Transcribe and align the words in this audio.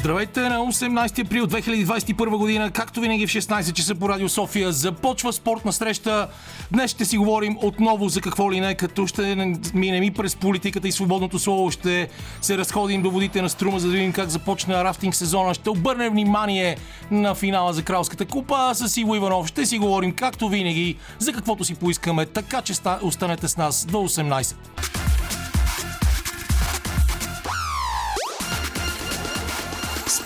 Здравейте 0.00 0.40
на 0.40 0.58
18 0.58 1.26
април 1.26 1.46
2021 1.46 2.36
година, 2.36 2.70
както 2.70 3.00
винаги 3.00 3.26
в 3.26 3.30
16 3.30 3.72
часа 3.72 3.94
по 3.94 4.08
Радио 4.08 4.28
София. 4.28 4.72
Започва 4.72 5.32
спортна 5.32 5.72
среща. 5.72 6.28
Днес 6.72 6.90
ще 6.90 7.04
си 7.04 7.18
говорим 7.18 7.58
отново 7.62 8.08
за 8.08 8.20
какво 8.20 8.52
ли 8.52 8.60
не, 8.60 8.74
като 8.74 9.06
ще 9.06 9.22
минем 9.74 10.02
и 10.02 10.10
през 10.10 10.36
политиката 10.36 10.88
и 10.88 10.92
свободното 10.92 11.38
слово. 11.38 11.70
Ще 11.70 12.08
се 12.40 12.58
разходим 12.58 13.02
до 13.02 13.10
водите 13.10 13.42
на 13.42 13.48
Струма, 13.48 13.80
за 13.80 13.88
да 13.88 13.92
видим 13.92 14.12
как 14.12 14.28
започна 14.28 14.84
рафтинг 14.84 15.14
сезона. 15.14 15.54
Ще 15.54 15.70
обърнем 15.70 16.12
внимание 16.12 16.76
на 17.10 17.34
финала 17.34 17.72
за 17.72 17.82
Кралската 17.82 18.24
купа. 18.24 18.70
С 18.74 18.96
Иво 18.96 19.14
Иванов 19.14 19.46
ще 19.46 19.66
си 19.66 19.78
говорим, 19.78 20.12
както 20.12 20.48
винаги, 20.48 20.96
за 21.18 21.32
каквото 21.32 21.64
си 21.64 21.74
поискаме. 21.74 22.26
Така 22.26 22.62
че 22.62 22.72
останете 23.02 23.48
с 23.48 23.56
нас 23.56 23.84
до 23.84 23.98
18. 23.98 24.54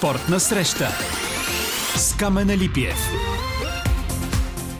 Спортна 0.04 0.40
среща 0.40 0.88
с 1.96 2.16
Камена 2.16 2.56
Липиев. 2.56 2.96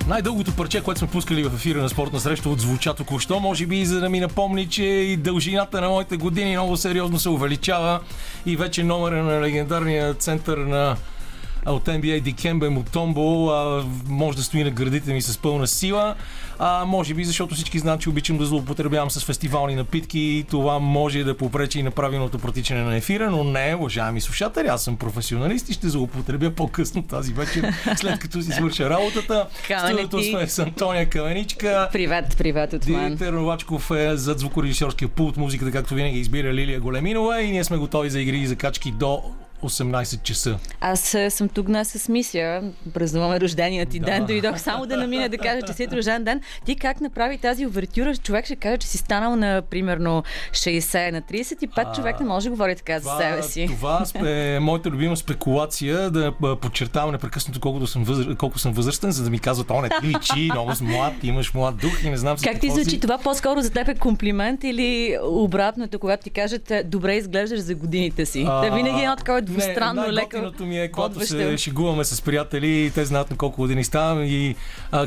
Най-дългото 0.09 0.57
парче, 0.57 0.83
което 0.83 0.99
сме 0.99 1.09
пускали 1.09 1.45
в 1.45 1.55
ефира 1.55 1.83
на 1.83 1.89
спортна 1.89 2.21
среща 2.21 2.49
отзвуча 2.49 2.95
току-що, 2.95 3.41
може 3.41 3.67
би 3.67 3.85
за 3.85 4.01
да 4.01 4.09
ми 4.09 4.21
напомни, 4.21 4.69
че 4.69 4.85
и 4.85 5.17
дължината 5.17 5.81
на 5.81 5.89
моите 5.89 6.17
години 6.17 6.51
много 6.51 6.77
сериозно 6.77 7.19
се 7.19 7.29
увеличава 7.29 8.01
и 8.47 8.57
вече 8.57 8.85
номера 8.85 9.23
на 9.23 9.41
легендарния 9.41 10.15
център 10.15 10.59
на 10.59 10.97
от 11.67 11.85
NBA 11.85 12.21
Дикембе 12.21 12.69
Мутомбо 12.69 13.53
може 14.09 14.37
да 14.37 14.43
стои 14.43 14.65
на 14.65 14.71
градите 14.71 15.13
ми 15.13 15.23
с 15.23 15.39
пълна 15.39 15.67
сила. 15.67 16.15
А, 16.59 16.85
може 16.85 17.15
би 17.15 17.25
защото 17.25 17.55
всички 17.55 17.79
знаят, 17.79 18.01
че 18.01 18.09
обичам 18.09 18.39
да 18.39 18.47
злоупотребявам 18.47 19.11
с 19.11 19.25
фестивални 19.25 19.75
напитки 19.75 20.21
и 20.21 20.45
това 20.51 20.79
може 20.79 21.25
да 21.25 21.37
попречи 21.37 21.79
и 21.79 21.83
на 21.83 21.91
правилното 21.91 22.39
протичане 22.39 22.83
на 22.83 22.97
ефира, 22.97 23.31
но 23.31 23.45
не, 23.45 23.75
уважаеми 23.75 24.21
слушатели, 24.21 24.69
аз 24.69 24.85
съм 24.85 24.97
професионалист 24.97 25.69
и 25.69 25.73
ще 25.73 25.89
злоупотребя 25.89 26.51
по-късно 26.51 27.03
тази 27.03 27.33
вечер, 27.33 27.75
след 27.97 28.19
като 28.19 28.43
си 28.43 28.53
свърша 28.53 28.91
работата. 28.91 29.47
Студиото 29.87 30.23
сме 30.23 30.49
с 30.49 30.59
Антония 30.59 31.11
Каменичка. 31.11 31.89
Привет, 31.93 32.37
привет 32.39 32.73
от 32.73 32.87
мен. 32.87 33.05
Димитър 33.05 33.33
Новачков 33.33 33.91
е 33.91 34.17
зад 34.17 34.39
звукорежисьорския 34.39 35.09
пулт, 35.09 35.37
музиката, 35.37 35.73
както 35.73 35.95
винаги 35.95 36.19
избира 36.19 36.55
Лилия 36.55 36.81
Големинова 36.81 37.43
и 37.43 37.51
ние 37.51 37.65
сме 37.65 37.77
готови 37.77 38.11
за 38.11 38.21
игри 38.21 38.39
и 38.39 38.47
закачки 38.47 38.91
до 38.91 39.23
18 39.69 40.23
часа. 40.23 40.59
Аз 40.81 41.17
съм 41.29 41.49
тук 41.49 41.67
днес 41.67 41.89
с 41.89 42.09
мисия. 42.09 42.73
Празнуваме 42.95 43.41
рождения 43.41 43.87
ти 43.87 43.99
да. 43.99 44.07
ден. 44.07 44.27
Дойдох 44.27 44.61
само 44.61 44.87
да 44.87 44.97
намина 44.97 45.29
да 45.29 45.39
кажа, 45.39 45.63
че 45.67 45.73
си 45.73 45.89
рожден 45.93 46.25
ден. 46.25 46.41
Ти 46.65 46.77
как 46.77 47.01
направи 47.01 47.39
тази 47.39 47.67
овертюра? 47.67 48.17
Човек 48.17 48.45
ще 48.45 48.57
каже, 48.57 48.77
че 48.77 48.87
си 48.87 48.99
станал 48.99 49.37
на 49.37 49.63
примерно 49.71 50.23
60 50.53 51.11
на 51.11 51.23
35. 51.23 51.69
А, 51.77 51.93
човек 51.93 52.21
не 52.21 52.27
може 52.27 52.45
да 52.45 52.51
говори 52.51 52.77
така 52.77 53.01
това, 53.01 53.17
за 53.17 53.23
себе 53.23 53.43
си. 53.43 53.67
Това 53.67 54.05
е 54.27 54.59
моята 54.61 54.91
любима 54.91 55.17
спекулация 55.17 56.11
да 56.11 56.33
подчертавам 56.61 57.13
непрекъснато 57.13 57.61
колко 57.61 57.87
съм, 57.87 58.05
възр... 58.05 58.37
колко 58.37 58.59
съм 58.59 58.73
възрастен, 58.73 59.11
за 59.11 59.25
да 59.25 59.31
ми 59.31 59.39
казват, 59.39 59.71
о, 59.71 59.81
не 59.81 59.89
ти 59.89 60.07
личи, 60.07 60.49
много 60.53 60.75
си 60.75 60.85
млад, 60.85 61.13
имаш 61.23 61.55
млад 61.55 61.77
дух 61.77 62.05
и 62.05 62.11
не 62.11 62.17
знам 62.17 62.37
Как 62.45 62.61
ти 62.61 62.71
звучи 62.71 62.91
си... 62.91 63.01
това 63.01 63.19
по-скоро 63.19 63.63
за 63.63 63.71
теб 63.71 63.89
е 63.89 63.95
комплимент 63.95 64.65
или 64.65 65.19
обратното, 65.23 65.99
когато 65.99 66.23
ти 66.23 66.31
кажат 66.31 66.73
добре 66.85 67.15
изглеждаш 67.15 67.61
за 67.61 67.75
годините 67.75 68.27
си? 68.27 68.45
А, 68.49 68.61
да 68.61 68.77
винаги 68.77 69.01
е 69.01 69.03
едно 69.03 69.17
такова 69.17 69.43
двустранно 69.55 70.13
леко. 70.13 70.65
ми 70.65 70.81
е, 70.81 70.89
когато 70.89 71.27
се 71.27 71.57
шегуваме 71.57 72.05
с 72.05 72.23
приятели, 72.23 72.93
те 72.95 73.05
знаят 73.05 73.31
на 73.31 73.37
колко 73.37 73.57
години 73.57 73.85
ставам 73.85 74.23
и 74.25 74.55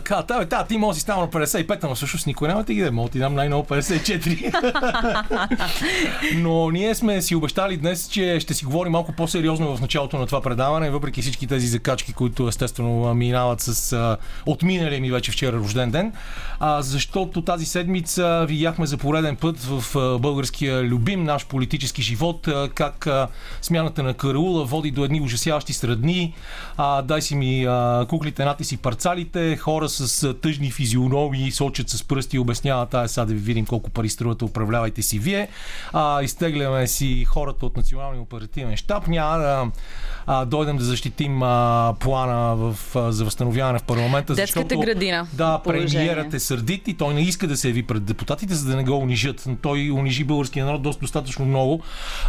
казват, 0.03 0.27
да, 0.27 0.45
да, 0.45 0.65
ти 0.65 0.77
може 0.77 0.95
да 0.95 0.95
си 0.95 1.01
става 1.01 1.21
на 1.21 1.27
55, 1.27 1.83
ама 1.83 1.95
всъщност 1.95 2.27
никой 2.27 2.47
няма 2.47 2.63
да 2.63 2.73
ги 2.73 2.81
да 2.81 2.91
мога 2.91 3.09
ти 3.09 3.19
дам 3.19 3.35
най-ново 3.35 3.63
54. 3.63 4.47
Но 6.35 6.71
ние 6.71 6.95
сме 6.95 7.21
си 7.21 7.35
обещали 7.35 7.77
днес, 7.77 8.07
че 8.07 8.39
ще 8.39 8.53
си 8.53 8.65
говорим 8.65 8.91
малко 8.91 9.11
по-сериозно 9.11 9.77
в 9.77 9.81
началото 9.81 10.17
на 10.17 10.25
това 10.25 10.41
предаване, 10.41 10.89
въпреки 10.89 11.21
всички 11.21 11.47
тези 11.47 11.67
закачки, 11.67 12.13
които 12.13 12.47
естествено 12.47 13.13
минават 13.13 13.61
с 13.61 13.93
а, 13.93 14.17
отминалия 14.45 15.01
ми 15.01 15.11
вече 15.11 15.31
вчера 15.31 15.57
рожден 15.57 15.91
ден. 15.91 16.13
А, 16.59 16.81
защото 16.81 17.41
тази 17.41 17.65
седмица 17.65 18.45
видяхме 18.47 18.85
за 18.85 18.97
пореден 18.97 19.35
път 19.35 19.59
в 19.59 19.95
а, 19.95 20.19
българския 20.19 20.83
любим 20.83 21.23
наш 21.23 21.45
политически 21.45 22.01
живот 22.01 22.47
а, 22.47 22.69
как 22.73 23.07
а, 23.07 23.27
смяната 23.61 24.03
на 24.03 24.13
Караула 24.27 24.65
води 24.65 24.91
до 24.91 25.05
едни 25.05 25.21
ужасяващи 25.21 25.73
средни. 25.73 26.33
А, 26.77 27.01
дай 27.01 27.21
си 27.21 27.35
ми 27.35 27.65
а, 27.65 28.05
куклите, 28.09 28.45
нати 28.45 28.63
си 28.63 28.77
парцалите, 28.77 29.57
хора 29.57 29.89
с 29.89 30.23
а, 30.23 30.33
тъжни 30.33 30.71
физиономии 30.71 31.51
сочат 31.51 31.89
с 31.89 32.03
пръсти 32.03 32.35
и 32.35 32.39
обясняват, 32.39 32.93
ая 32.93 33.09
сега 33.09 33.25
да 33.25 33.33
ви 33.33 33.39
видим 33.39 33.65
колко 33.65 33.89
пари 33.89 34.09
струвате, 34.09 34.45
управлявайте 34.45 35.01
си 35.01 35.19
вие. 35.19 35.47
А, 35.93 36.23
изтегляме 36.23 36.87
си 36.87 37.25
хората 37.25 37.65
от 37.65 37.77
Националния 37.77 38.21
оперативен 38.21 38.77
щаб. 38.77 39.07
Няма 39.07 39.37
да 39.37 39.71
а, 40.27 40.45
дойдем 40.45 40.77
да 40.77 40.83
защитим 40.83 41.43
а, 41.43 41.93
плана 41.99 42.55
в, 42.55 42.95
а, 42.95 43.11
за 43.11 43.25
възстановяване 43.25 43.79
в 43.79 43.83
парламента. 43.83 44.33
Детската 44.33 44.61
защото, 44.61 44.81
градина. 44.81 45.27
Да, 45.33 45.61
премиерът 45.63 46.33
е 46.33 46.39
сърдит 46.39 46.87
и 46.87 46.93
той 46.93 47.13
не 47.13 47.21
иска 47.21 47.47
да 47.47 47.57
се 47.57 47.67
яви 47.67 47.83
пред 47.83 48.03
депутатите, 48.03 48.53
за 48.55 48.69
да 48.69 48.75
не 48.75 48.83
го 48.83 48.97
унижат. 48.97 49.47
Той 49.61 49.91
унижи 49.91 50.23
българския 50.23 50.65
народ 50.65 50.81
доста 50.81 51.01
достатъчно 51.01 51.45
много. 51.45 51.81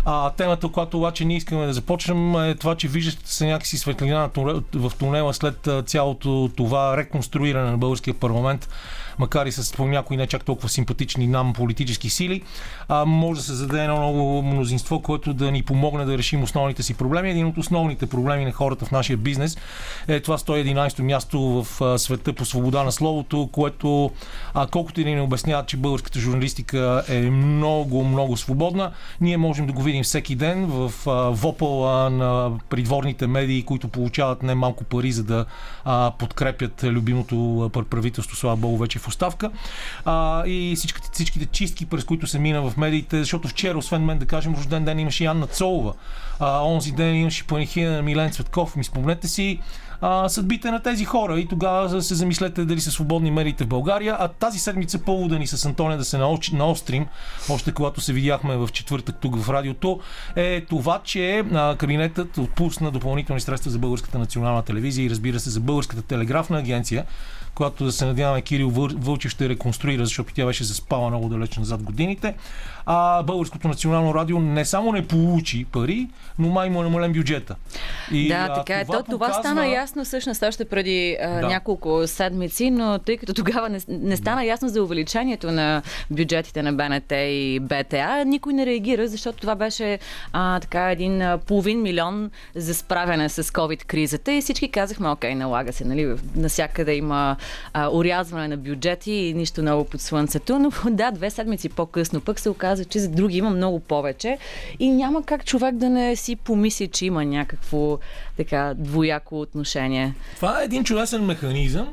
А, 0.04 0.30
темата, 0.30 0.68
която 0.68 0.98
обаче 0.98 1.24
ние 1.24 1.36
искаме 1.36 1.66
да 1.66 1.72
започнем 1.72 1.87
започнем 1.88 2.34
е 2.34 2.54
това, 2.54 2.74
че 2.74 2.88
виждате 2.88 3.32
се 3.32 3.46
някакси 3.46 3.78
светлина 3.78 4.30
в 4.74 4.92
тунела 4.98 5.34
след 5.34 5.68
цялото 5.86 6.50
това 6.56 6.96
реконструиране 6.96 7.70
на 7.70 7.78
българския 7.78 8.14
парламент 8.14 8.68
макар 9.18 9.46
и 9.46 9.52
с 9.52 9.72
по 9.72 9.86
някои 9.86 10.16
не 10.16 10.26
чак 10.26 10.44
толкова 10.44 10.68
симпатични 10.68 11.26
нам 11.26 11.52
политически 11.52 12.10
сили, 12.10 12.42
а, 12.88 13.04
може 13.04 13.40
да 13.40 13.46
се 13.46 13.52
зададе 13.52 13.82
едно 13.82 13.98
много 13.98 14.42
мнозинство, 14.42 15.00
което 15.00 15.34
да 15.34 15.50
ни 15.50 15.62
помогне 15.62 16.04
да 16.04 16.18
решим 16.18 16.42
основните 16.42 16.82
си 16.82 16.94
проблеми. 16.94 17.30
Един 17.30 17.46
от 17.46 17.58
основните 17.58 18.06
проблеми 18.06 18.44
на 18.44 18.52
хората 18.52 18.84
в 18.84 18.90
нашия 18.90 19.16
бизнес 19.16 19.56
е 20.08 20.20
това 20.20 20.38
111-то 20.38 21.02
място 21.02 21.40
в 21.40 21.98
света 21.98 22.32
по 22.32 22.44
свобода 22.44 22.82
на 22.82 22.92
словото, 22.92 23.48
което 23.52 24.10
а, 24.54 24.66
колкото 24.66 25.00
и 25.00 25.04
ни 25.04 25.20
обясняват, 25.20 25.66
че 25.66 25.76
българската 25.76 26.20
журналистика 26.20 27.04
е 27.08 27.20
много, 27.20 28.04
много 28.04 28.36
свободна, 28.36 28.92
ние 29.20 29.36
можем 29.36 29.66
да 29.66 29.72
го 29.72 29.82
видим 29.82 30.02
всеки 30.02 30.34
ден 30.34 30.66
в 30.66 30.92
вопъла 31.32 32.10
на 32.10 32.50
придворните 32.68 33.26
медии, 33.26 33.62
които 33.62 33.88
получават 33.88 34.42
немалко 34.42 34.84
пари, 34.84 35.12
за 35.12 35.24
да 35.24 35.44
подкрепят 36.18 36.84
любимото 36.84 37.70
правителство, 37.90 38.36
слава 38.36 38.56
Богу, 38.56 38.76
вече 38.76 38.98
в 38.98 39.07
оставка. 39.08 39.50
А, 40.04 40.46
и 40.46 40.74
всичките, 40.76 41.08
всичките 41.12 41.46
чистки, 41.46 41.86
през 41.86 42.04
които 42.04 42.26
се 42.26 42.38
мина 42.38 42.70
в 42.70 42.76
медиите, 42.76 43.18
защото 43.18 43.48
вчера, 43.48 43.78
освен 43.78 44.04
мен, 44.04 44.18
да 44.18 44.26
кажем, 44.26 44.54
рожден 44.54 44.84
ден 44.84 44.98
имаше 44.98 45.24
и 45.24 45.26
Анна 45.26 45.46
Цолова. 45.46 45.94
А, 46.40 46.64
онзи 46.64 46.92
ден 46.92 47.14
имаше 47.14 47.46
панихина 47.46 47.90
на 47.90 48.02
Милен 48.02 48.30
Цветков. 48.30 48.76
Ми 48.76 48.84
спомнете 48.84 49.28
си, 49.28 49.60
а, 50.00 50.28
съдбите 50.28 50.70
на 50.70 50.82
тези 50.82 51.04
хора 51.04 51.40
и 51.40 51.48
тогава 51.48 52.02
се 52.02 52.14
замислете 52.14 52.64
дали 52.64 52.80
са 52.80 52.90
свободни 52.90 53.30
медиите 53.30 53.64
в 53.64 53.68
България. 53.68 54.16
А 54.18 54.28
тази 54.28 54.58
седмица 54.58 54.98
повода 54.98 55.38
ни 55.38 55.46
с 55.46 55.64
Антония 55.64 55.98
да 55.98 56.04
се 56.04 56.18
наострим, 56.52 57.06
още 57.48 57.72
когато 57.72 58.00
се 58.00 58.12
видяхме 58.12 58.56
в 58.56 58.68
четвъртък 58.72 59.16
тук 59.20 59.42
в 59.42 59.48
радиото, 59.48 60.00
е 60.36 60.60
това, 60.60 61.00
че 61.04 61.44
а, 61.52 61.76
кабинетът 61.76 62.38
отпусна 62.38 62.90
допълнителни 62.90 63.40
средства 63.40 63.70
за 63.70 63.78
Българската 63.78 64.18
национална 64.18 64.62
телевизия 64.62 65.06
и 65.06 65.10
разбира 65.10 65.40
се 65.40 65.50
за 65.50 65.60
Българската 65.60 66.02
телеграфна 66.02 66.58
агенция, 66.58 67.04
която 67.58 67.84
да 67.84 67.92
се 67.92 68.06
надяваме 68.06 68.42
Кирил 68.42 68.70
Вълчев 68.70 69.32
ще 69.32 69.48
реконструира, 69.48 70.04
защото 70.04 70.34
тя 70.34 70.46
беше 70.46 70.64
заспала 70.64 71.08
много 71.08 71.28
далеч 71.28 71.56
назад 71.56 71.82
годините. 71.82 72.34
А 72.90 73.22
Българското 73.22 73.68
национално 73.68 74.14
радио 74.14 74.40
не 74.40 74.64
само 74.64 74.92
не 74.92 75.06
получи 75.06 75.64
пари, 75.64 76.08
но 76.38 76.48
май 76.48 76.70
му 76.70 76.80
е 76.80 76.84
намален 76.84 77.12
бюджета. 77.12 77.56
И, 78.12 78.28
да, 78.28 78.54
така 78.54 78.80
е. 78.80 78.84
Това, 78.84 78.98
показва... 78.98 79.12
това 79.12 79.32
стана 79.32 79.66
ясно 79.66 80.04
всъщност 80.04 80.42
още 80.42 80.64
преди 80.64 81.16
а, 81.22 81.28
да. 81.28 81.46
няколко 81.46 82.02
седмици, 82.06 82.70
но 82.70 82.98
тъй 82.98 83.16
като 83.16 83.34
тогава 83.34 83.68
не, 83.68 83.78
не 83.88 84.16
стана 84.16 84.40
да. 84.40 84.46
ясно 84.46 84.68
за 84.68 84.82
увеличението 84.82 85.50
на 85.50 85.82
бюджетите 86.10 86.62
на 86.62 86.72
БНТ 86.72 87.12
и 87.12 87.60
БТА, 87.62 88.24
никой 88.24 88.52
не 88.52 88.66
реагира, 88.66 89.08
защото 89.08 89.38
това 89.38 89.54
беше 89.54 89.98
а, 90.32 90.60
така 90.60 90.90
един 90.90 91.22
половин 91.46 91.82
милион 91.82 92.30
за 92.54 92.74
справяне 92.74 93.28
с 93.28 93.42
COVID-кризата 93.44 94.32
и 94.32 94.40
всички 94.40 94.70
казахме, 94.70 95.08
окей, 95.08 95.34
налага 95.34 95.72
се, 95.72 95.84
нали, 95.84 96.14
насякъде 96.36 96.94
има 96.94 97.36
а, 97.72 97.88
урязване 97.92 98.48
на 98.48 98.56
бюджети 98.56 99.12
и 99.12 99.34
нищо 99.34 99.62
ново 99.62 99.84
под 99.84 100.00
слънцето, 100.00 100.58
но 100.58 100.70
да, 100.90 101.10
две 101.10 101.30
седмици 101.30 101.68
по-късно 101.68 102.20
пък 102.20 102.40
се 102.40 102.50
оказа, 102.50 102.77
че 102.84 102.98
за 102.98 103.08
други 103.08 103.36
има 103.36 103.50
много 103.50 103.80
повече 103.80 104.38
и 104.78 104.90
няма 104.90 105.22
как 105.22 105.44
човек 105.44 105.74
да 105.74 105.90
не 105.90 106.16
си 106.16 106.36
помисли, 106.36 106.88
че 106.88 107.06
има 107.06 107.24
някакво 107.24 107.98
така 108.36 108.74
двояко 108.78 109.40
отношение. 109.40 110.14
Това 110.36 110.60
е 110.60 110.64
един 110.64 110.84
чудесен 110.84 111.24
механизъм, 111.24 111.88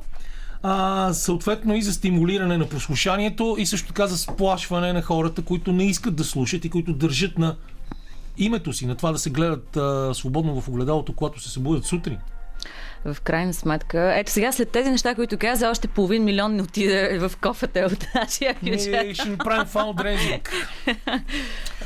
а, 0.64 1.14
съответно 1.14 1.76
и 1.76 1.82
за 1.82 1.94
стимулиране 1.94 2.58
на 2.58 2.70
послушанието 2.70 3.56
и 3.60 3.66
също 3.66 3.88
така 3.88 4.08
за 4.08 4.18
сплашване 4.18 4.94
на 4.94 5.02
хората, 5.02 5.42
които 5.42 5.72
не 5.72 5.86
искат 5.86 6.16
да 6.16 6.24
слушат 6.24 6.66
и 6.66 6.70
които 6.70 6.94
държат 6.94 7.38
на 7.38 7.56
името 8.38 8.74
си, 8.74 8.86
на 8.86 8.96
това 8.96 9.12
да 9.12 9.18
се 9.18 9.30
гледат 9.30 9.78
а, 9.78 10.14
свободно 10.14 10.62
в 10.62 10.68
огледалото, 10.68 11.14
когато 11.14 11.40
се 11.42 11.50
събудят 11.50 11.86
сутрин 11.86 12.18
в 13.06 13.22
крайна 13.22 13.54
сметка. 13.54 14.14
Ето 14.16 14.32
сега 14.32 14.52
след 14.52 14.70
тези 14.70 14.90
неща, 14.90 15.16
които 15.16 15.38
каза, 15.38 15.70
още 15.70 15.88
половин 15.88 16.24
милион 16.24 16.56
не 16.56 16.62
отиде 16.62 17.18
в 17.20 17.32
кофата 17.42 17.80
от 17.80 18.06
нашия 18.16 18.56
бюджет. 18.64 19.16
ще 19.16 19.30
направим 19.30 19.66
фаундрейзинг. 19.66 20.52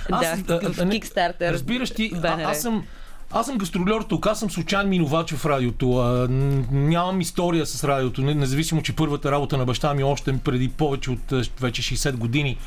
да, 0.09 0.35
в 0.45 0.77
Kickstarter. 0.77 1.51
Разбираш 1.51 1.91
ти, 1.91 2.11
а, 2.23 2.41
аз 2.41 2.61
съм 2.61 2.85
Аз 3.31 3.45
съм 3.45 3.57
гастролер 3.57 4.01
тук, 4.01 4.27
аз 4.27 4.39
съм 4.39 4.49
случайен 4.49 4.89
минувач 4.89 5.33
в 5.33 5.45
радиото. 5.45 5.97
А, 5.97 6.27
нямам 6.71 7.21
история 7.21 7.65
с 7.65 7.83
радиото, 7.83 8.21
независимо, 8.21 8.81
че 8.81 8.95
първата 8.95 9.31
работа 9.31 9.57
на 9.57 9.65
баща 9.65 9.93
ми 9.93 10.03
още 10.03 10.37
преди 10.37 10.69
повече 10.69 11.11
от 11.11 11.31
вече 11.59 11.81
60 11.81 12.15
години 12.15 12.57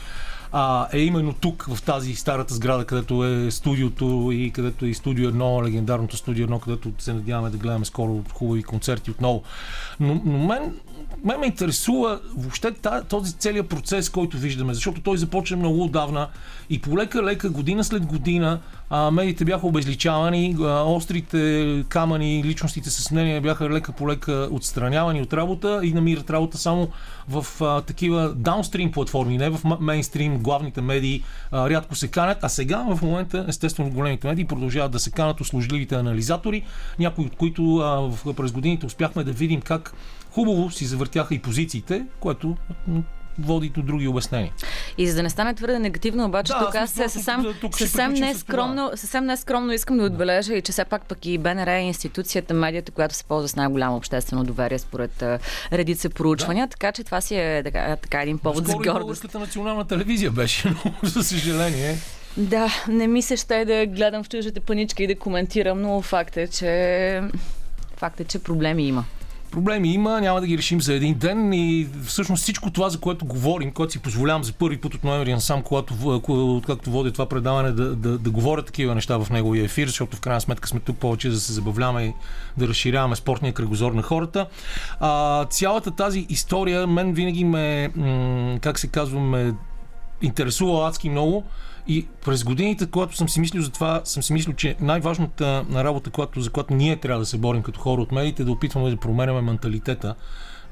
а, 0.53 0.89
е 0.93 0.99
именно 0.99 1.33
тук, 1.33 1.67
в 1.69 1.83
тази 1.83 2.15
старата 2.15 2.55
сграда, 2.55 2.85
където 2.85 3.25
е 3.25 3.51
студиото 3.51 4.31
и 4.33 4.51
където 4.51 4.85
е 4.85 4.89
и 4.89 4.95
студио 4.95 5.29
едно, 5.29 5.65
легендарното 5.65 6.17
студио 6.17 6.45
едно, 6.45 6.59
където 6.59 6.93
се 6.99 7.13
надяваме 7.13 7.51
да 7.51 7.57
гледаме 7.57 7.85
скоро 7.85 8.25
хубави 8.33 8.63
концерти 8.63 9.11
отново. 9.11 9.43
Но, 10.01 10.23
но 10.25 10.39
мен 10.39 10.75
мен 11.25 11.41
ме 11.41 11.47
интересува 11.47 12.21
въобще 12.37 12.73
този 13.09 13.33
целият 13.33 13.69
процес, 13.69 14.09
който 14.09 14.37
виждаме, 14.37 14.75
защото 14.75 15.01
той 15.01 15.19
започна 15.19 15.57
много 15.57 15.85
отдавна 15.85 16.29
и 16.71 16.81
полека-лека, 16.81 17.51
година 17.51 17.85
след 17.85 18.07
година, 18.07 18.61
а, 18.95 19.11
медиите 19.11 19.45
бяха 19.45 19.67
обезличавани, 19.67 20.57
а, 20.61 20.85
острите 20.85 21.85
камъни, 21.89 22.45
личностите 22.45 22.91
с 22.91 23.11
мнение 23.11 23.41
бяха 23.41 23.71
лека 23.71 23.93
по 23.93 24.09
лека 24.09 24.49
отстранявани 24.51 25.23
от 25.23 25.33
работа 25.33 25.81
и 25.83 25.93
намират 25.93 26.31
работа 26.31 26.59
само 26.59 26.89
в 27.29 27.47
а, 27.61 27.81
такива 27.81 28.35
даунстрим 28.35 28.93
платформи, 28.93 29.39
не 29.39 29.51
в 29.51 29.61
мейнстрим, 29.81 30.39
главните 30.39 30.81
медии 30.81 31.23
а, 31.53 31.71
рядко 31.71 31.95
се 31.95 32.09
канят, 32.09 32.39
а 32.43 32.49
сега 32.49 32.87
в 32.95 33.03
момента, 33.03 33.45
естествено, 33.49 33.91
големите 33.91 34.29
медии 34.29 34.45
продължават 34.45 34.93
да 34.93 34.99
се 34.99 35.11
канат 35.11 35.41
услужливите 35.41 35.95
анализатори, 35.95 36.65
някои 36.99 37.25
от 37.25 37.37
които 37.37 37.77
а, 37.77 38.11
в, 38.11 38.35
през 38.35 38.53
годините 38.53 38.87
успяхме 38.87 39.25
да 39.25 39.33
видим 39.33 39.61
как 39.61 39.95
хубаво 40.31 40.71
си 40.71 40.85
завъртяха 40.85 41.35
и 41.35 41.39
позициите, 41.39 42.07
което 42.21 42.57
води 43.39 43.69
до 43.69 43.83
други 43.83 44.09
обяснения. 44.09 44.53
И 44.99 45.09
за 45.09 45.17
да 45.17 45.23
не 45.23 45.31
стане 45.31 45.55
твърде 45.55 45.79
негативно, 45.79 46.25
обаче, 46.25 46.53
да, 46.53 46.59
тук 46.59 46.75
аз 46.75 46.91
съвсем, 46.91 47.55
тук 47.61 47.79
съвсем, 47.79 48.13
не 48.13 48.35
скромно, 48.35 48.91
съвсем 48.95 49.25
не 49.25 49.37
скромно 49.37 49.73
искам 49.73 49.99
да 49.99 50.05
отбележа 50.05 50.55
и 50.55 50.63
че 50.63 50.73
все 50.73 50.85
пак 50.85 51.07
пък 51.07 51.27
и 51.27 51.39
БНР 51.39 51.67
е 51.67 51.81
институцията, 51.81 52.55
медията, 52.55 52.93
която 52.93 53.15
се 53.15 53.25
ползва 53.25 53.49
с 53.49 53.57
най-голямо 53.57 53.97
обществено 53.97 54.45
доверие 54.45 54.79
според 54.79 55.25
редица 55.73 56.11
проучвания, 56.11 56.67
да. 56.67 56.71
така 56.71 56.93
че 56.93 57.05
това 57.05 57.21
си 57.21 57.37
е 57.37 57.63
така, 57.65 57.97
така 57.97 58.23
един 58.23 58.39
повод 58.39 58.65
Скоро 58.65 58.85
за 58.85 58.93
гордост. 58.93 59.29
Скоро 59.29 59.41
национална 59.41 59.87
телевизия 59.87 60.31
беше, 60.31 60.69
но 61.03 61.09
за 61.09 61.25
съжаление. 61.25 61.97
Да, 62.37 62.69
не 62.89 63.07
ми 63.07 63.23
се 63.23 63.37
ще 63.37 63.65
да 63.65 63.87
гледам 63.87 64.25
в 64.25 64.29
чуждата 64.29 64.61
паничка 64.61 65.03
и 65.03 65.07
да 65.07 65.15
коментирам, 65.15 65.81
но 65.83 66.03
факт 66.03 66.37
е, 66.37 66.49
че 66.49 67.23
факт 67.97 68.21
е, 68.21 68.25
че 68.25 68.39
проблеми 68.39 68.87
има. 68.89 69.05
Проблеми 69.53 69.93
има, 69.93 70.21
няма 70.21 70.41
да 70.41 70.47
ги 70.47 70.59
решим 70.59 70.81
за 70.81 70.95
един 70.95 71.15
ден 71.15 71.53
и 71.53 71.89
всъщност 72.07 72.43
всичко 72.43 72.71
това, 72.71 72.89
за 72.89 73.01
което 73.01 73.25
говорим, 73.25 73.73
което 73.73 73.93
си 73.93 73.99
позволявам 73.99 74.45
за 74.45 74.53
първи 74.53 74.81
път 74.81 74.95
от 74.95 75.05
ноември 75.05 75.33
насам, 75.33 75.63
когато, 75.63 75.95
както 76.67 76.91
водя 76.91 77.13
това 77.13 77.27
предаване, 77.27 77.73
да, 77.73 77.97
да, 77.97 78.19
да 78.19 78.31
говоря 78.31 78.63
такива 78.63 78.95
неща 78.95 79.19
в 79.19 79.31
неговия 79.31 79.65
ефир, 79.65 79.87
защото 79.87 80.17
в 80.17 80.21
крайна 80.21 80.41
сметка 80.41 80.69
сме 80.69 80.81
тук 80.81 80.99
повече 80.99 81.29
да 81.29 81.41
се 81.41 81.53
забавляваме 81.53 82.05
и 82.05 82.13
да 82.57 82.69
разширяваме 82.69 83.17
спортния 83.17 83.53
кръгозор 83.53 83.93
на 83.93 84.03
хората. 84.03 84.47
А, 85.01 85.45
цялата 85.45 85.91
тази 85.91 86.27
история 86.29 86.87
мен 86.87 87.13
винаги 87.13 87.45
ме, 87.45 87.91
как 88.61 88.79
се 88.79 88.87
казва, 88.87 89.21
ме 89.21 89.55
интересува 90.23 90.89
адски 90.89 91.11
много. 91.11 91.45
И 91.89 92.07
през 92.25 92.45
годините, 92.45 92.87
когато 92.87 93.17
съм 93.17 93.29
си 93.29 93.41
мислил 93.41 93.63
за 93.63 93.71
това, 93.71 94.01
съм 94.05 94.23
си 94.23 94.33
мислил, 94.33 94.55
че 94.55 94.77
най-важната 94.81 95.65
работа, 95.75 96.11
която, 96.11 96.41
за 96.41 96.51
която 96.51 96.75
ние 96.75 96.97
трябва 96.97 97.21
да 97.21 97.27
се 97.27 97.39
борим 97.39 97.63
като 97.63 97.81
хора 97.81 98.03
от 98.03 98.13
медиите, 98.13 98.43
е 98.43 98.45
да 98.45 98.53
опитваме 98.53 98.91
да 98.91 98.97
променяме 98.97 99.41
менталитета 99.41 100.15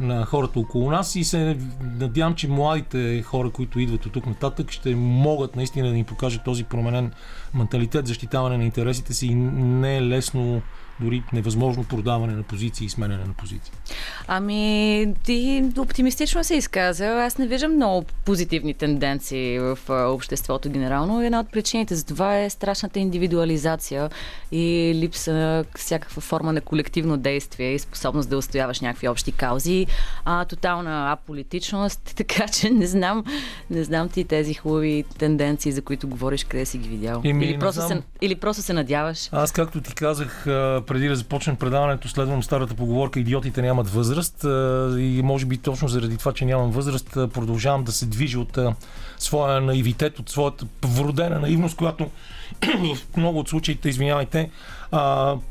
на 0.01 0.25
хората 0.25 0.61
около 0.61 0.91
нас 0.91 1.17
и 1.17 1.25
се 1.25 1.59
надявам, 1.99 2.35
че 2.35 2.49
младите 2.49 3.23
хора, 3.23 3.51
които 3.51 3.81
идват 3.81 4.07
от 4.07 4.12
тук 4.12 4.27
нататък, 4.27 4.71
ще 4.71 4.95
могат 4.95 5.57
наистина 5.57 5.89
да 5.89 5.95
ни 5.95 6.05
покажат 6.05 6.45
този 6.45 6.65
променен 6.65 7.12
менталитет, 7.55 8.07
защитаване 8.07 8.59
на 8.59 8.65
интересите 8.65 9.15
си. 9.15 9.27
И 9.27 9.35
не 9.35 9.97
е 9.97 10.03
лесно 10.03 10.62
дори 11.00 11.23
невъзможно 11.32 11.85
продаване 11.85 12.32
на 12.32 12.43
позиции 12.43 12.85
и 12.87 12.88
сменяне 12.88 13.25
на 13.25 13.32
позиции. 13.32 13.73
Ами, 14.29 15.14
ти 15.25 15.64
оптимистично 15.79 16.44
се 16.44 16.55
изказа. 16.55 17.06
Аз 17.06 17.38
не 17.38 17.47
виждам 17.47 17.75
много 17.75 18.06
позитивни 18.25 18.75
тенденции 18.75 19.58
в 19.58 19.79
обществото 19.88 20.70
генерално. 20.70 21.23
Една 21.23 21.41
от 21.41 21.52
причините 21.52 21.94
за 21.94 22.06
това 22.06 22.38
е 22.38 22.50
страшната 22.50 22.99
индивидуализация 22.99 24.11
и 24.52 24.93
липса 24.94 25.32
на 25.32 25.64
всякаква 25.76 26.20
форма 26.20 26.52
на 26.52 26.61
колективно 26.61 27.17
действие 27.17 27.75
и 27.75 27.79
способност 27.79 28.31
да 28.31 28.38
устояваш 28.38 28.81
някакви 28.81 29.08
общи 29.08 29.32
каузи. 29.32 29.87
А, 30.25 30.44
тотална 30.44 31.12
аполитичност, 31.12 32.12
така 32.17 32.49
че 32.49 32.70
не 32.70 32.87
знам, 32.87 33.25
не 33.70 33.85
знам 33.85 34.08
ти 34.08 34.25
тези 34.25 34.55
хубави 34.55 35.05
тенденции, 35.19 35.73
за 35.73 35.82
които 35.82 36.08
говориш, 36.08 36.44
къде 36.44 36.67
си 36.67 36.79
ги 36.79 36.88
видял. 36.88 37.20
Еми, 37.25 37.44
или, 37.44 37.58
просто 37.58 37.88
се, 37.88 38.02
или 38.20 38.35
просто 38.35 38.62
се 38.62 38.73
надяваш. 38.73 39.29
Аз, 39.32 39.52
както 39.52 39.81
ти 39.81 39.94
казах, 39.94 40.47
преди 40.91 41.09
да 41.09 41.17
започнем 41.17 41.57
предаването, 41.57 42.09
следвам 42.09 42.43
старата 42.43 42.75
поговорка 42.75 43.21
идиотите 43.21 43.63
нямат 43.63 43.91
възраст 43.91 44.45
и 44.99 45.21
може 45.25 45.47
би 45.47 45.57
точно 45.57 45.89
заради 45.89 46.17
това, 46.17 46.33
че 46.33 46.45
нямам 46.45 46.71
възраст, 46.71 47.11
продължавам 47.13 47.85
да 47.85 47.93
се 47.93 48.07
движа 48.07 48.41
от 48.41 48.59
своя 49.19 49.61
наивитет, 49.61 50.19
от 50.19 50.29
своята 50.31 50.67
вродена 50.85 51.39
наивност, 51.39 51.77
която 51.77 52.11
в 52.95 53.17
много 53.17 53.39
от 53.39 53.49
случаите, 53.49 53.89
извинявайте, 53.89 54.51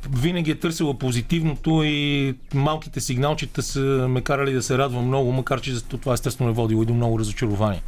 винаги 0.10 0.52
е 0.52 0.60
търсила 0.60 0.94
позитивното 0.94 1.82
и 1.86 2.36
малките 2.54 3.00
сигналчета 3.00 3.64
са 3.64 3.80
ме 4.10 4.22
карали 4.22 4.54
да 4.54 4.64
се 4.64 4.78
радвам 4.78 5.08
много, 5.08 5.32
макар 5.32 5.62
че 5.62 5.82
това 5.82 6.14
естествено 6.14 6.50
е 6.50 6.54
водило 6.54 6.84
и 6.84 6.86
до 6.86 6.94
много 6.94 7.20
разочарование. 7.20 7.82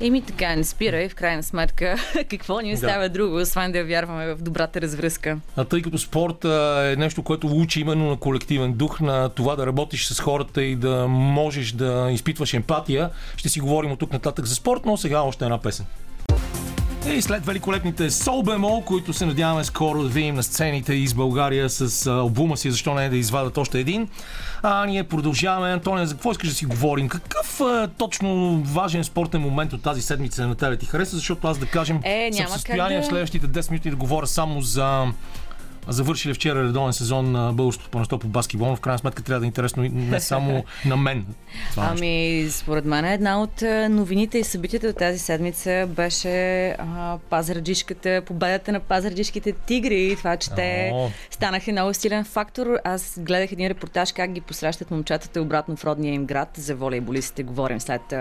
Еми 0.00 0.22
така, 0.22 0.56
не 0.56 0.64
спира 0.64 1.02
и 1.02 1.08
в 1.08 1.14
крайна 1.14 1.42
сметка 1.42 1.96
какво 2.30 2.60
ни 2.60 2.76
да. 2.76 3.08
друго, 3.08 3.36
освен 3.36 3.72
да 3.72 3.84
вярваме 3.84 4.34
в 4.34 4.42
добрата 4.42 4.80
развръзка. 4.80 5.38
А 5.56 5.64
тъй 5.64 5.82
като 5.82 5.98
спорт 5.98 6.44
е 6.44 6.96
нещо, 6.96 7.22
което 7.22 7.46
учи 7.46 7.80
именно 7.80 8.10
на 8.10 8.16
колективен 8.16 8.72
дух, 8.72 9.00
на 9.00 9.28
това 9.28 9.56
да 9.56 9.66
работиш 9.66 10.06
с 10.06 10.20
хората 10.20 10.62
и 10.62 10.76
да 10.76 11.06
можеш 11.08 11.72
да 11.72 12.08
изпитваш 12.12 12.54
емпатия, 12.54 13.10
ще 13.36 13.48
си 13.48 13.60
говорим 13.60 13.92
от 13.92 13.98
тук 13.98 14.12
нататък 14.12 14.46
за 14.46 14.54
спорт, 14.54 14.80
но 14.84 14.96
сега 14.96 15.22
още 15.22 15.44
една 15.44 15.58
песен. 15.58 15.86
И 17.12 17.22
след 17.22 17.46
великолепните 17.46 18.10
Bemol, 18.10 18.84
които 18.84 19.12
се 19.12 19.26
надяваме 19.26 19.64
скоро 19.64 20.02
да 20.02 20.08
видим 20.08 20.34
на 20.34 20.42
сцените 20.42 20.94
из 20.94 21.14
България 21.14 21.70
с 21.70 22.06
албума 22.06 22.56
си, 22.56 22.70
защо 22.70 22.94
не 22.94 23.04
е 23.04 23.08
да 23.08 23.16
извадат 23.16 23.58
още 23.58 23.80
един. 23.80 24.08
А 24.62 24.86
ние 24.86 25.04
продължаваме. 25.04 25.72
Антония, 25.72 26.06
за 26.06 26.14
какво 26.14 26.30
искаш 26.30 26.48
да 26.48 26.54
си 26.54 26.66
говорим? 26.66 27.08
Какъв 27.08 27.60
а, 27.60 27.88
точно 27.98 28.60
важен 28.66 29.04
спортен 29.04 29.40
момент 29.40 29.72
от 29.72 29.82
тази 29.82 30.02
седмица 30.02 30.48
на 30.48 30.54
тебе 30.54 30.76
ти 30.76 30.86
хареса? 30.86 31.16
Защото 31.16 31.46
аз 31.46 31.58
да 31.58 31.66
кажем, 31.66 32.00
е, 32.04 32.30
съм 32.32 32.46
в 32.46 32.50
състояние 32.50 32.98
да... 32.98 33.02
в 33.02 33.06
следващите 33.06 33.46
10 33.46 33.70
минути 33.70 33.90
да 33.90 33.96
говоря 33.96 34.26
само 34.26 34.60
за 34.60 35.06
завършили 35.88 36.34
вчера 36.34 36.62
редовен 36.62 36.92
сезон 36.92 37.32
на 37.32 37.52
българското 37.52 37.90
първенство 37.90 38.18
по 38.18 38.28
баскетбол, 38.28 38.76
в 38.76 38.80
крайна 38.80 38.98
сметка 38.98 39.22
трябва 39.22 39.40
да 39.40 39.46
е 39.46 39.48
интересно 39.48 39.82
не 39.92 40.20
само 40.20 40.64
на 40.86 40.96
мен. 40.96 41.26
Ами, 41.76 42.46
според 42.50 42.84
мен 42.84 43.04
една 43.04 43.42
от 43.42 43.62
новините 43.90 44.38
и 44.38 44.44
събитията 44.44 44.86
от 44.86 44.96
тази 44.96 45.18
седмица 45.18 45.88
беше 45.88 46.68
а, 46.68 47.18
пазарджишката, 47.30 48.22
победата 48.26 48.72
на 48.72 48.80
пазарджишките 48.80 49.52
тигри 49.52 50.02
и 50.02 50.16
това, 50.16 50.36
че 50.36 50.50
те 50.50 50.92
станаха 51.30 51.72
много 51.72 51.94
силен 51.94 52.24
фактор. 52.24 52.66
Аз 52.84 53.18
гледах 53.18 53.52
един 53.52 53.68
репортаж 53.68 54.12
как 54.12 54.32
ги 54.32 54.40
посрещат 54.40 54.90
момчетата 54.90 55.42
обратно 55.42 55.76
в 55.76 55.84
родния 55.84 56.14
им 56.14 56.26
град. 56.26 56.48
За 56.56 56.74
волейболистите 56.74 57.42
говорим 57.42 57.80
след 57.80 58.14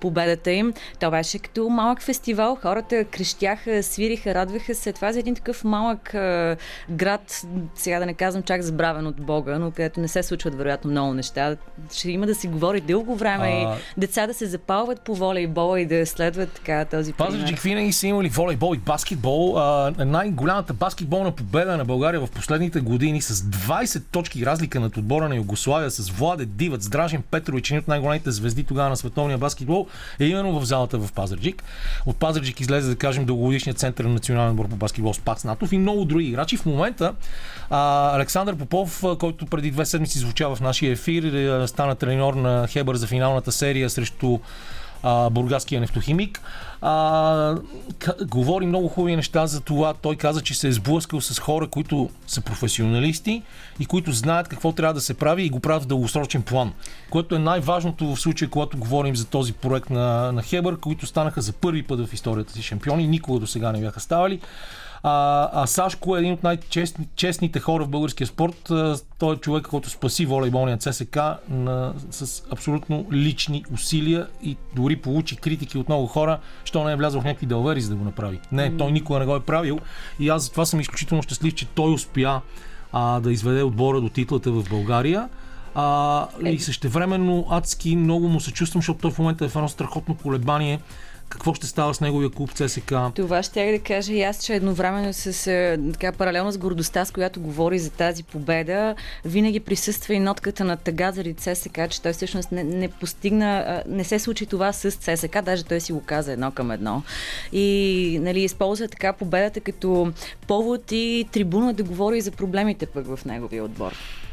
победата 0.00 0.50
им. 0.50 0.72
Това 1.00 1.10
беше 1.10 1.38
като 1.38 1.68
малък 1.68 2.02
фестивал. 2.02 2.58
Хората 2.62 3.04
крещяха, 3.04 3.82
свириха, 3.82 4.34
радваха 4.34 4.74
се. 4.74 4.92
Това 4.92 5.08
е 5.08 5.12
за 5.12 5.18
един 5.18 5.34
такъв 5.34 5.64
малък 5.64 6.14
град, 7.00 7.46
сега 7.74 7.98
да 7.98 8.06
не 8.06 8.14
казвам 8.14 8.42
чак 8.42 8.62
забравен 8.62 9.06
от 9.06 9.20
Бога, 9.20 9.58
но 9.58 9.70
където 9.70 10.00
не 10.00 10.08
се 10.08 10.22
случват 10.22 10.54
вероятно 10.54 10.90
много 10.90 11.14
неща. 11.14 11.56
Ще 11.92 12.10
има 12.10 12.26
да 12.26 12.34
си 12.34 12.48
говори 12.48 12.80
дълго 12.80 13.16
време 13.16 13.64
а... 13.66 13.74
и 13.74 14.00
деца 14.00 14.26
да 14.26 14.34
се 14.34 14.46
запалват 14.46 15.00
по 15.00 15.14
волейбола 15.14 15.80
и 15.80 15.86
да 15.86 16.06
следват 16.06 16.52
така 16.52 16.84
този 16.84 17.12
пример. 17.12 17.30
Пазарджик 17.30 17.58
винаги 17.58 17.92
са 17.92 18.06
имали 18.06 18.28
волейбол 18.28 18.74
и 18.74 18.78
баскетбол. 18.78 19.58
А, 19.58 19.92
най-голямата 19.98 20.72
баскетболна 20.72 21.32
победа 21.32 21.76
на 21.76 21.84
България 21.84 22.20
в 22.20 22.30
последните 22.30 22.80
години 22.80 23.22
с 23.22 23.34
20 23.34 24.02
точки 24.12 24.46
разлика 24.46 24.80
над 24.80 24.96
отбора 24.96 25.28
на 25.28 25.36
Югославия 25.36 25.90
с 25.90 26.10
Владе 26.10 26.44
Дивът, 26.44 26.90
Дражен 26.90 27.22
Петрович, 27.30 27.70
един 27.70 27.78
от 27.78 27.88
най-големите 27.88 28.30
звезди 28.30 28.64
тогава 28.64 28.88
на 28.88 28.96
световния 28.96 29.38
баскетбол, 29.38 29.86
е 30.20 30.24
именно 30.24 30.60
в 30.60 30.64
залата 30.64 30.98
в 30.98 31.12
Пазарджик. 31.12 31.62
От 32.06 32.16
Пазарджик 32.16 32.60
излезе, 32.60 32.90
да 32.90 32.96
кажем, 32.96 33.24
дългогодишният 33.24 33.78
център 33.78 34.04
на 34.04 34.10
национален 34.10 34.50
отбор 34.50 34.68
по 34.68 34.76
баскетбол 34.76 35.14
Спац 35.14 35.44
Натов 35.44 35.72
и 35.72 35.78
много 35.78 36.04
други 36.04 36.28
играчи. 36.28 36.56
В 36.56 36.66
момента 36.66 36.89
момента 36.90 37.14
а, 37.70 38.16
Александър 38.16 38.56
Попов, 38.56 39.04
който 39.18 39.46
преди 39.46 39.70
две 39.70 39.86
седмици 39.86 40.18
звучава 40.18 40.56
в 40.56 40.60
нашия 40.60 40.92
ефир, 40.92 41.22
е, 41.22 41.68
стана 41.68 41.94
треньор 41.94 42.34
на 42.34 42.66
Хебър 42.68 42.96
за 42.96 43.06
финалната 43.06 43.52
серия 43.52 43.90
срещу 43.90 44.38
а, 45.02 45.30
бургаския 45.30 45.80
нефтохимик. 45.80 46.40
А, 46.82 47.54
к- 47.98 48.26
говори 48.26 48.66
много 48.66 48.88
хубави 48.88 49.16
неща 49.16 49.46
за 49.46 49.60
това. 49.60 49.94
Той 49.94 50.16
каза, 50.16 50.40
че 50.40 50.54
се 50.54 50.68
е 50.68 50.72
сблъскал 50.72 51.20
с 51.20 51.38
хора, 51.38 51.68
които 51.68 52.10
са 52.26 52.40
професионалисти 52.40 53.42
и 53.80 53.86
които 53.86 54.12
знаят 54.12 54.48
какво 54.48 54.72
трябва 54.72 54.94
да 54.94 55.00
се 55.00 55.14
прави 55.14 55.42
и 55.42 55.50
го 55.50 55.60
правят 55.60 55.82
в 55.82 55.86
дългосрочен 55.86 56.42
план. 56.42 56.72
Което 57.10 57.34
е 57.34 57.38
най-важното 57.38 58.14
в 58.14 58.20
случая, 58.20 58.50
когато 58.50 58.78
говорим 58.78 59.16
за 59.16 59.26
този 59.26 59.52
проект 59.52 59.90
на, 59.90 60.32
на 60.32 60.42
Хебър, 60.42 60.80
които 60.80 61.06
станаха 61.06 61.40
за 61.40 61.52
първи 61.52 61.82
път 61.82 62.06
в 62.06 62.14
историята 62.14 62.52
си 62.52 62.62
шампиони. 62.62 63.06
Никога 63.06 63.40
до 63.40 63.46
сега 63.46 63.72
не 63.72 63.80
бяха 63.80 64.00
ставали. 64.00 64.40
А, 65.02 65.48
а 65.62 65.66
Сашко 65.66 66.16
е 66.16 66.20
един 66.20 66.32
от 66.32 66.42
най-честните 66.42 67.60
хора 67.60 67.84
в 67.84 67.88
българския 67.88 68.26
спорт. 68.26 68.72
Той 69.18 69.34
е 69.34 69.38
човек, 69.38 69.66
който 69.66 69.90
спаси 69.90 70.26
волейболния 70.26 70.78
ЦСК 70.78 71.18
на, 71.48 71.92
с 72.10 72.42
абсолютно 72.52 73.06
лични 73.12 73.64
усилия 73.74 74.26
и 74.42 74.56
дори 74.76 74.96
получи 74.96 75.36
критики 75.36 75.78
от 75.78 75.88
много 75.88 76.06
хора, 76.06 76.38
що 76.64 76.84
не 76.84 76.92
е 76.92 76.96
влязъл 76.96 77.20
в 77.20 77.24
някакви 77.24 77.46
дълвери, 77.46 77.80
за 77.80 77.90
да 77.90 77.96
го 77.96 78.04
направи. 78.04 78.40
Не, 78.52 78.76
той 78.76 78.92
никога 78.92 79.18
не 79.18 79.26
го 79.26 79.36
е 79.36 79.40
правил 79.40 79.78
и 80.20 80.28
аз 80.28 80.42
затова 80.42 80.64
съм 80.64 80.80
изключително 80.80 81.22
щастлив, 81.22 81.54
че 81.54 81.66
той 81.66 81.92
успя 81.92 82.40
а, 82.92 83.20
да 83.20 83.32
изведе 83.32 83.62
отбора 83.62 84.00
до 84.00 84.08
титлата 84.08 84.52
в 84.52 84.64
България. 84.70 85.28
А, 85.74 86.26
и 86.46 86.58
същевременно 86.58 87.46
адски 87.50 87.96
много 87.96 88.28
му 88.28 88.40
се 88.40 88.52
чувствам, 88.52 88.80
защото 88.80 89.00
той 89.00 89.10
в 89.10 89.18
момента 89.18 89.44
е 89.44 89.48
в 89.48 89.56
едно 89.56 89.68
страхотно 89.68 90.14
колебание 90.14 90.80
какво 91.30 91.54
ще 91.54 91.66
става 91.66 91.94
с 91.94 92.00
неговия 92.00 92.30
клуб 92.30 92.50
ЦСК? 92.52 92.94
Това 93.14 93.42
ще 93.42 93.72
да 93.72 93.78
кажа 93.78 94.12
и 94.12 94.22
аз, 94.22 94.44
че 94.44 94.54
едновременно 94.54 95.12
с 95.12 95.46
е, 95.46 95.78
така, 95.92 96.12
паралелно 96.12 96.52
с 96.52 96.58
гордостта, 96.58 97.04
с 97.04 97.10
която 97.10 97.40
говори 97.40 97.78
за 97.78 97.90
тази 97.90 98.22
победа, 98.22 98.94
винаги 99.24 99.60
присъства 99.60 100.14
и 100.14 100.18
нотката 100.18 100.64
на 100.64 100.76
тъга 100.76 101.12
заради 101.12 101.34
ЦСК, 101.34 101.90
че 101.90 102.02
той 102.02 102.12
всъщност 102.12 102.52
не, 102.52 102.64
не 102.64 102.88
постигна, 102.88 103.82
не 103.86 104.04
се 104.04 104.18
случи 104.18 104.46
това 104.46 104.72
с 104.72 104.90
ЦСК, 104.90 105.42
даже 105.42 105.64
той 105.64 105.80
си 105.80 105.92
го 105.92 106.02
каза 106.02 106.32
едно 106.32 106.50
към 106.50 106.70
едно. 106.70 107.02
И 107.52 108.18
нали, 108.22 108.40
използва 108.40 108.88
така 108.88 109.12
победата 109.12 109.60
като 109.60 110.12
повод 110.46 110.92
и 110.92 111.28
трибуна 111.32 111.72
да 111.72 111.82
говори 111.82 112.20
за 112.20 112.30
проблемите 112.30 112.86
пък 112.86 113.16
в 113.16 113.24
неговия 113.24 113.64
отбор 113.64 113.92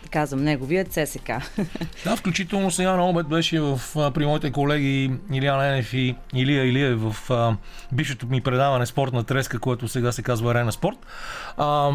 казвам, 0.10 0.44
неговия 0.44 0.86
ЦСК. 0.86 1.32
Да, 2.04 2.16
включително 2.16 2.72
сега 2.72 2.96
на 2.96 3.10
обед 3.10 3.28
беше 3.28 3.60
в, 3.60 3.82
при 4.14 4.26
моите 4.26 4.52
колеги 4.52 5.12
Илиан 5.34 5.66
Енев 5.66 5.94
и 5.94 6.16
Илия 6.34 6.66
Илия 6.66 6.96
в 6.96 7.16
бившето 7.92 8.28
ми 8.28 8.42
предаване 8.42 8.86
Спортна 8.86 9.24
треска, 9.24 9.60
което 9.60 9.88
сега 9.88 10.12
се 10.12 10.22
казва 10.22 10.52
Арена 10.52 10.72
Спорт. 10.72 10.98
А, 11.58 11.92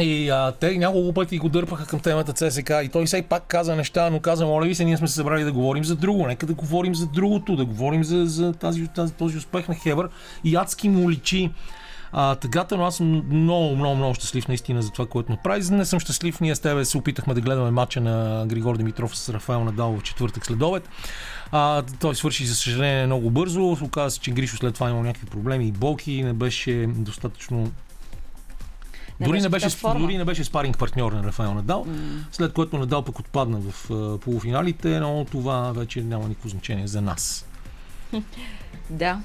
и 0.00 0.30
а, 0.30 0.52
те 0.60 0.78
няколко 0.78 1.12
пъти 1.12 1.38
го 1.38 1.48
дърпаха 1.48 1.86
към 1.86 2.00
темата 2.00 2.32
ЦСК 2.32 2.70
и 2.82 2.88
той 2.88 3.06
все 3.06 3.22
пак 3.22 3.46
каза 3.46 3.76
неща, 3.76 4.10
но 4.10 4.20
каза, 4.20 4.46
моля 4.46 4.66
ви 4.66 4.74
се, 4.74 4.84
ние 4.84 4.96
сме 4.96 5.08
се 5.08 5.14
събрали 5.14 5.44
да 5.44 5.52
говорим 5.52 5.84
за 5.84 5.96
друго. 5.96 6.26
Нека 6.26 6.46
да 6.46 6.54
говорим 6.54 6.94
за 6.94 7.06
другото, 7.06 7.56
да 7.56 7.64
говорим 7.64 8.04
за, 8.04 8.26
за 8.26 8.52
тази, 8.52 8.88
тази, 8.88 9.12
този 9.12 9.36
успех 9.36 9.68
на 9.68 9.74
Хебър. 9.74 10.08
И 10.44 10.56
адски 10.56 10.88
му 10.88 11.10
личи 11.10 11.50
а, 12.16 12.34
тъгата, 12.34 12.76
но 12.76 12.84
аз 12.84 12.96
съм 12.96 13.22
много, 13.30 13.76
много, 13.76 13.96
много 13.96 14.14
щастлив 14.14 14.48
наистина 14.48 14.82
за 14.82 14.90
това, 14.90 15.06
което 15.06 15.32
направи. 15.32 15.70
Не 15.70 15.84
съм 15.84 16.00
щастлив. 16.00 16.40
Ние 16.40 16.54
с 16.54 16.60
тебе 16.60 16.84
се 16.84 16.98
опитахме 16.98 17.34
да 17.34 17.40
гледаме 17.40 17.70
матча 17.70 18.00
на 18.00 18.46
Григор 18.46 18.76
Димитров 18.76 19.16
с 19.16 19.34
Рафаел 19.34 19.64
Надал 19.64 19.96
в 19.98 20.02
четвъртък 20.02 20.46
след 20.46 20.62
обед. 20.62 20.88
А, 21.52 21.82
той 22.00 22.14
свърши, 22.14 22.46
за 22.46 22.54
съжаление, 22.54 23.06
много 23.06 23.30
бързо. 23.30 23.76
Оказа 23.82 24.10
се, 24.10 24.20
че 24.20 24.30
Гришо 24.30 24.56
след 24.56 24.74
това 24.74 24.90
има 24.90 25.00
някакви 25.00 25.26
проблеми 25.26 25.66
и 25.66 25.72
болки. 25.72 26.22
Не 26.22 26.32
беше 26.32 26.86
достатъчно 26.88 27.72
не 29.20 29.26
дори, 29.26 29.40
не 29.40 29.48
беше, 29.48 29.68
дори 29.98 30.18
не 30.18 30.24
беше 30.24 30.44
спаринг 30.44 30.78
партньор 30.78 31.12
на 31.12 31.24
Рафаел 31.24 31.54
Надал, 31.54 31.84
mm. 31.84 32.18
след 32.32 32.52
което 32.52 32.78
Надал 32.78 33.02
пък 33.02 33.18
отпадна 33.18 33.60
в 33.60 33.88
полуфиналите, 34.18 35.00
но 35.00 35.26
това 35.30 35.72
вече 35.72 36.02
няма 36.02 36.28
никакво 36.28 36.48
значение 36.48 36.86
за 36.86 37.02
нас. 37.02 37.46
Да. 38.90 39.18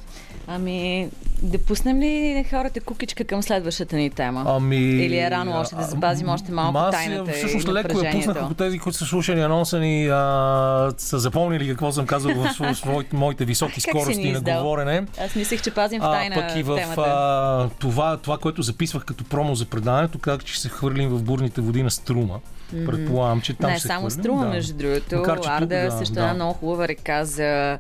Ами, 0.48 1.10
да 1.42 1.58
пуснем 1.58 2.02
ли 2.02 2.46
хората 2.50 2.82
кукичка 2.82 3.24
към 3.24 3.44
следващата 3.44 3.96
ни 3.96 4.10
тема? 4.10 4.44
Ами... 4.48 4.78
Или 4.78 5.18
е 5.18 5.32
рано 5.32 5.60
още 5.60 5.76
да 5.76 5.84
запазим 5.84 6.30
още 6.30 6.52
малко 6.52 6.78
Аз, 6.78 6.96
тайната 6.96 7.32
Всъщност 7.32 7.68
леко 7.68 8.06
я 8.06 8.12
пуснах, 8.12 8.38
ако 8.38 8.54
тези, 8.54 8.80
които 8.80 8.98
са 8.98 9.06
слушали 9.06 9.42
анонса 9.42 9.80
ни, 9.80 10.08
а, 10.08 10.92
са 10.98 11.20
запомнили 11.20 11.68
какво 11.68 11.92
съм 11.92 12.06
казал 12.06 12.32
в 12.36 12.74
своите, 12.76 13.16
моите 13.16 13.46
високи 13.46 13.82
скорости 13.82 14.32
на 14.32 14.42
говорене. 14.42 15.06
Аз 15.22 15.36
мислех, 15.36 15.62
че 15.62 15.72
пазим 15.72 16.02
в 16.02 16.04
тайна 16.04 16.36
а, 16.36 16.48
пък 16.48 16.58
и 16.58 16.64
в 16.64 16.76
темата. 16.76 17.02
А, 17.02 17.70
това, 17.80 18.18
това, 18.18 18.38
което 18.38 18.62
записвах 18.62 19.06
като 19.06 19.24
промо 19.24 19.56
за 19.56 19.66
предаването, 19.66 20.20
как 20.20 20.46
че 20.46 20.60
се 20.60 20.70
хвърлим 20.70 21.10
в 21.10 21.24
бурните 21.24 21.62
води 21.62 21.84
на 21.84 21.92
Струма. 21.92 22.40
Mm-hmm. 22.74 22.86
Предполагам, 22.86 23.42
че 23.42 23.54
там 23.54 23.72
Не, 23.72 23.80
се 23.80 23.88
само 23.88 24.00
хвърлим. 24.00 24.24
Струма, 24.24 24.44
да. 24.44 24.50
между 24.50 24.74
другото. 24.78 25.16
Макар, 25.16 25.40
Арда 25.46 25.82
да, 25.82 25.92
също 25.92 26.14
да. 26.14 26.22
една 26.22 26.34
много 26.34 26.54
хубава 26.54 26.88
река 26.88 27.26
за 27.26 27.80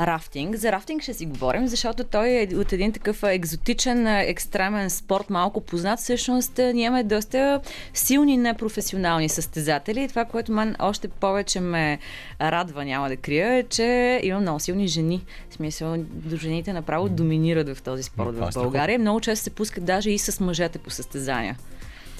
рафтинг. 0.00 0.56
За 0.56 0.72
рафтинг 0.72 1.02
ще 1.02 1.14
си 1.14 1.26
говорим, 1.26 1.68
защото 1.68 2.04
той 2.04 2.28
е 2.28 2.56
от 2.56 2.72
един 2.72 2.92
такъв 2.92 3.22
екзотичен, 3.22 4.06
екстремен 4.06 4.90
спорт, 4.90 5.30
малко 5.30 5.60
познат. 5.60 5.98
Всъщност 5.98 6.58
ние 6.58 6.84
имаме 6.84 7.04
доста 7.04 7.60
силни 7.94 8.36
непрофесионални 8.36 9.28
състезатели. 9.28 10.02
И 10.02 10.08
това, 10.08 10.24
което 10.24 10.52
мен 10.52 10.76
още 10.78 11.08
повече 11.08 11.60
ме 11.60 11.98
радва, 12.40 12.84
няма 12.84 13.08
да 13.08 13.16
крия, 13.16 13.54
е, 13.54 13.62
че 13.62 14.20
има 14.22 14.40
много 14.40 14.60
силни 14.60 14.88
жени. 14.88 15.24
В 15.50 15.54
смисъл, 15.54 15.96
жените 16.34 16.72
направо 16.72 17.08
доминират 17.08 17.76
в 17.76 17.82
този 17.82 18.02
спорт 18.02 18.36
в 18.36 18.50
България. 18.54 18.98
Много 18.98 19.20
често 19.20 19.44
се 19.44 19.50
пускат 19.50 19.84
даже 19.84 20.10
и 20.10 20.18
с 20.18 20.40
мъжете 20.40 20.78
по 20.78 20.90
състезания. 20.90 21.56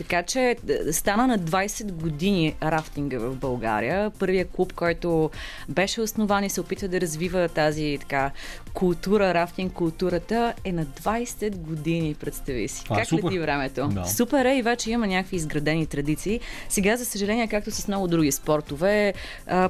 Така 0.00 0.22
че 0.22 0.40
е, 0.40 0.92
стана 0.92 1.26
на 1.26 1.38
20 1.38 1.92
години 1.92 2.54
рафтинга 2.62 3.18
в 3.18 3.36
България. 3.36 4.10
Първият 4.18 4.50
клуб, 4.50 4.72
който 4.72 5.30
беше 5.68 6.00
основан 6.00 6.44
и 6.44 6.50
се 6.50 6.60
опитва 6.60 6.88
да 6.88 7.00
развива 7.00 7.48
тази 7.48 7.98
така 8.00 8.30
култура, 8.74 9.34
рафтинг 9.34 9.72
културата 9.72 10.54
е 10.64 10.72
на 10.72 10.86
20 10.86 11.56
години, 11.56 12.14
представи 12.14 12.68
си. 12.68 12.84
А, 12.90 12.96
как 12.96 13.06
супер. 13.06 13.24
лети 13.24 13.38
времето? 13.38 13.88
Да. 13.88 14.04
Супер 14.04 14.44
е 14.44 14.56
и 14.56 14.62
вече 14.62 14.90
има 14.90 15.06
някакви 15.06 15.36
изградени 15.36 15.86
традиции. 15.86 16.40
Сега, 16.68 16.96
за 16.96 17.04
съжаление, 17.04 17.48
както 17.48 17.70
с 17.70 17.88
много 17.88 18.08
други 18.08 18.32
спортове, 18.32 19.14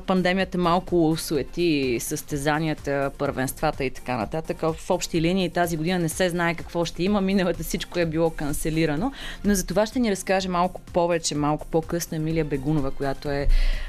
пандемията 0.06 0.58
малко 0.58 1.16
суети 1.16 1.98
състезанията, 2.00 3.10
първенствата 3.18 3.84
и 3.84 3.90
така 3.90 4.16
нататък. 4.16 4.60
В 4.60 4.90
общи 4.90 5.20
линии 5.20 5.50
тази 5.50 5.76
година 5.76 5.98
не 5.98 6.08
се 6.08 6.28
знае 6.28 6.54
какво 6.54 6.84
ще 6.84 7.02
има. 7.02 7.20
Миналата 7.20 7.62
всичко 7.62 7.98
е 7.98 8.06
било 8.06 8.30
канцелирано. 8.30 9.12
Но 9.44 9.54
за 9.54 9.66
това 9.66 9.86
ще 9.86 9.98
ни 9.98 10.10
разкаже 10.20 10.48
малко 10.48 10.80
повече, 10.80 11.34
малко 11.34 11.66
по-късно 11.66 12.16
Емилия 12.16 12.44
Бегунова, 12.44 12.90
която 12.90 13.30
е, 13.30 13.46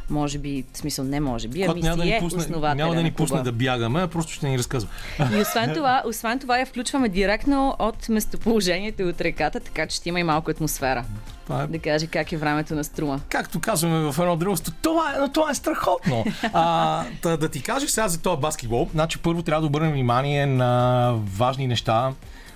може 0.09 0.37
би, 0.37 0.63
в 0.73 0.77
смисъл 0.77 1.05
не 1.05 1.19
може 1.19 1.47
би, 1.47 1.63
ами 1.63 1.81
няма 1.81 1.97
да 1.97 2.03
ни 2.03 2.15
е 2.15 2.19
пусне, 2.19 2.57
Няма 2.75 2.95
да 2.95 3.03
ни 3.03 3.11
пусне 3.11 3.41
да 3.41 3.51
бягаме, 3.51 4.01
а 4.01 4.07
просто 4.07 4.33
ще 4.33 4.49
ни 4.49 4.57
разказва. 4.57 4.89
И 5.33 5.41
освен 5.41 5.73
това, 5.73 6.03
освен 6.05 6.39
това 6.39 6.59
я 6.59 6.65
включваме 6.65 7.09
директно 7.09 7.75
от 7.79 8.09
местоположението 8.09 9.03
от 9.03 9.21
реката, 9.21 9.59
така 9.59 9.87
че 9.87 9.95
ще 9.95 10.09
има 10.09 10.19
и 10.19 10.23
малко 10.23 10.51
атмосфера. 10.51 11.05
Това 11.43 11.63
е... 11.63 11.67
Да 11.67 11.79
каже 11.79 12.07
как 12.07 12.31
е 12.31 12.37
времето 12.37 12.75
на 12.75 12.83
струма. 12.83 13.19
Както 13.29 13.59
казваме 13.59 14.11
в 14.11 14.15
едно 14.19 14.35
дружество, 14.35 14.73
това 14.81 15.13
е, 15.25 15.31
това 15.33 15.51
е 15.51 15.55
страхотно. 15.55 16.25
а, 16.53 17.03
да, 17.23 17.37
да 17.37 17.49
ти 17.49 17.61
кажеш 17.61 17.89
сега 17.89 18.07
за 18.07 18.21
този 18.21 18.41
баскетбол, 18.41 18.89
значи 18.91 19.17
първо 19.17 19.41
трябва 19.41 19.61
да 19.61 19.67
обърнем 19.67 19.91
внимание 19.91 20.45
на 20.45 21.13
важни 21.37 21.67
неща. 21.67 22.11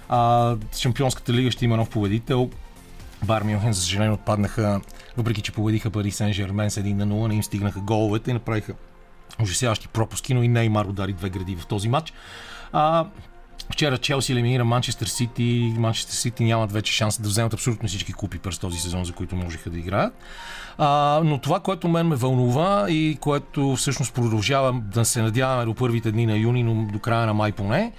А, 0.10 0.55
Шампионската 0.77 1.34
лига 1.34 1.51
ще 1.51 1.65
има 1.65 1.77
нов 1.77 1.89
победител. 1.89 2.50
Бар 3.24 3.41
Мюнхен, 3.41 3.74
за 3.74 3.81
съжаление, 3.81 4.13
отпаднаха, 4.13 4.81
въпреки 5.17 5.41
че 5.41 5.51
победиха 5.51 5.89
Пари 5.89 6.12
Сен 6.12 6.34
Жермен 6.34 6.72
с 6.72 6.81
1 6.81 6.93
на 6.93 7.07
0, 7.07 7.27
не 7.27 7.36
им 7.36 7.43
стигнаха 7.43 7.79
головете 7.79 8.31
и 8.31 8.34
направиха 8.34 8.74
ужасяващи 9.41 9.88
пропуски, 9.88 10.34
но 10.34 10.43
и 10.43 10.48
Неймар 10.48 10.86
удари 10.86 11.13
две 11.13 11.29
гради 11.29 11.55
в 11.55 11.65
този 11.65 11.89
матч. 11.89 12.13
А, 12.72 13.05
Вчера 13.72 13.98
Челси 13.98 14.31
елиминира 14.31 14.65
Манчестър 14.65 15.07
Сити. 15.07 15.74
Манчестър 15.77 16.13
Сити 16.13 16.43
нямат 16.43 16.72
вече 16.72 16.93
шанс 16.93 17.22
да 17.22 17.29
вземат 17.29 17.53
абсолютно 17.53 17.88
всички 17.88 18.13
купи 18.13 18.39
през 18.39 18.57
този 18.57 18.79
сезон, 18.79 19.05
за 19.05 19.13
които 19.13 19.36
можеха 19.36 19.69
да 19.69 19.77
играят. 19.77 20.13
А, 20.77 21.22
но 21.24 21.38
това, 21.38 21.60
което 21.60 21.88
мен 21.88 22.07
ме 22.07 22.15
вълнува 22.15 22.86
и 22.89 23.17
което 23.22 23.75
всъщност 23.75 24.13
продължава 24.13 24.74
да 24.74 25.05
се 25.05 25.22
надяваме 25.22 25.65
до 25.65 25.74
първите 25.74 26.12
дни 26.12 26.25
на 26.25 26.38
юни, 26.38 26.63
но 26.63 26.74
до 26.91 27.00
края 27.00 27.25
на 27.25 27.34
май 27.34 27.51
поне, 27.51 27.91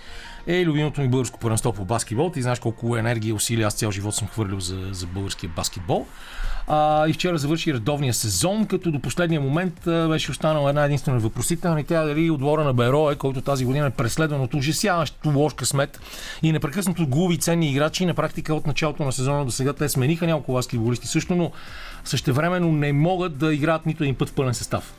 е 0.47 0.65
любимото 0.65 1.00
ми 1.00 1.09
българско 1.09 1.38
първенство 1.38 1.73
по 1.73 1.85
баскетбол. 1.85 2.31
Ти 2.31 2.43
знаеш 2.43 2.59
колко 2.59 2.97
енергия 2.97 3.31
и 3.31 3.33
усилия 3.33 3.67
аз 3.67 3.75
цял 3.75 3.91
живот 3.91 4.15
съм 4.15 4.29
хвърлил 4.29 4.61
за, 4.61 4.88
за 4.93 5.07
българския 5.07 5.50
баскетбол. 5.57 6.07
А, 6.69 7.09
и 7.09 7.12
вчера 7.12 7.38
завърши 7.38 7.75
редовния 7.75 8.15
сезон, 8.15 8.67
като 8.67 8.91
до 8.91 9.00
последния 9.00 9.41
момент 9.41 9.87
а, 9.87 10.09
беше 10.09 10.31
останала 10.31 10.69
една 10.69 10.85
единствена 10.85 11.19
въпросителна 11.19 11.81
и 11.81 11.85
тя 11.85 12.05
дали 12.05 12.31
отбора 12.31 12.65
на 12.65 12.75
Берое, 12.75 13.17
който 13.17 13.41
тази 13.41 13.65
година 13.65 13.87
е 13.87 13.91
преследван 13.91 14.41
от 14.41 14.55
ужасяващото 14.55 15.38
лош 15.38 15.55
късмет 15.55 16.00
и 16.43 16.53
непрекъснато 16.53 17.07
губи 17.07 17.38
ценни 17.38 17.71
играчи. 17.71 18.07
На 18.07 18.15
практика 18.15 18.55
от 18.55 18.67
началото 18.67 19.05
на 19.05 19.12
сезона 19.12 19.45
до 19.45 19.50
сега 19.50 19.73
те 19.73 19.88
смениха 19.88 20.26
няколко 20.26 20.53
баскетболисти 20.53 21.07
също, 21.07 21.37
но 21.37 21.53
същевременно 22.05 22.73
не 22.73 22.93
могат 22.93 23.38
да 23.38 23.55
играят 23.55 23.87
нито 23.87 24.05
един 24.05 24.15
път 24.15 24.29
в 24.29 24.33
пълен 24.33 24.55
състав. 24.55 24.95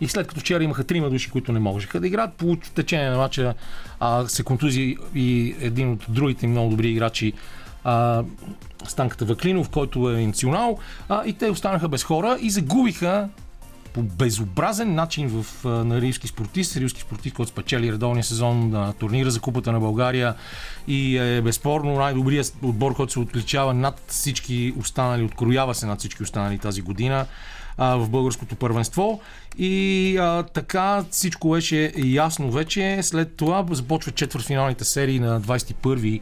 И 0.00 0.08
след 0.08 0.26
като 0.26 0.40
вчера 0.40 0.64
имаха 0.64 0.84
трима 0.84 1.10
души, 1.10 1.30
които 1.30 1.52
не 1.52 1.60
можеха 1.60 2.00
да 2.00 2.06
играят, 2.06 2.34
по 2.34 2.56
течение 2.74 3.10
на 3.10 3.16
матча 3.16 3.54
а, 4.00 4.28
се 4.28 4.42
контузи 4.42 4.96
и 5.14 5.56
един 5.60 5.92
от 5.92 6.06
другите 6.08 6.46
много 6.46 6.70
добри 6.70 6.88
играчи 6.88 7.32
а, 7.84 8.24
Станката 8.84 9.24
Ваклинов, 9.24 9.68
който 9.68 10.10
е 10.10 10.26
национал, 10.26 10.78
а, 11.08 11.22
и 11.26 11.32
те 11.32 11.50
останаха 11.50 11.88
без 11.88 12.04
хора 12.04 12.38
и 12.40 12.50
загубиха 12.50 13.28
по 13.92 14.02
безобразен 14.02 14.94
начин 14.94 15.28
в, 15.28 15.64
на 15.64 16.00
римски 16.00 16.28
спортист, 16.28 16.76
римски 16.76 17.00
спортист, 17.00 17.36
който 17.36 17.50
спечели 17.50 17.92
редовния 17.92 18.24
сезон 18.24 18.70
на 18.70 18.92
турнира 18.92 19.30
за 19.30 19.40
Купата 19.40 19.72
на 19.72 19.80
България 19.80 20.34
и 20.88 21.18
е 21.18 21.40
безспорно 21.40 21.94
най-добрият 21.94 22.54
отбор, 22.62 22.94
който 22.94 23.12
се 23.12 23.18
отличава 23.18 23.74
над 23.74 24.02
всички 24.06 24.74
останали, 24.78 25.22
откроява 25.22 25.74
се 25.74 25.86
над 25.86 25.98
всички 25.98 26.22
останали 26.22 26.58
тази 26.58 26.82
година 26.82 27.26
а, 27.78 27.96
в 27.96 28.08
българското 28.08 28.56
първенство. 28.56 29.20
И 29.58 30.16
а, 30.20 30.42
така 30.42 31.04
всичко 31.10 31.50
беше 31.50 31.92
ясно 31.96 32.50
вече. 32.50 32.98
След 33.02 33.36
това 33.36 33.66
започват 33.70 34.14
четвъртфиналните 34.14 34.84
серии 34.84 35.20
на 35.20 35.40
21 35.40 36.20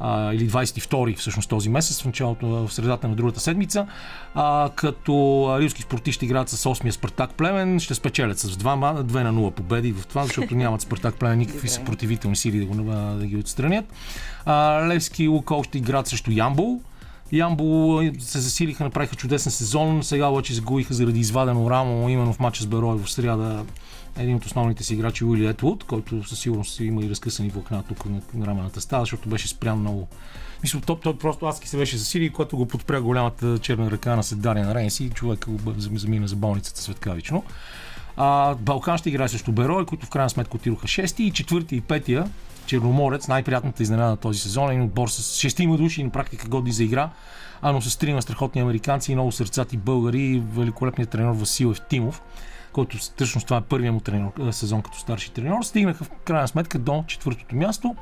а, 0.00 0.32
или 0.32 0.50
22 0.50 1.16
всъщност 1.16 1.48
този 1.48 1.68
месец, 1.68 2.02
в 2.02 2.04
началото, 2.04 2.46
в 2.46 2.72
средата 2.72 3.08
на 3.08 3.14
другата 3.14 3.40
седмица, 3.40 3.86
а, 4.34 4.70
като 4.74 5.46
рилски 5.60 5.82
спортисти 5.82 6.24
играят 6.24 6.48
с 6.48 6.64
8-я 6.64 6.92
Спартак 6.92 7.30
Племен, 7.30 7.80
ще 7.80 7.94
спечелят 7.94 8.38
с 8.38 8.56
2, 8.56 9.02
2 9.02 9.22
на 9.22 9.34
0 9.34 9.50
победи 9.50 9.92
в 9.92 10.06
това, 10.06 10.24
защото 10.24 10.54
нямат 10.54 10.80
Спартак 10.80 11.14
Племен 11.14 11.38
никакви 11.38 11.68
съпротивителни 11.68 12.36
сили 12.36 12.58
да, 12.58 12.66
го, 12.66 12.74
да 13.18 13.26
ги 13.26 13.36
отстранят. 13.36 13.84
А, 14.44 14.86
Левски 14.86 15.24
и 15.24 15.28
Лукол 15.28 15.62
ще 15.62 15.78
играят 15.78 16.06
срещу 16.06 16.30
Ямбол. 16.30 16.80
Ямбол 17.32 18.02
се 18.18 18.40
засилиха, 18.40 18.84
направиха 18.84 19.16
чудесен 19.16 19.52
сезон, 19.52 20.02
сега 20.02 20.26
обаче 20.26 20.54
загубиха 20.54 20.94
заради 20.94 21.20
извадено 21.20 21.70
рамо, 21.70 22.08
именно 22.08 22.32
в 22.32 22.40
матча 22.40 22.62
с 22.62 22.66
Берой 22.66 22.98
в 22.98 23.10
среда 23.10 23.64
един 24.18 24.36
от 24.36 24.44
основните 24.44 24.84
си 24.84 24.94
играчи 24.94 25.24
Уили 25.24 25.46
Етвуд, 25.46 25.84
който 25.84 26.28
със 26.28 26.38
сигурност 26.40 26.80
има 26.80 27.04
и 27.04 27.10
разкъсани 27.10 27.48
влакна 27.48 27.82
тук 27.82 28.04
на 28.34 28.46
рамената 28.46 28.80
става, 28.80 29.02
защото 29.02 29.28
беше 29.28 29.48
спрян 29.48 29.78
много. 29.78 30.08
Мисля, 30.62 30.80
той, 30.86 30.96
той 31.02 31.18
просто 31.18 31.46
адски 31.46 31.68
се 31.68 31.76
беше 31.76 31.96
засили, 31.96 32.30
когато 32.30 32.56
го 32.56 32.66
подпря 32.66 33.00
голямата 33.00 33.58
черна 33.58 33.90
ръка 33.90 34.16
на 34.16 34.22
седария 34.22 34.66
на 34.66 34.74
Рейнс 34.74 35.00
и 35.00 35.10
човек 35.10 35.46
го 35.48 35.74
замина 35.76 36.28
за 36.28 36.36
болницата 36.36 36.80
светкавично. 36.80 37.44
А, 38.16 38.54
Балкан 38.54 38.98
ще 38.98 39.08
играе 39.08 39.28
срещу 39.28 39.52
Берой, 39.52 39.86
които 39.86 40.06
в 40.06 40.10
крайна 40.10 40.30
сметка 40.30 40.56
отидоха 40.56 40.86
6 40.86 41.20
и 41.20 41.30
четвърти 41.30 41.76
и 41.76 41.80
петия 41.80 42.30
Черноморец, 42.68 43.28
най-приятната 43.28 43.82
изненада 43.82 44.10
на 44.10 44.16
този 44.16 44.38
сезон, 44.38 44.70
един 44.70 44.82
отбор 44.82 45.08
с 45.08 45.48
6 45.48 45.60
има 45.60 45.76
души 45.76 46.04
на 46.04 46.10
практика 46.10 46.48
годни 46.48 46.72
за 46.72 46.84
игра, 46.84 47.10
а 47.62 47.72
но 47.72 47.80
с 47.80 47.96
трима 47.96 48.22
страхотни 48.22 48.60
американци 48.60 49.12
и 49.12 49.14
много 49.14 49.32
сърцати 49.32 49.76
българи 49.76 50.22
и 50.22 50.42
великолепният 50.54 51.10
тренер 51.10 51.32
Васил 51.32 51.68
Евтимов 51.70 52.22
който 52.72 52.98
всъщност 52.98 53.46
това 53.46 53.56
е 53.56 53.60
първият 53.60 53.94
му 53.94 54.00
тренер, 54.00 54.28
сезон 54.50 54.82
като 54.82 54.98
старши 54.98 55.32
тренер, 55.32 55.62
стигнаха 55.62 56.04
в 56.04 56.10
крайна 56.10 56.48
сметка 56.48 56.78
до 56.78 57.04
четвъртото 57.06 57.56
място. 57.56 57.96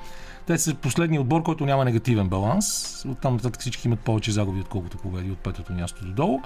Те 0.47 0.59
са 0.59 0.75
последния 0.75 1.21
отбор, 1.21 1.43
който 1.43 1.67
няма 1.67 1.85
негативен 1.85 2.29
баланс. 2.29 3.05
Оттам 3.09 3.35
нататък 3.35 3.61
всички 3.61 3.89
имат 3.89 4.01
повече 4.01 4.31
загуби, 4.33 4.61
отколкото 4.61 4.99
победи 4.99 5.31
от 5.31 5.39
петото 5.39 5.73
място 5.73 6.05
до 6.05 6.13
долу. 6.13 6.41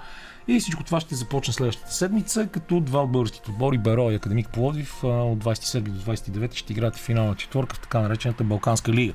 И 0.49 0.61
всичко 0.61 0.85
това 0.85 1.01
ще 1.01 1.15
започне 1.15 1.55
следващата 1.55 1.93
седмица, 1.93 2.47
като 2.47 2.81
два 2.81 3.03
от 3.03 3.11
българските 3.13 3.51
отбори, 3.51 3.79
Беро 3.79 4.11
и 4.11 4.15
Академик 4.15 4.49
Плодив, 4.49 5.05
от 5.05 5.45
27 5.45 5.81
до 5.81 6.13
29 6.13 6.55
ще 6.55 6.73
играят 6.73 6.97
в 6.97 7.01
финална 7.01 7.35
четворка 7.35 7.77
в 7.77 7.81
така 7.81 8.01
наречената 8.01 8.45
Балканска 8.45 8.93
лига. 8.93 9.13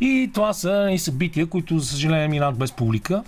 И 0.00 0.30
това 0.34 0.52
са 0.52 0.88
и 0.92 0.98
събития, 0.98 1.46
които, 1.46 1.78
за 1.78 1.86
съжаление, 1.86 2.28
минат 2.28 2.58
без 2.58 2.72
публика, 2.72 3.24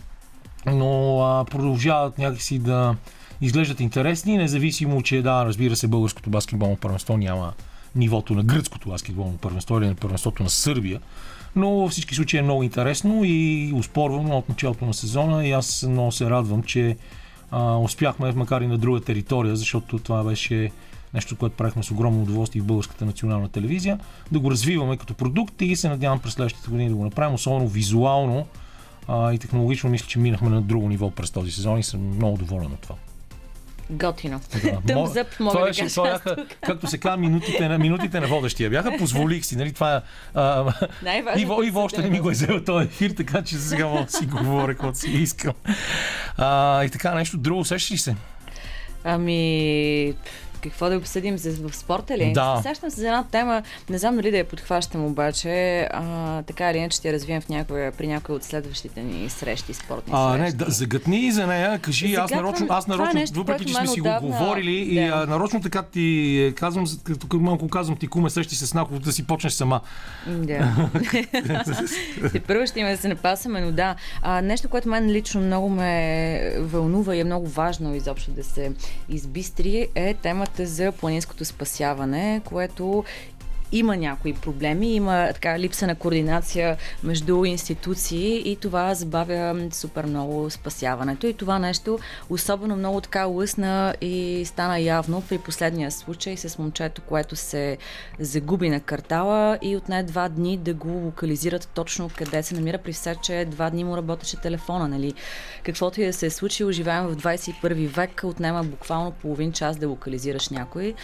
но 0.67 1.21
а, 1.21 1.45
продължават 1.45 2.19
някакси 2.19 2.59
да, 2.59 2.97
изглеждат 3.41 3.81
интересни, 3.81 4.37
независимо, 4.37 5.03
че 5.03 5.23
да, 5.23 5.45
разбира 5.45 5.77
се, 5.77 5.89
българското 5.89 6.31
баскетболно 6.31 6.77
първенство 6.77 7.17
няма 7.17 7.53
нивото 7.97 8.35
на 8.35 8.43
гръцкото 8.43 8.89
баскетболно 8.89 9.37
първенство 9.37 9.79
или 9.79 9.87
на 9.87 9.95
първенството 9.95 10.43
на 10.43 10.51
Сърбия. 10.51 11.01
Но 11.57 11.71
във 11.71 11.91
всички 11.91 12.15
случаи 12.15 12.41
е 12.41 12.43
много 12.43 12.63
интересно 12.63 13.21
и 13.25 13.73
успорвано 13.75 14.39
от 14.39 14.49
началото 14.49 14.85
на 14.85 14.95
сезона 14.95 15.47
и 15.47 15.53
аз 15.53 15.83
много 15.83 16.13
се 16.13 16.31
радвам, 16.31 16.63
че 16.63 16.97
а, 17.51 17.77
успяхме, 17.77 18.33
макар 18.33 18.61
и 18.61 18.67
на 18.67 18.79
друга 18.79 19.01
територия, 19.01 19.57
защото 19.57 19.99
това 19.99 20.25
беше 20.25 20.71
нещо, 21.15 21.37
което 21.37 21.57
правихме 21.57 21.83
с 21.83 21.91
огромно 21.91 22.23
удоволствие 22.23 22.63
в 22.63 22.67
българската 22.67 23.05
национална 23.05 23.49
телевизия, 23.49 23.99
да 24.33 24.39
го 24.39 24.51
развиваме 24.51 24.97
като 24.97 25.15
продукт 25.15 25.63
и 25.63 25.77
се 25.77 25.89
надявам 25.89 26.21
през 26.21 26.33
следващите 26.33 26.71
години 26.71 26.89
да 26.89 26.95
го 26.95 27.05
направим, 27.05 27.35
особено 27.35 27.69
визуално 27.69 28.47
а, 29.09 29.33
и 29.33 29.39
технологично. 29.39 29.91
Мисля, 29.91 30.07
че 30.07 30.19
минахме 30.19 30.51
на 30.51 30.63
друго 30.63 30.89
ниво 30.89 31.11
през 31.11 31.31
този 31.31 31.51
сезон 31.51 31.79
и 31.79 31.83
съм 31.83 32.17
много 32.17 32.37
доволен 32.37 32.73
от 32.73 32.81
това. 32.81 32.95
Готино. 33.91 34.41
Да. 34.63 34.81
Тъмзъп, 34.87 35.41
мога 35.41 35.59
това 35.59 35.85
да 35.85 35.89
това 35.89 36.11
бяха, 36.11 36.37
както 36.61 36.87
се 36.87 36.99
казва, 36.99 37.17
минутите 37.17 37.69
на, 37.69 37.79
минутите 37.79 38.21
на 38.21 38.27
водещия 38.27 38.71
бяха. 38.71 38.97
Позволих 38.99 39.45
си, 39.45 39.57
нали, 39.57 39.73
това 39.73 40.03
а, 40.35 40.73
Иво, 41.37 41.63
Иво 41.63 41.81
още 41.81 42.03
не 42.03 42.11
ми 42.11 42.21
го 42.21 42.29
е 42.29 42.33
взел 42.33 42.65
този 42.65 42.87
ефир, 42.87 43.11
така 43.11 43.43
че 43.43 43.57
сега 43.57 43.87
мога 43.87 44.05
да 44.05 44.13
си 44.13 44.27
говоря, 44.27 44.73
каквото 44.73 44.99
си 44.99 45.11
искам. 45.11 45.55
А, 46.37 46.85
и 46.85 46.91
така, 46.91 47.15
нещо 47.15 47.39
друго, 47.39 47.61
усещаш 47.61 47.91
ли 47.91 47.99
се? 47.99 48.17
Ами, 49.05 50.15
какво 50.63 50.89
да 50.89 50.97
обсъдим 50.97 51.37
в 51.37 51.77
спорта 51.77 52.19
ли? 52.19 52.33
Да. 52.33 52.61
Сещам 52.63 52.91
се 52.91 53.01
за 53.01 53.07
една 53.07 53.25
тема, 53.25 53.63
не 53.91 53.99
знам 53.99 54.17
дали 54.17 54.31
да 54.31 54.37
я 54.37 54.45
подхващам 54.45 55.05
обаче, 55.05 55.81
а, 55.93 56.43
така 56.43 56.71
или 56.71 56.79
иначе 56.79 56.97
ще 56.97 57.09
я 57.09 57.15
развием 57.15 57.41
в 57.41 57.49
някоя, 57.49 57.93
при 57.93 58.07
някои 58.07 58.35
от 58.35 58.45
следващите 58.45 59.03
ни 59.03 59.29
срещи, 59.29 59.75
спортни 59.75 60.13
а, 60.17 60.33
срещи. 60.33 60.43
Не, 60.43 60.65
да, 60.65 60.71
загътни 60.71 61.33
за 61.33 61.47
нея, 61.47 61.79
кажи, 61.79 62.15
аз 62.15 62.31
нарочно, 62.31 62.67
аз 62.71 62.87
нарочно 62.87 63.19
е 63.19 63.21
нещо, 63.21 63.39
въпреки 63.39 63.65
че 63.65 63.75
сме 63.75 63.87
си 63.87 64.01
го 64.01 64.09
говорили 64.21 64.85
да. 64.85 64.93
и 64.93 64.99
а, 64.99 65.27
нарочно 65.27 65.61
така 65.61 65.83
ти 65.83 66.53
казвам, 66.57 66.85
тук 67.21 67.33
малко 67.33 67.69
казвам 67.69 67.97
ти 67.97 68.07
куме, 68.07 68.31
срещи 68.31 68.55
се 68.55 68.67
с 68.67 68.75
Нахов 68.75 68.99
да 68.99 69.13
си 69.13 69.27
почнеш 69.27 69.53
сама. 69.53 69.81
Да. 70.27 70.91
Те 72.33 72.41
първо 72.41 72.67
ще 72.67 72.81
има 72.81 72.91
да 72.91 72.97
се 72.97 73.09
напасаме, 73.09 73.61
но 73.61 73.73
да. 73.73 73.97
А, 74.23 74.43
нещо, 74.43 74.69
което 74.69 74.89
мен 74.89 75.11
лично 75.11 75.41
много 75.41 75.69
ме 75.69 76.53
вълнува 76.59 77.17
и 77.17 77.21
е 77.21 77.25
много 77.25 77.47
важно 77.47 77.95
изобщо 77.95 78.31
да 78.31 78.45
се 78.45 78.73
избистри 79.09 79.89
е 79.95 80.15
темата 80.15 80.46
темата 80.47 80.67
за 80.67 80.93
планинското 80.93 81.45
спасяване, 81.45 82.41
което 82.45 83.05
има 83.73 83.97
някои 83.97 84.35
проблеми, 84.35 84.95
има 84.95 85.29
така 85.35 85.59
липса 85.59 85.87
на 85.87 85.95
координация 85.95 86.77
между 87.03 87.45
институции 87.45 88.53
и 88.53 88.57
това 88.57 88.95
забавя 88.95 89.69
супер 89.73 90.07
много 90.07 90.51
спасяването. 90.51 91.27
И 91.27 91.35
това 91.35 91.59
нещо 91.59 91.99
особено 92.31 92.77
много 92.77 93.01
така 93.01 93.25
лъсна 93.25 93.95
и 94.01 94.43
стана 94.47 94.81
явно 94.81 95.23
при 95.29 95.39
последния 95.39 95.91
случай 95.91 96.37
с 96.37 96.59
момчето, 96.59 97.03
което 97.03 97.37
се 97.37 97.79
загуби 98.19 98.71
на 98.71 98.81
картала 98.81 99.59
и 99.63 99.77
отне 99.77 100.03
два 100.03 100.29
дни 100.29 100.57
да 100.57 100.75
го 100.75 100.89
локализират 100.89 101.69
точно 101.75 102.11
къде 102.17 102.43
се 102.43 102.55
намира, 102.55 102.79
при 102.79 102.93
все, 102.93 103.17
че 103.23 103.47
два 103.51 103.71
дни 103.71 103.85
му 103.85 103.97
работеше 103.97 104.41
телефона. 104.41 104.89
Нали? 104.89 105.15
Каквото 105.63 106.01
и 106.01 106.07
да 106.07 106.13
се 106.13 106.27
е 106.27 106.31
случило, 106.31 106.73
живеем 106.73 107.07
в 107.07 107.17
21 107.17 107.89
век, 107.89 108.23
отнема 108.25 108.65
буквално 108.65 109.11
половин 109.11 109.53
час 109.53 109.77
да 109.77 109.89
локализираш 109.89 110.49
някой. 110.49 110.95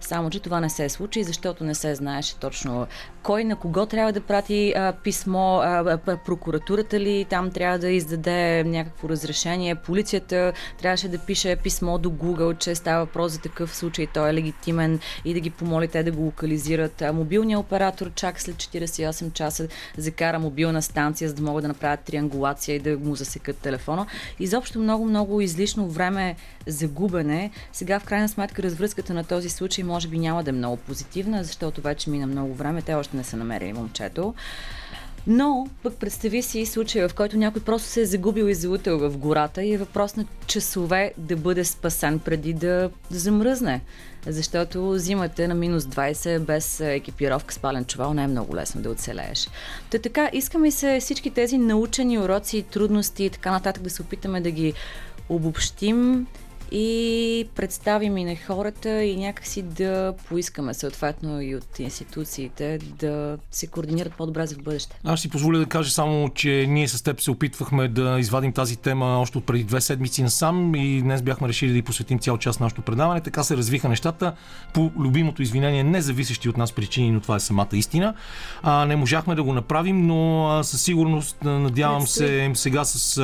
Само, 0.00 0.30
че 0.30 0.40
това 0.40 0.60
не 0.60 0.70
се 0.70 0.88
случи, 0.88 1.24
защото 1.24 1.64
не 1.64 1.74
се 1.74 1.94
знаеше 1.94 2.36
точно 2.36 2.86
кой 3.22 3.44
на 3.44 3.56
кого 3.56 3.86
трябва 3.86 4.12
да 4.12 4.20
прати 4.20 4.72
а, 4.76 4.92
писмо, 4.92 5.58
а, 5.58 5.98
прокуратурата 6.26 7.00
ли 7.00 7.26
там 7.30 7.50
трябва 7.50 7.78
да 7.78 7.88
издаде 7.88 8.64
някакво 8.64 9.08
разрешение, 9.08 9.74
полицията 9.74 10.52
трябваше 10.78 11.08
да 11.08 11.18
пише 11.18 11.56
писмо 11.56 11.98
до 11.98 12.10
Google, 12.10 12.58
че 12.58 12.74
става 12.74 13.04
въпрос 13.04 13.32
за 13.32 13.40
такъв 13.40 13.76
случай, 13.76 14.06
той 14.14 14.30
е 14.30 14.34
легитимен 14.34 15.00
и 15.24 15.34
да 15.34 15.40
ги 15.40 15.50
помоли 15.50 15.88
те 15.88 16.02
да 16.02 16.12
го 16.12 16.22
локализират. 16.22 17.02
А, 17.02 17.12
мобилният 17.12 17.60
оператор 17.60 18.10
чак 18.14 18.40
след 18.40 18.56
48 18.56 19.32
часа 19.32 19.68
закара 19.96 20.38
мобилна 20.38 20.82
станция, 20.82 21.28
за 21.28 21.34
да 21.34 21.42
могат 21.42 21.62
да 21.62 21.68
направят 21.68 22.00
триангулация 22.00 22.76
и 22.76 22.78
да 22.78 22.98
му 22.98 23.16
засекат 23.16 23.56
телефона. 23.56 24.06
Изобщо 24.38 24.78
много-много 24.78 25.40
излишно 25.40 25.88
време 25.88 26.36
загубене. 26.66 27.50
Сега 27.72 28.00
в 28.00 28.04
крайна 28.04 28.28
сметка 28.28 28.62
развръзката 28.62 29.14
на 29.14 29.24
този 29.24 29.48
случай 29.48 29.84
може 29.90 30.08
би 30.08 30.18
няма 30.18 30.44
да 30.44 30.50
е 30.50 30.52
много 30.52 30.76
позитивна, 30.76 31.44
защото 31.44 31.80
вече 31.80 32.10
мина 32.10 32.26
много 32.26 32.54
време, 32.54 32.82
те 32.82 32.94
още 32.94 33.16
не 33.16 33.24
са 33.24 33.36
намерили 33.36 33.72
момчето. 33.72 34.34
Но 35.26 35.68
пък 35.82 35.94
представи 35.94 36.42
си 36.42 36.66
случая, 36.66 37.08
в 37.08 37.14
който 37.14 37.36
някой 37.36 37.62
просто 37.62 37.88
се 37.88 38.00
е 38.00 38.06
загубил 38.06 38.44
и 38.44 38.54
залутал 38.54 38.98
в 38.98 39.18
гората 39.18 39.62
и 39.64 39.72
е 39.72 39.78
въпрос 39.78 40.16
на 40.16 40.24
часове 40.46 41.12
да 41.18 41.36
бъде 41.36 41.64
спасен 41.64 42.18
преди 42.18 42.52
да 42.52 42.90
замръзне. 43.10 43.80
Защото 44.26 44.98
зимата 44.98 45.48
на 45.48 45.54
минус 45.54 45.84
20 45.84 46.38
без 46.38 46.80
екипировка 46.80 47.54
спален 47.54 47.84
чувал 47.84 48.14
не 48.14 48.22
е 48.22 48.26
много 48.26 48.56
лесно 48.56 48.82
да 48.82 48.90
оцелееш. 48.90 49.48
Та 49.90 49.98
така, 49.98 50.30
искаме 50.32 50.70
се 50.70 51.00
всички 51.00 51.30
тези 51.30 51.58
научени 51.58 52.18
уроци, 52.18 52.62
трудности 52.62 53.24
и 53.24 53.30
така 53.30 53.50
нататък 53.50 53.82
да 53.82 53.90
се 53.90 54.02
опитаме 54.02 54.40
да 54.40 54.50
ги 54.50 54.74
обобщим 55.28 56.26
и 56.70 57.48
представим 57.54 58.18
и 58.18 58.24
на 58.24 58.36
хората 58.46 59.02
и 59.02 59.16
някакси 59.16 59.62
да 59.62 60.14
поискаме 60.28 60.74
съответно 60.74 61.40
и 61.40 61.56
от 61.56 61.78
институциите 61.78 62.78
да 62.98 63.38
се 63.50 63.66
координират 63.66 64.14
по-добре 64.14 64.46
за 64.46 64.54
в 64.54 64.62
бъдеще. 64.62 65.00
Аз 65.04 65.20
си 65.20 65.30
позволя 65.30 65.58
да 65.58 65.66
кажа 65.66 65.90
само, 65.90 66.28
че 66.34 66.66
ние 66.68 66.88
с 66.88 67.02
теб 67.02 67.20
се 67.20 67.30
опитвахме 67.30 67.88
да 67.88 68.16
извадим 68.18 68.52
тази 68.52 68.76
тема 68.76 69.06
още 69.20 69.38
от 69.38 69.46
преди 69.46 69.64
две 69.64 69.80
седмици 69.80 70.22
насам 70.22 70.74
и 70.74 71.02
днес 71.02 71.22
бяхме 71.22 71.48
решили 71.48 71.72
да 71.72 71.78
й 71.78 71.82
посветим 71.82 72.18
цял 72.18 72.38
час 72.38 72.60
на 72.60 72.64
нашето 72.64 72.82
предаване. 72.82 73.20
Така 73.20 73.42
се 73.42 73.56
развиха 73.56 73.88
нещата 73.88 74.34
по 74.74 74.90
любимото 74.98 75.42
извинение, 75.42 75.84
не 75.84 76.02
зависещи 76.02 76.48
от 76.48 76.56
нас 76.56 76.72
причини, 76.72 77.10
но 77.10 77.20
това 77.20 77.36
е 77.36 77.40
самата 77.40 77.68
истина. 77.72 78.14
А, 78.62 78.86
не 78.86 78.96
можахме 78.96 79.34
да 79.34 79.42
го 79.42 79.52
направим, 79.52 80.06
но 80.06 80.48
а, 80.48 80.64
със 80.64 80.82
сигурност 80.82 81.36
надявам 81.44 82.06
се 82.06 82.50
сега 82.54 82.84
с 82.84 83.22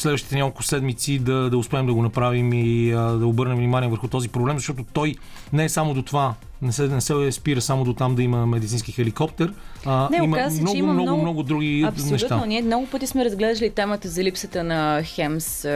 следващите 0.00 0.34
няколко 0.34 0.62
седмици 0.62 1.18
да, 1.18 1.50
да 1.50 1.58
успеем 1.58 1.86
да 1.86 1.94
го 1.94 2.02
направим 2.02 2.52
и 2.52 2.92
а, 2.92 3.00
да 3.00 3.26
обърнем 3.26 3.56
внимание 3.56 3.88
върху 3.88 4.08
този 4.08 4.28
проблем, 4.28 4.56
защото 4.56 4.84
той 4.92 5.14
не 5.52 5.64
е 5.64 5.68
само 5.68 5.94
до 5.94 6.02
това 6.02 6.34
Не 6.62 6.72
се, 6.72 6.88
не 6.88 7.00
се 7.00 7.32
спира 7.32 7.60
само 7.60 7.84
до 7.84 7.94
там 7.94 8.14
да 8.14 8.22
има 8.22 8.46
медицински 8.46 8.92
хеликоптер. 8.92 9.52
А, 9.86 10.08
не, 10.10 10.16
има 10.16 10.36
оказа, 10.36 10.60
много, 10.60 10.74
че 10.74 10.78
има 10.78 10.92
много, 10.92 11.06
много, 11.06 11.22
много 11.22 11.42
други 11.42 11.84
абсолютно. 11.88 12.12
неща. 12.12 12.46
Ние 12.46 12.62
много 12.62 12.86
пъти 12.86 13.06
сме 13.06 13.24
разглеждали 13.24 13.70
темата 13.70 14.08
за 14.08 14.24
липсата 14.24 14.64
на 14.64 15.02
хемс, 15.02 15.66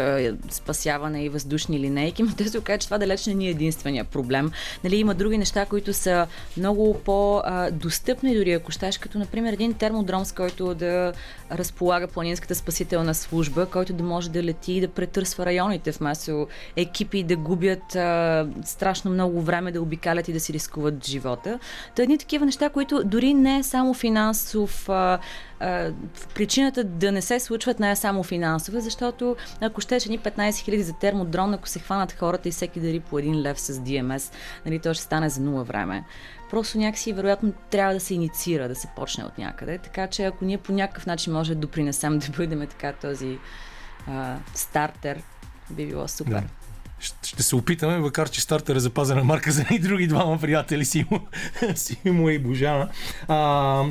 спасяване 0.51 1.25
и 1.25 1.29
въздушни 1.29 1.81
линейки, 1.81 2.23
но 2.23 2.35
те 2.35 2.49
се 2.49 2.59
оказа, 2.59 2.79
че 2.79 2.87
това 2.87 2.99
далеч 2.99 3.27
не 3.27 3.35
ни 3.35 3.47
е 3.47 3.51
единствения 3.51 4.05
проблем. 4.05 4.51
Нали, 4.85 4.97
има 4.97 5.14
други 5.14 5.38
неща, 5.38 5.66
които 5.66 5.92
са 5.92 6.27
много 6.57 7.01
по-достъпни, 7.05 8.37
дори 8.37 8.53
ако 8.53 8.73
щеш, 8.73 8.99
като 8.99 9.18
например 9.18 9.53
един 9.53 9.75
термодром, 9.75 10.25
с 10.25 10.33
който 10.33 10.75
да 10.75 11.12
разполага 11.53 12.09
планинската 12.09 12.55
спасителна 12.55 13.14
служба, 13.14 13.66
който 13.66 13.92
да 13.92 14.05
може 14.05 14.31
да 14.31 14.42
лети 14.42 14.73
и 14.73 14.81
да 14.81 14.88
претърсва 14.88 15.47
районите 15.47 15.90
вместо 15.90 16.47
екипи 16.77 17.23
да 17.23 17.37
губят 17.37 17.97
а, 17.97 18.47
страшно 18.64 19.11
много 19.11 19.42
време 19.42 19.73
да 19.73 19.83
обикалят 19.83 20.29
и 20.29 20.33
да 20.33 20.40
си 20.40 20.53
рискуват 20.53 20.73
живота. 21.04 21.58
Та 21.94 22.02
едни 22.02 22.18
такива 22.18 22.46
неща, 22.46 22.68
които 22.68 23.04
дори 23.04 23.34
не 23.34 23.58
е 23.58 23.62
само 23.62 23.94
финансов 23.94 24.88
а, 24.88 25.18
а, 25.60 25.90
причината 26.34 26.84
да 26.84 27.12
не 27.12 27.22
се 27.22 27.40
случват 27.40 27.80
не 27.80 27.90
е 27.90 27.96
само 27.96 28.22
финансова, 28.22 28.80
защото 28.80 29.37
ако 29.60 29.80
щеш 29.80 30.04
едни 30.04 30.18
15 30.18 30.50
000 30.50 30.80
за 30.80 30.92
термодрон, 30.92 31.54
ако 31.54 31.68
се 31.68 31.78
хванат 31.78 32.12
хората 32.12 32.48
и 32.48 32.52
всеки 32.52 32.80
дари 32.80 33.00
по 33.00 33.18
един 33.18 33.42
лев 33.42 33.60
с 33.60 33.72
DMS, 33.72 34.32
нали, 34.66 34.78
то 34.78 34.94
ще 34.94 35.02
стане 35.02 35.28
за 35.28 35.40
нула 35.40 35.64
време. 35.64 36.04
Просто 36.50 36.78
някакси, 36.78 37.12
вероятно, 37.12 37.52
трябва 37.70 37.94
да 37.94 38.00
се 38.00 38.14
инициира, 38.14 38.68
да 38.68 38.74
се 38.74 38.88
почне 38.96 39.24
от 39.24 39.38
някъде. 39.38 39.78
Така 39.78 40.06
че 40.06 40.24
ако 40.24 40.44
ние 40.44 40.58
по 40.58 40.72
някакъв 40.72 41.06
начин 41.06 41.32
може 41.32 41.54
да 41.54 41.60
допринесем 41.60 42.18
да 42.18 42.26
бъдем 42.37 42.66
така 42.66 42.92
този 42.92 43.38
а, 44.08 44.37
стартер, 44.54 45.22
би 45.70 45.87
било 45.87 46.08
супер. 46.08 46.32
Да 46.32 46.63
ще 47.22 47.42
се 47.42 47.57
опитаме, 47.57 47.98
макар 47.98 48.30
че 48.30 48.40
стартер 48.40 48.76
е 48.76 48.80
запазена 48.80 49.24
марка 49.24 49.52
за 49.52 49.64
и 49.70 49.78
други 49.78 50.07
двама 50.07 50.38
приятели, 50.38 50.85
Симо, 50.85 51.20
Симо 51.74 52.30
и 52.30 52.38
Божана. 52.38 52.88
А, 53.28 53.37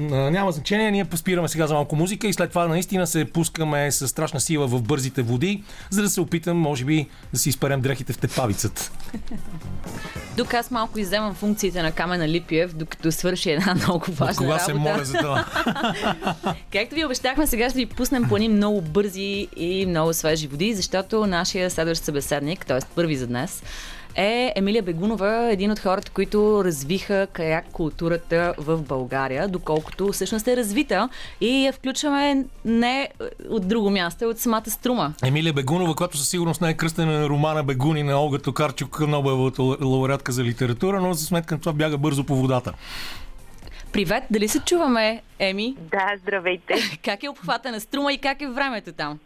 няма 0.09 0.51
значение, 0.51 0.91
ние 0.91 1.05
поспираме 1.05 1.47
сега 1.47 1.67
за 1.67 1.73
малко 1.73 1.95
музика 1.95 2.27
и 2.27 2.33
след 2.33 2.49
това 2.49 2.67
наистина 2.67 3.07
се 3.07 3.25
пускаме 3.25 3.91
с 3.91 4.07
страшна 4.07 4.39
сила 4.39 4.67
в 4.67 4.81
бързите 4.81 5.21
води, 5.21 5.63
за 5.89 6.01
да 6.01 6.09
се 6.09 6.21
опитам, 6.21 6.57
може 6.57 6.85
би, 6.85 7.07
да 7.33 7.39
си 7.39 7.49
изперем 7.49 7.81
дрехите 7.81 8.13
в 8.13 8.17
тепавицата. 8.17 8.91
Тук 10.37 10.53
аз 10.53 10.71
малко 10.71 10.99
изземам 10.99 11.35
функциите 11.35 11.83
на 11.83 11.91
Камена 11.91 12.27
Липиев, 12.27 12.75
докато 12.75 13.11
свърши 13.11 13.51
една 13.51 13.75
много 13.75 14.05
важна 14.11 14.31
От 14.31 14.37
кога 14.37 14.49
работа. 14.49 14.65
се 14.65 14.73
моля 14.73 15.05
за 15.05 15.17
това? 15.17 15.45
Както 16.73 16.95
ви 16.95 17.05
обещахме, 17.05 17.47
сега 17.47 17.69
ще 17.69 17.79
ви 17.79 17.85
пуснем 17.85 18.23
по 18.29 18.35
едни 18.35 18.49
много 18.49 18.81
бързи 18.81 19.47
и 19.55 19.85
много 19.85 20.13
свежи 20.13 20.47
води, 20.47 20.73
защото 20.73 21.27
нашия 21.27 21.69
следващ 21.69 22.03
събеседник, 22.03 22.65
т.е. 22.65 22.79
първи 23.03 23.15
за 23.15 23.27
днес, 23.27 23.63
е 24.15 24.53
Емилия 24.55 24.83
Бегунова, 24.83 25.51
един 25.51 25.71
от 25.71 25.79
хората, 25.79 26.11
които 26.11 26.63
развиха 26.65 27.27
каяк 27.33 27.65
културата 27.71 28.53
в 28.57 28.81
България, 28.81 29.47
доколкото 29.47 30.11
всъщност 30.11 30.47
е 30.47 30.57
развита 30.57 31.09
и 31.41 31.65
я 31.65 31.73
включваме 31.73 32.45
не 32.65 33.09
от 33.49 33.67
друго 33.67 33.89
място, 33.89 34.29
от 34.29 34.39
самата 34.39 34.69
струма. 34.69 35.13
Емилия 35.23 35.53
Бегунова, 35.53 35.95
която 35.95 36.17
със 36.17 36.29
сигурност 36.29 36.61
не 36.61 36.69
е 36.69 36.73
кръстена 36.73 37.19
на 37.19 37.29
романа 37.29 37.63
Бегуни 37.63 38.03
на 38.03 38.19
Олга 38.19 38.37
Токарчук, 38.37 38.99
Нобеловата 38.99 39.63
лауреатка 39.63 40.31
за 40.31 40.43
литература, 40.43 41.01
но 41.01 41.13
за 41.13 41.25
сметка 41.25 41.55
на 41.55 41.61
това 41.61 41.73
бяга 41.73 41.97
бързо 41.97 42.23
по 42.23 42.35
водата. 42.35 42.73
Привет, 43.91 44.23
дали 44.31 44.47
се 44.47 44.59
чуваме, 44.59 45.21
Еми? 45.39 45.75
Да, 45.91 46.13
здравейте. 46.17 46.75
как 47.05 47.23
е 47.23 47.29
обхвата 47.29 47.71
на 47.71 47.79
струма 47.79 48.13
и 48.13 48.17
как 48.17 48.41
е 48.41 48.47
времето 48.47 48.91
там? 48.91 49.19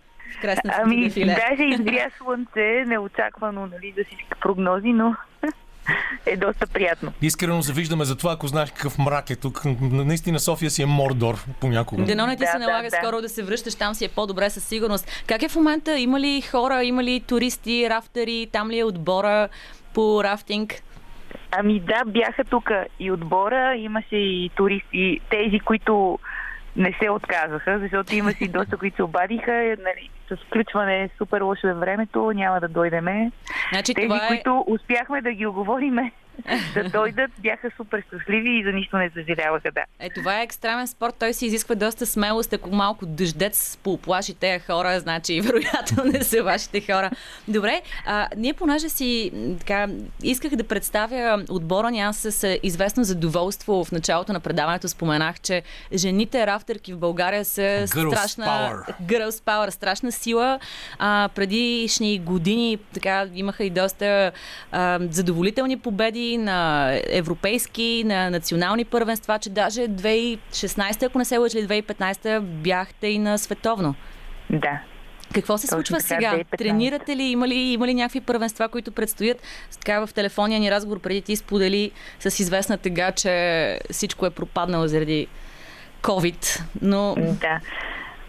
Ами, 0.81 1.09
даже 1.09 1.63
изгря 1.63 2.09
слънце, 2.17 2.85
неочаквано, 2.87 3.67
нали, 3.67 3.93
за 3.97 4.03
всички 4.03 4.29
прогнози, 4.41 4.93
но 4.93 5.15
е 6.25 6.37
доста 6.37 6.67
приятно. 6.67 7.13
Искрено 7.21 7.61
завиждаме 7.61 8.05
за 8.05 8.17
това, 8.17 8.33
ако 8.33 8.47
знаеш 8.47 8.71
какъв 8.71 8.97
мрак 8.97 9.29
е 9.29 9.35
тук. 9.35 9.61
Наистина 9.81 10.39
София 10.39 10.69
си 10.69 10.81
е 10.83 10.85
Мордор 10.85 11.35
понякога. 11.61 12.03
Дено 12.03 12.27
не 12.27 12.35
ти 12.35 12.43
да, 12.43 12.51
се 12.51 12.57
налага 12.57 12.89
да, 12.89 12.95
скоро 12.95 13.15
да. 13.15 13.21
да 13.21 13.29
се 13.29 13.43
връщаш, 13.43 13.75
там 13.75 13.95
си 13.95 14.05
е 14.05 14.09
по-добре 14.09 14.49
със 14.49 14.63
сигурност. 14.63 15.23
Как 15.27 15.43
е 15.43 15.49
в 15.49 15.55
момента? 15.55 15.99
Има 15.99 16.19
ли 16.19 16.41
хора, 16.41 16.83
има 16.83 17.03
ли 17.03 17.19
туристи, 17.27 17.89
рафтери, 17.89 18.47
там 18.51 18.71
ли 18.71 18.79
е 18.79 18.83
отбора 18.83 19.49
по 19.93 20.23
рафтинг? 20.23 20.73
Ами 21.51 21.79
да, 21.79 22.03
бяха 22.05 22.43
тук 22.43 22.69
и 22.99 23.11
отбора, 23.11 23.75
имаше 23.75 24.15
и 24.15 24.49
туристи, 24.55 25.19
тези, 25.29 25.59
които 25.59 26.19
не 26.77 26.97
се 27.01 27.09
отказаха, 27.09 27.79
защото 27.79 28.15
има 28.15 28.31
си 28.31 28.47
доста, 28.47 28.77
които 28.77 28.95
се 28.95 29.03
обадиха. 29.03 29.51
Нали, 29.79 30.09
с 30.29 30.45
включване 30.47 31.03
е 31.03 31.09
супер 31.17 31.41
лошо 31.41 31.67
е 31.67 31.73
времето, 31.73 32.31
няма 32.35 32.59
да 32.59 32.67
дойдеме. 32.67 33.31
Значи, 33.73 33.93
Тези, 33.93 34.07
това 34.07 34.25
е... 34.25 34.27
които 34.27 34.63
успяхме 34.67 35.21
да 35.21 35.31
ги 35.31 35.45
оговориме, 35.45 36.11
да 36.73 36.89
дойдат, 36.89 37.32
бяха 37.38 37.71
супер 37.78 38.04
щастливи 38.08 38.50
и 38.50 38.63
за 38.63 38.71
нищо 38.71 38.97
не 38.97 39.10
съжаляваха, 39.10 39.71
да. 39.71 39.84
Е, 40.00 40.10
това 40.10 40.39
е 40.39 40.43
екстремен 40.43 40.88
спорт, 40.88 41.15
той 41.19 41.34
си 41.34 41.45
изисква 41.45 41.76
доста 41.76 42.06
смелост, 42.06 42.54
ако 42.54 42.69
малко 42.69 43.06
дъждец 43.06 43.78
поплаши 43.84 44.34
тези 44.34 44.63
хора, 44.63 45.00
значи 45.00 45.41
вероятно 45.41 46.04
не 46.04 46.23
са 46.23 46.43
вашите 46.43 46.82
хора. 46.82 47.12
Добре, 47.47 47.82
а, 48.06 48.28
ние 48.38 48.54
понеже 48.54 48.89
си 48.89 49.32
така, 49.60 49.88
исках 50.23 50.56
да 50.56 50.63
представя 50.63 51.45
отбора 51.50 51.91
ни, 51.91 52.00
аз 52.00 52.17
с 52.17 52.58
известно 52.63 53.04
задоволство 53.04 53.84
в 53.86 53.91
началото 53.91 54.34
на 54.34 54.39
предаването 54.39 54.88
споменах, 54.88 55.39
че 55.39 55.63
жените 55.93 56.47
рафтерки 56.47 56.93
в 56.93 56.97
България 56.97 57.45
са 57.45 57.62
Girls 57.62 58.15
страшна... 58.15 58.45
Power. 58.45 58.95
Girls 59.02 59.43
Power, 59.43 59.69
страшна 59.69 60.12
сила. 60.12 60.60
А, 61.00 61.30
предишни 61.36 62.19
години 62.19 62.78
така 62.93 63.28
имаха 63.36 63.63
и 63.63 63.69
доста 63.69 64.32
а, 64.71 65.00
задоволителни 65.12 65.78
победи 65.78 66.26
на 66.37 66.91
европейски, 67.09 68.03
на 68.05 68.29
национални 68.29 68.85
първенства, 68.85 69.39
че 69.39 69.49
даже 69.49 69.81
2016, 69.81 71.03
ако 71.03 71.17
не 71.17 71.25
се 71.25 71.37
лъжи, 71.37 71.57
2015 71.57 72.39
бяхте 72.39 73.07
и 73.07 73.19
на 73.19 73.37
световно. 73.37 73.95
Да. 74.49 74.79
Какво 75.33 75.57
се 75.57 75.67
случва 75.67 75.97
така, 75.97 76.07
сега? 76.07 76.31
2015. 76.31 76.57
Тренирате 76.57 77.15
ли? 77.15 77.23
Има 77.23 77.47
ли, 77.47 77.55
има 77.55 77.87
ли 77.87 77.93
някакви 77.93 78.21
първенства, 78.21 78.69
които 78.69 78.91
предстоят? 78.91 79.41
Така 79.79 80.05
в 80.05 80.13
телефонния 80.13 80.59
ни 80.59 80.71
разговор 80.71 80.99
преди 80.99 81.21
ти 81.21 81.35
сподели 81.35 81.91
с 82.19 82.39
известна 82.39 82.77
тега, 82.77 83.11
че 83.11 83.79
всичко 83.91 84.25
е 84.25 84.29
пропаднало 84.29 84.87
заради 84.87 85.27
COVID. 86.01 86.65
Но... 86.81 87.15
Да. 87.17 87.59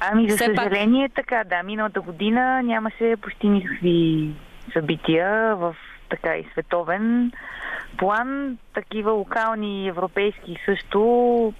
Ами, 0.01 0.31
за 0.31 0.37
Все 0.37 0.45
съжаление 0.45 1.09
пак... 1.09 1.17
така, 1.17 1.45
да. 1.45 1.63
Миналата 1.63 2.01
година 2.01 2.63
нямаше 2.63 3.15
почти 3.23 3.49
никакви 3.49 4.31
събития 4.73 5.57
в 5.57 5.77
така 6.11 6.37
и 6.37 6.49
световен 6.53 7.33
план. 7.99 8.59
Такива 8.75 9.13
локални 9.13 9.89
европейски 9.89 10.57
също 10.65 11.01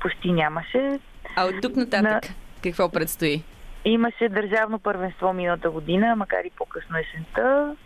почти 0.01 0.33
нямаше. 0.33 0.99
А 1.37 1.45
от 1.45 1.55
тук 1.63 1.77
нататък 1.77 2.03
на... 2.03 2.21
какво 2.63 2.89
предстои? 2.89 3.43
Имаше 3.85 4.29
държавно 4.29 4.79
първенство 4.79 5.33
миналата 5.33 5.71
година, 5.71 6.17
макар 6.17 6.45
и 6.45 6.51
по-късно 6.57 6.97
есента. 6.99 7.77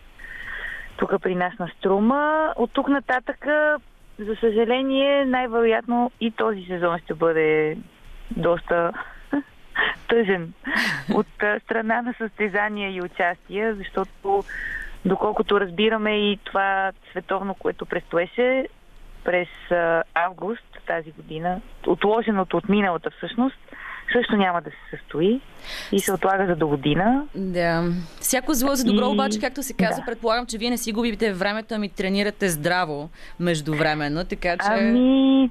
Тук 0.96 1.22
при 1.22 1.34
нас 1.34 1.52
на 1.58 1.68
Струма. 1.78 2.52
От 2.56 2.70
тук 2.72 2.88
нататък, 2.88 3.46
за 4.18 4.36
съжаление, 4.40 5.24
най-вероятно 5.24 6.10
и 6.20 6.30
този 6.30 6.62
сезон 6.62 6.98
ще 6.98 7.14
бъде 7.14 7.78
доста 8.30 8.92
тъжен 10.08 10.52
от 11.14 11.26
страна 11.64 12.02
на 12.02 12.14
състезания 12.18 12.94
и 12.94 13.02
участия, 13.02 13.74
защото 13.74 14.44
доколкото 15.04 15.60
разбираме 15.60 16.10
и 16.10 16.38
това 16.44 16.92
световно, 17.10 17.54
което 17.54 17.86
предстоеше 17.86 18.68
през 19.24 19.48
август 20.14 20.72
тази 20.86 21.12
година, 21.12 21.60
отложеното 21.86 22.56
от 22.56 22.68
миналата 22.68 23.10
всъщност, 23.10 23.58
също 24.12 24.36
няма 24.36 24.62
да 24.62 24.70
се 24.70 24.96
състои 24.96 25.40
и 25.92 26.00
се 26.00 26.12
отлага 26.12 26.46
за 26.46 26.56
до 26.56 26.68
година. 26.68 27.26
Да. 27.34 27.92
Всяко 28.20 28.54
зло 28.54 28.74
за 28.74 28.84
добро, 28.84 29.04
и... 29.04 29.08
обаче, 29.08 29.40
както 29.40 29.62
се 29.62 29.74
казва, 29.74 30.00
да. 30.00 30.06
предполагам, 30.06 30.46
че 30.46 30.58
вие 30.58 30.70
не 30.70 30.78
си 30.78 30.92
губите 30.92 31.32
времето, 31.32 31.74
ами 31.74 31.88
тренирате 31.88 32.48
здраво 32.48 33.10
междувременно, 33.40 34.24
така 34.24 34.56
че... 34.56 34.66
Ами, 34.70 35.50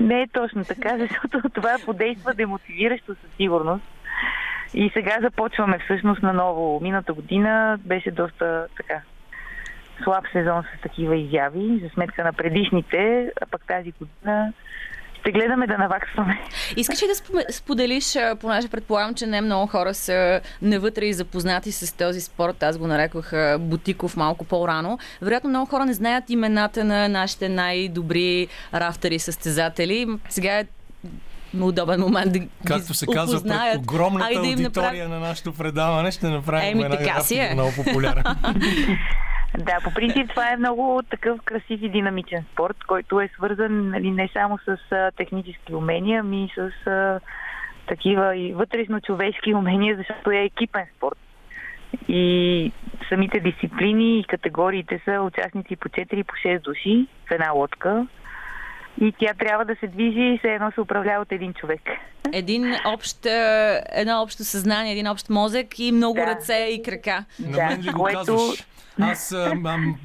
не 0.00 0.22
е 0.22 0.26
точно 0.32 0.64
така, 0.64 0.98
защото 1.08 1.48
това 1.48 1.76
подейства 1.84 2.34
демотивиращо 2.34 3.06
със 3.06 3.36
сигурност. 3.36 3.84
И 4.74 4.90
сега 4.92 5.18
започваме 5.22 5.78
всъщност 5.84 6.22
на 6.22 6.32
ново. 6.32 6.80
Мината 6.82 7.12
година 7.12 7.78
беше 7.84 8.10
доста 8.10 8.66
така 8.76 9.00
слаб 10.04 10.24
сезон 10.32 10.62
с 10.62 10.82
такива 10.82 11.16
изяви, 11.16 11.80
за 11.82 11.90
сметка 11.94 12.24
на 12.24 12.32
предишните, 12.32 13.30
а 13.42 13.46
пък 13.46 13.64
тази 13.68 13.92
година 13.92 14.52
ще 15.20 15.32
гледаме 15.32 15.66
да 15.66 15.78
наваксваме. 15.78 16.40
Искаш 16.76 17.02
ли 17.02 17.06
да 17.06 17.52
споделиш, 17.52 18.16
понеже 18.40 18.68
предполагам, 18.68 19.14
че 19.14 19.26
не 19.26 19.40
много 19.40 19.66
хора 19.66 19.94
са 19.94 20.40
навътре 20.62 21.04
и 21.04 21.12
запознати 21.12 21.72
с 21.72 21.96
този 21.96 22.20
спорт, 22.20 22.62
аз 22.62 22.78
го 22.78 22.86
нарекох 22.86 23.32
Бутиков 23.58 24.16
малко 24.16 24.44
по-рано. 24.44 24.98
Вероятно 25.22 25.50
много 25.50 25.66
хора 25.66 25.84
не 25.84 25.92
знаят 25.92 26.30
имената 26.30 26.84
на 26.84 27.08
нашите 27.08 27.48
най-добри 27.48 28.48
рафтери 28.74 29.18
състезатели. 29.18 30.06
Сега 30.28 30.58
е 30.58 30.64
удобен 31.60 32.00
момент 32.00 32.32
да 32.32 32.40
Както 32.66 32.94
се 32.94 33.06
казва, 33.06 33.42
пред 33.42 33.78
огромната 33.78 34.26
Айде 34.26 34.48
аудитория 34.48 35.08
направ... 35.08 35.20
на 35.20 35.28
нашето 35.28 35.52
предаване 35.52 36.10
ще 36.10 36.28
направим 36.28 36.70
Еми, 36.70 36.82
една 36.82 36.96
така 36.96 37.20
си 37.20 37.38
е. 37.38 37.50
много 37.54 37.70
популярен. 37.76 38.24
Да, 39.58 39.78
по 39.84 39.94
принцип 39.94 40.30
това 40.30 40.52
е 40.52 40.56
много 40.56 41.02
такъв 41.10 41.40
красив 41.44 41.82
и 41.82 41.88
динамичен 41.88 42.44
спорт, 42.52 42.76
който 42.86 43.20
е 43.20 43.28
свързан 43.28 43.90
нали, 43.90 44.10
не 44.10 44.28
само 44.32 44.58
с 44.58 44.92
а, 44.92 45.10
технически 45.16 45.74
умения, 45.74 46.20
ами 46.20 46.44
и 46.44 46.48
с 46.48 46.86
а, 46.86 47.20
такива 47.86 48.36
и 48.36 48.52
вътрешно 48.52 49.00
човешки 49.00 49.54
умения, 49.60 49.96
защото 49.96 50.30
е 50.30 50.44
екипен 50.44 50.86
спорт. 50.96 51.18
И 52.08 52.72
самите 53.08 53.40
дисциплини 53.40 54.20
и 54.20 54.24
категориите 54.24 55.00
са 55.04 55.20
участници 55.20 55.76
по 55.76 55.88
4 55.88 56.22
по 56.22 56.34
6 56.34 56.60
души 56.62 57.06
в 57.28 57.30
една 57.30 57.50
лодка. 57.50 58.06
И 59.02 59.12
тя 59.20 59.34
трябва 59.34 59.64
да 59.64 59.76
се 59.80 59.86
движи 59.86 60.20
и 60.20 60.38
се 60.38 60.48
едно 60.48 60.72
се 60.74 60.80
управлява 60.80 61.22
от 61.22 61.32
един 61.32 61.54
човек. 61.54 61.80
Един 62.32 62.74
общ, 62.86 63.26
едно 63.92 64.22
общо 64.22 64.44
съзнание, 64.44 64.92
един 64.92 65.08
общ 65.08 65.30
мозък 65.30 65.78
и 65.78 65.92
много 65.92 66.14
да. 66.14 66.26
ръце 66.26 66.68
и 66.70 66.82
крака. 66.82 67.24
На 67.40 67.56
мен 67.56 67.80
ли 67.80 67.90
го 67.90 68.00
което... 68.00 68.18
казваш? 68.18 68.64
Аз 69.00 69.32
а, 69.32 69.54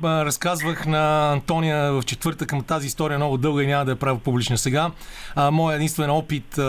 а, 0.04 0.26
разказвах 0.26 0.86
на 0.86 1.32
Антония 1.32 1.92
в 1.94 2.04
четвъртък 2.06 2.50
към 2.50 2.64
тази 2.64 2.88
история 2.88 3.18
много 3.18 3.38
дълга 3.38 3.64
и 3.64 3.68
няма 3.68 3.86
да 3.86 3.92
я 3.92 3.96
правя 3.96 4.20
публична 4.20 4.58
сега. 4.58 4.92
А, 5.36 5.52
моя 5.52 5.76
единствен 5.76 6.10
опит 6.10 6.58
а, 6.58 6.64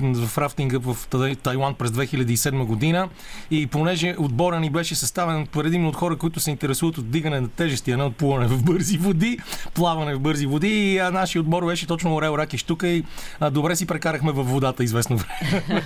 в 0.00 0.38
рафтинга 0.38 0.78
в 0.78 0.96
Тайланд 1.42 1.78
през 1.78 1.90
2007 1.90 2.64
година 2.64 3.08
и 3.50 3.66
понеже 3.66 4.14
отбора 4.18 4.60
ни 4.60 4.70
беше 4.70 4.94
съставен 4.94 5.46
предимно 5.46 5.88
от 5.88 5.96
хора, 5.96 6.16
които 6.16 6.40
се 6.40 6.50
интересуват 6.50 6.98
от 6.98 7.10
дигане 7.10 7.40
на 7.40 7.48
тежести, 7.48 7.90
а 7.90 7.96
не 7.96 8.02
от 8.02 8.16
плуване 8.16 8.46
в 8.46 8.64
бързи 8.64 8.98
води, 8.98 9.38
плаване 9.74 10.14
в 10.14 10.20
бързи 10.20 10.46
води 10.46 10.68
и 10.68 10.98
а, 10.98 11.10
нашия 11.10 11.40
отбор 11.40 11.66
беше 11.66 11.86
точно 11.86 12.14
Орел 12.14 12.34
Раки 12.38 12.58
Штука 12.58 12.88
и 12.88 13.04
а, 13.40 13.50
добре 13.50 13.76
си 13.76 13.86
прекарахме 13.86 14.32
във 14.32 14.50
водата 14.50 14.84
известно 14.84 15.16
време. 15.16 15.82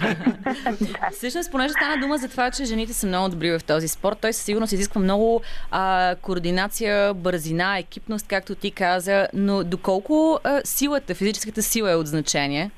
Всъщност, 1.17 1.51
понеже 1.51 1.73
стана 1.73 2.01
дума 2.01 2.19
за 2.19 2.29
това, 2.29 2.51
че 2.51 2.65
жените 2.65 2.93
са 2.93 3.07
много 3.07 3.29
добри 3.29 3.59
в 3.59 3.65
този 3.67 3.89
спорт, 3.89 4.19
той 4.21 4.33
със 4.33 4.45
сигурност 4.45 4.73
изисква 4.73 5.01
много 5.01 5.39
а, 5.70 6.14
координация, 6.22 7.14
бързина, 7.14 7.79
екипност, 7.79 8.29
както 8.29 8.55
ти 8.55 8.70
каза, 8.70 9.29
но 9.35 9.64
доколко 9.64 10.40
а, 10.44 10.61
силата, 10.64 11.14
физическата 11.14 11.62
сила 11.62 11.90
е 11.92 11.94
от 11.94 12.07
значение? 12.07 12.70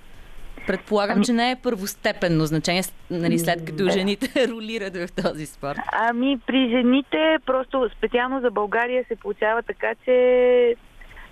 Предполагам, 0.66 1.16
ами... 1.16 1.25
че 1.25 1.33
не 1.33 1.51
е 1.51 1.57
първостепенно 1.62 2.46
значение, 2.46 2.83
нали, 3.11 3.38
след 3.38 3.64
като 3.64 3.90
жените 3.90 4.48
ролират 4.51 4.96
в 4.96 5.22
този 5.22 5.46
спорт. 5.46 5.79
Ами 5.92 6.38
при 6.46 6.70
жените, 6.70 7.37
просто 7.46 7.90
специално 7.96 8.40
за 8.40 8.51
България 8.51 9.05
се 9.09 9.16
получава 9.16 9.62
така, 9.62 9.94
че 10.05 10.75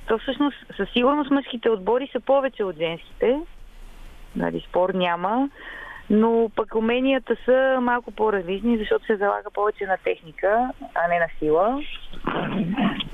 то 0.08 0.18
всъщност 0.18 0.56
със 0.76 0.88
сигурност 0.92 1.30
мъжките 1.30 1.70
отбори 1.70 2.08
са 2.12 2.20
повече 2.20 2.64
от 2.64 2.76
женските. 2.76 3.38
Нали, 4.36 4.64
спор 4.68 4.90
няма 4.94 5.48
но 6.10 6.50
пък 6.56 6.74
уменията 6.74 7.36
са 7.44 7.78
малко 7.80 8.10
по-различни, 8.10 8.78
защото 8.78 9.06
се 9.06 9.16
залага 9.16 9.50
повече 9.54 9.86
на 9.86 9.96
техника, 9.96 10.70
а 10.94 11.08
не 11.08 11.18
на 11.18 11.26
сила. 11.38 11.80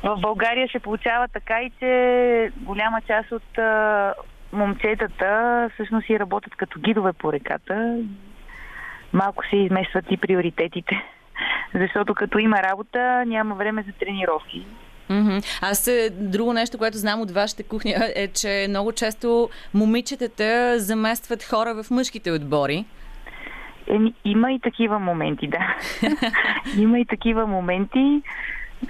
В 0.03 0.21
България 0.21 0.69
се 0.69 0.79
получава 0.79 1.29
така 1.29 1.63
и 1.63 1.71
че 1.79 2.51
голяма 2.57 3.01
част 3.01 3.33
от 3.33 3.59
а, 3.59 4.15
момчетата 4.53 5.71
всъщност 5.75 6.09
и 6.09 6.19
работят 6.19 6.55
като 6.57 6.81
гидове 6.81 7.13
по 7.13 7.33
реката. 7.33 7.99
Малко 9.13 9.45
се 9.51 9.57
изместват 9.57 10.05
и 10.11 10.17
приоритетите. 10.17 11.03
Защото 11.75 12.15
като 12.15 12.39
има 12.39 12.63
работа, 12.63 13.25
няма 13.27 13.55
време 13.55 13.83
за 13.83 13.93
тренировки. 13.93 14.67
Mm-hmm. 15.11 15.59
Аз 15.63 15.89
е, 15.89 16.11
друго 16.11 16.53
нещо, 16.53 16.79
което 16.79 16.99
знам 16.99 17.21
от 17.21 17.31
вашата 17.31 17.63
кухня 17.63 18.13
е, 18.17 18.29
че 18.29 18.67
много 18.69 18.93
често 18.93 19.49
момичетата 19.75 20.79
заместват 20.79 21.43
хора 21.43 21.83
в 21.83 21.91
мъжките 21.91 22.33
отбори. 22.33 22.85
Еми, 23.87 24.15
има 24.25 24.53
и 24.53 24.61
такива 24.61 24.99
моменти, 24.99 25.49
да. 25.49 25.77
има 26.83 26.99
и 26.99 27.05
такива 27.05 27.47
моменти. 27.47 28.23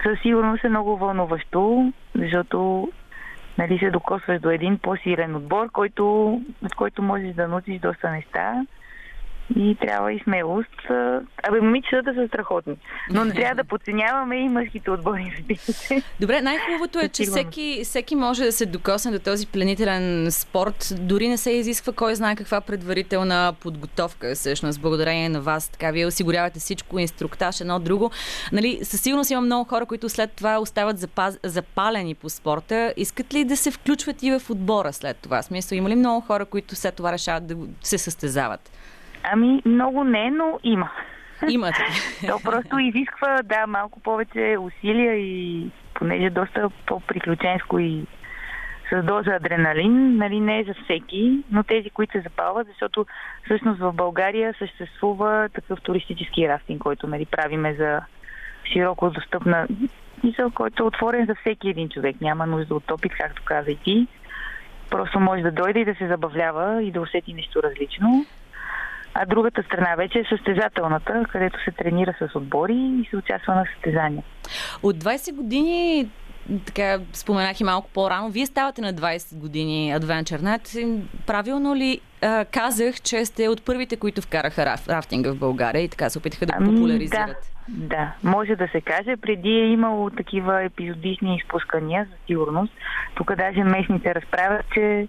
Със 0.03 0.19
сигурност 0.21 0.63
е 0.63 0.69
много 0.69 0.97
вълнуващо, 0.97 1.93
защото 2.15 2.89
нали, 3.57 3.79
се 3.79 3.89
докосваш 3.89 4.41
до 4.41 4.49
един 4.49 4.77
по-силен 4.77 5.35
отбор, 5.35 5.71
който, 5.71 6.27
от 6.65 6.75
който 6.75 7.03
можеш 7.03 7.33
да 7.33 7.47
научиш 7.47 7.79
доста 7.79 8.11
неща 8.11 8.65
и 9.55 9.77
трябва 9.81 10.13
и 10.13 10.19
смелост. 10.23 10.89
Абе, 11.43 11.61
момичетата 11.61 12.13
са 12.13 12.27
страхотни. 12.27 12.77
Но 13.11 13.25
не 13.25 13.33
трябва 13.33 13.55
да 13.55 13.63
подценяваме 13.63 14.35
и 14.35 14.49
мъжките 14.49 14.91
отбори, 14.91 15.45
Добре, 16.19 16.41
най-хубавото 16.41 16.99
е, 16.99 17.09
че 17.09 17.23
всеки, 17.23 17.81
всеки 17.83 18.15
може 18.15 18.43
да 18.43 18.51
се 18.51 18.65
докосне 18.65 19.11
до 19.11 19.19
този 19.19 19.47
пленителен 19.47 20.31
спорт. 20.31 20.93
Дори 20.99 21.27
не 21.27 21.37
се 21.37 21.51
изисква 21.51 21.93
кой 21.93 22.15
знае 22.15 22.35
каква 22.35 22.61
предварителна 22.61 23.53
подготовка, 23.59 24.35
всъщност, 24.35 24.81
благодарение 24.81 25.29
на 25.29 25.41
вас. 25.41 25.69
Така, 25.69 25.91
вие 25.91 26.05
осигурявате 26.05 26.59
всичко, 26.59 26.99
инструктаж, 26.99 27.61
едно 27.61 27.79
друго. 27.79 28.11
Нали, 28.51 28.79
със 28.83 29.01
сигурност 29.01 29.31
има 29.31 29.41
много 29.41 29.69
хора, 29.69 29.85
които 29.85 30.09
след 30.09 30.31
това 30.31 30.59
остават 30.59 30.99
запаз... 30.99 31.39
запалени 31.43 32.15
по 32.15 32.29
спорта. 32.29 32.93
Искат 32.97 33.33
ли 33.33 33.43
да 33.43 33.57
се 33.57 33.71
включват 33.71 34.23
и 34.23 34.31
в 34.31 34.49
отбора 34.49 34.93
след 34.93 35.17
това? 35.17 35.41
Смисъл, 35.41 35.75
има 35.75 35.89
ли 35.89 35.95
много 35.95 36.21
хора, 36.21 36.45
които 36.45 36.75
след 36.75 36.95
това 36.95 37.11
решават 37.11 37.47
да 37.47 37.55
се 37.81 37.97
състезават? 37.97 38.71
Ами, 39.31 39.61
много 39.65 40.03
не, 40.03 40.31
но 40.31 40.59
има. 40.63 40.89
Има. 41.49 41.71
То 42.27 42.39
просто 42.43 42.79
изисква, 42.79 43.39
да, 43.43 43.67
малко 43.67 43.99
повече 43.99 44.57
усилия 44.59 45.15
и 45.15 45.67
понеже 45.93 46.29
доста 46.29 46.69
по-приключенско 46.85 47.79
и 47.79 48.05
с 48.89 49.03
доза 49.03 49.31
адреналин, 49.31 50.17
нали, 50.17 50.39
не 50.39 50.59
е 50.59 50.63
за 50.63 50.73
всеки, 50.83 51.39
но 51.51 51.63
тези, 51.63 51.89
които 51.89 52.11
се 52.11 52.21
запалват, 52.21 52.67
защото 52.67 53.05
всъщност 53.45 53.79
в 53.79 53.93
България 53.93 54.53
съществува 54.59 55.49
такъв 55.53 55.81
туристически 55.81 56.47
рафтинг, 56.47 56.81
който 56.81 57.07
нали, 57.07 57.25
правиме 57.25 57.73
за 57.73 58.01
широко 58.73 59.09
достъпна 59.09 59.67
мисъл, 60.23 60.51
който 60.51 60.83
е 60.83 60.85
отворен 60.85 61.25
за 61.25 61.35
всеки 61.35 61.69
един 61.69 61.89
човек. 61.89 62.21
Няма 62.21 62.47
нужда 62.47 62.75
от 62.75 62.91
опит, 62.91 63.11
както 63.19 63.41
каза 63.45 63.71
и 63.71 63.75
ти. 63.75 64.07
Просто 64.89 65.19
може 65.19 65.41
да 65.41 65.51
дойде 65.51 65.79
и 65.79 65.85
да 65.85 65.95
се 65.95 66.07
забавлява 66.07 66.83
и 66.83 66.91
да 66.91 67.01
усети 67.01 67.33
нещо 67.33 67.63
различно. 67.63 68.25
А 69.19 69.25
другата 69.25 69.63
страна 69.63 69.95
вече 69.95 70.19
е 70.19 70.23
състезателната, 70.29 71.25
където 71.31 71.63
се 71.63 71.71
тренира 71.71 72.13
с 72.19 72.35
отбори 72.35 72.73
и 72.73 73.07
се 73.09 73.17
участва 73.17 73.55
на 73.55 73.65
състезания. 73.73 74.23
От 74.83 74.95
20 74.95 75.35
години 75.35 76.09
така 76.65 76.99
споменах 77.13 77.59
и 77.59 77.63
малко 77.63 77.89
по-рано, 77.93 78.29
вие 78.29 78.45
ставате 78.45 78.81
на 78.81 78.93
20 78.93 79.39
години 79.39 79.93
AdventureNet. 79.95 81.01
Правилно 81.27 81.75
ли 81.75 82.01
а, 82.21 82.45
казах, 82.45 83.01
че 83.01 83.25
сте 83.25 83.47
от 83.47 83.65
първите, 83.65 83.95
които 83.95 84.21
вкараха 84.21 84.65
раф, 84.65 84.87
рафтинга 84.87 85.31
в 85.31 85.37
България 85.37 85.83
и 85.83 85.89
така 85.89 86.09
се 86.09 86.17
опитаха 86.17 86.45
да 86.45 86.53
го 86.53 86.63
ами, 86.63 86.75
популяризират? 86.75 87.51
Да, 87.67 87.87
да, 87.87 88.13
може 88.23 88.55
да 88.55 88.67
се 88.67 88.81
каже. 88.81 89.17
Преди 89.17 89.49
е 89.49 89.67
имало 89.67 90.09
такива 90.09 90.63
епизодични 90.63 91.35
изпускания, 91.35 92.07
за 92.11 92.15
сигурност. 92.27 92.73
Тук 93.15 93.35
даже 93.35 93.63
местните 93.63 94.15
разправят, 94.15 94.65
че 94.73 95.07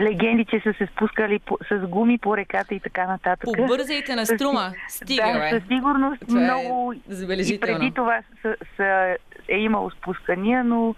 легенди, 0.00 0.44
че 0.44 0.60
са 0.60 0.74
се 0.78 0.86
спускали 0.86 1.38
по, 1.38 1.58
с 1.68 1.86
гуми 1.86 2.18
по 2.18 2.36
реката 2.36 2.74
и 2.74 2.80
така 2.80 3.06
нататък. 3.06 3.48
Побързайте 3.56 4.14
на 4.14 4.26
струма. 4.26 4.72
Стига, 4.88 5.22
да, 5.22 5.50
със 5.50 5.68
сигурност 5.68 6.20
това 6.28 6.40
е 6.40 6.44
много. 6.44 6.92
Е 6.92 7.34
и 7.34 7.60
преди 7.60 7.90
това 7.90 8.22
са, 8.42 8.56
са, 8.76 9.16
е 9.48 9.58
имало 9.58 9.90
спускания, 9.90 10.64
но 10.64 10.94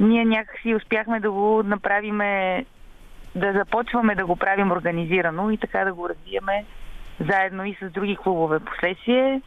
ние 0.00 0.24
някакси 0.24 0.74
успяхме 0.74 1.20
да 1.20 1.30
го 1.30 1.62
направиме, 1.62 2.64
да 3.34 3.52
започваме 3.52 4.14
да 4.14 4.26
го 4.26 4.36
правим 4.36 4.72
организирано 4.72 5.50
и 5.50 5.58
така 5.58 5.84
да 5.84 5.94
го 5.94 6.08
развиеме 6.08 6.64
заедно 7.20 7.64
и 7.64 7.76
с 7.82 7.90
други 7.90 8.16
клубове. 8.16 8.60
Последствие 8.60 9.40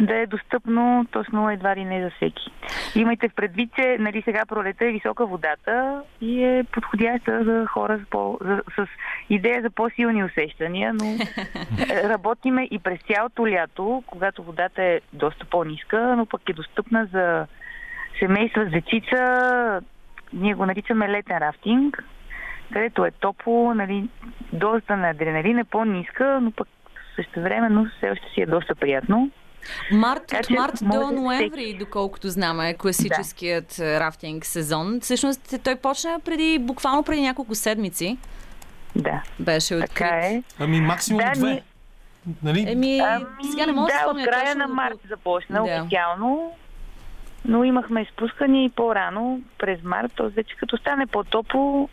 да 0.00 0.16
е 0.16 0.26
достъпно 0.26 1.06
точно 1.10 1.50
едва 1.50 1.76
ли 1.76 1.84
не 1.84 2.02
за 2.02 2.10
всеки. 2.10 2.50
Имайте 2.94 3.28
в 3.28 3.34
предвид, 3.34 3.70
че 3.74 3.96
нали, 4.00 4.22
сега 4.22 4.46
пролета 4.46 4.84
е 4.84 4.92
висока 4.92 5.26
водата 5.26 6.02
и 6.20 6.44
е 6.44 6.64
подходяща 6.72 7.44
за 7.44 7.66
хора 7.66 8.00
с, 8.06 8.10
по, 8.10 8.38
за, 8.40 8.62
с 8.76 8.86
идея 9.30 9.62
за 9.62 9.70
по-силни 9.70 10.24
усещания, 10.24 10.94
но 10.94 11.06
работиме 12.08 12.68
и 12.70 12.78
през 12.78 13.00
цялото 13.14 13.48
лято, 13.48 14.02
когато 14.06 14.42
водата 14.42 14.82
е 14.82 15.00
доста 15.12 15.44
по-ниска, 15.44 16.14
но 16.16 16.26
пък 16.26 16.48
е 16.48 16.52
достъпна 16.52 17.08
за 17.12 17.46
семейства 18.18 18.66
с 18.66 18.70
дечица. 18.70 19.80
Ние 20.32 20.54
го 20.54 20.66
наричаме 20.66 21.08
летен 21.08 21.38
рафтинг, 21.38 22.04
където 22.72 23.04
е 23.04 23.10
топло, 23.10 23.74
нали, 23.74 24.08
дозата 24.52 24.96
на 24.96 25.10
адреналин 25.10 25.58
е 25.58 25.64
по-ниска, 25.64 26.38
но 26.42 26.50
пък 26.50 26.68
също 27.16 27.40
времено 27.40 27.86
все 27.96 28.10
още 28.10 28.26
си 28.34 28.40
е 28.40 28.46
доста 28.46 28.74
приятно. 28.74 29.30
Март, 29.92 30.22
така, 30.26 30.40
от 30.40 30.50
март 30.50 30.74
до 30.82 31.10
ноември, 31.10 31.64
всеки... 31.64 31.78
доколкото 31.78 32.28
знаме, 32.28 32.70
е 32.70 32.74
класическият 32.74 33.74
да. 33.78 34.00
рафтинг 34.00 34.44
сезон. 34.46 34.98
Всъщност 35.00 35.54
той 35.64 35.76
почна 35.76 36.20
преди, 36.24 36.58
буквално 36.58 37.02
преди 37.02 37.22
няколко 37.22 37.54
седмици. 37.54 38.18
Да. 38.96 39.22
Беше 39.38 39.74
открит. 39.74 39.90
Така 39.90 40.16
е. 40.16 40.42
Ами 40.58 40.80
максимум 40.80 41.22
да, 41.24 41.32
две. 41.32 41.50
Ни... 41.50 41.62
Нали? 42.42 42.64
Еми, 42.68 43.00
ами, 43.00 43.24
сега 43.50 43.66
не 43.66 43.72
мога 43.72 43.92
да 43.92 43.98
спомня. 43.98 44.22
Да, 44.22 44.28
от 44.28 44.34
края 44.34 44.56
на 44.56 44.68
март 44.68 44.98
до... 45.02 45.08
започна 45.08 45.64
да. 45.64 45.80
официално. 45.82 46.52
Но 47.44 47.64
имахме 47.64 48.02
изпускани 48.02 48.64
и 48.64 48.68
по-рано, 48.68 49.40
през 49.58 49.82
март, 49.82 50.12
т.е. 50.16 50.28
вече 50.28 50.56
като 50.56 50.76
стане 50.76 51.06
по-топло, 51.06 51.88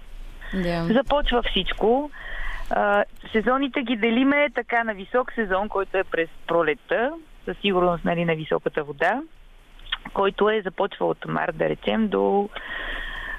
да. 0.53 0.88
започва 0.93 1.43
всичко. 1.43 2.12
А, 2.69 3.03
сезоните 3.32 3.82
ги 3.82 3.95
делиме 3.95 4.47
така 4.56 4.84
на 4.84 4.93
висок 4.93 5.34
сезон, 5.34 5.69
който 5.69 5.97
е 5.97 6.03
през 6.03 6.30
пролетта, 6.47 7.12
със 7.47 7.57
сигурност 7.62 8.05
нали, 8.05 8.25
на 8.25 8.36
високата 8.36 8.83
вода. 8.83 9.21
който 10.13 10.49
е 10.49 10.62
започвал 10.62 11.10
от 11.10 11.25
март, 11.27 11.57
да 11.57 11.69
речем, 11.69 12.07
до, 12.07 12.49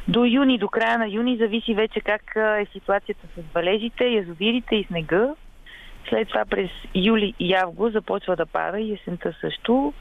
до 0.09 0.25
юни, 0.25 0.59
до 0.59 0.69
края 0.69 0.99
на 0.99 1.09
юни, 1.09 1.37
зависи 1.37 1.75
вече 1.75 2.01
как 2.01 2.37
е 2.37 2.67
ситуацията 2.73 3.27
с 3.37 3.55
валежите, 3.55 4.05
язовирите 4.05 4.77
и 4.77 4.85
снега. 4.85 5.35
След 6.09 6.29
това 6.29 6.45
през 6.45 6.71
юли 6.95 7.35
и 7.39 7.55
август 7.55 7.93
започва 7.93 8.37
да 8.37 8.47
пада 8.47 8.81
и 8.81 8.93
есента 8.93 9.33
също. 9.41 9.93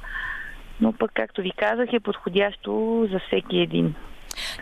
Но 0.81 0.93
пък, 0.93 1.11
както 1.13 1.41
ви 1.41 1.51
казах, 1.51 1.93
е 1.93 1.99
подходящо 1.99 3.07
за 3.11 3.19
всеки 3.19 3.59
един, 3.59 3.95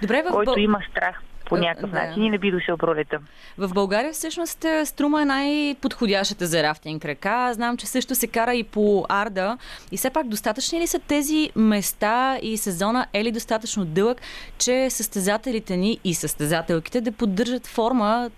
Добре, 0.02 0.24
в... 0.24 0.32
който 0.32 0.60
има 0.60 0.80
страх 0.92 1.22
по 1.46 1.58
някакъв 1.58 1.92
да. 1.92 2.06
начин 2.06 2.24
и 2.24 2.30
не 2.30 2.38
би 2.38 2.52
дошъл 2.52 2.78
пролета. 2.78 3.20
В 3.58 3.74
България 3.74 4.14
всъщност 4.14 4.66
е, 4.66 4.86
Струма 4.86 5.22
е 5.22 5.26
най-подходящата 5.26 6.48
за 6.48 6.64
рафтинг 6.64 7.06
река. 7.06 7.54
Знам, 7.54 7.78
че 7.78 7.88
също 7.88 8.16
се 8.16 8.28
кара 8.28 8.56
и 8.56 8.64
по 8.64 9.06
Арда. 9.10 9.58
И 9.92 9.98
все 9.98 10.10
пак 10.10 10.28
достатъчни 10.28 10.80
ли 10.80 10.88
са 10.88 11.00
тези 11.00 11.50
места 11.56 12.38
и 12.42 12.58
сезона 12.58 13.08
е 13.14 13.24
ли 13.24 13.32
достатъчно 13.32 13.86
дълъг, 13.86 14.22
че 14.58 14.90
състезателите 14.90 15.78
ни 15.78 16.00
и 16.04 16.14
състезателките 16.14 17.02
да 17.02 17.12
поддържат 17.12 17.68
форма 17.68 18.30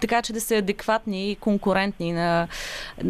така 0.00 0.22
че 0.22 0.32
да 0.32 0.40
са 0.40 0.54
адекватни 0.54 1.30
и 1.30 1.36
конкурентни 1.36 2.12
на, 2.12 2.48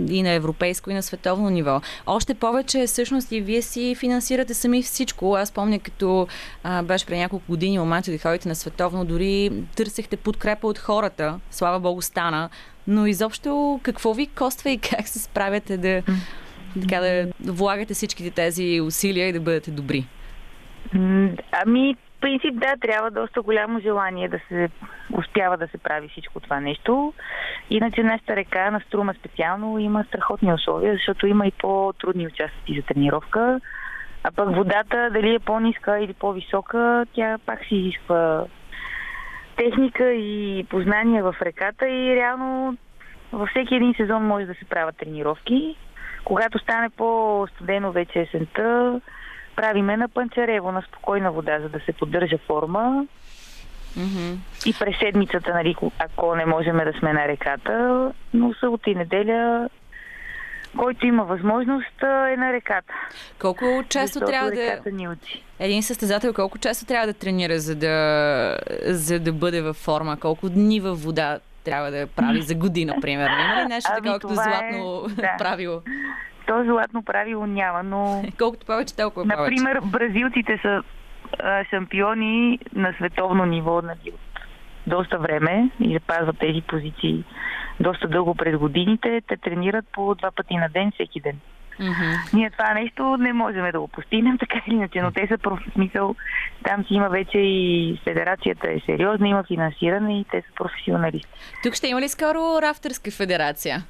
и 0.09 0.23
на 0.23 0.31
европейско, 0.31 0.91
и 0.91 0.95
на 0.95 1.03
световно 1.03 1.51
ниво. 1.51 1.81
Още 2.07 2.35
повече, 2.35 2.87
всъщност, 2.87 3.33
и 3.33 3.41
вие 3.41 3.63
си 3.63 3.95
финансирате 3.99 4.55
сами 4.55 4.83
всичко. 4.83 5.35
Аз 5.35 5.53
помня, 5.53 5.79
като 5.79 6.27
а, 6.63 6.83
беше 6.83 7.07
преди 7.07 7.21
няколко 7.21 7.45
години 7.49 7.79
момента 7.79 8.11
да 8.11 8.19
ходите 8.19 8.49
на 8.49 8.55
световно, 8.55 9.05
дори 9.05 9.51
търсехте 9.77 10.17
подкрепа 10.17 10.67
от 10.67 10.79
хората. 10.79 11.41
Слава 11.51 11.81
Богу, 11.81 12.03
стана. 12.03 12.49
Но 12.87 13.07
изобщо 13.07 13.81
какво 13.83 14.15
ви 14.15 14.27
коства 14.27 14.71
и 14.71 14.79
как 14.79 15.09
се 15.09 15.19
справяте 15.19 15.77
да, 15.77 16.03
така, 16.83 17.01
да 17.01 17.53
влагате 17.53 17.95
всичките 17.95 18.31
тези 18.31 18.81
усилия 18.81 19.29
и 19.29 19.33
да 19.33 19.41
бъдете 19.41 19.71
добри? 19.71 20.07
Ами, 21.53 21.97
принцип, 22.27 22.55
да, 22.55 22.75
трябва 22.81 23.11
доста 23.11 23.43
голямо 23.43 23.81
желание 23.81 24.29
да 24.29 24.39
се 24.49 24.69
успява 25.13 25.57
да 25.57 25.69
се 25.69 25.79
прави 25.79 26.09
всичко 26.09 26.41
това 26.41 26.61
нещо. 26.61 27.15
Иначе 27.71 28.03
нашата 28.03 28.37
река 28.37 28.71
на 28.71 28.81
Струма 28.81 29.15
специално 29.15 29.79
има 29.79 30.05
страхотни 30.05 30.53
условия, 30.53 30.93
защото 30.93 31.27
има 31.27 31.47
и 31.47 31.53
по-трудни 31.53 32.27
участъци 32.27 32.77
за 32.77 32.83
тренировка. 32.83 33.61
А 34.25 34.31
пък 34.31 34.55
водата, 34.57 35.11
дали 35.13 35.35
е 35.35 35.39
по-ниска 35.39 35.99
или 35.99 36.13
по-висока, 36.13 37.07
тя 37.15 37.39
пак 37.47 37.65
си 37.65 37.75
изисква 37.75 38.45
техника 39.57 40.13
и 40.13 40.67
познания 40.71 41.25
в 41.25 41.37
реката 41.43 41.89
и 41.89 42.17
реално 42.17 42.77
във 43.33 43.49
всеки 43.49 43.75
един 43.75 43.95
сезон 43.95 44.27
може 44.27 44.47
да 44.47 44.55
се 44.55 44.65
правят 44.65 44.97
тренировки. 44.97 45.77
Когато 46.25 46.59
стане 46.59 46.91
по-студено 46.91 47.93
вече 47.93 48.21
есента, 48.21 49.01
правиме 49.57 49.97
на 49.97 50.09
панчарево, 50.09 50.73
на 50.73 50.83
спокойна 50.83 51.33
вода, 51.33 51.61
за 51.61 51.69
да 51.69 51.81
се 51.81 51.93
поддържа 51.93 52.39
форма. 52.39 53.07
Mm-hmm. 53.99 54.37
И 54.67 54.75
през 54.79 54.99
седмицата, 54.99 55.55
нали, 55.55 55.77
ако 55.99 56.37
не 56.37 56.47
можем 56.47 56.77
да 56.77 56.93
сме 56.99 57.13
на 57.13 57.29
реката, 57.29 58.13
но 58.35 58.55
събота 58.55 58.91
и 58.91 58.95
неделя 58.95 59.69
който 60.77 61.07
има 61.07 61.25
възможност 61.25 62.03
е 62.03 62.37
на 62.37 62.53
реката. 62.53 62.93
Колко 63.41 63.65
често 63.89 64.19
Защото 64.19 64.27
трябва 64.27 64.51
да... 64.51 64.91
Ни 64.93 65.09
учи. 65.09 65.43
Един 65.59 65.83
състезател 65.83 66.35
колко 66.35 66.59
често 66.59 66.87
трябва 66.87 67.07
да 67.07 67.15
тренира, 67.15 67.59
за 67.59 67.75
да, 67.75 68.59
за 68.85 69.21
да 69.21 69.33
бъде 69.33 69.63
във 69.63 69.77
форма? 69.77 70.17
Колко 70.21 70.49
дни 70.49 70.81
във 70.81 71.03
вода 71.03 71.39
трябва 71.65 71.91
да 71.91 72.07
прави 72.07 72.43
за 72.43 72.55
година, 72.55 72.95
примерно? 73.01 73.37
Има 73.45 73.63
ли 73.63 73.69
нещо 73.69 73.91
ами, 73.93 73.97
такова, 73.97 74.21
като 74.21 74.35
златно 74.35 75.07
е, 75.11 75.21
да. 75.21 75.35
правило? 75.39 75.83
То 76.47 76.65
златно 76.65 77.03
правило 77.03 77.47
няма, 77.47 77.83
но... 77.83 78.25
Колкото 78.39 78.67
повече, 78.67 78.97
толкова 78.97 79.25
повече. 79.25 79.41
Например, 79.41 79.81
бразилците 79.85 80.59
са 80.63 80.83
а, 81.39 81.65
шампиони 81.65 82.59
на 82.75 82.93
световно 82.93 83.45
ниво 83.45 83.83
нали, 83.83 84.13
доста 84.87 85.19
време 85.19 85.71
и 85.81 85.95
запазват 85.95 86.39
тези 86.39 86.63
позиции 86.63 87.25
доста 87.81 88.09
дълго 88.09 88.35
през 88.35 88.57
годините. 88.57 89.23
Те 89.29 89.37
тренират 89.37 89.85
по 89.93 90.15
два 90.15 90.31
пъти 90.31 90.57
на 90.57 90.69
ден, 90.69 90.93
всеки 90.95 91.21
ден. 91.21 91.41
Mm-hmm. 91.81 92.35
Ние 92.35 92.51
това 92.51 92.75
нещо 92.75 93.17
не 93.17 93.33
можем 93.33 93.71
да 93.73 93.81
го 93.81 93.89
постигнем, 93.89 94.39
така 94.41 94.63
или 94.67 94.75
иначе, 94.75 95.03
но 95.03 95.11
те 95.11 95.27
са 95.27 95.39
в 95.45 95.59
смисъл, 95.73 96.15
там 96.65 96.85
си 96.85 96.95
има 96.95 97.09
вече 97.09 97.39
и 97.39 98.01
федерацията 98.05 98.73
е 98.73 98.81
сериозна, 98.87 99.29
има 99.29 99.45
финансиране 99.45 100.21
и 100.21 100.25
те 100.31 100.41
са 100.41 100.55
професионалисти. 100.55 101.31
Тук 101.63 101.75
ще 101.75 101.89
има 101.89 102.01
ли 102.01 102.09
скоро 102.09 102.63
рафтърска 102.63 103.11
федерация? 103.11 103.85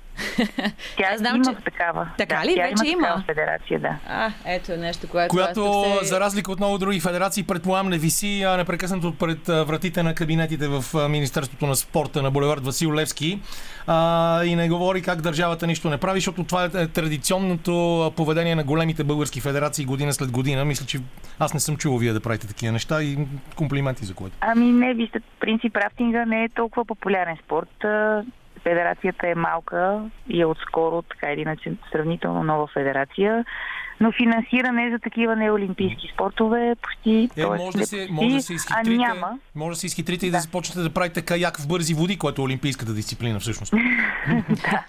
Тя 0.96 1.16
знам, 1.16 1.36
има 1.36 1.54
че... 1.54 1.64
такава. 1.64 2.08
Така 2.18 2.36
да, 2.36 2.46
ли? 2.46 2.54
Тя 2.54 2.62
вече 2.62 2.90
има? 2.90 3.02
Такава 3.02 3.24
федерация, 3.26 3.80
да. 3.80 3.96
А, 4.08 4.32
ето 4.44 4.76
нещо, 4.76 5.08
което... 5.08 5.30
Която, 5.30 5.84
се... 6.00 6.06
за 6.06 6.20
разлика 6.20 6.52
от 6.52 6.58
много 6.58 6.78
други 6.78 7.00
федерации, 7.00 7.42
предполагам, 7.42 7.88
не 7.88 7.98
виси 7.98 8.42
а 8.42 8.56
непрекъснато 8.56 9.14
пред 9.14 9.46
вратите 9.46 10.02
на 10.02 10.14
кабинетите 10.14 10.68
в 10.68 11.08
Министерството 11.08 11.66
на 11.66 11.76
спорта 11.76 12.22
на 12.22 12.30
булевард 12.30 12.64
Васил 12.64 12.94
Левски 12.94 13.40
а, 13.86 14.44
и 14.44 14.56
не 14.56 14.68
говори 14.68 15.02
как 15.02 15.20
държавата 15.20 15.66
нищо 15.66 15.90
не 15.90 15.98
прави, 15.98 16.20
защото 16.20 16.44
това 16.44 16.64
е 16.64 16.86
традиционното 16.86 18.12
поведение 18.16 18.54
на 18.54 18.64
големите 18.64 19.04
български 19.04 19.40
федерации 19.40 19.84
година 19.84 20.12
след 20.12 20.30
година. 20.30 20.64
Мисля, 20.64 20.86
че 20.86 20.98
аз 21.38 21.54
не 21.54 21.60
съм 21.60 21.76
чувал 21.76 21.98
вие 21.98 22.12
да 22.12 22.20
правите 22.20 22.46
такива 22.46 22.72
неща 22.72 23.02
и 23.02 23.18
комплименти 23.56 24.04
за 24.04 24.14
което. 24.14 24.36
Ами 24.40 24.66
не, 24.66 24.94
вижте, 24.94 25.18
принцип 25.40 25.76
рафтинга 25.76 26.24
не 26.24 26.44
е 26.44 26.48
толкова 26.48 26.84
популярен 26.84 27.36
спорт 27.44 27.84
федерацията 28.68 29.28
е 29.28 29.34
малка 29.34 30.00
и 30.28 30.40
е 30.40 30.46
отскоро, 30.46 31.02
така 31.02 31.32
или 31.32 31.40
иначе, 31.40 31.72
сравнително 31.92 32.44
нова 32.44 32.66
федерация. 32.66 33.44
Но 34.00 34.12
финансиране 34.12 34.90
за 34.90 34.98
такива 34.98 35.36
неолимпийски 35.36 36.10
спортове 36.14 36.74
почти. 36.82 37.28
Е, 37.36 37.46
може, 37.46 37.78
да 37.78 37.86
се, 37.86 38.08
може 38.10 38.34
да 38.34 38.42
се 38.42 38.54
изхитрите, 38.54 38.90
а 38.90 38.96
няма. 38.96 39.38
Може 39.54 39.74
да 39.74 39.80
се 39.80 39.86
изхитрите 39.86 40.20
да. 40.20 40.26
и 40.26 40.30
да 40.30 40.38
започнете 40.38 40.80
да 40.80 40.94
правите 40.94 41.22
каяк 41.22 41.56
в 41.58 41.68
бързи 41.68 41.94
води, 41.94 42.18
което 42.18 42.42
е 42.42 42.44
олимпийската 42.44 42.94
дисциплина 42.94 43.40
всъщност. 43.40 43.72
да. 44.48 44.84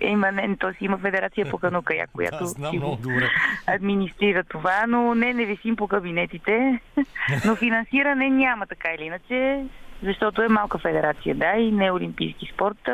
Има, 0.00 0.32
не, 0.32 0.56
то 0.56 0.72
си 0.72 0.84
има 0.84 0.98
федерация 0.98 1.50
по 1.50 1.58
кану 1.58 1.82
каяк, 1.82 2.10
която 2.14 2.38
да, 2.38 2.46
знам, 2.46 2.76
много 2.76 2.96
добре. 2.96 3.28
администрира 3.66 4.44
това, 4.44 4.84
но 4.88 5.14
не, 5.14 5.32
не 5.32 5.44
висим 5.44 5.76
по 5.76 5.88
кабинетите. 5.88 6.80
но 7.46 7.56
финансиране 7.56 8.30
няма 8.30 8.66
така 8.66 8.88
или 8.98 9.04
иначе 9.04 9.64
защото 10.02 10.42
е 10.42 10.48
малка 10.48 10.78
федерация, 10.78 11.34
да, 11.34 11.52
и 11.52 11.72
не 11.72 11.86
е 11.86 11.92
олимпийски 11.92 12.50
спорт. 12.54 12.88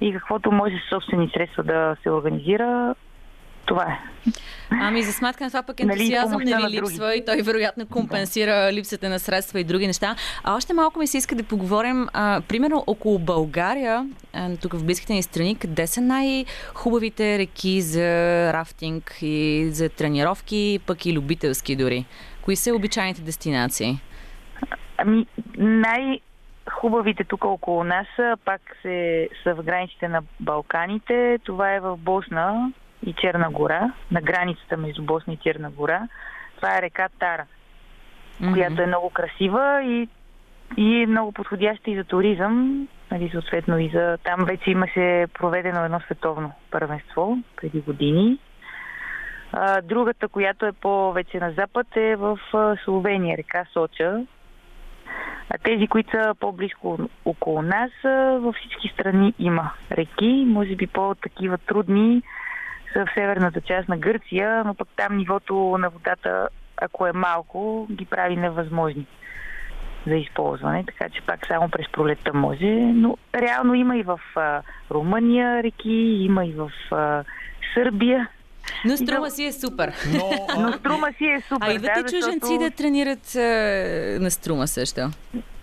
И 0.00 0.12
каквото 0.12 0.52
може 0.52 0.74
с 0.74 0.90
собствени 0.90 1.30
средства 1.34 1.62
да 1.62 1.96
се 2.02 2.10
организира, 2.10 2.94
това 3.66 3.82
е. 3.82 3.98
Ами 4.70 5.02
за 5.02 5.12
сметка 5.12 5.44
на 5.44 5.50
това 5.50 5.62
пък 5.62 5.80
нали, 5.80 6.02
ентусиазъм 6.02 6.42
нали, 6.42 6.54
не 6.54 6.66
ви 6.66 6.76
липсва 6.76 7.14
и 7.14 7.24
той 7.24 7.42
вероятно 7.42 7.86
компенсира 7.86 8.54
да. 8.54 8.72
липсата 8.72 9.08
на 9.08 9.18
средства 9.18 9.60
и 9.60 9.64
други 9.64 9.86
неща. 9.86 10.16
А 10.44 10.56
още 10.56 10.72
малко 10.72 10.98
ми 10.98 11.06
се 11.06 11.18
иска 11.18 11.34
да 11.34 11.42
поговорим, 11.42 12.08
а, 12.12 12.42
примерно 12.48 12.84
около 12.86 13.18
България, 13.18 14.06
а, 14.32 14.56
тук 14.56 14.74
в 14.74 14.84
близките 14.84 15.12
ни 15.12 15.22
страни, 15.22 15.56
къде 15.56 15.86
са 15.86 16.00
най-хубавите 16.00 17.38
реки 17.38 17.80
за 17.80 18.02
рафтинг 18.52 19.18
и 19.22 19.68
за 19.70 19.88
тренировки, 19.88 20.80
пък 20.86 21.06
и 21.06 21.12
любителски 21.12 21.76
дори? 21.76 22.04
Кои 22.42 22.56
са 22.56 22.74
обичайните 22.74 23.20
дестинации? 23.20 24.00
Ами, 24.98 25.26
най- 25.56 26.20
хубавите 26.72 27.24
тук 27.24 27.44
около 27.44 27.84
нас 27.84 28.06
са, 28.16 28.36
пак 28.44 28.60
се, 28.82 29.28
са 29.42 29.54
в 29.54 29.62
границите 29.62 30.08
на 30.08 30.22
Балканите. 30.40 31.38
Това 31.44 31.72
е 31.74 31.80
в 31.80 31.96
Босна 31.96 32.72
и 33.06 33.12
Черна 33.12 33.50
гора, 33.50 33.92
на 34.10 34.20
границата 34.20 34.76
между 34.76 35.02
Босна 35.02 35.32
и 35.32 35.36
Черна 35.36 35.70
гора. 35.70 36.08
Това 36.56 36.78
е 36.78 36.82
река 36.82 37.08
Тара, 37.18 37.46
mm-hmm. 38.40 38.52
която 38.52 38.82
е 38.82 38.86
много 38.86 39.10
красива 39.10 39.82
и, 39.82 40.08
и 40.76 41.02
е 41.02 41.06
много 41.06 41.32
подходяща 41.32 41.90
и 41.90 41.96
за 41.96 42.04
туризъм. 42.04 42.88
Нали, 43.10 43.30
съответно 43.30 43.78
и 43.78 43.88
за... 43.88 44.18
Там 44.24 44.44
вече 44.44 44.70
имаше 44.70 45.26
проведено 45.34 45.84
едно 45.84 46.00
световно 46.00 46.52
първенство 46.70 47.38
преди 47.56 47.80
години. 47.80 48.38
А, 49.52 49.80
другата, 49.80 50.28
която 50.28 50.66
е 50.66 50.72
по-вече 50.72 51.40
на 51.40 51.50
запад, 51.50 51.86
е 51.96 52.16
в 52.16 52.38
Словения, 52.84 53.38
река 53.38 53.64
Соча, 53.72 54.24
а 55.50 55.58
тези, 55.58 55.86
които 55.86 56.10
са 56.10 56.34
по-близко 56.40 56.98
около 57.24 57.62
нас, 57.62 57.90
във 58.40 58.54
всички 58.54 58.88
страни 58.88 59.34
има 59.38 59.70
реки, 59.92 60.44
може 60.48 60.76
би 60.76 60.86
по-такива 60.86 61.58
трудни 61.58 62.22
са 62.92 63.06
в 63.06 63.14
северната 63.14 63.60
част 63.60 63.88
на 63.88 63.98
Гърция, 63.98 64.62
но 64.64 64.74
пък 64.74 64.88
там 64.96 65.16
нивото 65.16 65.54
на 65.78 65.90
водата, 65.90 66.48
ако 66.76 67.06
е 67.06 67.12
малко, 67.12 67.86
ги 67.90 68.04
прави 68.04 68.36
невъзможни 68.36 69.06
за 70.06 70.14
използване, 70.14 70.84
така 70.86 71.08
че 71.08 71.22
пак 71.22 71.46
само 71.46 71.68
през 71.68 71.88
пролета 71.92 72.34
може, 72.34 72.70
но 72.74 73.16
реално 73.34 73.74
има 73.74 73.96
и 73.96 74.02
в 74.02 74.20
а, 74.36 74.62
Румъния 74.90 75.62
реки, 75.62 76.18
има 76.20 76.46
и 76.46 76.52
в 76.52 76.70
а, 76.90 77.24
Сърбия, 77.74 78.28
но 78.84 78.96
струма 78.96 79.30
си 79.30 79.44
е 79.44 79.52
супер. 79.52 79.92
Но, 80.12 80.46
Но 80.62 80.72
струма 80.72 81.08
си 81.18 81.24
е 81.24 81.42
супер. 81.48 81.68
А 81.68 81.72
идват 81.72 81.90
да, 81.94 82.00
и 82.00 82.02
чуженци 82.02 82.38
защото... 82.42 82.58
да 82.58 82.70
тренират 82.70 83.34
а, 83.36 83.40
на 84.20 84.30
струма 84.30 84.66
също? 84.66 85.10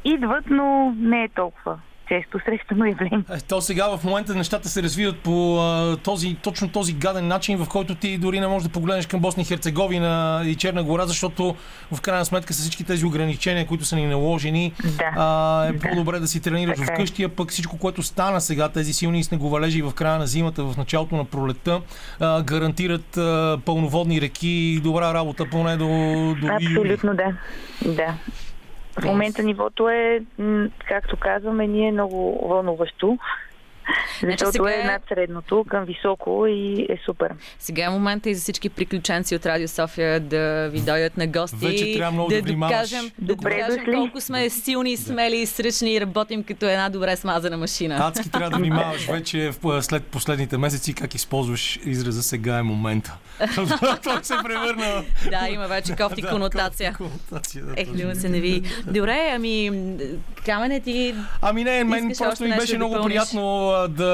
Идват, 0.05 0.43
но 0.49 0.93
не 0.97 1.23
е 1.23 1.29
толкова 1.29 1.79
често 2.11 2.39
срещано 2.45 2.85
явление. 2.85 3.23
Е, 3.29 3.39
то 3.39 3.61
сега 3.61 3.97
в 3.97 4.03
момента 4.03 4.35
нещата 4.35 4.69
се 4.69 4.83
развиват 4.83 5.19
по 5.19 5.59
а, 5.59 5.97
този, 5.97 6.35
точно 6.35 6.69
този 6.69 6.93
гаден 6.93 7.27
начин, 7.27 7.57
в 7.57 7.69
който 7.69 7.95
ти 7.95 8.17
дори 8.17 8.39
не 8.39 8.47
можеш 8.47 8.67
да 8.67 8.73
погледнеш 8.73 9.05
към 9.05 9.19
Босна 9.19 9.41
и 9.41 9.45
Херцеговина 9.45 10.43
и 10.45 10.55
Черна 10.55 10.83
гора, 10.83 11.05
защото 11.05 11.55
в 11.91 12.01
крайна 12.01 12.25
сметка 12.25 12.53
с 12.53 12.59
всички 12.59 12.83
тези 12.83 13.05
ограничения, 13.05 13.67
които 13.67 13.85
са 13.85 13.95
ни 13.95 14.05
наложени, 14.05 14.73
да. 14.97 15.11
а, 15.15 15.65
е 15.67 15.77
по-добре 15.77 16.19
да 16.19 16.27
си 16.27 16.41
тренираш 16.41 16.79
така 16.79 16.93
вкъщи, 16.93 17.23
а 17.23 17.29
пък 17.29 17.49
всичко, 17.49 17.77
което 17.77 18.03
стана 18.03 18.41
сега, 18.41 18.69
тези 18.69 18.93
силни 18.93 19.23
снеговалежи 19.23 19.81
в 19.81 19.93
края 19.93 20.19
на 20.19 20.27
зимата, 20.27 20.63
в 20.63 20.77
началото 20.77 21.15
на 21.15 21.25
пролетта, 21.25 21.81
а, 22.19 22.43
гарантират 22.43 23.17
а, 23.17 23.59
пълноводни 23.65 24.21
реки 24.21 24.49
и 24.49 24.79
добра 24.79 25.13
работа 25.13 25.45
поне 25.51 25.77
до, 25.77 25.87
до 26.41 26.47
Абсолютно 26.47 27.13
да. 27.15 27.37
Да. 27.85 28.13
В 28.99 29.05
момента 29.05 29.43
нивото 29.43 29.89
е, 29.89 30.21
както 30.87 31.17
казваме, 31.17 31.67
ние 31.67 31.91
много 31.91 32.47
вълнуващо. 32.49 33.17
Значи 34.19 34.37
Защото 34.39 34.69
сега... 34.69 34.81
е 34.81 34.83
над 34.83 35.01
средното 35.09 35.65
към 35.69 35.85
високо 35.85 36.47
и 36.47 36.81
е 36.89 36.97
супер. 37.05 37.31
Сега 37.59 37.85
е 37.85 37.89
момента 37.89 38.29
и 38.29 38.35
за 38.35 38.41
всички 38.41 38.69
приключенци 38.69 39.35
от 39.35 39.45
Радио 39.45 39.67
София 39.67 40.19
да 40.19 40.69
ви 40.69 40.81
дойдат 40.81 41.17
на 41.17 41.27
гости. 41.27 41.65
Вече 41.65 41.93
трябва 41.93 42.11
много 42.11 42.29
да, 42.29 42.41
да 42.41 42.53
докажем, 42.53 43.11
да 43.19 43.35
докажем 43.35 43.85
колко 43.93 44.21
сме 44.21 44.49
силни, 44.49 44.97
смели 44.97 45.37
и 45.37 45.45
сръчни 45.45 45.93
и 45.93 46.01
работим 46.01 46.43
като 46.43 46.65
една 46.65 46.89
добре 46.89 47.15
смазана 47.15 47.57
машина. 47.57 47.97
Адски 48.01 48.31
трябва 48.31 48.49
да 48.49 48.57
внимаваш 48.57 49.07
вече 49.07 49.51
след 49.81 50.05
последните 50.05 50.57
месеци 50.57 50.93
как 50.93 51.15
използваш 51.15 51.79
израза 51.85 52.23
сега 52.23 52.57
е 52.57 52.63
момента. 52.63 53.17
Той 54.03 54.23
се 54.23 54.33
превърна. 54.43 55.03
Да, 55.29 55.49
има 55.49 55.67
вече 55.67 55.95
кофти 55.95 56.21
конотация. 56.29 56.97
Ех, 57.77 57.87
се 58.13 58.29
не 58.29 58.39
ви. 58.39 58.61
Добре, 58.87 59.31
ами 59.35 59.71
каменът 60.45 60.83
ти. 60.83 61.15
Ами 61.41 61.63
не, 61.63 61.83
мен 61.83 62.11
просто 62.17 62.43
ми 62.43 62.55
беше 62.55 62.77
много 62.77 63.03
приятно 63.03 63.73
да 63.89 64.11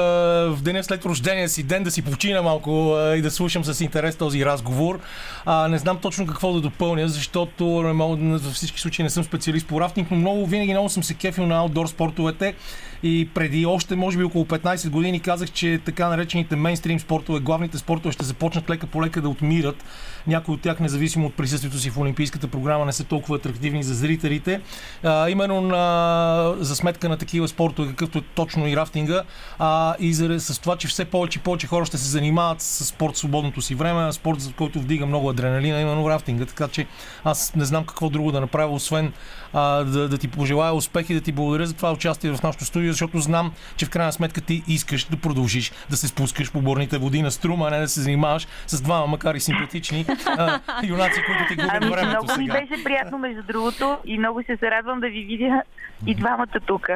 в 0.50 0.62
деня 0.62 0.84
след 0.84 1.04
рождения 1.04 1.48
си 1.48 1.62
ден 1.62 1.82
да 1.82 1.90
си 1.90 2.02
почина 2.02 2.42
малко 2.42 2.96
и 3.16 3.22
да 3.22 3.30
слушам 3.30 3.64
с 3.64 3.80
интерес 3.80 4.16
този 4.16 4.44
разговор. 4.44 5.00
А, 5.44 5.68
не 5.68 5.78
знам 5.78 5.98
точно 6.02 6.26
какво 6.26 6.52
да 6.52 6.60
допълня, 6.60 7.08
защото 7.08 7.82
не 7.82 7.92
мога, 7.92 8.16
във 8.38 8.54
всички 8.54 8.80
случаи 8.80 9.02
не 9.02 9.10
съм 9.10 9.24
специалист 9.24 9.66
по 9.66 9.80
рафтинг, 9.80 10.10
но 10.10 10.16
много 10.16 10.46
винаги 10.46 10.72
много 10.72 10.88
съм 10.88 11.02
се 11.02 11.14
кефил 11.14 11.46
на 11.46 11.56
аутдор 11.56 11.86
спортовете 11.86 12.54
и 13.02 13.28
преди 13.34 13.66
още 13.66 13.96
може 13.96 14.18
би 14.18 14.24
около 14.24 14.44
15 14.44 14.90
години 14.90 15.20
казах, 15.20 15.50
че 15.50 15.80
така 15.84 16.08
наречените 16.08 16.56
мейнстрим 16.56 17.00
спортове, 17.00 17.40
главните 17.40 17.78
спортове 17.78 18.12
ще 18.12 18.24
започнат 18.24 18.70
лека 18.70 18.86
по 18.86 19.02
лека 19.02 19.20
да 19.20 19.28
отмират. 19.28 19.84
Някои 20.26 20.54
от 20.54 20.60
тях, 20.60 20.80
независимо 20.80 21.26
от 21.26 21.34
присъствието 21.34 21.78
си 21.78 21.90
в 21.90 21.98
Олимпийската 21.98 22.48
програма, 22.48 22.84
не 22.84 22.92
са 22.92 23.04
толкова 23.04 23.36
атрактивни 23.36 23.82
за 23.82 23.94
зрителите. 23.94 24.60
А, 25.02 25.30
именно 25.30 25.60
на, 25.60 26.54
за 26.58 26.76
сметка 26.76 27.08
на 27.08 27.16
такива 27.16 27.48
спортове, 27.48 27.88
какъвто 27.88 28.18
е 28.18 28.22
точно 28.34 28.68
и 28.68 28.76
рафтинга, 28.76 29.22
а, 29.58 29.94
и 29.98 30.14
за, 30.14 30.40
с 30.40 30.58
това, 30.58 30.76
че 30.76 30.88
все 30.88 31.04
повече 31.04 31.38
и 31.38 31.42
повече 31.42 31.66
хора 31.66 31.84
ще 31.84 31.98
се 31.98 32.08
занимават 32.08 32.60
с 32.60 32.84
спорт 32.84 33.14
в 33.14 33.18
свободното 33.18 33.62
си 33.62 33.74
време, 33.74 34.12
спорт, 34.12 34.40
за 34.40 34.52
който 34.52 34.80
вдига 34.80 35.06
много 35.06 35.30
адреналина, 35.30 35.80
именно 35.80 36.10
рафтинга. 36.10 36.46
Така 36.46 36.68
че 36.68 36.86
аз 37.24 37.54
не 37.54 37.64
знам 37.64 37.84
какво 37.84 38.10
друго 38.10 38.32
да 38.32 38.40
направя, 38.40 38.74
освен 38.74 39.12
а, 39.52 39.84
да, 39.84 40.08
да 40.08 40.18
ти 40.18 40.28
пожелая 40.28 40.72
успех 40.72 41.10
и 41.10 41.14
да 41.14 41.20
ти 41.20 41.32
благодаря 41.32 41.66
за 41.66 41.74
това 41.74 41.92
участие 41.92 42.32
в 42.32 42.42
нашото 42.42 42.64
студио, 42.64 42.92
защото 42.92 43.18
знам, 43.18 43.52
че 43.76 43.86
в 43.86 43.90
крайна 43.90 44.12
сметка 44.12 44.40
ти 44.40 44.62
искаш 44.68 45.04
да 45.04 45.16
продължиш 45.16 45.72
да 45.90 45.96
се 45.96 46.08
спускаш 46.08 46.52
по 46.52 46.60
борните 46.60 46.98
води 46.98 47.22
на 47.22 47.30
струма, 47.30 47.66
а 47.66 47.70
не 47.70 47.80
да 47.80 47.88
се 47.88 48.00
занимаваш 48.00 48.46
с 48.66 48.80
двама, 48.80 49.06
макар 49.06 49.34
и 49.34 49.40
симпатични 49.40 50.06
а, 50.26 50.60
юнаци, 50.84 51.22
които 51.26 51.42
ти 51.48 51.54
губят 51.54 51.72
ами, 51.82 51.90
времето 51.90 52.08
много 52.08 52.28
сега. 52.28 52.40
ми 52.40 52.48
беше 52.48 52.84
приятно, 52.84 53.18
между 53.18 53.42
другото, 53.42 53.98
и 54.04 54.18
много 54.18 54.42
се 54.46 54.56
зарадвам 54.62 55.00
да 55.00 55.06
ви 55.08 55.24
видя 55.24 55.62
и 56.06 56.14
двамата 56.14 56.60
тук. 56.66 56.88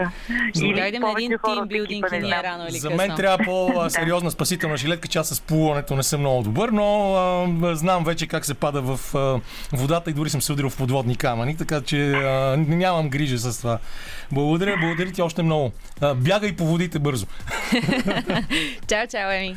И 0.55 0.75
дойдем 0.75 1.03
един 1.17 1.39
тимбилдинг 1.45 2.07
и 2.13 2.19
ние 2.19 2.43
рано 2.43 2.65
или 2.69 2.79
За 2.79 2.91
мен 2.91 3.17
трябва 3.17 3.39
по-сериозна 3.45 4.31
спасителна 4.31 4.77
жилетка, 4.77 5.09
че 5.09 5.19
аз 5.19 5.29
с 5.29 5.41
плуването 5.41 5.97
не 5.97 6.03
съм 6.03 6.21
много 6.21 6.43
добър, 6.43 6.69
но 6.69 7.15
а, 7.15 7.77
знам 7.77 8.05
вече 8.05 8.27
как 8.27 8.45
се 8.45 8.55
пада 8.55 8.81
в 8.83 9.15
а, 9.15 9.41
водата 9.77 10.11
и 10.11 10.15
дори 10.15 10.31
съм 10.31 10.43
се 10.43 10.53
удрил 10.53 10.71
в 10.71 10.77
подводни 10.77 11.17
камъни, 11.17 11.57
така 11.57 11.81
че 11.81 12.13
а, 12.13 12.42
нямам 12.57 13.09
грижа 13.09 13.39
с 13.39 13.59
това. 13.59 13.79
Благодаря, 14.33 14.77
благодаря 14.81 15.13
ти 15.13 15.23
още 15.23 15.43
много. 15.43 15.73
А, 16.01 16.15
бягай 16.15 16.57
по 16.57 16.67
водите 16.67 16.99
бързо. 16.99 17.27
чао, 18.89 19.07
чао, 19.11 19.31
Еми. 19.31 19.57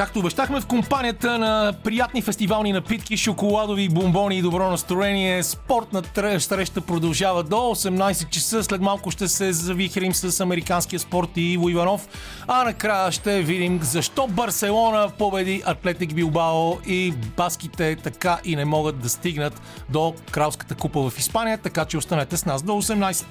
Както 0.00 0.18
обещахме 0.18 0.60
в 0.60 0.66
компанията 0.66 1.38
на 1.38 1.74
приятни 1.84 2.22
фестивални 2.22 2.72
напитки, 2.72 3.16
шоколадови 3.16 3.88
бомбони 3.88 4.38
и 4.38 4.42
добро 4.42 4.70
настроение, 4.70 5.42
спортна 5.42 6.02
среща 6.38 6.80
продължава 6.80 7.42
до 7.42 7.56
18 7.56 8.28
часа. 8.28 8.64
След 8.64 8.80
малко 8.80 9.10
ще 9.10 9.28
се 9.28 9.52
завихрим 9.52 10.14
с 10.14 10.40
американския 10.40 11.00
спорт 11.00 11.28
и 11.36 11.52
Иво 11.52 11.68
Иванов. 11.68 12.08
А 12.48 12.64
накрая 12.64 13.12
ще 13.12 13.42
видим 13.42 13.80
защо 13.82 14.26
Барселона 14.26 15.10
победи 15.18 15.62
Атлетик 15.66 16.14
Билбао 16.14 16.72
и 16.86 17.14
баските 17.36 17.96
така 17.96 18.38
и 18.44 18.56
не 18.56 18.64
могат 18.64 18.98
да 18.98 19.08
стигнат 19.08 19.60
до 19.88 20.14
Кралската 20.30 20.74
купа 20.74 21.10
в 21.10 21.18
Испания, 21.18 21.58
така 21.58 21.84
че 21.84 21.98
останете 21.98 22.36
с 22.36 22.44
нас 22.44 22.62
до 22.62 22.72
18. 22.72 23.24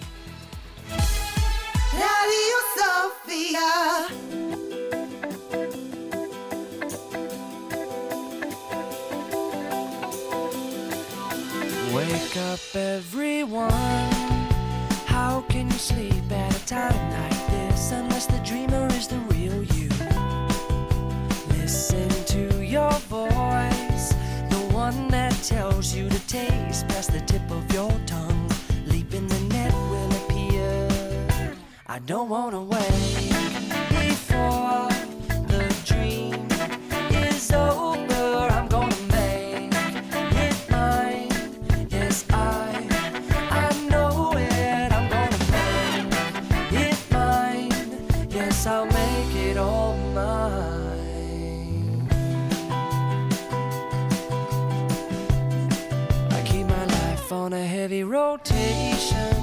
Radio 1.93 2.59
Sofia. 2.78 4.68
Wake 11.93 12.37
up, 12.37 12.59
everyone. 12.75 13.71
How 15.07 15.43
can 15.49 15.71
you 15.71 15.77
sleep 15.77 16.31
at 16.31 16.55
a 16.55 16.65
time 16.67 17.11
like 17.11 17.47
this 17.49 17.91
unless 17.91 18.27
the 18.27 18.37
dreamer 18.45 18.85
is 18.91 19.07
the 19.07 19.17
real 19.33 19.63
you? 19.73 19.89
Listen 21.57 22.07
to 22.25 22.63
your 22.63 22.91
voice, 23.09 24.13
the 24.51 24.69
one 24.71 25.07
that 25.07 25.33
tells 25.41 25.95
you 25.95 26.07
to 26.09 26.27
taste 26.27 26.87
past 26.89 27.11
the 27.11 27.21
tip 27.21 27.49
of 27.49 27.73
your 27.73 27.91
tongue. 28.05 28.51
Leap 28.85 29.11
in 29.15 29.25
the 29.27 29.39
net 29.55 29.73
will 29.73 30.11
appear. 30.25 31.55
I 31.87 31.97
don't 31.99 32.29
wanna 32.29 32.61
wait 32.61 33.31
before 33.89 34.89
the 35.47 35.65
dream 35.85 36.47
is 37.09 37.51
over. 37.51 37.88
rotation, 58.04 59.36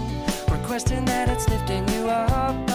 requesting 0.51 1.05
that 1.05 1.29
it's 1.29 1.49
lifting 1.49 1.89
you 1.89 2.09
up. 2.09 2.66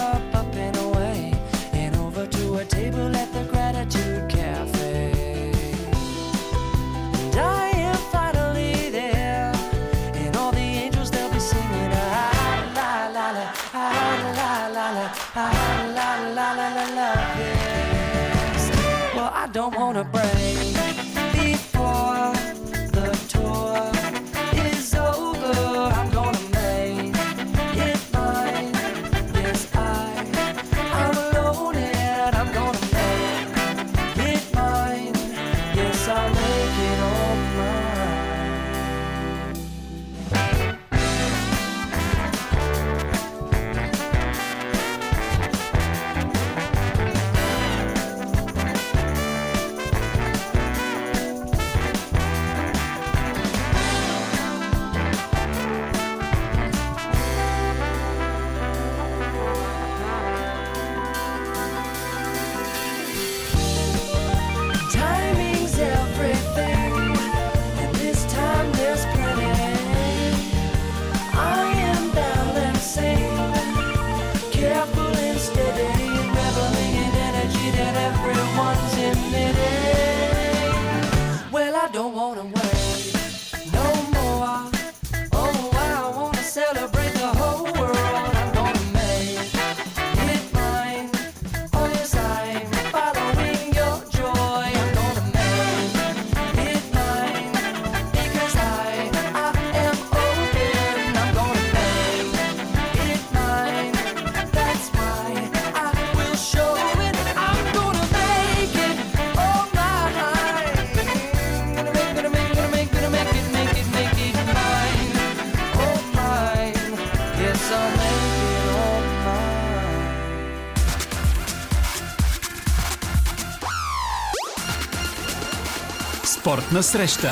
Спортна 126.52 126.82
среща 126.82 127.30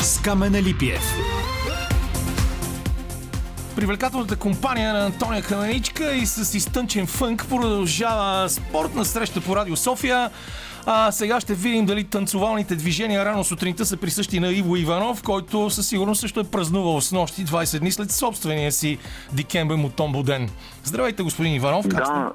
с 0.00 0.22
Камена 0.22 0.62
Липиев. 0.62 1.02
Привлекателната 3.76 4.36
компания 4.36 4.92
на 4.92 5.06
Антония 5.06 5.42
Каменичка 5.42 6.12
и 6.12 6.26
с 6.26 6.54
изтънчен 6.54 7.06
фънк 7.06 7.48
продължава 7.48 8.48
спортна 8.48 9.04
среща 9.04 9.40
по 9.40 9.56
Радио 9.56 9.76
София. 9.76 10.30
А 10.86 11.12
сега 11.12 11.40
ще 11.40 11.54
видим 11.54 11.86
дали 11.86 12.04
танцовалните 12.04 12.76
движения 12.76 13.24
рано 13.24 13.44
сутринта 13.44 13.84
са 13.86 13.96
присъщи 13.96 14.40
на 14.40 14.52
Иво 14.52 14.76
Иванов, 14.76 15.22
който 15.22 15.70
със 15.70 15.88
сигурност 15.88 16.20
също 16.20 16.40
е 16.40 16.44
празнувал 16.44 17.00
с 17.00 17.12
нощи 17.12 17.44
20 17.44 17.78
дни 17.78 17.92
след 17.92 18.10
собствения 18.10 18.72
си 18.72 18.98
Дикембе 19.32 19.74
Мутомбо 19.74 20.22
ден. 20.22 20.50
Здравейте, 20.84 21.22
господин 21.22 21.54
Иванов. 21.54 21.88
Как 21.88 22.04
да, 22.04 22.32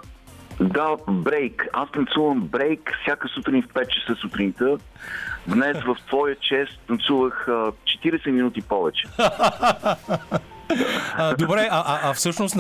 да, 0.60 0.98
брейк. 1.08 1.68
Аз 1.74 1.92
танцувам 1.92 2.40
брейк 2.42 2.92
всяка 3.04 3.28
сутрин 3.28 3.64
в 3.64 3.74
5 3.74 3.88
часа 3.88 4.16
сутринта. 4.22 4.78
Днес 5.54 5.78
в 5.84 5.98
твоя 6.08 6.36
чест 6.36 6.80
танцувах 6.88 7.46
40 7.48 8.32
минути 8.32 8.62
повече. 8.62 9.08
А, 11.18 11.36
добре, 11.36 11.68
а, 11.72 11.84
а, 11.88 12.10
а 12.10 12.14
всъщност 12.14 12.56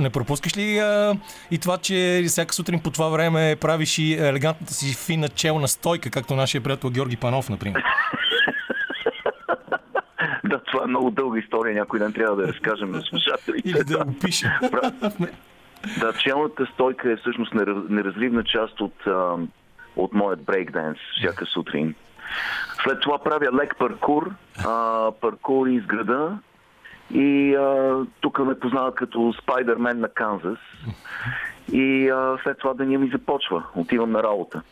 не 0.00 0.10
пропускаш 0.10 0.56
ли 0.56 0.78
а, 0.78 1.16
и 1.50 1.58
това, 1.58 1.78
че 1.78 2.24
всяка 2.28 2.54
сутрин 2.54 2.80
по 2.80 2.90
това 2.90 3.08
време 3.08 3.56
правиш 3.60 3.98
и 3.98 4.12
елегантната 4.12 4.74
си 4.74 4.96
фина 5.06 5.28
челна 5.28 5.68
стойка, 5.68 6.10
както 6.10 6.36
нашия 6.36 6.60
приятел 6.60 6.90
Георги 6.90 7.16
Панов, 7.16 7.48
например? 7.48 7.82
да, 10.44 10.58
това 10.58 10.84
е 10.84 10.86
много 10.86 11.10
дълга 11.10 11.38
история, 11.38 11.74
някой 11.74 11.98
ден 11.98 12.12
трябва 12.12 12.36
да 12.36 12.48
разкажем 12.48 12.90
на 12.90 13.02
слушателите. 13.02 13.68
Или 13.68 13.84
да 13.84 14.04
го 14.04 14.18
пишем. 14.18 14.50
Да, 16.00 16.12
челната 16.12 16.66
стойка 16.74 17.12
е 17.12 17.16
всъщност 17.16 17.54
неразривна 17.88 18.44
част 18.44 18.80
от, 18.80 18.94
от 19.96 20.14
моят 20.14 20.42
брейкденс 20.42 20.98
всяка 21.18 21.46
сутрин. 21.46 21.94
След 22.84 23.00
това 23.00 23.18
правя 23.18 23.62
лек 23.62 23.74
паркур, 23.78 24.30
а, 24.66 25.10
паркур 25.20 25.66
из 25.66 25.86
града 25.86 26.38
и 27.14 27.54
а, 27.54 27.96
тук 28.20 28.38
ме 28.38 28.58
познават 28.58 28.94
като 28.94 29.34
Спайдермен 29.42 30.00
на 30.00 30.08
Канзас. 30.08 30.58
И 31.72 32.08
а, 32.08 32.36
след 32.42 32.58
това 32.58 32.74
деня 32.74 32.98
ми 32.98 33.10
започва. 33.10 33.62
Отивам 33.76 34.10
на 34.10 34.22
работа. 34.22 34.62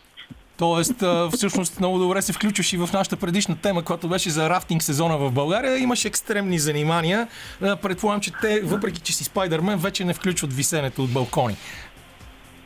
Тоест, 0.59 1.05
всъщност 1.33 1.81
много 1.81 1.99
добре 1.99 2.23
се 2.23 2.33
включваш 2.33 2.73
и 2.73 2.77
в 2.77 2.89
нашата 2.93 3.17
предишна 3.17 3.57
тема, 3.63 3.85
която 3.85 4.09
беше 4.09 4.31
за 4.31 4.51
рафтинг 4.51 4.83
сезона 4.83 5.17
в 5.19 5.33
България. 5.33 5.79
Имаш 5.79 6.05
екстремни 6.05 6.59
занимания. 6.59 7.29
Предполагам, 7.61 8.21
че 8.21 8.33
те, 8.41 8.61
въпреки 8.65 9.01
че 9.01 9.13
си 9.13 9.25
Спайдермен, 9.25 9.79
вече 9.79 10.05
не 10.05 10.15
включват 10.15 10.53
висенето 10.53 11.03
от 11.03 11.13
балкони. 11.13 11.57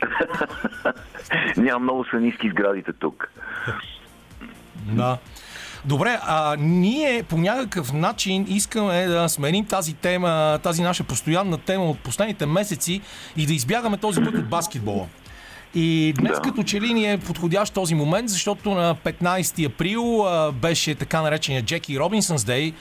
Няма 1.56 1.78
много 1.78 2.04
са 2.04 2.16
ниски 2.16 2.50
сградите 2.50 2.92
тук. 2.92 3.32
Да. 4.86 5.18
Добре, 5.84 6.18
а 6.22 6.56
ние 6.58 7.22
по 7.22 7.38
някакъв 7.38 7.92
начин 7.92 8.46
искаме 8.48 9.06
да 9.06 9.28
сменим 9.28 9.66
тази 9.66 9.94
тема, 9.94 10.58
тази 10.62 10.82
наша 10.82 11.04
постоянна 11.04 11.58
тема 11.58 11.84
от 11.84 11.98
последните 11.98 12.46
месеци 12.46 13.00
и 13.36 13.46
да 13.46 13.52
избягаме 13.52 13.96
този 13.96 14.20
път 14.20 14.34
от 14.34 14.48
баскетбола. 14.48 15.06
И 15.74 16.14
днес 16.18 16.32
да. 16.32 16.40
като 16.40 16.62
че 16.62 16.80
ли 16.80 16.94
ни 16.94 17.12
е 17.12 17.18
подходящ 17.18 17.74
този 17.74 17.94
момент, 17.94 18.28
защото 18.28 18.70
на 18.70 18.94
15 18.94 19.66
април 19.66 20.26
а, 20.26 20.52
беше 20.52 20.94
така 20.94 21.22
наречения 21.22 21.62
Джеки 21.62 21.98
Робинсънс 21.98 22.44
Дей, 22.44 22.72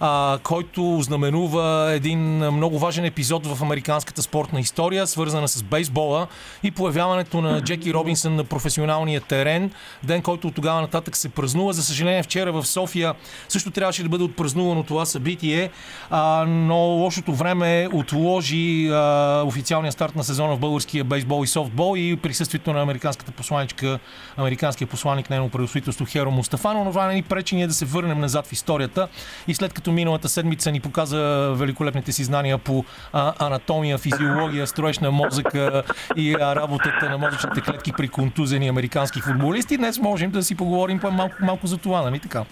а, 0.00 0.38
който 0.42 0.98
знаменува 1.02 1.92
един 1.92 2.18
много 2.36 2.78
важен 2.78 3.04
епизод 3.04 3.46
в 3.46 3.62
американската 3.62 4.22
спортна 4.22 4.60
история, 4.60 5.06
свързана 5.06 5.48
с 5.48 5.62
бейсбола 5.62 6.26
и 6.62 6.70
появяването 6.70 7.40
на 7.40 7.60
Джеки 7.60 7.94
Робинсън 7.94 8.36
на 8.36 8.44
професионалния 8.44 9.20
терен. 9.20 9.70
Ден, 10.02 10.22
който 10.22 10.48
от 10.48 10.54
тогава 10.54 10.80
нататък 10.80 11.16
се 11.16 11.28
празнува. 11.28 11.72
За 11.72 11.82
съжаление, 11.82 12.22
вчера 12.22 12.52
в 12.52 12.66
София 12.66 13.14
също 13.48 13.70
трябваше 13.70 14.02
да 14.02 14.08
бъде 14.08 14.24
отпразнувано 14.24 14.82
това 14.82 15.06
събитие, 15.06 15.70
а, 16.10 16.44
но 16.48 16.76
лошото 16.76 17.34
време 17.34 17.88
отложи 17.92 18.88
а, 18.88 19.42
официалния 19.46 19.92
старт 19.92 20.16
на 20.16 20.24
сезона 20.24 20.56
в 20.56 20.58
българския 20.58 21.04
бейсбол 21.04 21.44
и 21.44 21.46
софтбол 21.46 21.96
и 21.96 22.16
присъствието 22.36 22.72
на 22.72 22.82
американската 22.82 23.32
посланичка, 23.32 23.98
американския 24.36 24.88
посланник 24.88 25.30
на 25.30 25.48
правителство 25.48 26.06
Херо 26.08 26.30
Мустафа, 26.30 26.74
но 26.74 26.84
това 26.84 27.06
не 27.06 27.14
ни 27.14 27.22
пречи 27.22 27.56
ние 27.56 27.66
да 27.66 27.72
се 27.72 27.84
върнем 27.84 28.20
назад 28.20 28.46
в 28.46 28.52
историята 28.52 29.08
и 29.48 29.54
след 29.54 29.72
като 29.72 29.92
миналата 29.92 30.28
седмица 30.28 30.72
ни 30.72 30.80
показа 30.80 31.50
великолепните 31.52 32.12
си 32.12 32.24
знания 32.24 32.58
по 32.58 32.84
а, 33.12 33.46
анатомия, 33.46 33.98
физиология, 33.98 34.66
строеж 34.66 34.98
на 34.98 35.10
мозъка 35.10 35.82
и 36.16 36.34
а, 36.34 36.56
работата 36.56 37.10
на 37.10 37.18
мозъчните 37.18 37.60
клетки 37.60 37.92
при 37.92 38.08
контузени 38.08 38.68
американски 38.68 39.20
футболисти, 39.20 39.76
днес 39.76 39.98
можем 39.98 40.30
да 40.30 40.42
си 40.42 40.56
поговорим 40.56 41.00
малко, 41.12 41.34
малко 41.40 41.66
за 41.66 41.78
това, 41.78 42.02
нали 42.02 42.18
така? 42.18 42.44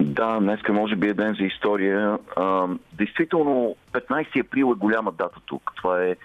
Да, 0.00 0.40
днеска 0.40 0.72
може 0.72 0.96
би 0.96 1.08
е 1.08 1.14
ден 1.14 1.36
за 1.40 1.44
история. 1.44 2.18
А, 2.36 2.66
действително, 2.92 3.76
15 3.92 4.46
април 4.46 4.72
е 4.76 4.78
голяма 4.78 5.12
дата 5.12 5.40
тук. 5.46 5.72
Това 5.76 6.02
е 6.02 6.16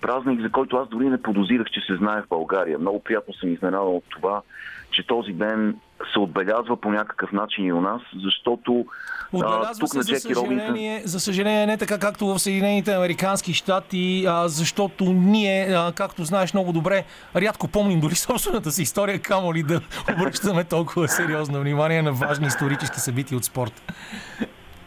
празник, 0.00 0.40
за 0.40 0.50
който 0.50 0.76
аз 0.76 0.88
дори 0.88 1.08
не 1.08 1.22
подозирах, 1.22 1.66
че 1.66 1.80
се 1.80 1.96
знае 1.96 2.22
в 2.22 2.28
България. 2.28 2.78
Много 2.78 3.02
приятно 3.02 3.34
съм 3.34 3.52
изненадан 3.52 3.96
от 3.96 4.04
това, 4.10 4.42
че 4.90 5.06
този 5.06 5.32
ден 5.32 5.76
се 6.12 6.18
отбелязва 6.18 6.76
по 6.76 6.90
някакъв 6.90 7.32
начин 7.32 7.64
и 7.64 7.72
у 7.72 7.80
нас, 7.80 8.02
защото 8.24 8.86
Отбелязва 9.32 9.70
а, 9.74 9.78
тук 9.78 9.88
се, 9.88 9.98
на 9.98 10.04
Джеки 10.04 10.18
за 10.18 10.34
съжаление, 10.34 10.68
Робинсън... 10.68 11.08
за 11.08 11.20
съжаление 11.20 11.66
не 11.66 11.76
така 11.76 11.98
както 11.98 12.26
в 12.26 12.38
Съединените 12.38 12.92
Американски 12.92 13.54
щати, 13.54 14.24
а, 14.28 14.48
защото 14.48 15.04
ние, 15.04 15.68
а, 15.70 15.92
както 15.92 16.24
знаеш 16.24 16.54
много 16.54 16.72
добре, 16.72 17.04
рядко 17.36 17.68
помним 17.68 18.00
дори 18.00 18.14
собствената 18.14 18.70
си 18.70 18.82
история, 18.82 19.18
камо 19.18 19.54
ли 19.54 19.62
да 19.62 19.80
обръщаме 20.12 20.64
толкова 20.64 21.08
сериозно 21.08 21.60
внимание 21.60 22.02
на 22.02 22.12
важни 22.12 22.46
исторически 22.46 23.00
събития 23.00 23.38
от 23.38 23.44
спорта. 23.44 23.82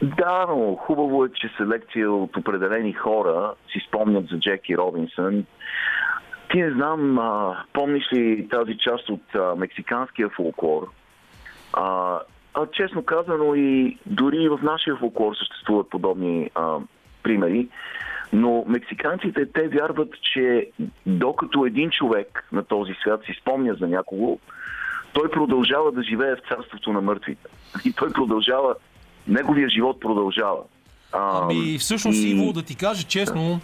Да, 0.02 0.46
но 0.50 0.76
хубаво 0.76 1.26
е, 1.26 1.30
че 1.30 1.50
селекция 1.58 2.12
от 2.12 2.38
определени 2.38 2.94
хора 2.94 3.54
си 3.72 3.86
спомнят 3.88 4.28
за 4.28 4.40
Джеки 4.40 4.78
Робинсън. 4.78 5.46
Ти 6.52 6.62
не 6.62 6.72
знам, 6.72 7.20
а, 7.20 7.64
помниш 7.74 8.14
ли 8.14 8.48
тази 8.50 8.78
част 8.78 9.10
от 9.10 9.36
а, 9.36 9.56
мексиканския 9.56 10.30
фолклор? 10.30 10.88
А, 11.74 12.20
а 12.54 12.66
честно 12.72 13.04
казано 13.04 13.56
и 13.56 13.98
дори 14.06 14.50
в 14.50 14.60
нашия 14.64 14.96
фолклор 14.96 15.36
съществуват 15.36 15.90
подобни 15.90 16.50
а, 16.56 16.78
примери. 17.24 17.68
Но 18.34 18.64
мексиканците, 18.68 19.52
те 19.52 19.68
вярват, 19.68 20.10
че 20.34 20.70
докато 21.06 21.66
един 21.66 21.90
човек 21.90 22.48
на 22.52 22.64
този 22.64 22.94
свят 22.94 23.22
си 23.26 23.38
спомня 23.42 23.74
за 23.74 23.88
някого, 23.88 24.40
той 25.14 25.32
продължава 25.32 25.92
да 25.92 26.04
живее 26.04 26.36
в 26.36 26.50
царството 26.50 26.94
на 26.94 27.02
мъртвите. 27.02 27.50
И 27.86 27.94
той 27.94 28.14
продължава 28.14 28.76
неговия 29.28 29.70
живот 29.70 30.00
продължава. 30.00 30.60
А, 31.12 31.42
ами 31.44 31.78
всъщност, 31.78 32.18
и... 32.18 32.30
Иво, 32.30 32.54
да 32.54 32.62
ти 32.62 32.76
кажа 32.76 33.04
честно, 33.04 33.60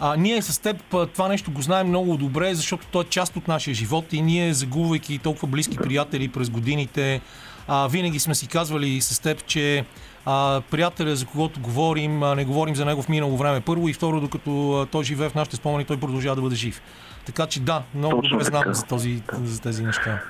а, 0.00 0.16
ние 0.16 0.42
с 0.42 0.58
теб 0.62 0.76
това 1.14 1.28
нещо 1.28 1.50
го 1.50 1.62
знаем 1.62 1.88
много 1.88 2.16
добре, 2.16 2.54
защото 2.54 2.86
то 2.92 3.00
е 3.00 3.04
част 3.04 3.36
от 3.36 3.48
нашия 3.48 3.74
живот 3.74 4.12
и 4.12 4.22
ние, 4.22 4.54
загубвайки 4.54 5.18
толкова 5.18 5.48
близки 5.48 5.76
приятели 5.76 6.28
през 6.28 6.50
годините, 6.50 7.20
а, 7.68 7.88
винаги 7.88 8.18
сме 8.18 8.34
си 8.34 8.48
казвали 8.48 9.00
с 9.00 9.22
теб, 9.22 9.44
че 9.46 9.84
а, 10.26 10.62
приятеля, 10.70 11.16
за 11.16 11.26
когото 11.26 11.60
говорим, 11.60 12.22
а, 12.22 12.34
не 12.34 12.44
говорим 12.44 12.76
за 12.76 12.84
него 12.84 13.02
в 13.02 13.08
минало 13.08 13.36
време 13.36 13.60
първо 13.60 13.88
и 13.88 13.92
второ, 13.92 14.20
докато 14.20 14.72
а, 14.72 14.86
той 14.86 15.04
живее 15.04 15.28
в 15.28 15.34
нашите 15.34 15.56
спомени, 15.56 15.84
той 15.84 16.00
продължава 16.00 16.36
да 16.36 16.42
бъде 16.42 16.56
жив. 16.56 16.82
Така 17.26 17.46
че 17.46 17.60
да, 17.60 17.82
много 17.94 18.16
Точно 18.16 18.30
добре 18.30 18.44
знам 18.44 18.74
за, 18.74 18.86
този, 18.86 19.22
за 19.44 19.60
тези 19.60 19.82
неща. 19.82 20.22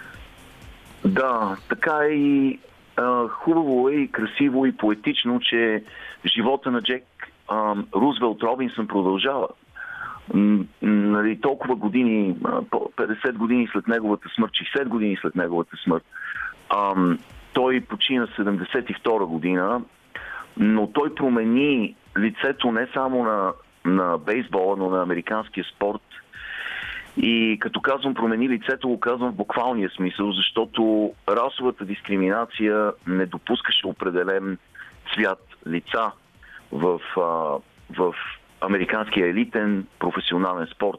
Да, 1.04 1.56
така 1.68 1.98
е 2.10 2.14
и 2.14 2.58
хубаво 3.30 3.88
е 3.88 3.92
и 3.92 4.08
красиво 4.08 4.66
и 4.66 4.76
поетично, 4.76 5.40
че 5.40 5.84
живота 6.26 6.70
на 6.70 6.82
Джек 6.82 7.04
Рузвелт 7.94 8.42
Робинсън 8.42 8.86
продължава. 8.86 9.48
Нали, 10.82 11.40
толкова 11.40 11.74
години, 11.74 12.36
50 12.36 13.32
години 13.32 13.68
след 13.72 13.88
неговата 13.88 14.28
смърт, 14.34 14.52
60 14.52 14.84
години 14.84 15.16
след 15.20 15.34
неговата 15.34 15.76
смърт, 15.84 16.04
той 17.52 17.80
почина 17.80 18.26
72 18.26 19.24
година, 19.24 19.82
но 20.56 20.86
той 20.86 21.14
промени 21.14 21.96
лицето 22.18 22.72
не 22.72 22.88
само 22.94 23.24
на, 23.24 23.52
на 23.84 24.18
бейсбола, 24.18 24.76
но 24.76 24.90
на 24.90 25.02
американския 25.02 25.64
спорт 25.64 26.02
и 27.22 27.58
като 27.60 27.80
казвам 27.80 28.14
промени 28.14 28.48
лицето, 28.48 28.88
го 28.88 29.00
казвам 29.00 29.32
в 29.32 29.36
буквалния 29.36 29.90
смисъл, 29.90 30.32
защото 30.32 31.12
расовата 31.28 31.84
дискриминация 31.84 32.92
не 33.06 33.26
допускаше 33.26 33.86
определен 33.86 34.58
цвят 35.14 35.40
лица 35.66 36.10
в, 36.72 37.00
в 37.90 38.14
американския 38.60 39.26
елитен 39.26 39.86
професионален 39.98 40.66
спорт. 40.74 40.98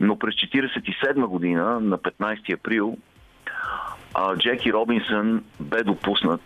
Но 0.00 0.18
през 0.18 0.34
1947 0.34 1.26
година, 1.26 1.80
на 1.80 1.98
15 1.98 2.54
април, 2.54 2.96
Джеки 4.38 4.72
Робинсън 4.72 5.44
бе 5.60 5.82
допуснат 5.82 6.40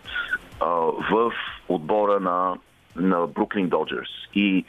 в 1.11 1.31
отбора 1.67 2.19
на, 2.19 2.55
на 2.95 3.27
Бруклин 3.27 3.69
Доджерс. 3.69 4.09
И 4.35 4.65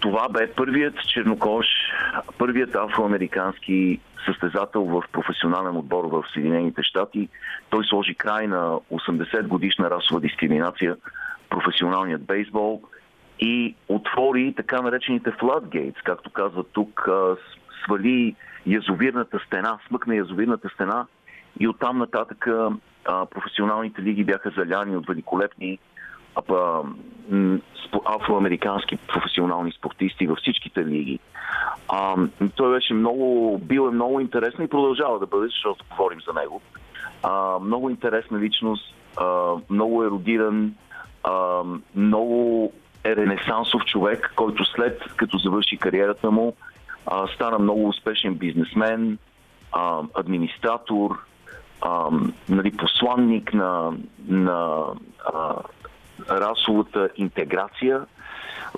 това 0.00 0.28
бе 0.28 0.52
първият 0.52 0.94
чернокож, 1.08 1.66
първият 2.38 2.74
афроамерикански 2.74 4.00
състезател 4.26 4.84
в 4.84 5.02
професионален 5.12 5.76
отбор 5.76 6.04
в 6.04 6.24
Съединените 6.32 6.82
щати. 6.82 7.28
Той 7.70 7.84
сложи 7.84 8.14
край 8.14 8.46
на 8.46 8.78
80 8.92 9.46
годишна 9.46 9.90
расова 9.90 10.20
дискриминация 10.20 10.96
професионалният 11.48 12.24
бейсбол 12.24 12.82
и 13.40 13.74
отвори 13.88 14.54
така 14.56 14.82
наречените 14.82 15.30
floodgates, 15.30 16.02
както 16.04 16.30
казват 16.30 16.66
тук, 16.72 17.08
свали 17.84 18.36
язовирната 18.66 19.38
стена, 19.46 19.78
смъкна 19.88 20.16
язовирната 20.16 20.68
стена 20.68 21.06
и 21.60 21.68
оттам 21.68 21.98
нататък 21.98 22.48
професионалните 23.04 24.02
лиги 24.02 24.24
бяха 24.24 24.50
заляни 24.56 24.96
от 24.96 25.06
великолепни 25.06 25.78
афроамерикански 28.04 28.96
професионални 28.96 29.72
спортисти 29.72 30.26
във 30.26 30.38
всичките 30.38 30.86
лиги. 30.86 31.18
А, 31.88 32.16
той 32.56 32.72
беше 32.72 32.94
много, 32.94 33.58
бил 33.58 33.88
е 33.88 33.94
много 33.94 34.20
интересен 34.20 34.64
и 34.64 34.68
продължава 34.68 35.18
да 35.18 35.26
бъде, 35.26 35.46
защото 35.46 35.84
говорим 35.90 36.20
за 36.26 36.32
него. 36.32 36.60
А, 37.22 37.58
много 37.58 37.90
интересна 37.90 38.38
личност, 38.38 38.94
а, 39.16 39.52
много 39.70 40.04
еродиран, 40.04 40.74
а, 41.24 41.62
много 41.94 42.72
е 43.04 43.16
ренесансов 43.16 43.84
човек, 43.84 44.32
който 44.36 44.64
след 44.64 45.02
като 45.16 45.38
завърши 45.38 45.76
кариерата 45.76 46.30
му, 46.30 46.56
а, 47.06 47.26
стана 47.26 47.58
много 47.58 47.88
успешен 47.88 48.34
бизнесмен, 48.34 49.18
а, 49.72 50.02
администратор, 50.14 51.18
а, 51.80 52.10
нали, 52.48 52.76
посланник 52.76 53.54
на, 53.54 53.92
на 54.28 54.84
а, 55.34 55.54
расовата 56.30 57.08
интеграция 57.16 58.06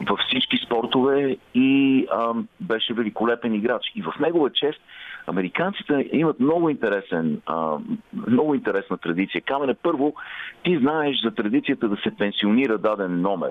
във 0.01 0.19
всички 0.19 0.57
спортове 0.67 1.37
и 1.55 2.07
а, 2.11 2.35
беше 2.61 2.95
великолепен 2.95 3.55
играч. 3.55 3.83
И 3.95 4.03
в 4.03 4.15
негова 4.21 4.51
чест 4.51 4.81
Американците 5.27 6.09
имат 6.13 6.41
много, 6.41 6.69
интересен, 6.69 7.41
а, 7.47 7.77
много 8.29 8.55
интересна 8.55 8.99
традиция. 8.99 9.41
Камене, 9.41 9.75
първо, 9.75 10.15
ти 10.65 10.79
знаеш 10.79 11.17
за 11.25 11.31
традицията 11.31 11.89
да 11.89 11.97
се 11.97 12.17
пенсионира 12.17 12.79
даден 12.79 13.21
номер 13.21 13.51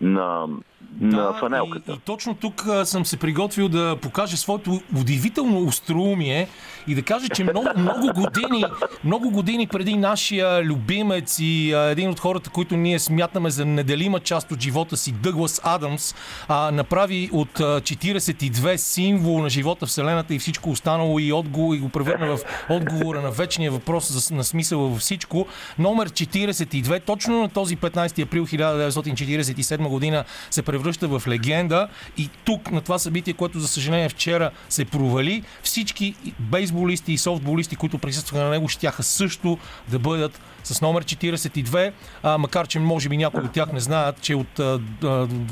на, 0.00 0.46
да, 0.90 1.16
на 1.16 1.32
фанелката. 1.32 1.92
И, 1.92 1.94
и 1.94 1.98
точно 1.98 2.34
тук 2.34 2.64
съм 2.84 3.06
се 3.06 3.16
приготвил 3.16 3.68
да 3.68 3.96
покажа 4.02 4.36
своето 4.36 4.80
удивително 4.96 5.66
остроумие 5.66 6.48
и 6.88 6.94
да 6.94 7.02
кажа, 7.02 7.28
че 7.28 7.44
много, 7.44 7.68
много, 7.76 8.12
години, 8.14 8.64
много 9.04 9.30
години 9.30 9.66
преди 9.66 9.96
нашия 9.96 10.64
любимец 10.64 11.38
и 11.40 11.72
а, 11.72 11.78
един 11.78 12.10
от 12.10 12.20
хората, 12.20 12.50
които 12.50 12.76
ние 12.76 12.98
смятаме 12.98 13.50
за 13.50 13.64
неделима 13.64 14.20
част 14.20 14.52
от 14.52 14.60
живота 14.60 14.96
си, 14.96 15.12
Дъглас 15.12 15.60
Адамс, 15.64 16.14
а, 16.48 16.70
направи 16.70 17.30
от 17.32 17.60
а, 17.60 17.80
42 17.80 18.76
символ 18.76 19.42
на 19.42 19.48
живота, 19.50 19.86
Вселената 19.86 20.34
и 20.34 20.38
всичко 20.38 20.70
останало 20.70 21.18
и, 21.18 21.32
отговор, 21.32 21.74
и 21.74 21.78
го 21.78 21.88
превърна 21.88 22.36
в 22.36 22.40
отговора 22.70 23.22
на 23.22 23.30
вечния 23.30 23.70
въпрос 23.70 24.12
за, 24.12 24.34
на 24.34 24.44
смисъл 24.44 24.80
във 24.80 24.98
всичко. 24.98 25.46
Номер 25.78 26.10
42, 26.10 27.04
точно 27.04 27.42
на 27.42 27.48
този 27.48 27.76
15 27.76 28.22
април 28.22 28.46
1947 28.46 29.85
година 29.88 30.24
се 30.50 30.62
превръща 30.62 31.08
в 31.08 31.22
легенда 31.28 31.88
и 32.16 32.30
тук 32.44 32.70
на 32.70 32.80
това 32.80 32.98
събитие, 32.98 33.34
което 33.34 33.60
за 33.60 33.68
съжаление 33.68 34.08
вчера 34.08 34.50
се 34.68 34.84
провали, 34.84 35.42
всички 35.62 36.14
бейсболисти 36.38 37.12
и 37.12 37.18
софтболисти, 37.18 37.76
които 37.76 37.98
присъстваха 37.98 38.44
на 38.44 38.50
него, 38.50 38.68
щяха 38.68 39.02
също 39.02 39.58
да 39.88 39.98
бъдат 39.98 40.40
с 40.64 40.80
номер 40.80 41.04
42, 41.04 41.92
а, 42.22 42.38
макар 42.38 42.66
че 42.66 42.78
може 42.78 43.08
би 43.08 43.16
някои 43.16 43.40
от 43.40 43.52
тях 43.52 43.72
не 43.72 43.80
знаят, 43.80 44.20
че 44.20 44.34
от 44.34 44.58
а, 44.58 44.80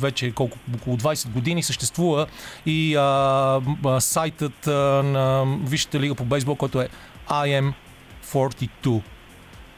вече 0.00 0.32
колко, 0.32 0.58
около 0.74 0.96
20 0.96 1.28
години 1.28 1.62
съществува 1.62 2.26
и 2.66 2.96
а, 2.96 3.00
а, 3.84 4.00
сайтът 4.00 4.66
а, 4.66 4.70
на 5.02 5.44
Висшата 5.64 6.00
лига 6.00 6.14
по 6.14 6.24
бейсбол, 6.24 6.54
който 6.54 6.80
е 6.80 6.88
I 7.28 7.60
am 7.60 7.72
42. 8.32 9.02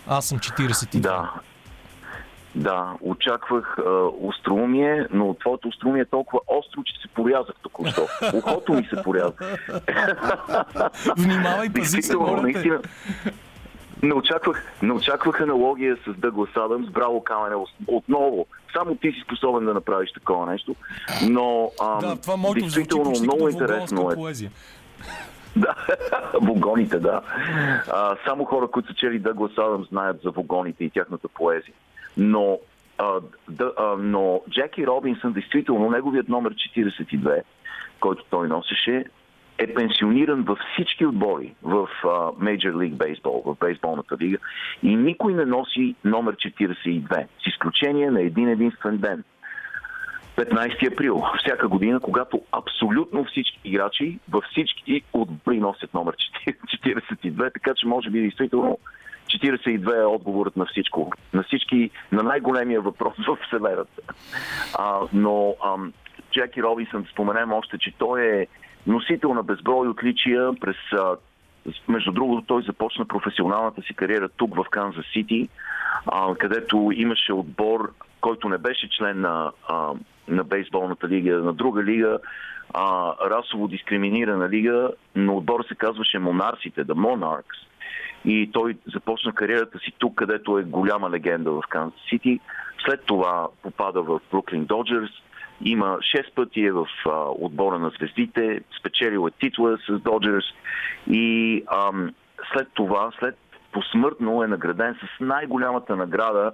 Аз 0.06 0.26
съм 0.26 0.38
42. 0.38 0.98
Да, 0.98 1.30
да, 2.56 2.94
очаквах 3.00 3.78
а, 3.78 3.90
остроумие, 4.20 5.06
но 5.12 5.34
твоето 5.34 5.68
остроумие 5.68 6.02
е 6.02 6.04
толкова 6.04 6.40
остро, 6.46 6.82
че 6.82 6.92
се 7.02 7.08
порязах 7.08 7.54
току-що. 7.62 8.06
Ухото 8.34 8.72
ми 8.72 8.84
се 8.84 9.02
поряза. 9.02 9.32
Внимавай, 11.16 11.68
пази 11.72 12.02
се, 12.02 12.16
наистина, 12.16 12.80
не 14.02 14.14
очаквах, 14.14 14.64
не 14.82 14.92
очаквах 14.92 15.40
аналогия 15.40 15.96
с 16.06 16.14
Дъглас 16.14 16.56
Адамс, 16.56 16.90
браво 16.90 17.24
Камене, 17.24 17.64
отново. 17.86 18.46
Само 18.72 18.94
ти 18.94 19.12
си 19.12 19.20
способен 19.24 19.64
да 19.64 19.74
направиш 19.74 20.12
такова 20.12 20.46
нещо. 20.46 20.74
Но 21.28 21.70
ам, 21.82 21.98
да, 22.00 22.16
това 22.16 22.36
моето 22.36 22.60
действително 22.60 23.12
много 23.22 23.48
интересно 23.48 24.10
е. 24.10 24.14
Поезия. 24.14 24.50
Да, 25.58 25.74
вогоните, 26.42 26.98
да. 26.98 27.20
А, 27.92 28.16
само 28.26 28.44
хора, 28.44 28.68
които 28.68 28.88
са 28.88 28.94
чели 28.94 29.18
Дъглас 29.18 29.52
Адамс, 29.58 29.88
знаят 29.88 30.20
за 30.24 30.30
вогоните 30.30 30.84
и 30.84 30.90
тяхната 30.90 31.28
поезия. 31.28 31.74
Но, 32.16 32.58
а, 32.98 33.20
да, 33.48 33.72
а, 33.78 33.96
но 33.98 34.42
Джеки 34.50 34.86
Робинсън, 34.86 35.32
действително, 35.32 35.90
неговият 35.90 36.28
номер 36.28 36.54
42, 36.54 37.42
който 38.00 38.24
той 38.30 38.48
носеше, 38.48 39.04
е 39.58 39.74
пенсиониран 39.74 40.42
във 40.42 40.58
всички 40.72 41.06
отбори 41.06 41.54
в 41.62 41.88
uh, 42.04 42.36
Major 42.38 42.72
League 42.72 42.96
Baseball, 42.96 43.44
в 43.44 43.56
бейсболната 43.60 44.16
лига 44.20 44.38
и 44.82 44.96
никой 44.96 45.34
не 45.34 45.44
носи 45.44 45.94
номер 46.04 46.36
42, 46.36 47.24
с 47.24 47.46
изключение 47.46 48.10
на 48.10 48.20
един 48.20 48.48
единствен 48.48 48.96
ден. 48.96 49.24
15 50.36 50.92
април, 50.92 51.22
всяка 51.38 51.68
година, 51.68 52.00
когато 52.00 52.40
абсолютно 52.52 53.24
всички 53.24 53.60
играчи 53.64 54.18
във 54.30 54.44
всички 54.44 55.02
отбори 55.12 55.60
носят 55.60 55.94
номер 55.94 56.14
42, 56.46 57.52
така 57.52 57.74
че 57.74 57.86
може 57.86 58.10
би 58.10 58.20
действително 58.20 58.78
42 59.26 60.02
е 60.02 60.04
отговорът 60.04 60.56
на 60.56 60.66
всичко. 60.66 61.12
На 61.34 61.42
всички, 61.42 61.90
на 62.12 62.22
най-големия 62.22 62.80
въпрос 62.80 63.14
в 63.28 63.38
Вселената. 63.46 64.02
А, 64.78 65.00
но 65.12 65.56
а, 65.64 65.76
Джеки 66.32 66.62
Робинсън, 66.62 67.06
споменем 67.12 67.52
още, 67.52 67.78
че 67.78 67.94
той 67.98 68.22
е 68.22 68.46
носител 68.86 69.34
на 69.34 69.42
безброй 69.42 69.88
отличия 69.88 70.52
през 70.60 70.76
а, 70.92 71.16
между 71.88 72.12
другото, 72.12 72.46
той 72.46 72.62
започна 72.62 73.04
професионалната 73.04 73.82
си 73.82 73.94
кариера 73.94 74.28
тук 74.28 74.56
в 74.56 74.64
Канзас 74.70 75.04
Сити, 75.12 75.48
а, 76.06 76.34
където 76.34 76.90
имаше 76.94 77.32
отбор, 77.32 77.92
който 78.20 78.48
не 78.48 78.58
беше 78.58 78.90
член 78.90 79.20
на, 79.20 79.52
а, 79.68 79.92
на 80.28 80.44
бейсболната 80.44 81.08
лига, 81.08 81.36
на 81.36 81.52
друга 81.52 81.82
лига, 81.82 82.18
а, 82.74 83.14
расово 83.30 83.68
дискриминирана 83.68 84.48
лига, 84.48 84.90
но 85.14 85.36
отбор 85.36 85.64
се 85.68 85.74
казваше 85.74 86.18
Монарсите, 86.18 86.84
The 86.84 86.94
Monarchs 86.94 87.66
и 88.26 88.50
той 88.52 88.76
започна 88.94 89.32
кариерата 89.32 89.78
си 89.78 89.92
тук, 89.98 90.14
където 90.14 90.58
е 90.58 90.62
голяма 90.62 91.10
легенда 91.10 91.50
в 91.50 91.62
Канзас 91.68 92.00
Сити. 92.08 92.40
След 92.86 93.04
това 93.06 93.48
попада 93.62 94.02
в 94.02 94.20
Бруклин 94.30 94.64
Доджерс, 94.64 95.10
има 95.64 95.86
6 95.86 96.34
пъти 96.34 96.64
е 96.64 96.72
в 96.72 96.86
а, 97.06 97.10
отбора 97.28 97.78
на 97.78 97.90
звездите, 97.90 98.60
спечелил 98.78 99.28
е 99.28 99.30
титла 99.30 99.78
с 99.88 99.98
Доджерс 99.98 100.44
и 101.10 101.64
ам, 101.72 102.14
след 102.52 102.68
това, 102.74 103.10
след 103.18 103.38
посмъртно 103.72 104.42
е 104.42 104.46
награден 104.46 104.94
с 104.94 105.20
най-голямата 105.20 105.96
награда 105.96 106.52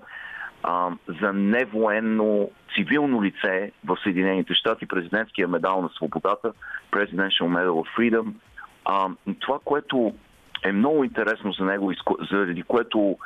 а, 0.62 0.90
за 1.20 1.32
невоенно 1.32 2.50
цивилно 2.74 3.22
лице 3.22 3.72
в 3.84 3.98
Съединените 4.02 4.54
щати, 4.54 4.86
президентския 4.86 5.48
медал 5.48 5.82
на 5.82 5.88
свободата, 5.88 6.52
Presidential 6.90 7.42
Medal 7.42 7.68
of 7.68 7.98
Freedom. 7.98 8.32
А, 8.84 9.08
това, 9.40 9.58
което 9.64 10.14
е 10.62 10.72
много 10.72 11.04
интересно 11.04 11.52
за 11.52 11.64
него, 11.64 11.92
заради 12.30 12.62
което 12.62 13.16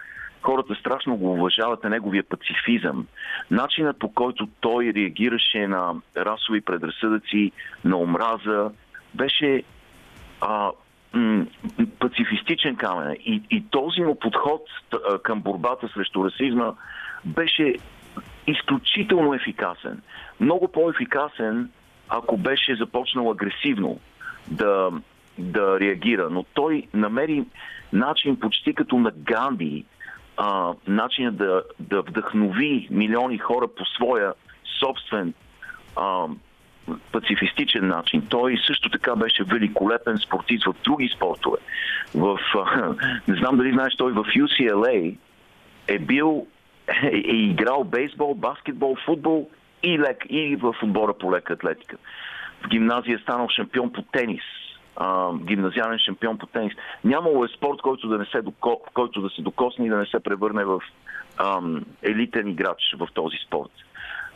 хората 0.43 0.75
страшно 0.75 1.17
го 1.17 1.33
уважават 1.33 1.85
е 1.85 1.89
неговия 1.89 2.25
пацифизъм. 2.25 3.07
Начинът 3.51 3.99
по 3.99 4.13
който 4.13 4.49
той 4.61 4.93
реагираше 4.97 5.67
на 5.67 5.95
расови 6.17 6.61
предразсъдъци, 6.61 7.53
на 7.85 7.97
омраза, 7.97 8.71
беше 9.15 9.63
а, 10.41 10.71
м- 11.13 11.47
пацифистичен 11.99 12.77
камен. 12.77 13.17
И, 13.21 13.43
и 13.51 13.65
този 13.71 14.01
му 14.01 14.19
подход 14.19 14.63
а, 14.93 15.19
към 15.19 15.41
борбата 15.41 15.89
срещу 15.95 16.25
расизма 16.25 16.73
беше 17.25 17.75
изключително 18.47 19.35
ефикасен. 19.35 20.03
Много 20.41 20.69
по-ефикасен, 20.69 21.71
ако 22.09 22.37
беше 22.37 22.77
започнал 22.77 23.31
агресивно 23.31 24.01
да 24.49 24.91
да 25.39 25.81
реагира, 25.81 26.29
но 26.31 26.43
той 26.43 26.83
намери 26.95 27.45
начин 27.93 28.41
почти 28.41 28.75
като 28.75 28.99
на 28.99 29.11
Ганди, 29.17 29.85
а, 30.37 30.73
начин 30.87 31.31
да, 31.37 31.63
да 31.81 32.03
вдъхнови 32.03 32.89
милиони 32.91 33.39
хора 33.39 33.69
по 33.69 33.85
своя 33.85 34.33
собствен 34.81 35.35
а, 35.97 36.27
пацифистичен 37.13 37.89
начин. 37.89 38.27
Той 38.29 38.59
също 38.67 38.91
така 38.91 39.17
беше 39.17 39.45
великолепен 39.45 40.19
спортист 40.19 40.65
в 40.65 40.75
други 40.85 41.13
спортове. 41.17 41.59
В, 42.15 42.39
а, 42.55 42.95
не 43.29 43.37
знам 43.37 43.57
дали 43.57 43.73
знаеш, 43.73 43.97
той 43.97 44.13
в 44.13 44.25
UCLA 44.25 45.17
е 45.89 45.99
бил, 45.99 46.47
е, 47.03 47.17
е 47.17 47.37
играл 47.37 47.85
бейсбол, 47.85 48.35
баскетбол, 48.35 48.97
футбол 49.05 49.51
и, 49.83 49.99
лек, 49.99 50.25
и 50.29 50.57
в 50.57 50.75
отбора 50.83 51.15
по 51.19 51.33
лека 51.33 51.53
атлетика. 51.53 51.97
В 52.63 52.69
гимназия 52.69 53.17
е 53.17 53.23
станал 53.23 53.49
шампион 53.49 53.93
по 53.93 54.03
тенис. 54.03 54.43
А, 54.97 55.33
гимназиален 55.39 55.99
шампион 55.99 56.39
по 56.39 56.47
тенис. 56.47 56.73
Нямало 57.05 57.45
е 57.45 57.49
спорт, 57.57 57.83
който 57.83 58.09
да, 58.09 58.19
не 58.19 58.25
се 58.25 58.43
доко, 58.43 58.81
който 58.95 59.21
да 59.21 59.31
се 59.31 59.43
докосне 59.43 59.87
и 59.87 59.89
да 59.89 59.97
не 59.97 60.07
се 60.07 60.21
превърне 60.21 60.65
в 60.65 60.81
ам, 61.39 61.85
елитен 62.03 62.49
играч 62.49 62.97
в 62.99 63.09
този 63.15 63.37
спорт 63.47 63.71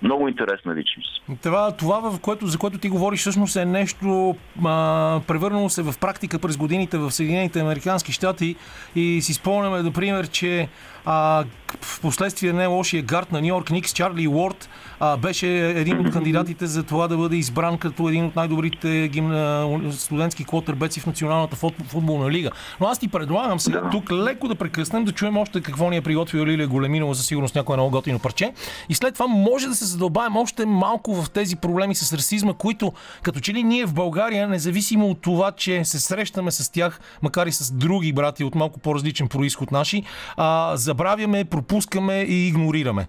много 0.02 0.28
интересна 0.28 0.74
личност. 0.74 1.22
Това, 1.42 1.72
това 1.72 2.10
в 2.10 2.20
което, 2.20 2.46
за 2.46 2.58
което 2.58 2.78
ти 2.78 2.88
говориш, 2.88 3.20
всъщност 3.20 3.56
е 3.56 3.64
нещо 3.64 4.36
а, 4.64 5.20
превърнало 5.26 5.68
се 5.68 5.82
в 5.82 5.94
практика 6.00 6.38
през 6.38 6.56
годините 6.56 6.98
в 6.98 7.10
Съединените 7.10 7.60
Американски 7.60 8.12
щати 8.12 8.56
и 8.96 9.22
си 9.22 9.34
спомняме, 9.34 9.82
например, 9.82 10.28
че 10.28 10.68
а, 11.04 11.44
в 11.80 12.00
последствие 12.00 12.52
не 12.52 12.66
лошия 12.66 13.02
гард 13.02 13.32
на 13.32 13.40
Нью 13.40 13.48
Йорк 13.48 13.70
Никс, 13.70 13.92
Чарли 13.92 14.28
Уорд, 14.28 14.68
а, 15.00 15.16
беше 15.16 15.68
един 15.68 16.06
от 16.06 16.12
кандидатите 16.12 16.66
за 16.66 16.82
това 16.82 17.08
да 17.08 17.16
бъде 17.16 17.36
избран 17.36 17.78
като 17.78 18.08
един 18.08 18.24
от 18.24 18.36
най-добрите 18.36 19.08
гимна, 19.08 19.80
студентски 19.92 20.44
квотербеци 20.44 21.00
в 21.00 21.06
Националната 21.06 21.56
футболна 21.88 22.30
лига. 22.30 22.50
Но 22.80 22.86
аз 22.86 22.98
ти 22.98 23.08
предлагам 23.08 23.60
сега 23.60 23.80
да. 23.80 23.90
тук 23.90 24.12
леко 24.12 24.48
да 24.48 24.54
прекъснем, 24.54 25.04
да 25.04 25.12
чуем 25.12 25.36
още 25.36 25.60
какво 25.60 25.90
ни 25.90 25.96
е 25.96 26.00
приготвил 26.00 26.46
Лилия 26.46 26.68
Големинова, 26.68 27.14
със 27.14 27.26
сигурност 27.26 27.54
някое 27.54 27.76
много 27.76 27.90
готино 27.90 28.18
парче. 28.18 28.52
И 28.88 28.94
след 28.94 29.14
това 29.14 29.26
може 29.26 29.66
да 29.66 29.74
се 29.74 29.84
задълбаем 29.84 30.36
още 30.36 30.66
малко 30.66 31.22
в 31.22 31.30
тези 31.30 31.56
проблеми 31.56 31.94
с 31.94 32.12
расизма, 32.12 32.54
които 32.54 32.92
като 33.22 33.40
че 33.40 33.54
ли 33.54 33.62
ние 33.62 33.86
в 33.86 33.94
България, 33.94 34.48
независимо 34.48 35.08
от 35.08 35.20
това, 35.20 35.52
че 35.52 35.84
се 35.84 36.00
срещаме 36.00 36.50
с 36.50 36.72
тях, 36.72 37.00
макар 37.22 37.46
и 37.46 37.52
с 37.52 37.72
други 37.72 38.12
брати 38.12 38.44
от 38.44 38.54
малко 38.54 38.80
по-различен 38.80 39.28
происход 39.28 39.72
наши, 39.72 40.02
а, 40.36 40.76
забравяме, 40.90 41.44
пропускаме 41.44 42.14
и 42.14 42.48
игнорираме. 42.48 43.06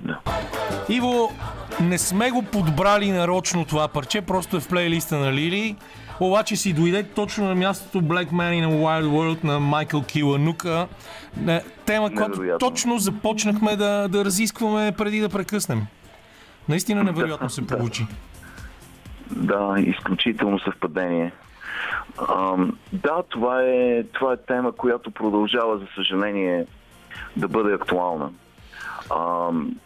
Да. 0.00 0.20
Иво, 0.88 1.32
не 1.80 1.98
сме 1.98 2.30
го 2.30 2.42
подбрали 2.42 3.10
нарочно 3.10 3.64
това 3.64 3.88
парче, 3.88 4.20
просто 4.20 4.56
е 4.56 4.60
в 4.60 4.68
плейлиста 4.68 5.18
на 5.18 5.32
Лили. 5.32 5.76
Обаче 6.20 6.56
си 6.56 6.72
дойде 6.72 7.02
точно 7.02 7.44
на 7.44 7.54
мястото 7.54 8.04
Black 8.04 8.30
Man 8.30 8.52
in 8.52 8.68
a 8.68 8.70
Wild 8.70 9.06
World 9.06 9.44
на 9.44 9.60
Майкъл 9.60 10.02
Киланука. 10.02 10.88
Тема, 11.84 12.10
която 12.14 12.56
точно 12.60 12.98
започнахме 12.98 13.76
да, 13.76 14.08
да 14.08 14.24
разискваме 14.24 14.92
преди 14.92 15.20
да 15.20 15.28
прекъснем. 15.28 15.86
Наистина 16.68 17.04
невероятно 17.04 17.50
се 17.50 17.66
получи. 17.66 18.06
Да, 19.30 19.74
изключително 19.78 20.58
съвпадение. 20.58 21.32
Да, 22.92 23.22
това 23.28 23.62
е, 23.62 24.04
това 24.12 24.32
е 24.32 24.36
тема, 24.36 24.72
която 24.72 25.10
продължава, 25.10 25.78
за 25.78 25.86
съжаление, 25.94 26.66
да 27.36 27.48
бъде 27.48 27.74
актуална. 27.74 28.30
Ам, 29.14 29.76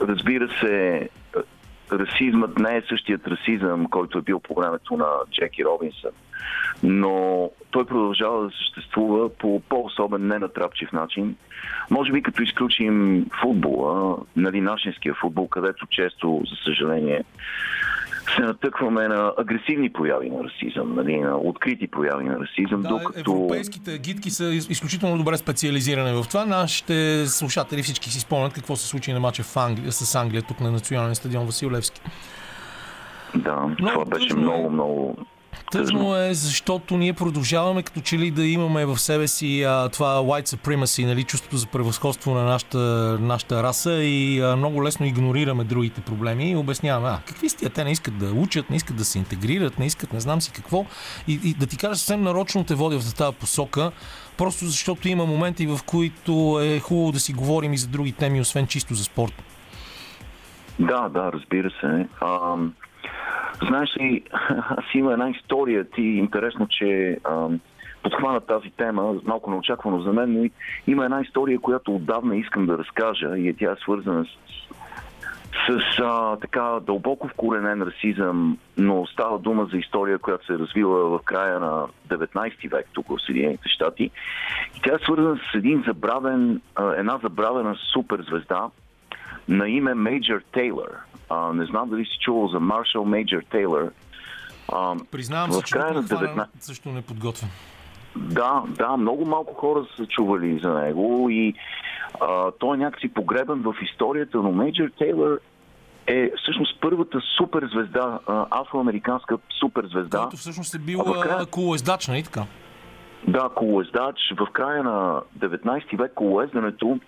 разбира 0.00 0.48
се, 0.60 1.08
расизмът 1.92 2.58
не 2.58 2.76
е 2.76 2.82
същият 2.88 3.26
расизъм, 3.26 3.86
който 3.86 4.18
е 4.18 4.22
бил 4.22 4.40
по 4.40 4.54
времето 4.54 4.96
на 4.96 5.06
Джеки 5.30 5.64
Робинсън. 5.64 6.10
Но 6.82 7.50
той 7.70 7.86
продължава 7.86 8.42
да 8.44 8.50
съществува 8.50 9.28
по 9.28 9.62
по-особен, 9.68 10.26
ненатрапчив 10.26 10.92
начин. 10.92 11.36
Може 11.90 12.12
би 12.12 12.22
като 12.22 12.42
изключим 12.42 13.26
футбола, 13.40 14.16
нали, 14.36 14.60
нашинския 14.60 15.14
футбол, 15.14 15.48
където 15.48 15.86
често, 15.86 16.42
за 16.50 16.56
съжаление, 16.64 17.24
се 18.36 18.42
натъкваме 18.42 19.08
на 19.08 19.32
агресивни 19.38 19.92
прояви 19.92 20.30
на 20.30 20.44
расизъм, 20.44 20.94
нали, 20.94 21.20
на 21.20 21.36
открити 21.36 21.86
прояви 21.86 22.24
на 22.24 22.38
расизъм. 22.38 22.82
Да, 22.82 22.88
докато... 22.88 23.30
Европейските 23.30 23.98
гидки 23.98 24.30
са 24.30 24.44
изключително 24.44 25.18
добре 25.18 25.36
специализирани 25.36 26.22
в 26.22 26.28
това. 26.28 26.44
Нашите 26.44 27.26
слушатели 27.26 27.82
всички 27.82 28.10
си 28.10 28.20
спомнят 28.20 28.52
какво 28.52 28.76
се 28.76 28.86
случи 28.86 29.12
на 29.12 29.20
матча 29.20 29.42
в 29.42 29.56
Англия, 29.56 29.92
с 29.92 30.14
Англия, 30.14 30.42
тук 30.42 30.60
на 30.60 30.70
националния 30.70 31.14
стадион 31.14 31.46
Васил 31.46 31.70
Левски. 31.70 32.00
Да, 33.34 33.56
Но, 33.80 33.88
това 33.88 34.04
беше 34.04 34.36
много, 34.36 34.70
много 34.70 35.16
Тъжно 35.70 36.16
е, 36.16 36.34
защото 36.34 36.96
ние 36.96 37.12
продължаваме 37.12 37.82
като 37.82 38.00
че 38.00 38.18
ли 38.18 38.30
да 38.30 38.46
имаме 38.46 38.86
в 38.86 38.98
себе 38.98 39.28
си 39.28 39.62
а, 39.62 39.88
това 39.88 40.16
white 40.16 40.56
supremacy, 40.56 41.06
нали, 41.06 41.24
чувството 41.24 41.56
за 41.56 41.66
превъзходство 41.66 42.34
на 42.34 42.44
нашата, 42.44 42.78
нашата 43.20 43.62
раса 43.62 43.92
и 43.92 44.40
а, 44.40 44.56
много 44.56 44.84
лесно 44.84 45.06
игнорираме 45.06 45.64
другите 45.64 46.00
проблеми 46.00 46.50
и 46.50 46.56
обясняваме, 46.56 47.08
а 47.08 47.20
какви 47.26 47.48
сте, 47.48 47.68
те 47.68 47.84
не 47.84 47.90
искат 47.90 48.18
да 48.18 48.32
учат, 48.32 48.70
не 48.70 48.76
искат 48.76 48.96
да 48.96 49.04
се 49.04 49.18
интегрират, 49.18 49.78
не 49.78 49.86
искат 49.86 50.12
не 50.12 50.20
знам 50.20 50.40
си 50.40 50.52
какво. 50.52 50.84
И, 51.28 51.40
и 51.44 51.54
да 51.54 51.66
ти 51.66 51.76
кажа 51.76 51.94
съвсем 51.94 52.22
нарочно 52.22 52.64
те 52.64 52.74
водя 52.74 52.98
в 52.98 53.14
тази 53.14 53.36
посока, 53.36 53.90
просто 54.36 54.64
защото 54.64 55.08
има 55.08 55.26
моменти, 55.26 55.66
в 55.66 55.78
които 55.86 56.60
е 56.62 56.80
хубаво 56.80 57.12
да 57.12 57.20
си 57.20 57.32
говорим 57.32 57.72
и 57.72 57.78
за 57.78 57.86
други 57.86 58.12
теми, 58.12 58.40
освен 58.40 58.66
чисто 58.66 58.94
за 58.94 59.04
спорт. 59.04 59.42
Да, 60.78 61.08
да, 61.08 61.32
разбира 61.32 61.70
се. 61.80 62.08
А, 62.20 62.56
Знаеш 63.68 63.96
ли, 63.96 64.22
аз 64.68 64.84
има 64.94 65.12
една 65.12 65.30
история, 65.30 65.84
ти 65.84 66.02
интересно, 66.02 66.66
че 66.68 67.18
а, 67.24 67.48
подхвана 68.02 68.40
тази 68.40 68.70
тема, 68.70 69.14
малко 69.24 69.50
неочаквано 69.50 70.00
за 70.00 70.12
мен, 70.12 70.32
но 70.32 70.48
има 70.86 71.04
една 71.04 71.20
история, 71.20 71.58
която 71.58 71.94
отдавна 71.94 72.36
искам 72.36 72.66
да 72.66 72.78
разкажа 72.78 73.38
и 73.38 73.48
е 73.48 73.54
тя 73.54 73.72
е 73.72 73.82
свързана 73.82 74.24
с, 74.24 74.28
с 75.66 75.98
а, 75.98 76.36
така 76.36 76.78
дълбоко 76.82 77.28
вкоренен 77.28 77.82
расизъм, 77.82 78.58
но 78.78 79.06
става 79.06 79.38
дума 79.38 79.68
за 79.72 79.76
история, 79.76 80.18
която 80.18 80.46
се 80.46 80.52
е 80.52 80.58
развила 80.58 81.18
в 81.18 81.22
края 81.24 81.60
на 81.60 81.86
19 82.08 82.70
век 82.70 82.86
тук 82.92 83.08
в 83.08 83.22
Съединените 83.26 83.68
щати. 83.68 84.10
И 84.76 84.80
тя 84.82 84.94
е 84.94 85.04
свързана 85.04 85.36
с 85.36 85.54
един 85.54 85.84
забравен, 85.86 86.60
една 86.96 87.18
забравена 87.22 87.76
суперзвезда 87.92 88.70
на 89.48 89.68
име 89.68 89.94
Мейджор 89.94 90.40
Тейлър. 90.52 90.90
А, 91.30 91.52
не 91.52 91.64
знам 91.64 91.88
дали 91.90 92.04
си 92.04 92.18
чувал 92.20 92.48
за 92.48 92.60
Маршал 92.60 93.04
Мейджор 93.04 93.42
Тейлър. 93.50 93.90
Признавам 95.10 95.52
се, 95.52 95.62
че 95.62 95.78
на 95.78 96.04
19... 96.04 96.46
също 96.60 96.88
не 96.88 97.02
подготвям. 97.02 97.50
Да, 98.16 98.62
да, 98.68 98.96
много 98.96 99.24
малко 99.26 99.54
хора 99.54 99.86
са 99.96 100.06
чували 100.06 100.58
за 100.62 100.74
него 100.74 101.26
и 101.30 101.54
а, 102.20 102.50
той 102.58 102.76
е 102.76 102.80
някакси 102.80 103.08
погребан 103.08 103.62
в 103.62 103.74
историята, 103.82 104.38
но 104.38 104.52
Мейджор 104.52 104.90
Тейлър 104.98 105.40
е 106.06 106.30
всъщност 106.42 106.80
първата 106.80 107.20
суперзвезда, 107.36 108.18
афроамериканска 108.50 109.38
суперзвезда. 109.60 110.18
Който 110.18 110.36
всъщност 110.36 110.74
е 110.74 110.78
бил 110.78 111.04
края... 111.04 111.46
колоездач, 111.46 112.08
нали 112.08 112.22
така? 112.22 112.44
Да, 113.28 113.48
колоездач. 113.54 114.16
В 114.38 114.52
края 114.52 114.82
на 114.82 115.20
19 115.38 115.98
век 115.98 116.12
колоездането 116.14 116.98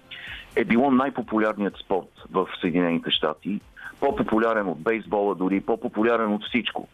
е 0.57 0.65
било 0.65 0.91
най-популярният 0.91 1.75
спорт 1.85 2.09
в 2.31 2.47
Съединените 2.61 3.11
щати 3.11 3.61
по-популярен 4.03 4.69
от 4.69 4.81
бейсбола, 4.81 5.35
дори 5.35 5.61
по-популярен 5.61 6.33
от 6.33 6.45
всичко. 6.45 6.89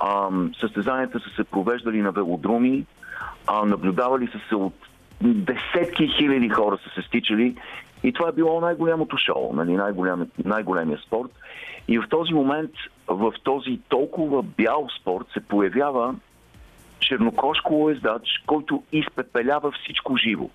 А, 0.00 0.28
състезанията 0.60 1.20
са 1.20 1.30
се 1.36 1.44
провеждали 1.44 2.02
на 2.02 2.12
велодруми, 2.12 2.84
а, 3.46 3.64
наблюдавали 3.64 4.26
са 4.26 4.38
се 4.48 4.54
от 4.54 4.74
десетки 5.22 6.08
хиляди 6.08 6.48
хора 6.48 6.78
са 6.84 6.90
се 6.94 7.08
стичали 7.08 7.56
и 8.02 8.12
това 8.12 8.28
е 8.28 8.32
било 8.32 8.60
най-голямото 8.60 9.16
шоу, 9.16 9.52
нали, 9.52 9.76
най-голям, 9.76 10.26
най-големия 10.44 10.98
спорт. 11.06 11.30
И 11.88 11.98
в 11.98 12.04
този 12.10 12.34
момент, 12.34 12.70
в 13.08 13.32
този 13.42 13.80
толкова 13.88 14.42
бял 14.42 14.88
спорт 15.00 15.26
се 15.32 15.40
появява 15.40 16.14
чернокош 17.00 17.60
колоездач, 17.60 18.22
който 18.46 18.82
изпепелява 18.92 19.72
всичко 19.72 20.16
живо 20.16 20.50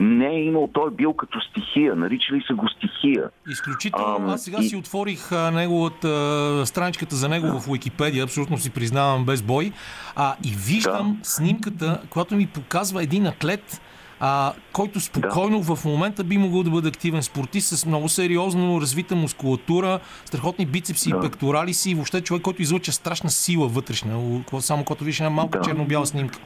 не 0.00 0.26
е 0.26 0.44
имал, 0.44 0.68
той 0.72 0.88
е 0.88 0.94
бил 0.94 1.12
като 1.12 1.40
стихия, 1.40 1.96
наричали 1.96 2.42
са 2.46 2.54
го 2.54 2.68
стихия. 2.68 3.30
Изключително. 3.50 4.32
Аз 4.32 4.44
сега 4.44 4.58
и... 4.60 4.68
си 4.68 4.76
отворих 4.76 5.32
а, 5.32 5.50
неговата 5.50 6.62
страничката 6.66 7.16
за 7.16 7.28
него 7.28 7.60
в 7.60 7.68
Уикипедия, 7.68 8.24
абсолютно 8.24 8.58
си 8.58 8.70
признавам 8.70 9.24
без 9.24 9.42
бой, 9.42 9.72
а, 10.16 10.34
и 10.44 10.50
виждам 10.66 11.16
да. 11.20 11.28
снимката, 11.28 12.00
която 12.10 12.34
ми 12.34 12.46
показва 12.46 13.02
един 13.02 13.26
атлет, 13.26 13.80
а, 14.20 14.52
който 14.72 15.00
спокойно 15.00 15.60
да. 15.60 15.76
в 15.76 15.84
момента 15.84 16.24
би 16.24 16.38
могъл 16.38 16.62
да 16.62 16.70
бъде 16.70 16.88
активен 16.88 17.22
спортист 17.22 17.78
с 17.78 17.86
много 17.86 18.08
сериозно 18.08 18.80
развита 18.80 19.16
мускулатура, 19.16 20.00
страхотни 20.24 20.66
бицепси 20.66 21.10
да. 21.10 21.16
и 21.16 21.20
пекторали 21.20 21.74
си, 21.74 21.94
въобще 21.94 22.20
човек, 22.20 22.42
който 22.42 22.62
излъча 22.62 22.92
страшна 22.92 23.30
сила 23.30 23.68
вътрешна, 23.68 24.42
само 24.60 24.84
като 24.84 25.04
виж 25.04 25.20
една 25.20 25.30
малка 25.30 25.58
да. 25.58 25.64
черно-бяла 25.64 26.06
снимка. 26.06 26.38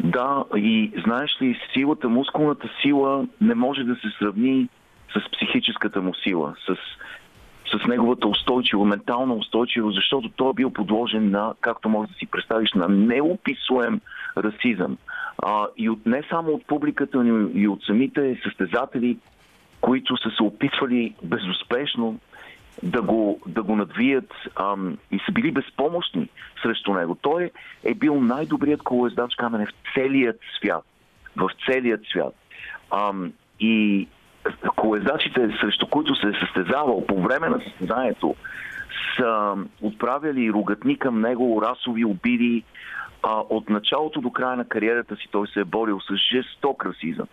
Да, 0.00 0.44
и 0.56 0.92
знаеш 1.06 1.36
ли, 1.42 1.60
силата, 1.72 2.08
мускулната 2.08 2.68
сила 2.82 3.26
не 3.40 3.54
може 3.54 3.84
да 3.84 3.94
се 3.94 4.08
сравни 4.18 4.68
с 5.16 5.30
психическата 5.30 6.02
му 6.02 6.14
сила, 6.14 6.54
с, 6.66 6.76
с 7.78 7.86
неговата 7.86 8.28
устойчиво, 8.28 8.84
ментална 8.84 9.34
устойчивост, 9.34 9.94
защото 9.94 10.28
той 10.36 10.50
е 10.50 10.54
бил 10.54 10.70
подложен 10.70 11.30
на, 11.30 11.54
както 11.60 11.88
може 11.88 12.10
да 12.10 12.14
си 12.14 12.26
представиш, 12.26 12.72
на 12.72 12.88
неописуем 12.88 14.00
расизъм. 14.36 14.98
А, 15.44 15.66
и 15.76 15.90
от, 15.90 16.06
не 16.06 16.22
само 16.30 16.52
от 16.52 16.66
публиката, 16.66 17.24
но 17.24 17.48
и 17.54 17.68
от 17.68 17.82
самите 17.82 18.40
състезатели, 18.44 19.18
които 19.80 20.16
са 20.16 20.30
се 20.30 20.42
опитвали 20.42 21.14
безуспешно 21.22 22.18
да 22.82 23.02
го, 23.02 23.40
да 23.46 23.62
го 23.62 23.76
надвият 23.76 24.32
ам, 24.56 24.98
и 25.10 25.18
са 25.26 25.32
били 25.32 25.52
безпомощни 25.52 26.28
срещу 26.62 26.94
него. 26.94 27.14
Той 27.14 27.50
е 27.84 27.94
бил 27.94 28.20
най-добрият 28.20 28.82
колоездач 28.82 29.34
камене 29.34 29.66
в 29.66 29.72
целият 29.94 30.40
свят. 30.58 30.84
В 31.36 31.50
целият 31.66 32.00
свят. 32.12 32.34
Ам, 32.90 33.32
и 33.60 34.08
колезачите, 34.76 35.56
срещу 35.60 35.86
които 35.86 36.14
се 36.14 36.26
е 36.28 36.40
състезавал 36.40 37.06
по 37.06 37.22
време 37.22 37.48
на 37.48 37.60
състезанието, 37.60 38.34
са 39.16 39.54
отправили 39.82 40.52
ругатни 40.52 40.98
към 40.98 41.20
него, 41.20 41.62
расови 41.62 42.04
обиди. 42.04 42.64
А, 43.22 43.42
от 43.50 43.70
началото 43.70 44.20
до 44.20 44.30
края 44.30 44.56
на 44.56 44.68
кариерата 44.68 45.16
си 45.16 45.28
той 45.30 45.48
се 45.48 45.60
е 45.60 45.64
борил 45.64 46.00
с 46.00 46.16
жесток 46.32 46.86
расизъм. 46.86 47.26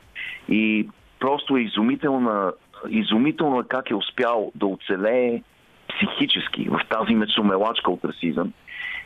И 0.50 0.90
просто 1.20 1.58
е 1.58 1.62
изумителна, 1.62 2.52
изумително 2.90 3.60
е 3.60 3.68
как 3.68 3.90
е 3.90 3.96
успял 3.96 4.52
да 4.56 4.66
оцелее 4.66 5.42
психически 5.90 6.70
в 6.70 6.80
тази 6.90 7.16
мецомелачка 7.16 7.92
от 7.92 8.06
расизъм 8.06 8.54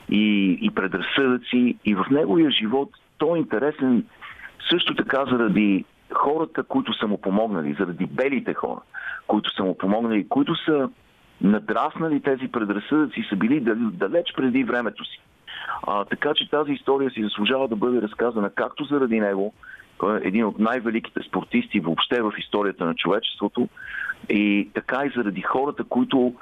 и, 0.10 0.58
и 0.62 0.72
предразсъдъци. 0.72 1.76
И 1.86 1.96
в 1.96 2.06
неговия 2.12 2.52
живот 2.52 2.90
той 3.18 3.38
е 3.38 3.42
интересен 3.42 4.06
също 4.70 4.96
така 4.96 5.26
заради 5.32 5.86
хората, 6.14 6.64
които 6.64 6.94
са 6.94 7.08
му 7.08 7.22
помогнали, 7.22 7.76
заради 7.80 8.06
белите 8.06 8.54
хора, 8.54 8.82
които 9.28 9.56
са 9.56 9.64
му 9.64 9.78
помогнали, 9.78 10.28
които 10.30 10.56
са 10.56 10.90
надраснали 11.42 12.22
тези 12.22 12.48
предразсъдъци, 12.48 13.26
са 13.30 13.36
били 13.36 13.60
далеч 13.94 14.34
преди 14.36 14.64
времето 14.64 15.06
си. 15.06 15.22
А, 15.88 16.06
така 16.06 16.34
че 16.36 16.50
тази 16.50 16.72
история 16.72 17.12
си 17.12 17.24
заслужава 17.24 17.68
да 17.68 17.76
бъде 17.76 18.02
разказана 18.02 18.50
както 18.50 18.84
заради 18.84 19.20
него, 19.20 19.54
един 20.24 20.46
от 20.46 20.60
най-великите 20.60 21.20
спортисти 21.28 21.80
въобще 21.80 22.22
в 22.22 22.34
историята 22.38 22.86
на 22.86 22.96
човечеството, 22.96 23.70
и 24.30 24.70
така 24.74 25.06
и 25.06 25.12
заради 25.16 25.42
хората, 25.42 25.84
които 25.84 26.34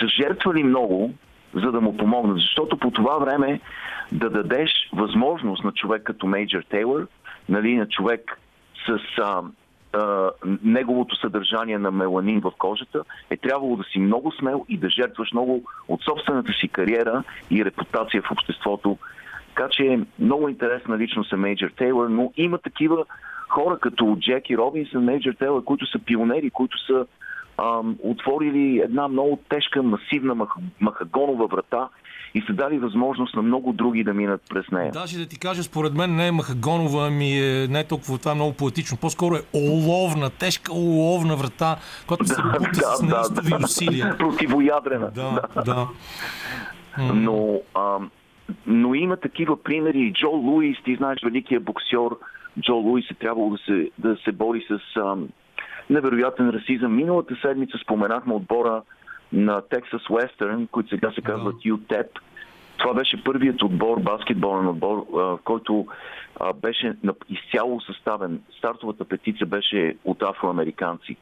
са 0.00 0.08
жертвали 0.08 0.62
много, 0.62 1.14
за 1.54 1.72
да 1.72 1.80
му 1.80 1.96
помогнат. 1.96 2.36
Защото 2.36 2.76
по 2.76 2.90
това 2.90 3.18
време 3.18 3.60
да 4.12 4.30
дадеш 4.30 4.70
възможност 4.92 5.64
на 5.64 5.72
човек 5.72 6.02
като 6.02 6.26
Мейджор 6.26 6.62
Тейлър, 6.62 7.06
нали, 7.48 7.76
на 7.76 7.88
човек 7.88 8.40
с 8.86 8.98
а, 9.18 9.42
а, 9.92 10.30
неговото 10.64 11.16
съдържание 11.16 11.78
на 11.78 11.90
меланин 11.90 12.40
в 12.40 12.52
кожата, 12.58 13.02
е 13.30 13.36
трябвало 13.36 13.76
да 13.76 13.84
си 13.84 13.98
много 13.98 14.32
смел 14.32 14.64
и 14.68 14.78
да 14.78 14.88
жертваш 14.88 15.32
много 15.32 15.62
от 15.88 16.02
собствената 16.02 16.52
си 16.52 16.68
кариера 16.68 17.22
и 17.50 17.64
репутация 17.64 18.22
в 18.22 18.30
обществото. 18.30 18.98
Така 19.54 19.68
че 19.70 20.00
много 20.18 20.48
интересна 20.48 20.98
личност 20.98 21.32
е 21.32 21.36
Мейджор 21.36 21.70
Тейлър, 21.76 22.08
но 22.08 22.32
има 22.36 22.58
такива 22.58 23.04
хора 23.48 23.78
като 23.78 24.16
Джеки 24.20 24.56
Робинсън, 24.56 25.04
Мейджор 25.04 25.32
Тейлър, 25.32 25.64
които 25.64 25.86
са 25.86 25.98
пионери, 25.98 26.50
които 26.50 26.86
са 26.86 27.06
ам, 27.58 27.96
отворили 28.02 28.78
една 28.78 29.08
много 29.08 29.38
тежка, 29.48 29.82
масивна 29.82 30.34
мах, 30.34 30.48
махагонова 30.80 31.46
врата 31.46 31.88
и 32.34 32.42
са 32.46 32.52
дали 32.52 32.78
възможност 32.78 33.34
на 33.34 33.42
много 33.42 33.72
други 33.72 34.04
да 34.04 34.14
минат 34.14 34.42
през 34.50 34.68
нея. 34.68 34.92
Даже 34.92 35.18
да 35.18 35.26
ти 35.26 35.38
кажа, 35.38 35.62
според 35.62 35.94
мен 35.94 36.16
не 36.16 36.26
е 36.26 36.32
махагонова, 36.32 37.06
ами 37.06 37.38
е, 37.38 37.68
не 37.68 37.80
е 37.80 37.84
толкова 37.84 38.18
това 38.18 38.32
е 38.32 38.34
много 38.34 38.52
поетично. 38.52 38.98
По-скоро 39.00 39.34
е 39.34 39.42
оловна, 39.54 40.30
тежка 40.30 40.72
оловна 40.72 41.36
врата, 41.36 41.76
която 42.06 42.26
се 42.26 42.42
работи 42.42 42.80
да, 42.80 42.96
с 42.96 43.02
неистови 43.02 43.50
да, 43.50 43.58
усилия. 43.64 44.16
Противоядрена. 44.18 45.10
Да, 45.14 45.40
да. 45.54 45.62
да. 45.62 45.88
Но, 47.14 47.60
а, 47.74 47.98
но 48.66 48.94
има 48.94 49.16
такива 49.16 49.62
примери. 49.62 50.12
Джо 50.12 50.30
Луис, 50.30 50.78
ти 50.84 50.96
знаеш, 50.96 51.18
великият 51.24 51.64
боксер, 51.64 52.10
Джо 52.60 52.74
Луис 52.74 53.10
е 53.10 53.14
трябвало 53.14 53.50
да 53.50 53.58
се, 53.58 53.90
да 53.98 54.16
се 54.16 54.32
бори 54.32 54.66
с 54.70 54.96
а, 54.96 55.16
невероятен 55.90 56.50
расизъм. 56.50 56.96
Миналата 56.96 57.36
седмица 57.42 57.78
споменахме 57.78 58.34
отбора 58.34 58.82
на 59.32 59.62
Texas 59.62 60.08
Western, 60.08 60.68
които 60.70 60.88
сега 60.88 61.12
се 61.12 61.20
казват 61.20 61.54
UTEP. 61.54 62.06
Това 62.76 62.94
беше 62.94 63.24
първият 63.24 63.62
отбор, 63.62 64.00
баскетболен 64.00 64.68
отбор, 64.68 65.06
който 65.44 65.86
беше 66.62 66.94
изцяло 67.28 67.80
съставен. 67.80 68.40
Стартовата 68.58 69.04
петица 69.04 69.46
беше 69.46 69.96
от 70.04 70.22
афроамериканци. 70.22 71.16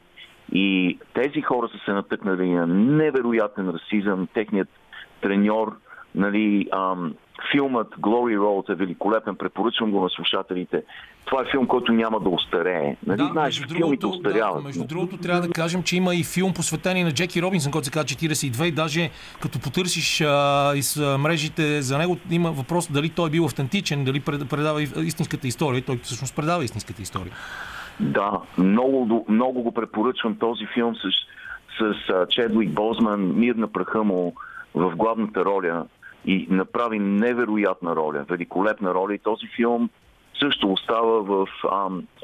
И 0.52 0.98
тези 1.14 1.40
хора 1.42 1.68
са 1.68 1.78
се 1.84 1.92
натъкнали 1.92 2.50
на 2.50 2.66
невероятен 2.66 3.68
расизъм. 3.68 4.28
Техният 4.34 4.68
треньор, 5.20 5.76
нали, 6.14 6.68
ам, 6.72 7.14
Филмът 7.52 7.94
Glory 8.00 8.38
Road 8.38 8.72
е 8.72 8.74
великолепен, 8.74 9.36
препоръчвам 9.36 9.90
го 9.90 10.02
на 10.02 10.08
слушателите. 10.08 10.82
Това 11.24 11.42
е 11.42 11.50
филм, 11.50 11.66
който 11.66 11.92
няма 11.92 12.20
да 12.20 12.28
остарее. 12.28 12.96
Нали 13.06 13.18
да, 13.18 13.28
знаеш, 13.32 13.60
между 13.60 13.74
филмите 13.74 14.00
другото, 14.00 14.28
остаряват. 14.28 14.62
Да, 14.62 14.66
между 14.66 14.84
другото, 14.84 15.16
трябва 15.16 15.40
да 15.40 15.52
кажем, 15.52 15.82
че 15.82 15.96
има 15.96 16.14
и 16.14 16.24
филм 16.24 16.54
посветен 16.54 17.04
на 17.04 17.12
Джеки 17.12 17.42
Робинсън, 17.42 17.72
който 17.72 17.84
се 17.84 17.90
казва 17.90 18.04
42 18.04 18.64
и 18.64 18.70
даже 18.70 19.10
като 19.42 19.60
потърсиш 19.60 20.20
а, 20.20 20.72
из 20.76 20.96
а, 20.96 21.18
мрежите 21.18 21.82
за 21.82 21.98
него, 21.98 22.16
има 22.30 22.50
въпрос 22.50 22.92
дали 22.92 23.10
той 23.10 23.28
е 23.28 23.30
бил 23.30 23.44
автентичен, 23.44 24.04
дали 24.04 24.20
предава 24.20 24.82
истинската 24.82 25.48
история. 25.48 25.82
Той 25.82 25.98
всъщност 26.02 26.36
предава 26.36 26.64
истинската 26.64 27.02
история. 27.02 27.32
Да, 28.00 28.40
много, 28.58 29.26
много 29.28 29.62
го 29.62 29.72
препоръчвам 29.72 30.36
този 30.36 30.66
филм 30.74 30.94
с, 30.94 31.00
с 31.78 32.26
Чедвик 32.28 32.70
Бозман, 32.70 33.38
Мир 33.38 33.54
на 33.54 33.72
праха 33.72 34.04
му 34.04 34.34
в 34.74 34.96
главната 34.96 35.44
роля 35.44 35.84
и 36.28 36.46
направи 36.50 36.98
невероятна 36.98 37.96
роля, 37.96 38.24
великолепна 38.28 38.94
роля 38.94 39.14
и 39.14 39.18
този 39.18 39.46
филм 39.56 39.90
също 40.42 40.72
остава 40.72 41.22
в 41.22 41.46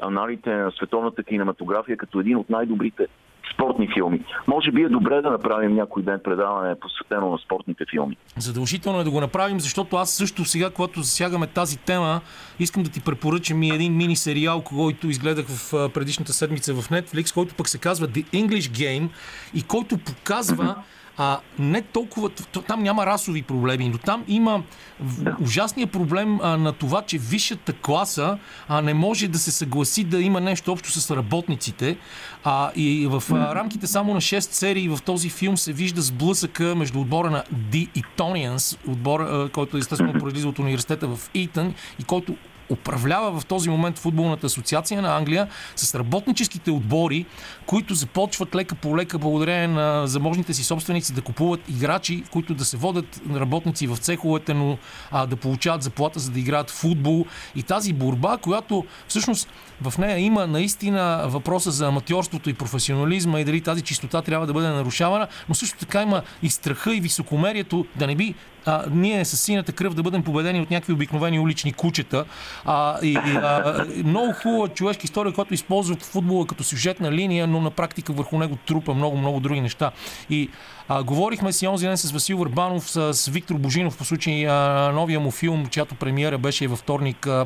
аналите 0.01 0.49
на 0.49 0.71
световната 0.71 1.23
кинематография 1.23 1.97
като 1.97 2.19
един 2.19 2.37
от 2.37 2.49
най-добрите 2.49 3.07
спортни 3.53 3.89
филми. 3.93 4.21
Може 4.47 4.71
би 4.71 4.81
е 4.81 4.89
добре 4.89 5.21
да 5.21 5.29
направим 5.29 5.75
някой 5.75 6.03
ден 6.03 6.19
предаване 6.23 6.79
посветено 6.79 7.31
на 7.31 7.37
спортните 7.37 7.85
филми. 7.91 8.17
Задължително 8.37 8.99
е 8.99 9.03
да 9.03 9.11
го 9.11 9.21
направим, 9.21 9.59
защото 9.59 9.95
аз 9.95 10.11
също 10.11 10.45
сега, 10.45 10.69
когато 10.69 11.01
засягаме 11.01 11.47
тази 11.47 11.77
тема, 11.77 12.21
искам 12.59 12.83
да 12.83 12.89
ти 12.89 13.03
препоръчам 13.03 13.63
и 13.63 13.69
един 13.69 13.97
мини 13.97 14.15
сериал, 14.15 14.61
който 14.61 15.07
изгледах 15.07 15.45
в 15.47 15.89
предишната 15.93 16.33
седмица 16.33 16.73
в 16.73 16.89
Netflix, 16.89 17.33
който 17.33 17.55
пък 17.55 17.69
се 17.69 17.79
казва 17.79 18.07
The 18.07 18.25
English 18.25 18.69
Game 18.71 19.09
и 19.53 19.63
който 19.63 19.97
показва 19.97 20.75
а, 21.17 21.39
не 21.59 21.81
толкова, 21.81 22.29
там 22.67 22.83
няма 22.83 23.05
расови 23.05 23.41
проблеми, 23.41 23.89
но 23.89 23.97
там 23.97 24.23
има 24.27 24.63
да. 24.99 25.35
ужасния 25.41 25.87
проблем 25.87 26.39
а, 26.41 26.57
на 26.57 26.73
това, 26.73 27.01
че 27.01 27.17
висшата 27.17 27.73
класа 27.73 28.37
а, 28.67 28.81
не 28.81 28.93
може 28.93 29.27
да 29.27 29.39
се 29.39 29.51
съгласи 29.51 30.03
да 30.03 30.21
има 30.21 30.41
нещо 30.41 30.71
общо 30.71 30.91
с 30.91 31.15
работниците. 31.15 31.97
А, 32.43 32.71
и 32.75 33.07
в 33.07 33.23
а, 33.31 33.55
рамките 33.55 33.87
само 33.87 34.13
на 34.13 34.21
6 34.21 34.39
серии 34.39 34.89
в 34.89 34.99
този 35.05 35.29
филм 35.29 35.57
се 35.57 35.73
вижда 35.73 36.01
сблъсъка 36.01 36.75
между 36.75 37.01
отбора 37.01 37.29
на 37.29 37.43
The 37.71 37.89
Etonians, 37.89 38.77
отбор, 38.87 39.19
а, 39.19 39.49
който 39.49 39.77
естествено 39.77 40.13
произлиза 40.13 40.47
от 40.47 40.59
университета 40.59 41.07
в 41.07 41.19
Итън 41.33 41.73
и 41.99 42.03
който 42.03 42.35
управлява 42.69 43.39
в 43.39 43.45
този 43.45 43.69
момент 43.69 43.99
футболната 43.99 44.45
асоциация 44.45 45.01
на 45.01 45.17
Англия 45.17 45.47
с 45.75 45.95
работническите 45.95 46.71
отбори, 46.71 47.25
които 47.65 47.93
започват 47.93 48.55
лека 48.55 48.75
по 48.75 48.97
лека, 48.97 49.17
благодарение 49.17 49.67
на 49.67 50.07
заможните 50.07 50.53
си 50.53 50.63
собственици, 50.63 51.13
да 51.13 51.21
купуват 51.21 51.69
играчи, 51.69 52.23
които 52.31 52.53
да 52.53 52.65
се 52.65 52.77
водят 52.77 53.21
работници 53.35 53.87
в 53.87 53.97
цеховете, 53.97 54.53
но 54.53 54.77
а, 55.11 55.25
да 55.25 55.35
получават 55.35 55.83
заплата, 55.83 56.19
за 56.19 56.31
да 56.31 56.39
играят 56.39 56.71
футбол. 56.71 57.25
И 57.55 57.63
тази 57.63 57.93
борба, 57.93 58.37
която 58.37 58.85
всъщност 59.07 59.49
в 59.81 59.97
нея 59.97 60.19
има 60.19 60.47
наистина 60.47 61.25
въпроса 61.27 61.71
за 61.71 61.87
аматьорството 61.87 62.49
и 62.49 62.53
професионализма 62.53 63.39
и 63.39 63.45
дали 63.45 63.61
тази 63.61 63.81
чистота 63.81 64.21
трябва 64.21 64.47
да 64.47 64.53
бъде 64.53 64.67
нарушавана, 64.67 65.27
но 65.49 65.55
също 65.55 65.79
така 65.79 66.01
има 66.01 66.21
и 66.43 66.49
страха 66.49 66.95
и 66.95 67.01
високомерието 67.01 67.85
да 67.95 68.07
не 68.07 68.15
би 68.15 68.35
а, 68.65 68.83
ние 68.91 69.25
с 69.25 69.37
синята 69.37 69.71
кръв 69.71 69.93
да 69.93 70.03
бъдем 70.03 70.23
победени 70.23 70.61
от 70.61 70.71
някакви 70.71 70.93
обикновени 70.93 71.39
улични 71.39 71.73
кучета. 71.73 72.25
А, 72.65 72.99
и, 73.01 73.17
а, 73.17 73.85
много 74.05 74.33
хубава 74.33 74.67
човешка 74.67 75.01
история, 75.03 75.33
която 75.33 75.53
използва 75.53 75.95
футбола 75.95 76.47
като 76.47 76.63
сюжетна 76.63 77.11
линия, 77.11 77.47
но 77.47 77.61
на 77.61 77.71
практика 77.71 78.13
върху 78.13 78.37
него 78.37 78.57
трупа 78.67 78.93
много, 78.93 79.17
много 79.17 79.39
други 79.39 79.61
неща. 79.61 79.91
И 80.29 80.49
а, 80.87 81.03
говорихме 81.03 81.53
си 81.53 81.67
онзи 81.67 81.85
ден 81.85 81.97
с 81.97 82.11
Васил 82.11 82.37
Върбанов, 82.37 82.89
с, 82.89 83.13
с 83.13 83.27
Виктор 83.27 83.55
Божинов, 83.55 83.97
по 83.97 84.05
случай 84.05 84.47
а, 84.47 84.91
новия 84.91 85.19
му 85.19 85.31
филм, 85.31 85.65
чиято 85.67 85.95
премиера 85.95 86.37
беше 86.37 86.67
във 86.67 86.79
вторник. 86.79 87.27
А, 87.27 87.45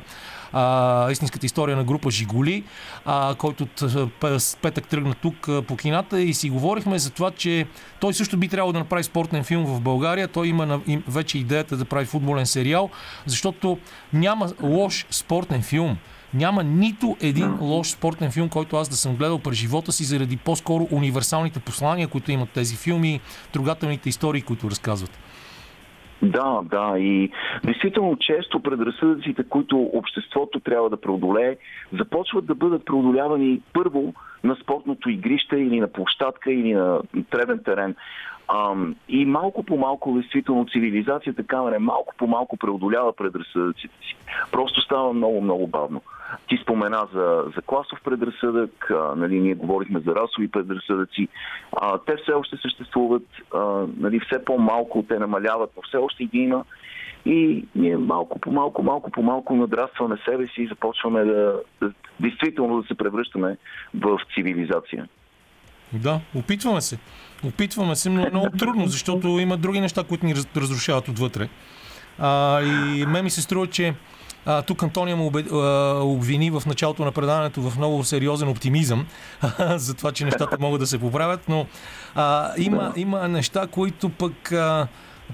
а, 0.53 1.11
истинската 1.11 1.45
история 1.45 1.77
на 1.77 1.83
група 1.83 2.11
Жигули, 2.11 2.63
а, 3.05 3.35
който 3.35 3.67
петък 4.61 4.87
тръгна 4.87 5.13
тук 5.13 5.49
по 5.67 5.77
кината 5.77 6.21
и 6.21 6.33
си 6.33 6.49
говорихме 6.49 6.99
за 6.99 7.09
това, 7.09 7.31
че 7.31 7.65
той 7.99 8.13
също 8.13 8.37
би 8.37 8.47
трябвало 8.47 8.73
да 8.73 8.79
направи 8.79 9.03
спортен 9.03 9.43
филм 9.43 9.65
в 9.65 9.81
България. 9.81 10.27
Той 10.27 10.47
има 10.47 10.81
вече 11.07 11.37
идеята 11.37 11.77
да 11.77 11.85
прави 11.85 12.05
футболен 12.05 12.45
сериал, 12.45 12.89
защото 13.25 13.77
няма 14.13 14.53
лош 14.61 15.05
спортен 15.09 15.61
филм. 15.61 15.97
Няма 16.33 16.63
нито 16.63 17.17
един 17.21 17.57
лош 17.61 17.87
спортен 17.87 18.31
филм, 18.31 18.49
който 18.49 18.77
аз 18.77 18.89
да 18.89 18.95
съм 18.95 19.15
гледал 19.15 19.39
през 19.39 19.57
живота 19.57 19.91
си, 19.91 20.03
заради 20.03 20.37
по-скоро 20.37 20.87
универсалните 20.91 21.59
послания, 21.59 22.07
които 22.07 22.31
имат 22.31 22.49
тези 22.49 22.75
филми, 22.75 23.19
трогателните 23.51 24.09
истории, 24.09 24.41
които 24.41 24.71
разказват. 24.71 25.19
Да, 26.21 26.61
да. 26.63 26.99
И 26.99 27.31
действително 27.63 28.17
често 28.17 28.59
предразсъдъците, 28.59 29.43
които 29.43 29.77
обществото 29.79 30.59
трябва 30.59 30.89
да 30.89 31.01
преодолее, 31.01 31.57
започват 31.99 32.45
да 32.45 32.55
бъдат 32.55 32.85
преодолявани 32.85 33.61
първо 33.73 34.13
на 34.43 34.55
спортното 34.55 35.09
игрище 35.09 35.55
или 35.55 35.79
на 35.79 35.87
площадка 35.87 36.51
или 36.51 36.73
на 36.73 37.01
тревен 37.29 37.59
терен. 37.65 37.95
Ам, 38.53 38.95
и 39.09 39.25
малко 39.25 39.63
по 39.63 39.77
малко, 39.77 40.13
действително, 40.13 40.65
цивилизацията 40.71 41.43
камера 41.43 41.79
малко 41.79 42.15
по 42.17 42.27
малко 42.27 42.57
преодолява 42.57 43.13
предразсъдъците 43.13 43.93
си. 44.07 44.15
Просто 44.51 44.81
става 44.81 45.13
много, 45.13 45.41
много 45.41 45.67
бавно. 45.67 46.01
Ти 46.47 46.57
спомена 46.57 47.07
за, 47.13 47.43
за 47.55 47.61
класов 47.61 47.99
предразсъдък, 48.03 48.91
а, 48.91 49.15
нали, 49.15 49.39
ние 49.39 49.55
говорихме 49.55 49.99
за 49.99 50.15
расови 50.15 50.47
предразсъдъци. 50.47 51.27
А, 51.81 51.97
те 51.97 52.15
все 52.15 52.31
още 52.31 52.57
съществуват, 52.57 53.27
а, 53.55 53.85
нали, 53.97 54.19
все 54.19 54.45
по-малко 54.45 55.05
те 55.07 55.19
намаляват, 55.19 55.71
но 55.75 55.81
все 55.81 55.97
още 55.97 56.25
ги 56.25 56.37
има. 56.37 56.65
И 57.25 57.65
ние 57.75 57.97
малко 57.97 58.39
по 58.39 58.51
малко, 58.51 58.83
малко 58.83 59.11
по 59.11 59.23
малко 59.23 59.55
надрастваме 59.55 60.17
себе 60.25 60.47
си 60.47 60.61
и 60.61 60.67
започваме 60.67 61.23
да, 61.23 61.61
да 61.81 61.91
действително 62.19 62.81
да 62.81 62.87
се 62.87 62.95
превръщаме 62.95 63.57
в 63.93 64.19
цивилизация. 64.35 65.07
Да, 65.93 66.19
опитваме 66.35 66.81
се. 66.81 66.99
Опитваме 67.43 67.95
се, 67.95 68.09
но 68.09 68.25
е 68.25 68.29
много 68.29 68.49
трудно, 68.57 68.87
защото 68.87 69.27
има 69.27 69.57
други 69.57 69.81
неща, 69.81 70.03
които 70.03 70.25
ни 70.25 70.35
разрушават 70.55 71.07
отвътре. 71.07 71.49
А, 72.19 72.61
и 72.61 73.05
ме 73.05 73.21
ми 73.21 73.29
се 73.29 73.41
струва, 73.41 73.67
че 73.67 73.93
а, 74.45 74.61
тук 74.61 74.83
Антония 74.83 75.15
му 75.15 75.31
обвини 76.13 76.51
в 76.51 76.63
началото 76.65 77.05
на 77.05 77.11
предаването 77.11 77.61
в 77.61 77.77
много 77.77 78.03
сериозен 78.03 78.47
оптимизъм 78.47 79.05
за 79.75 79.93
това, 79.93 80.11
че 80.11 80.25
нещата 80.25 80.57
могат 80.59 80.79
да 80.79 80.87
се 80.87 80.97
поправят, 80.97 81.49
но 81.49 81.65
а, 82.15 82.51
има, 82.57 82.93
има 82.95 83.27
неща, 83.27 83.67
които 83.67 84.09
пък 84.09 84.51
а, 84.51 84.87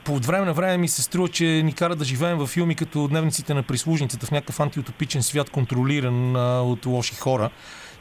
по 0.04 0.16
време 0.16 0.46
на 0.46 0.54
време 0.54 0.78
ми 0.78 0.88
се 0.88 1.02
струва, 1.02 1.28
че 1.28 1.46
ни 1.46 1.74
кара 1.74 1.96
да 1.96 2.06
живеем 2.06 2.38
в 2.38 2.48
филми 2.48 2.76
като 2.76 3.08
Дневниците 3.08 3.54
на 3.54 3.64
прислужницата 3.64 4.26
в 4.26 4.32
някакъв 4.32 4.60
антиутопичен 4.60 5.24
свят, 5.24 5.50
контролиран 5.50 6.36
а, 6.36 6.62
от 6.62 6.86
лоши 6.86 7.16
хора. 7.16 7.50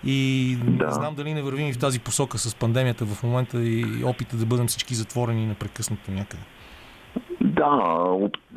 И 0.07 0.57
да. 0.65 0.87
не 0.87 0.93
знам 0.93 1.15
дали 1.15 1.35
не 1.35 1.43
вървим 1.43 1.69
и 1.69 1.73
в 1.73 1.79
тази 1.79 2.01
посока 2.01 2.39
с 2.39 2.55
пандемията 2.55 3.05
в 3.05 3.23
момента 3.23 3.63
и 3.63 4.05
опита 4.05 4.37
да 4.37 4.47
бъдем 4.47 4.67
всички 4.67 4.95
затворени 4.95 5.47
непрекъснато 5.47 6.11
някъде. 6.11 6.43
Да, 7.41 8.03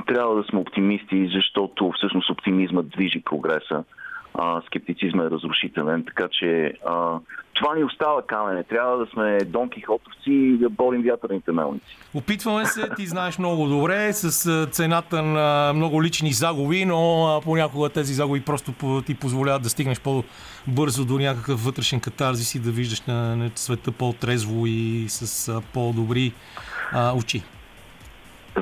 трябва 0.08 0.36
да 0.36 0.43
сме 0.43 0.60
оптимисти, 0.60 1.30
защото 1.36 1.91
всъщност 1.98 2.30
оптимизмът 2.30 2.89
движи 2.89 3.22
прогреса. 3.26 3.84
А, 4.40 4.62
скептицизма 4.66 5.24
е 5.24 5.30
разрушителен, 5.30 6.04
така 6.04 6.28
че 6.32 6.74
а, 6.86 7.20
това 7.54 7.76
ни 7.76 7.84
остава 7.84 8.22
камене. 8.22 8.64
Трябва 8.64 8.98
да 8.98 9.06
сме 9.06 9.38
Дон 9.46 9.70
Кихотовци 9.70 10.32
и 10.32 10.58
да 10.58 10.70
борим 10.70 11.04
вятърните 11.04 11.52
мелници. 11.52 11.98
Опитваме 12.14 12.66
се, 12.66 12.90
ти 12.96 13.06
знаеш 13.06 13.38
много 13.38 13.68
добре, 13.68 14.14
с 14.14 14.68
цената 14.72 15.24
на 15.24 15.74
много 15.76 16.04
лични 16.04 16.32
загуби, 16.32 16.86
но 16.86 17.42
понякога 17.44 17.90
тези 17.90 18.14
загуби 18.14 18.42
просто 18.42 19.02
ти 19.06 19.16
позволяват 19.16 19.62
да 19.62 19.70
стигнеш 19.70 20.02
по-бързо 20.02 21.06
до 21.06 21.20
някакъв 21.20 21.64
вътрешен 21.66 22.00
катарзис 22.00 22.56
и 22.56 22.60
да 22.60 22.72
виждаш 22.72 23.02
на 23.02 23.50
света 23.56 23.92
по-трезво 23.92 24.66
и 24.66 25.06
с 25.10 25.62
по-добри 25.74 26.34
а, 26.92 27.14
очи. 27.18 27.44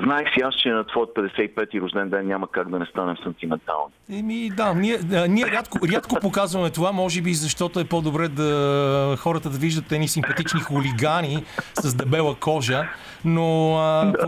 Знаех 0.03 0.33
си 0.33 0.41
аз, 0.41 0.55
че 0.55 0.69
на 0.69 0.83
твоят 0.83 1.09
55-ти 1.09 1.81
рожден 1.81 2.09
ден 2.09 2.27
няма 2.27 2.47
как 2.47 2.69
да 2.69 2.79
не 2.79 2.85
станем 2.85 3.17
сантиментални. 3.23 3.93
Еми 4.11 4.49
да, 4.49 4.73
ние, 4.73 4.99
ние 5.29 5.45
рядко, 5.45 5.79
рядко 5.93 6.15
показваме 6.21 6.69
това, 6.69 6.91
може 6.91 7.21
би 7.21 7.33
защото 7.33 7.79
е 7.79 7.85
по-добре 7.85 8.27
да 8.27 9.15
хората 9.19 9.49
да 9.49 9.57
виждат 9.57 9.91
едни 9.91 10.07
симпатични 10.07 10.59
хулигани 10.59 11.43
с 11.73 11.95
дебела 11.95 12.35
кожа, 12.35 12.87
но 13.25 13.77
а, 13.77 14.05
да. 14.05 14.27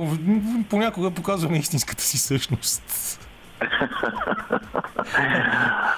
понякога 0.69 1.11
показваме 1.11 1.57
истинската 1.57 2.03
си 2.03 2.17
същност. 2.17 3.19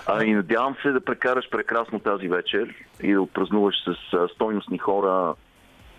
Ами 0.08 0.34
надявам 0.34 0.76
се 0.82 0.92
да 0.92 1.02
прекараш 1.02 1.50
прекрасно 1.50 2.00
тази 2.00 2.28
вечер 2.28 2.74
и 3.04 3.14
да 3.14 3.22
отпразнуваш 3.22 3.76
с 3.86 3.96
стойностни 4.34 4.78
хора 4.78 5.34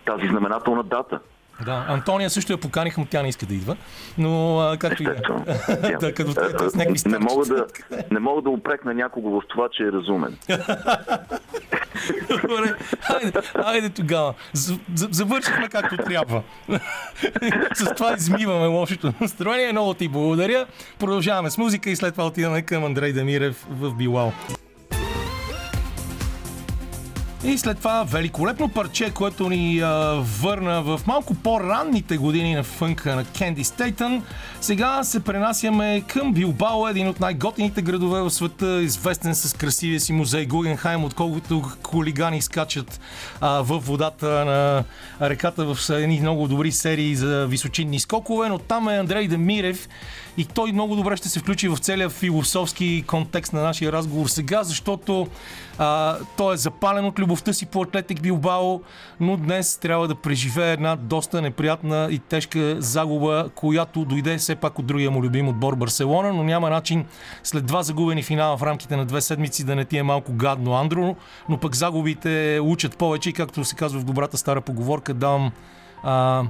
тази 0.05 0.27
знаменателна 0.27 0.83
дата. 0.83 1.19
Да, 1.65 1.85
Антония 1.87 2.29
също 2.29 2.53
я 2.53 2.57
поканих, 2.57 2.97
но 2.97 3.05
тя 3.05 3.23
не 3.23 3.29
иска 3.29 3.45
да 3.45 3.53
идва. 3.53 3.77
Но 4.17 4.59
а, 4.59 4.77
както 4.77 5.03
и 5.03 5.05
да. 5.05 5.15
да 5.99 6.13
като 6.13 6.31
с 6.69 6.75
някакви 6.75 7.09
не, 7.09 7.19
мога 7.19 7.45
да, 7.45 7.65
не 8.11 8.19
мога 8.19 8.41
да 8.41 8.49
упрекна 8.49 8.93
някого 8.93 9.29
в 9.29 9.41
това, 9.49 9.69
че 9.71 9.83
е 9.83 9.91
разумен. 9.91 10.37
Добре, 12.29 12.73
хайде, 13.01 13.31
хайде 13.41 13.89
тогава. 13.89 14.33
Завършихме 14.95 15.67
както 15.69 15.97
трябва. 15.97 16.43
с 17.73 17.93
това 17.95 18.13
измиваме 18.13 18.67
лошото 18.67 19.13
настроение. 19.21 19.71
Много 19.71 19.93
ти 19.93 20.07
благодаря. 20.07 20.65
Продължаваме 20.99 21.49
с 21.49 21.57
музика 21.57 21.89
и 21.89 21.95
след 21.95 22.13
това 22.13 22.27
отиваме 22.27 22.61
към 22.61 22.85
Андрей 22.85 23.13
Дамирев 23.13 23.65
в 23.69 23.93
Билал. 23.93 24.33
И 27.43 27.57
след 27.57 27.77
това 27.77 28.03
великолепно 28.03 28.69
парче, 28.69 29.11
което 29.13 29.49
ни 29.49 29.79
а, 29.79 30.23
върна 30.41 30.81
в 30.81 31.01
малко 31.07 31.33
по-ранните 31.35 32.17
години 32.17 32.55
на 32.55 32.63
фънка 32.63 33.15
на 33.15 33.25
Кенди 33.25 33.63
Стейтън. 33.63 34.23
Сега 34.61 35.03
се 35.03 35.19
пренасяме 35.23 36.03
към 36.07 36.33
Билбао, 36.33 36.87
един 36.87 37.07
от 37.07 37.19
най-готините 37.19 37.81
градове 37.81 38.21
в 38.21 38.29
света, 38.29 38.81
известен 38.81 39.35
с 39.35 39.53
красивия 39.57 39.99
си 39.99 40.13
музей 40.13 40.45
Гугенхайм, 40.45 41.03
отколкото 41.03 41.71
хулигани 41.87 42.41
скачат 42.41 42.99
а, 43.41 43.61
в 43.61 43.79
водата 43.79 44.45
на 44.45 44.83
реката 45.29 45.73
в 45.73 45.89
едни 45.89 46.19
много 46.19 46.47
добри 46.47 46.71
серии 46.71 47.15
за 47.15 47.47
височинни 47.47 47.99
скокове, 47.99 48.49
но 48.49 48.57
там 48.57 48.89
е 48.89 48.97
Андрей 48.97 49.27
Демирев 49.27 49.89
и 50.37 50.45
той 50.45 50.71
много 50.71 50.95
добре 50.95 51.17
ще 51.17 51.29
се 51.29 51.39
включи 51.39 51.67
в 51.67 51.77
целия 51.77 52.09
философски 52.09 53.03
контекст 53.07 53.53
на 53.53 53.61
нашия 53.61 53.91
разговор 53.91 54.27
сега, 54.27 54.63
защото 54.63 55.27
а, 55.77 56.17
той 56.37 56.53
е 56.53 56.57
запален 56.57 57.05
от 57.05 57.19
любовта 57.31 57.53
си 57.53 57.65
по 57.65 57.81
Атлетик 57.81 58.21
Билбао, 58.21 58.81
но 59.19 59.37
днес 59.37 59.77
трябва 59.77 60.07
да 60.07 60.15
преживее 60.15 60.73
една 60.73 60.95
доста 60.95 61.41
неприятна 61.41 62.07
и 62.11 62.19
тежка 62.19 62.81
загуба, 62.81 63.49
която 63.55 64.05
дойде 64.05 64.37
все 64.37 64.55
пак 64.55 64.79
от 64.79 64.85
другия 64.85 65.11
му 65.11 65.23
любим 65.23 65.47
отбор 65.47 65.75
Барселона, 65.75 66.33
но 66.33 66.43
няма 66.43 66.69
начин 66.69 67.05
след 67.43 67.65
два 67.65 67.83
загубени 67.83 68.23
финала 68.23 68.57
в 68.57 68.63
рамките 68.63 68.95
на 68.95 69.05
две 69.05 69.21
седмици 69.21 69.63
да 69.63 69.75
не 69.75 69.85
ти 69.85 69.97
е 69.97 70.03
малко 70.03 70.33
гадно 70.33 70.73
Андро, 70.73 71.15
но 71.49 71.57
пък 71.57 71.75
загубите 71.75 72.59
учат 72.63 72.97
повече 72.97 73.29
и 73.29 73.33
както 73.33 73.65
се 73.65 73.75
казва 73.75 73.99
в 73.99 74.05
добрата 74.05 74.37
стара 74.37 74.61
поговорка, 74.61 75.13
давам 75.13 75.51
а, 76.03 76.43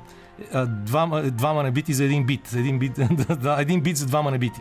двама, 0.68 1.22
двама 1.22 1.64
набити 1.64 1.94
за 1.94 2.04
един 2.04 2.26
бит. 2.26 2.54
Един 2.54 2.80
бит, 2.80 3.00
да, 3.42 3.58
един 3.60 3.82
бит 3.82 3.98
за 3.98 4.06
двама 4.06 4.32
набити. 4.32 4.60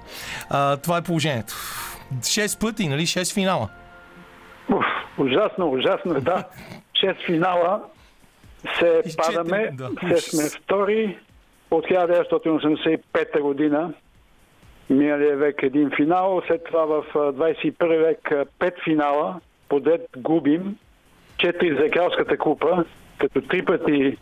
А, 0.50 0.76
това 0.76 0.96
е 0.96 1.02
положението. 1.02 1.54
Шест 2.26 2.58
пъти, 2.58 2.88
нали? 2.88 3.06
Шест 3.06 3.32
финала. 3.32 3.68
Уф, 4.72 4.84
ужасно, 5.18 5.70
ужасно, 5.70 6.20
да. 6.20 6.44
Шест 6.94 7.20
финала 7.26 7.82
се 8.78 9.02
Изчетен, 9.04 9.34
падаме, 9.34 9.70
да. 9.72 10.18
се 10.18 10.30
сме 10.30 10.60
втори 10.62 11.18
от 11.70 11.86
1985 11.86 13.40
година. 13.40 13.92
Миналия 14.90 15.36
век 15.36 15.62
един 15.62 15.90
финал, 15.96 16.42
след 16.46 16.64
това 16.64 16.84
в 16.84 17.04
21 17.14 17.98
век 17.98 18.32
пет 18.58 18.74
финала, 18.84 19.40
подред 19.68 20.06
губим, 20.16 20.76
четири 21.36 21.76
за 21.76 21.90
кралската 21.90 22.38
купа, 22.38 22.84
като 23.18 23.40
три 23.40 23.64
пъти 23.64 24.16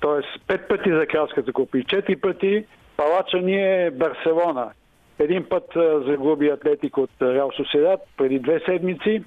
т.е. 0.00 0.38
пет 0.46 0.68
пъти 0.68 0.90
за 0.90 1.06
кралската 1.06 1.52
купа 1.52 1.78
и 1.78 1.84
четири 1.84 2.16
пъти 2.16 2.64
палача 2.96 3.38
ни 3.38 3.56
е 3.56 3.90
Барселона. 3.90 4.70
Един 5.18 5.44
път 5.48 5.64
загуби 6.06 6.48
Атлетик 6.48 6.98
от 6.98 7.10
Реал 7.22 7.50
Соседат 7.56 8.00
преди 8.16 8.38
две 8.38 8.60
седмици 8.60 9.24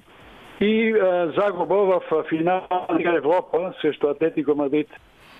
и 0.60 0.94
загуба 1.36 1.76
в 1.76 2.24
финал 2.28 2.66
на 2.90 3.16
Европа 3.16 3.72
срещу 3.80 4.08
Атлетико 4.08 4.54
Мадрид. 4.54 4.88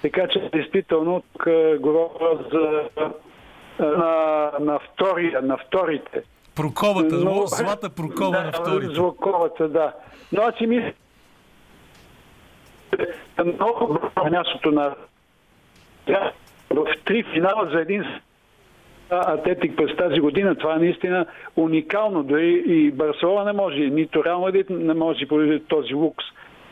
Така 0.03 0.29
че, 0.29 0.51
действително, 0.53 1.23
тук 1.33 1.49
говоря 1.81 2.39
за 2.53 2.89
на, 3.79 4.51
на, 4.61 4.79
втори, 4.79 5.37
на 5.43 5.59
вторите. 5.59 6.23
Проковата, 6.57 7.15
Но, 7.15 7.47
злата 7.47 7.91
прокова 7.91 8.31
да, 8.31 8.43
на 8.43 8.53
вторите. 8.53 8.95
Злоковата, 8.95 9.69
да. 9.69 9.95
Но 10.33 10.43
аз 10.43 10.55
си 10.55 10.67
мисля, 10.67 10.93
много 13.45 13.99
мястото 14.31 14.71
на 14.71 14.95
в 16.71 16.87
три 17.05 17.23
финала 17.23 17.71
за 17.73 17.81
един 17.81 18.05
Атлетик 19.11 19.77
през 19.77 19.97
тази 19.97 20.21
година. 20.21 20.55
Това 20.55 20.75
е 20.75 20.79
наистина 20.79 21.27
уникално. 21.57 22.23
Дори 22.23 22.63
и 22.67 22.91
Барселона 22.91 23.45
не 23.45 23.53
може, 23.53 23.79
нито 23.79 24.25
Реал 24.25 24.41
Мадрид 24.41 24.71
не 24.71 24.95
може 24.95 25.27
по 25.27 25.59
този 25.69 25.95
лукс. 25.95 26.25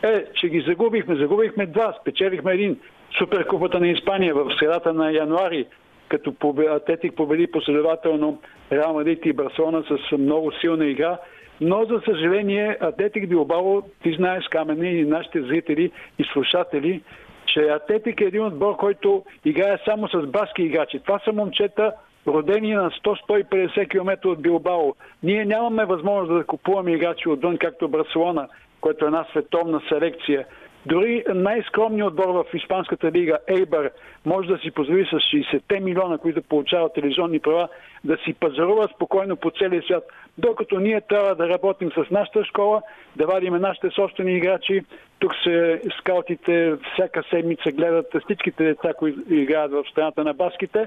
Е, 0.02 0.24
че 0.34 0.48
ги 0.48 0.60
загубихме. 0.60 1.16
Загубихме 1.16 1.66
два. 1.66 1.94
Спечелихме 2.00 2.52
един. 2.52 2.78
Суперкупата 3.18 3.80
на 3.80 3.88
Испания 3.88 4.34
в 4.34 4.54
средата 4.58 4.92
на 4.92 5.12
януари, 5.12 5.66
като 6.08 6.34
Атлетик 6.70 7.14
победи 7.14 7.46
последователно 7.46 8.38
Реал 8.72 8.94
Мадрид 8.94 9.26
и 9.26 9.32
Барселона 9.32 9.84
с 9.88 10.16
много 10.18 10.52
силна 10.52 10.86
игра. 10.86 11.18
Но, 11.60 11.84
за 11.84 12.00
съжаление, 12.04 12.76
Атлетик 12.80 13.28
Билбао, 13.28 13.82
ти 14.02 14.12
знаеш, 14.12 14.48
Камене 14.48 14.88
и 14.88 15.04
нашите 15.04 15.42
зрители 15.42 15.90
и 16.18 16.24
слушатели, 16.32 17.02
че 17.46 17.60
Атлетик 17.60 18.20
е 18.20 18.24
един 18.24 18.44
отбор, 18.44 18.76
който 18.76 19.24
играе 19.44 19.78
само 19.84 20.08
с 20.08 20.26
баски 20.26 20.62
играчи. 20.62 20.98
Това 20.98 21.18
са 21.24 21.32
момчета, 21.32 21.92
родени 22.28 22.74
на 22.74 22.90
100-150 22.90 23.88
км 23.88 24.28
от 24.28 24.42
Билбао. 24.42 24.94
Ние 25.22 25.44
нямаме 25.44 25.84
възможност 25.84 26.38
да 26.38 26.44
купуваме 26.44 26.92
играчи 26.92 27.28
отвън, 27.28 27.58
както 27.58 27.88
Барселона, 27.88 28.48
което 28.80 29.04
е 29.04 29.06
една 29.08 29.26
световна 29.30 29.80
селекция. 29.88 30.46
Дори 30.86 31.24
най-скромният 31.34 32.08
отбор 32.08 32.28
в 32.28 32.54
Испанската 32.54 33.12
лига, 33.12 33.38
Ейбър, 33.46 33.90
може 34.26 34.48
да 34.48 34.58
си 34.58 34.70
позволи 34.70 35.04
с 35.04 35.10
60 35.10 35.80
милиона, 35.80 36.18
които 36.18 36.42
получават 36.42 36.94
телевизионни 36.94 37.40
права, 37.40 37.68
да 38.04 38.16
си 38.16 38.34
пазарува 38.34 38.88
спокойно 38.94 39.36
по 39.36 39.50
целия 39.50 39.82
свят. 39.82 40.04
Докато 40.38 40.80
ние 40.80 41.00
трябва 41.00 41.34
да 41.34 41.48
работим 41.48 41.90
с 41.90 42.10
нашата 42.10 42.44
школа, 42.44 42.82
да 43.16 43.26
вадим 43.26 43.54
нашите 43.54 43.90
собствени 43.90 44.36
играчи. 44.36 44.84
Тук 45.18 45.32
се 45.44 45.82
скаутите 45.98 46.76
всяка 46.92 47.22
седмица 47.30 47.72
гледат 47.72 48.06
всичките 48.24 48.64
деца, 48.64 48.92
които 48.94 49.34
играят 49.34 49.72
в 49.72 49.84
страната 49.90 50.24
на 50.24 50.34
баските. 50.34 50.86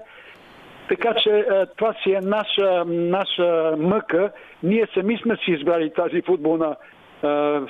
Така 0.92 1.14
че 1.24 1.46
това 1.78 1.94
си 2.04 2.12
е 2.12 2.20
наша, 2.22 2.86
наша 2.88 3.76
мъка. 3.78 4.32
Ние 4.64 4.88
сами 4.94 5.18
сме 5.24 5.36
си 5.36 5.52
избрали 5.52 5.94
тази 5.94 6.22
футболна 6.22 6.76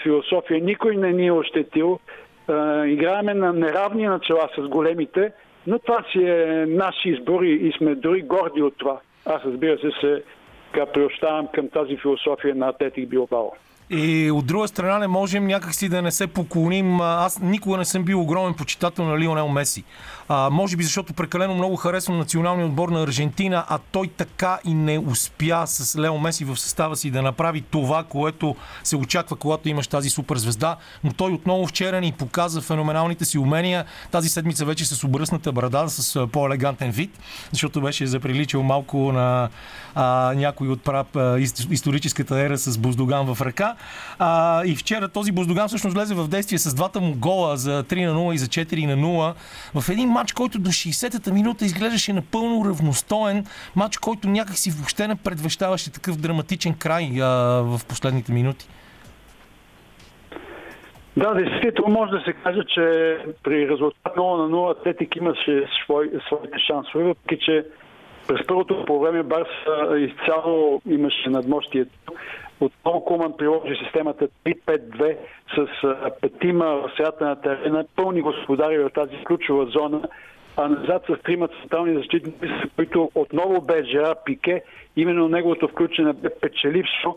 философия. 0.04 0.62
Никой 0.62 0.96
не 0.96 1.12
ни 1.12 1.28
е 1.28 1.32
ощетил. 1.32 2.00
Играеме 2.86 3.34
на 3.34 3.54
неравни 3.54 4.08
начала 4.08 4.50
с 4.58 4.68
големите, 4.68 5.32
но 5.68 5.80
това 5.80 6.06
си 6.12 6.20
е 6.20 6.66
наш 6.68 6.96
избор 7.06 7.44
и 7.44 7.74
сме 7.78 7.96
дори 7.96 8.22
горди 8.22 8.62
от 8.62 8.78
това. 8.78 9.00
Аз 9.26 9.42
разбира 9.46 9.78
се 9.78 9.92
се 10.02 10.24
приощавам 10.94 11.48
към 11.54 11.70
тази 11.70 11.98
философия 11.98 12.56
на 12.56 12.68
Атлетик 12.68 13.10
Билбао. 13.10 13.52
И 13.94 14.32
от 14.32 14.48
друга 14.48 14.68
страна 14.68 15.00
не 15.00 15.08
можем 15.08 15.48
някакси 15.48 15.90
да 15.90 16.02
не 16.02 16.12
се 16.12 16.28
поклоним. 16.28 17.02
Аз 17.02 17.42
никога 17.42 17.78
не 17.78 17.86
съм 17.86 18.04
бил 18.04 18.22
огромен 18.22 18.54
почитател 18.54 19.06
на 19.06 19.20
Лионел 19.20 19.48
Меси. 19.48 19.84
А, 20.34 20.50
може 20.50 20.78
би 20.78 20.84
защото 20.84 21.14
прекалено 21.14 21.56
много 21.56 21.76
харесвам 21.76 22.18
националния 22.18 22.66
отбор 22.66 22.90
на 22.90 23.04
Аржентина, 23.04 23.66
а 23.70 23.78
той 23.92 24.08
така 24.08 24.60
и 24.66 24.74
не 24.74 25.00
успя 25.00 25.64
с 25.66 26.00
Лео 26.00 26.18
Меси 26.18 26.46
в 26.46 26.58
състава 26.58 26.96
си 26.96 27.12
да 27.12 27.22
направи 27.22 27.62
това, 27.62 28.04
което 28.04 28.56
се 28.84 28.96
очаква, 28.96 29.36
когато 29.36 29.70
имаш 29.70 29.88
тази 29.88 30.10
суперзвезда. 30.10 30.76
Но 31.04 31.14
той 31.14 31.32
отново 31.32 31.68
вчера 31.68 32.02
ни 32.02 32.12
показа 32.12 32.62
феноменалните 32.62 33.26
си 33.26 33.38
умения. 33.38 33.86
Тази 34.12 34.30
седмица 34.30 34.66
вече 34.66 34.86
с 34.86 35.04
обръсната 35.04 35.52
брада, 35.52 35.90
с 35.90 36.28
по-елегантен 36.28 36.92
вид, 36.92 37.20
защото 37.52 37.82
беше 37.82 38.08
заприличал 38.08 38.64
малко 38.64 39.12
на 39.12 39.50
а, 39.96 40.34
някой 40.36 40.68
от 40.68 40.84
прап, 40.84 41.18
историческата 41.72 42.40
ера 42.40 42.58
с 42.58 42.78
Боздоган 42.78 43.36
в 43.36 43.42
ръка. 43.42 43.76
А, 44.20 44.64
и 44.66 44.76
вчера 44.76 45.08
този 45.08 45.32
Боздоган 45.32 45.68
всъщност 45.68 45.94
влезе 45.94 46.14
в 46.14 46.28
действие 46.28 46.60
с 46.60 46.74
двата 46.74 47.02
му 47.02 47.16
гола 47.16 47.58
за 47.58 47.84
3 47.84 48.06
на 48.06 48.16
0 48.16 48.34
и 48.34 48.38
за 48.38 48.48
4 48.48 48.86
на 48.86 48.98
0 48.98 49.34
в 49.74 49.90
един 49.90 50.10
матч, 50.10 50.21
който 50.34 50.60
до 50.60 50.70
60-та 50.70 51.34
минута 51.34 51.66
изглеждаше 51.66 52.14
напълно 52.14 52.66
равностоен. 52.66 53.46
Матч, 53.76 53.98
който 53.98 54.30
някакси 54.30 54.72
въобще 54.72 55.08
не 55.08 55.16
предвещаваше 55.16 55.94
такъв 55.94 56.18
драматичен 56.18 56.74
край 56.74 57.10
а, 57.22 57.28
в 57.62 57.82
последните 57.90 58.32
минути. 58.32 58.68
Да, 61.18 61.34
действително 61.34 61.94
може 61.94 62.12
да 62.12 62.22
се 62.22 62.34
каже, 62.34 62.62
че 62.74 63.18
при 63.44 63.70
резултат 63.70 64.16
0 64.16 64.18
на 64.18 64.56
0 64.58 64.80
Атлетик 64.80 65.16
имаше 65.16 65.68
свой, 65.84 66.12
своите 66.28 66.60
шансове, 66.68 67.04
въпреки 67.04 67.46
че 67.46 67.66
през 68.28 68.48
първото 68.48 68.86
по 68.86 69.00
време 69.00 69.24
Барса 69.24 69.98
изцяло 69.98 70.82
имаше 70.90 71.30
надмощието. 71.30 71.92
Отново 72.62 73.06
Куман 73.06 73.34
приложи 73.38 73.76
системата 73.84 74.28
3-5-2 74.46 75.18
с 75.56 75.68
петима 76.22 76.66
в 76.66 76.92
средата 76.98 77.26
на 77.26 77.42
терена, 77.42 77.86
пълни 77.96 78.22
господари 78.22 78.78
в 78.78 78.90
тази 78.90 79.24
ключова 79.24 79.66
зона, 79.66 80.02
а 80.58 80.68
назад 80.68 81.04
с 81.10 81.24
трима 81.24 81.48
централни 81.48 81.98
защитници, 81.98 82.70
които 82.76 83.12
отново 83.16 83.62
бе 83.62 83.84
Жера 83.84 84.16
Пике, 84.26 84.64
именно 84.96 85.28
неговото 85.28 85.68
включване 85.68 86.14
бе 86.14 86.30
печелившо. 86.42 87.16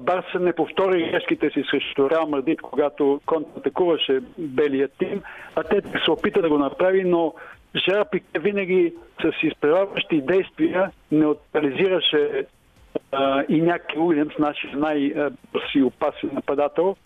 Барса 0.00 0.40
не 0.40 0.52
повтори 0.52 1.10
грешките 1.10 1.50
си 1.50 1.64
срещу 1.70 2.10
Реал 2.10 2.26
Мадrid, 2.26 2.60
когато 2.60 3.20
контратакуваше 3.26 4.20
белия 4.38 4.88
тим, 4.98 5.22
а 5.56 5.62
те 5.62 5.82
се 6.04 6.10
опита 6.10 6.42
да 6.42 6.48
го 6.48 6.58
направи, 6.58 7.04
но 7.04 7.34
Жера 7.76 8.04
Пике 8.04 8.38
винаги 8.38 8.94
с 9.22 9.42
изпреварващи 9.42 10.20
действия 10.20 10.90
неутрализираше 11.12 12.46
и 13.48 13.60
някакви 13.60 13.98
Уилямс, 13.98 14.38
нашия 14.38 14.76
най-си 14.76 15.82
опасен 15.82 16.30
нападател. 16.32 16.96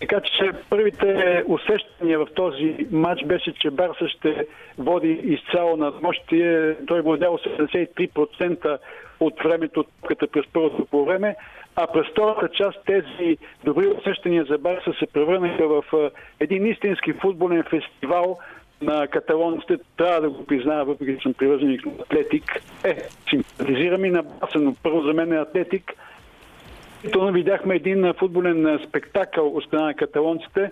Така 0.00 0.20
че 0.20 0.50
първите 0.70 1.42
усещания 1.46 2.18
в 2.18 2.26
този 2.34 2.86
матч 2.90 3.24
беше, 3.24 3.52
че 3.52 3.70
Барса 3.70 4.08
ще 4.08 4.46
води 4.78 5.20
изцяло 5.24 5.76
на 5.76 5.92
мощие. 6.02 6.76
Той 6.86 7.00
владял 7.00 7.38
73% 7.38 8.78
от 9.20 9.34
времето 9.44 9.84
като 10.08 10.28
през 10.28 10.44
първото 10.52 10.86
по 10.86 11.04
време, 11.04 11.36
а 11.76 11.86
през 11.86 12.06
втората 12.06 12.48
част 12.48 12.78
тези 12.86 13.36
добри 13.64 13.86
усещания 13.86 14.44
за 14.44 14.58
Барса 14.58 14.92
се 14.98 15.06
превърнаха 15.06 15.68
в 15.68 16.10
един 16.40 16.66
истински 16.66 17.12
футболен 17.12 17.62
фестивал, 17.62 18.38
на 18.82 19.06
каталонците, 19.06 19.76
трябва 19.96 20.20
да 20.20 20.30
го 20.30 20.46
призная, 20.46 20.84
въпреки 20.84 21.16
че 21.16 21.22
съм 21.22 21.34
привърженик 21.34 21.86
на 21.86 21.92
Атлетик. 22.02 22.62
Е, 22.84 22.96
симпатизирам 23.30 24.04
и 24.04 24.10
на 24.10 24.22
Баса, 24.22 24.58
но 24.58 24.74
първо 24.82 25.02
за 25.02 25.12
мен 25.12 25.32
е 25.32 25.36
Атлетик. 25.36 25.94
Ето 27.04 27.26
видяхме 27.32 27.74
един 27.74 28.12
футболен 28.18 28.80
спектакъл 28.88 29.48
от 29.48 29.64
страна 29.64 29.84
на 29.84 29.94
каталонците. 29.94 30.70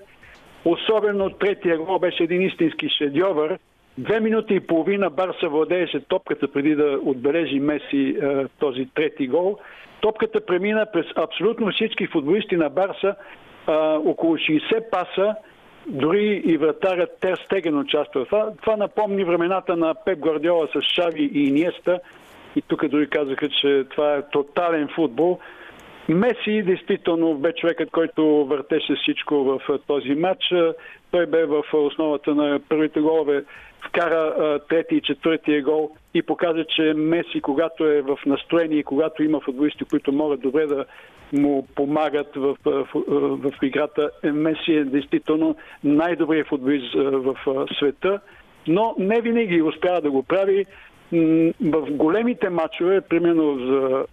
Особено 0.65 1.31
третия 1.31 1.79
гол 1.79 1.99
беше 1.99 2.23
един 2.23 2.43
истински 2.43 2.89
шедьовър. 2.89 3.59
Две 3.99 4.21
минути 4.21 4.55
и 4.55 4.61
половина 4.61 5.11
Барса 5.11 5.49
владееше 5.49 6.01
топката 6.01 6.53
преди 6.53 6.75
да 6.75 6.99
отбележи 7.03 7.61
Меси 7.61 8.17
е, 8.23 8.47
този 8.59 8.89
трети 8.95 9.27
гол. 9.27 9.59
Топката 10.01 10.47
премина 10.47 10.87
през 10.93 11.07
абсолютно 11.17 11.73
всички 11.73 12.07
футболисти 12.07 12.57
на 12.57 12.69
Барса, 12.69 13.15
е, 13.69 13.73
около 13.97 14.37
60 14.37 14.91
паса, 14.91 15.35
дори 15.87 16.43
и 16.45 16.57
вратарят 16.57 17.19
Тер 17.21 17.41
Стеген 17.45 17.79
участва 17.79 18.25
това. 18.25 18.53
Това 18.63 18.77
напомни 18.77 19.25
времената 19.25 19.77
на 19.77 19.95
Пеп 20.05 20.19
Гвардиола 20.19 20.67
с 20.67 20.83
Шави 20.83 21.31
и 21.35 21.49
Иниеста. 21.49 22.01
И 22.57 22.63
тук 22.63 22.89
дори 22.89 23.09
казаха, 23.09 23.49
че 23.49 23.85
това 23.91 24.15
е 24.15 24.29
тотален 24.31 24.89
футбол. 24.95 25.39
Меси 26.09 26.63
действително 26.63 27.35
бе 27.35 27.53
човекът, 27.53 27.91
който 27.91 28.25
въртеше 28.45 28.95
всичко 28.95 29.35
в 29.45 29.61
този 29.87 30.15
матч. 30.15 30.53
Той 31.11 31.27
бе 31.27 31.45
в 31.45 31.63
основата 31.73 32.35
на 32.35 32.61
първите 32.69 33.01
голове, 33.01 33.45
вкара 33.89 34.59
трети 34.69 34.95
и 34.95 35.01
четвъртия 35.01 35.63
гол 35.63 35.91
и 36.15 36.23
показа, 36.23 36.65
че 36.65 36.83
Меси, 36.83 37.41
когато 37.41 37.87
е 37.87 38.03
в 38.03 38.19
настроение 38.27 38.83
когато 38.83 39.23
има 39.23 39.41
футболисти, 39.41 39.85
които 39.85 40.13
могат 40.13 40.41
добре 40.41 40.67
да 40.67 40.85
му 41.33 41.67
помагат 41.75 42.37
в, 42.37 42.57
в, 42.65 42.87
в 43.37 43.53
играта, 43.63 44.11
е, 44.23 44.33
Меси 44.33 44.73
е 44.73 44.85
действително 44.85 45.57
най-добрият 45.85 46.49
футболист 46.49 46.95
в 46.95 47.37
света, 47.79 48.21
но 48.67 48.95
не 48.99 49.21
винаги 49.21 49.63
успява 49.63 50.01
да 50.01 50.11
го 50.11 50.23
прави. 50.23 50.67
В 51.63 51.87
големите 51.91 52.49
матчове, 52.49 53.01
примерно 53.01 53.59
за 53.59 54.05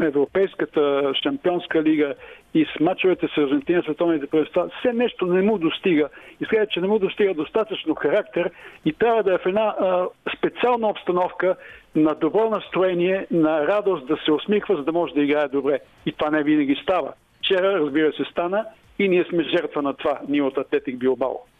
Европейската 0.00 1.12
шампионска 1.22 1.82
лига 1.82 2.14
и 2.54 2.64
с 2.64 2.80
мачовете 2.80 3.28
с 3.34 3.38
Аржентина, 3.38 3.82
световните 3.82 4.26
първенства, 4.26 4.70
все 4.78 4.92
нещо 4.92 5.26
не 5.26 5.42
му 5.42 5.58
достига. 5.58 6.08
Изглежда, 6.40 6.66
че 6.66 6.80
не 6.80 6.86
му 6.86 6.98
достига 6.98 7.34
достатъчно 7.34 7.94
характер 7.94 8.50
и 8.84 8.92
трябва 8.92 9.22
да 9.22 9.34
е 9.34 9.38
в 9.38 9.46
една 9.46 9.74
а, 9.80 10.06
специална 10.36 10.88
обстановка 10.88 11.56
на 11.94 12.14
добро 12.14 12.50
настроение, 12.50 13.26
на 13.30 13.66
радост 13.66 14.06
да 14.06 14.16
се 14.24 14.32
усмихва, 14.32 14.76
за 14.76 14.82
да 14.82 14.92
може 14.92 15.14
да 15.14 15.22
играе 15.22 15.48
добре. 15.48 15.78
И 16.06 16.12
това 16.12 16.30
не 16.30 16.42
винаги 16.42 16.78
става. 16.82 17.12
Вчера, 17.38 17.80
разбира 17.80 18.12
се, 18.12 18.24
стана 18.30 18.64
и 18.98 19.08
ние 19.08 19.24
сме 19.24 19.42
жертва 19.42 19.82
на 19.82 19.94
това, 19.94 20.20
ние 20.28 20.42
от 20.42 20.58
Атлетик 20.58 20.98
Билбао. 20.98 21.51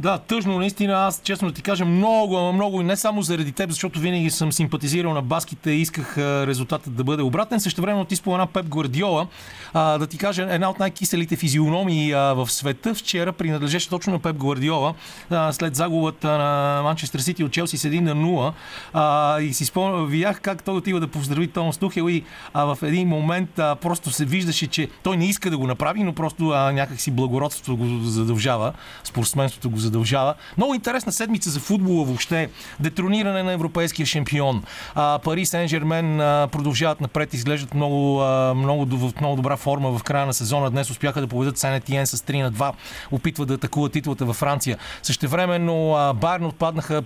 Да, 0.00 0.18
тъжно, 0.18 0.58
наистина. 0.58 0.92
Аз, 0.94 1.20
честно 1.24 1.52
ти 1.52 1.62
кажа, 1.62 1.84
много, 1.84 2.36
ама 2.36 2.52
много 2.52 2.80
и 2.80 2.84
не 2.84 2.96
само 2.96 3.22
заради 3.22 3.52
теб, 3.52 3.70
защото 3.70 4.00
винаги 4.00 4.30
съм 4.30 4.52
симпатизирал 4.52 5.14
на 5.14 5.22
баските 5.22 5.70
и 5.70 5.80
исках 5.80 6.18
резултатът 6.18 6.94
да 6.94 7.04
бъде 7.04 7.22
обратен. 7.22 7.60
Също 7.60 7.82
време 7.82 8.04
ти 8.04 8.16
спомена 8.16 8.46
Пеп 8.46 8.66
Гвардиола. 8.66 9.26
А, 9.74 9.98
да 9.98 10.06
ти 10.06 10.18
кажа, 10.18 10.46
една 10.50 10.70
от 10.70 10.78
най-киселите 10.78 11.36
физиономии 11.36 12.12
а, 12.12 12.18
в 12.18 12.50
света 12.50 12.94
вчера 12.94 13.32
принадлежеше 13.32 13.88
точно 13.88 14.12
на 14.12 14.18
Пеп 14.18 14.36
Гвардиола 14.36 14.94
а, 15.30 15.52
след 15.52 15.76
загубата 15.76 16.28
на 16.38 16.80
Манчестър 16.82 17.20
Сити 17.20 17.44
от 17.44 17.52
Челси 17.52 17.78
с 17.78 17.88
1 17.88 18.00
на 18.00 18.14
0. 18.14 18.52
А, 18.92 19.40
и 19.40 19.54
си 19.54 19.64
спомням, 19.64 20.06
видях 20.06 20.40
как 20.40 20.62
той 20.62 20.76
отива 20.76 21.00
да 21.00 21.08
поздрави 21.08 21.48
Томас 21.48 21.78
Тухел 21.78 22.08
и 22.08 22.24
а, 22.54 22.74
в 22.74 22.78
един 22.82 23.08
момент 23.08 23.58
а, 23.58 23.74
просто 23.74 24.10
се 24.10 24.24
виждаше, 24.24 24.66
че 24.66 24.88
той 25.02 25.16
не 25.16 25.26
иска 25.26 25.50
да 25.50 25.58
го 25.58 25.66
направи, 25.66 26.02
но 26.02 26.12
просто 26.12 26.48
а, 26.48 26.72
някакси 26.72 27.10
благородството 27.10 27.76
го 27.76 27.86
задължава, 28.04 28.72
спортсменството 29.04 29.70
го 29.70 29.76
задължава 29.76 29.89
задължава. 29.90 30.34
Много 30.56 30.74
интересна 30.74 31.12
седмица 31.12 31.50
за 31.50 31.60
футбола 31.60 32.04
въобще. 32.04 32.48
Детрониране 32.80 33.42
на 33.42 33.52
европейския 33.52 34.06
шампион. 34.06 34.62
А, 34.94 35.18
Пари 35.18 35.46
Сен-Жермен 35.46 36.18
продължават 36.48 37.00
напред, 37.00 37.34
изглеждат 37.34 37.74
много, 37.74 38.20
а, 38.20 38.54
много, 38.54 38.86
в 38.96 39.20
много 39.20 39.36
добра 39.36 39.56
форма 39.56 39.98
в 39.98 40.02
края 40.02 40.26
на 40.26 40.34
сезона. 40.34 40.70
Днес 40.70 40.90
успяха 40.90 41.20
да 41.20 41.26
поведат 41.26 41.58
Сен-Етиен 41.58 42.04
с 42.04 42.18
3 42.18 42.42
на 42.42 42.52
2. 42.52 42.72
Опитват 43.10 43.48
да 43.48 43.54
атакуват 43.54 43.92
титлата 43.92 44.24
във 44.24 44.36
Франция. 44.36 44.78
Същевременно 45.02 46.14
Байерн 46.20 46.44
отпаднаха. 46.44 47.02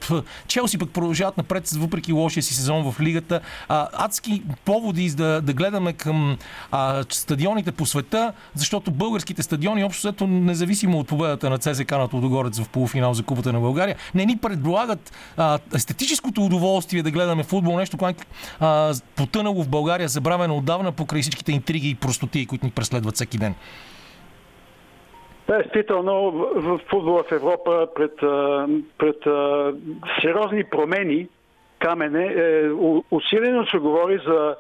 Челси 0.47 0.79
пък 0.79 0.91
продължават 0.91 1.37
напред, 1.37 1.71
въпреки 1.71 2.13
лошия 2.13 2.43
си 2.43 2.55
сезон 2.55 2.93
в 2.93 3.01
лигата. 3.01 3.41
А, 3.69 3.89
адски 3.93 4.43
поводи 4.65 5.11
да, 5.11 5.41
да 5.41 5.53
гледаме 5.53 5.93
към 5.93 6.39
а, 6.71 7.05
стадионите 7.09 7.73
по 7.73 7.87
света, 7.87 8.33
защото 8.55 8.91
българските 8.91 9.43
стадиони, 9.43 9.85
общо 9.85 10.01
след 10.03 10.21
независимо 10.21 10.99
от 10.99 11.09
победата 11.09 11.51
на 11.51 11.59
ЦСК 11.59 11.91
на 11.91 12.09
Тодогорец 12.09 12.61
в 12.65 12.69
полуфинал 12.69 13.15
за 13.15 13.25
Купата 13.25 13.53
на 13.53 13.61
България, 13.61 13.97
не 14.15 14.25
ни 14.25 14.39
предлагат 14.43 15.13
а, 15.37 15.59
естетическото 15.75 16.41
удоволствие 16.41 17.03
да 17.03 17.11
гледаме 17.11 17.43
футбол, 17.43 17.77
нещо, 17.79 17.97
което 17.97 18.25
потънало 19.17 19.63
в 19.63 19.69
България, 19.69 20.09
забравено 20.09 20.57
отдавна 20.57 20.93
покрай 20.93 21.23
всичките 21.23 21.53
интриги 21.53 21.89
и 21.91 21.95
простоти, 21.95 22.47
които 22.47 22.67
ни 22.67 22.73
преследват 22.73 23.15
всеки 23.15 23.39
ден. 23.39 23.55
Действително 25.49 26.31
в 26.55 26.81
футбола 26.91 27.25
в 27.29 27.33
Европа 27.33 27.89
пред, 27.95 28.17
пред 28.99 29.17
сериозни 30.21 30.65
промени 30.65 31.29
Камене 31.79 32.25
е, 32.25 32.71
усилено 33.11 33.67
се 33.67 33.79
говори 33.79 34.21
за 34.27 34.57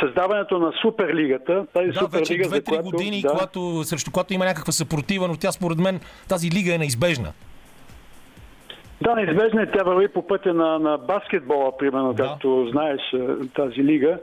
създаването 0.00 0.58
на 0.58 0.72
Суперлигата. 0.82 1.66
Тази 1.72 1.88
да, 1.88 1.98
Суперлига, 1.98 2.48
вече 2.48 2.62
2-3 2.62 2.68
която, 2.68 2.90
години, 2.90 3.22
да, 3.22 3.28
когато, 3.28 3.84
срещу 3.84 4.10
която 4.10 4.34
има 4.34 4.44
някаква 4.44 4.72
съпротива, 4.72 5.28
но 5.28 5.36
тя 5.36 5.52
според 5.52 5.78
мен 5.78 6.00
тази 6.28 6.50
лига 6.50 6.74
е 6.74 6.78
неизбежна. 6.78 7.32
Да, 9.00 9.14
неизбежна 9.14 9.62
е. 9.62 9.70
Тя 9.70 9.84
върви 9.84 10.08
по 10.08 10.26
пътя 10.26 10.54
на, 10.54 10.78
на 10.78 10.98
баскетбола, 10.98 11.76
примерно, 11.78 12.12
да. 12.12 12.22
както 12.22 12.68
знаеш 12.70 13.00
е, 13.12 13.48
тази 13.54 13.84
лига, 13.84 14.18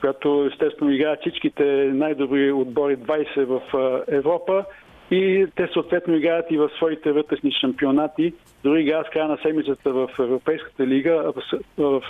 която 0.00 0.50
естествено 0.52 0.90
играят 0.92 1.20
всичките 1.20 1.64
най-добри 1.94 2.52
отбори 2.52 2.96
20 2.96 3.44
в 3.44 3.60
е, 4.08 4.16
Европа 4.16 4.64
и 5.10 5.46
те 5.56 5.68
съответно 5.72 6.16
играят 6.16 6.50
и 6.50 6.56
в 6.56 6.70
своите 6.76 7.12
вътрешни 7.12 7.52
шампионати. 7.52 8.32
Дори 8.64 8.82
играят 8.82 9.06
с 9.06 9.10
края 9.10 9.28
на 9.28 9.38
седмицата 9.42 9.92
в 9.92 10.08
Европейската 10.18 10.86
лига, 10.86 11.32
в, 11.36 11.42
в, 11.78 12.02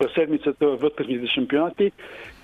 в 0.00 0.14
седмицата 0.14 0.66
в 0.66 0.76
вътрешните 0.76 1.26
шампионати. 1.26 1.92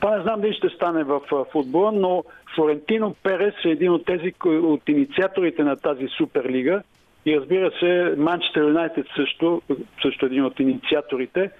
Това 0.00 0.16
не 0.16 0.22
знам 0.22 0.40
дали 0.40 0.54
ще 0.54 0.68
стане 0.68 1.04
в 1.04 1.20
футбола, 1.52 1.92
но 1.92 2.24
Флорентино 2.54 3.14
Перес 3.22 3.54
е 3.64 3.68
един 3.68 3.92
от 3.92 4.04
тези, 4.06 4.32
от 4.44 4.88
инициаторите 4.88 5.64
на 5.64 5.76
тази 5.76 6.08
суперлига. 6.08 6.82
И 7.26 7.36
разбира 7.36 7.70
се, 7.80 8.14
Манчестър 8.16 8.60
Юнайтед 8.60 9.06
също, 9.16 9.62
също 10.02 10.26
един 10.26 10.44
от 10.44 10.60
инициаторите. 10.60 11.50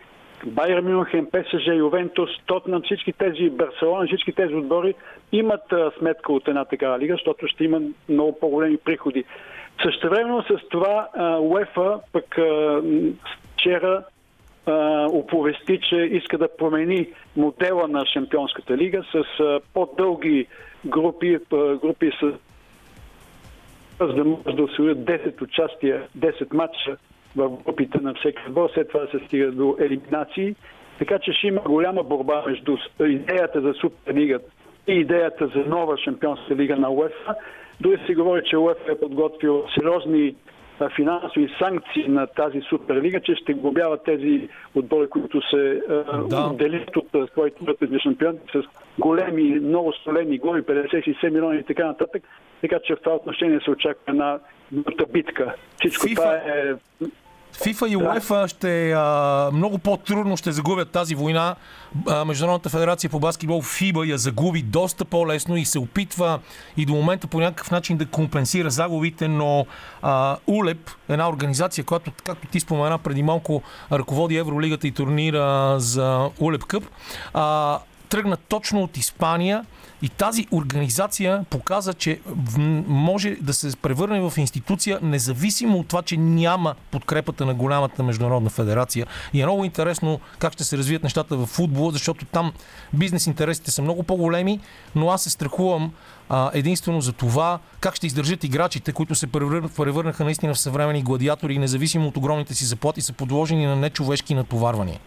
Байер 0.47 0.81
Мюнхен, 0.81 1.27
ПСЖ, 1.27 1.66
Ювентус, 1.66 2.31
Тотнам, 2.47 2.82
всички 2.82 3.12
тези, 3.12 3.51
Барселона, 3.51 4.06
всички 4.06 4.32
тези 4.32 4.55
отбори 4.55 4.94
имат 5.32 5.73
а, 5.73 5.90
сметка 5.98 6.32
от 6.32 6.48
една 6.48 6.64
такава 6.64 6.98
лига, 6.98 7.14
защото 7.14 7.47
ще 7.47 7.64
има 7.64 7.81
много 8.09 8.39
по-големи 8.40 8.77
приходи. 8.77 9.24
Същевременно 9.82 10.43
с 10.43 10.68
това 10.68 11.09
УЕФА 11.40 12.01
пък 12.12 12.39
а, 12.39 12.82
вчера 13.55 14.05
оповести, 15.09 15.81
че 15.89 15.97
иска 15.97 16.39
да 16.39 16.56
промени 16.56 17.09
модела 17.36 17.89
на 17.89 18.06
Шампионската 18.06 18.77
лига 18.77 19.05
с 19.12 19.24
по-дълги 19.74 20.47
групи, 20.86 21.39
групи 21.81 22.10
с 22.20 22.32
за 24.01 24.12
да 24.12 24.24
може 24.24 24.56
да 24.56 24.62
осигурят 24.62 24.98
10 24.98 25.43
участия, 25.43 26.09
10 26.18 26.55
матча 26.55 26.97
в 27.37 27.51
групите 27.65 27.99
на 28.01 28.15
всеки 28.15 28.43
отбор, 28.49 28.71
след 28.75 28.89
това 28.89 29.07
се 29.07 29.27
стига 29.27 29.53
до 29.53 29.77
елиминации. 29.81 30.55
Така 30.99 31.19
че 31.19 31.33
ще 31.33 31.47
има 31.47 31.61
голяма 31.61 32.03
борба 32.03 32.43
между 32.47 32.77
идеята 33.01 33.61
за 33.61 33.75
Суперлига 33.75 34.39
и 34.87 34.93
идеята 34.93 35.47
за 35.47 35.59
нова 35.59 35.99
шампионска 35.99 36.57
лига 36.57 36.77
на 36.77 36.91
УЕФА. 36.91 37.35
Дори 37.81 37.99
се 38.07 38.15
говори, 38.15 38.43
че 38.45 38.57
УЕФА 38.57 38.93
е 38.93 39.01
подготвил 39.01 39.65
сериозни 39.75 40.35
финансови 40.97 41.49
санкции 41.59 42.09
на 42.09 42.27
тази 42.27 42.61
Суперлига, 42.61 43.21
че 43.21 43.35
ще 43.35 43.55
глобяват 43.55 44.05
тези 44.05 44.49
отбори, 44.75 45.09
които 45.09 45.43
се 45.51 45.83
да. 46.29 46.49
отделят 46.51 46.97
от 46.97 47.31
своите 47.31 47.57
вътрешни 47.61 47.99
шампиони 48.01 48.39
с 48.53 48.63
големи, 48.99 49.61
много 49.61 49.93
столени 49.93 50.39
глоби, 50.39 50.63
50-60 50.63 51.31
милиони 51.31 51.59
и 51.59 51.63
така 51.63 51.87
нататък. 51.87 52.23
Така 52.61 52.79
че 52.85 52.95
в 52.95 53.01
това 53.03 53.17
отношение 53.17 53.61
се 53.61 53.71
очаква 53.71 54.03
една 54.09 54.39
битка. 55.13 55.55
Всичко 55.79 56.07
FIFA... 56.07 56.15
това 56.15 56.35
е 56.35 56.75
ФИФА 57.62 57.89
и 57.89 57.97
УЕФА 57.97 58.49
ще 58.49 58.93
а, 58.93 59.51
много 59.53 59.78
по-трудно 59.78 60.37
ще 60.37 60.53
загубят 60.53 60.91
тази 60.91 61.15
война. 61.15 61.57
А, 62.07 62.24
Международната 62.24 62.69
федерация 62.69 63.11
по 63.11 63.20
баскетбол 63.20 63.62
ФИБА 63.62 64.07
я 64.07 64.19
загуби 64.19 64.62
доста 64.62 65.05
по-лесно 65.05 65.57
и 65.57 65.65
се 65.65 65.78
опитва 65.78 66.41
и 66.77 66.87
до 66.87 66.95
момента 66.95 67.27
по 67.27 67.41
някакъв 67.41 67.70
начин 67.70 67.97
да 67.97 68.07
компенсира 68.07 68.70
загубите, 68.70 69.28
но 69.28 69.66
а, 70.03 70.37
УЛЕП, 70.47 70.91
една 71.09 71.28
организация, 71.28 71.85
която, 71.85 72.12
както 72.24 72.49
ти 72.49 72.61
спомена 72.61 72.99
преди 72.99 73.23
малко, 73.23 73.62
ръководи 73.93 74.37
Евролигата 74.37 74.89
и 74.89 74.93
турнира 74.93 75.74
за 75.81 76.31
УЛЕП 76.41 76.65
Къп, 76.65 76.85
а, 77.35 77.78
тръгна 78.09 78.37
точно 78.37 78.83
от 78.83 78.97
Испания 78.97 79.65
и 80.03 80.09
тази 80.09 80.47
организация 80.53 81.45
показа, 81.51 81.95
че 81.95 82.20
може 82.87 83.31
да 83.31 83.55
се 83.55 83.77
превърне 83.77 84.20
в 84.20 84.33
институция, 84.37 84.99
независимо 85.03 85.78
от 85.78 85.89
това, 85.89 86.03
че 86.03 86.16
няма 86.16 86.74
подкрепата 86.91 87.47
на 87.47 87.55
голямата 87.55 88.03
международна 88.03 88.51
федерация. 88.51 89.07
И 89.33 89.41
е 89.41 89.47
много 89.47 89.65
интересно 89.65 90.20
как 90.39 90.53
ще 90.53 90.65
се 90.65 90.78
развият 90.78 91.03
нещата 91.03 91.37
в 91.37 91.47
футбола, 91.47 91.93
защото 91.93 92.24
там 92.24 92.53
бизнес 92.93 93.27
интересите 93.27 93.70
са 93.70 93.83
много 93.83 94.03
по-големи, 94.03 94.61
но 94.95 95.11
аз 95.11 95.23
се 95.23 95.31
страхувам 95.31 95.93
а, 96.28 96.51
единствено 96.55 97.01
за 97.01 97.12
това 97.12 97.59
как 97.81 97.95
ще 97.95 98.07
издържат 98.07 98.45
играчите, 98.45 98.93
които 98.93 99.15
се 99.15 99.27
превърнаха 99.27 100.24
наистина 100.24 100.55
в 100.55 100.59
съвремени 100.59 101.03
гладиатори 101.03 101.59
независимо 101.59 102.09
от 102.09 102.16
огромните 102.16 102.55
си 102.55 102.65
заплати, 102.65 103.01
са 103.01 103.12
подложени 103.12 103.66
на 103.66 103.77
нечовешки 103.77 104.35
натоварвания. 104.35 104.99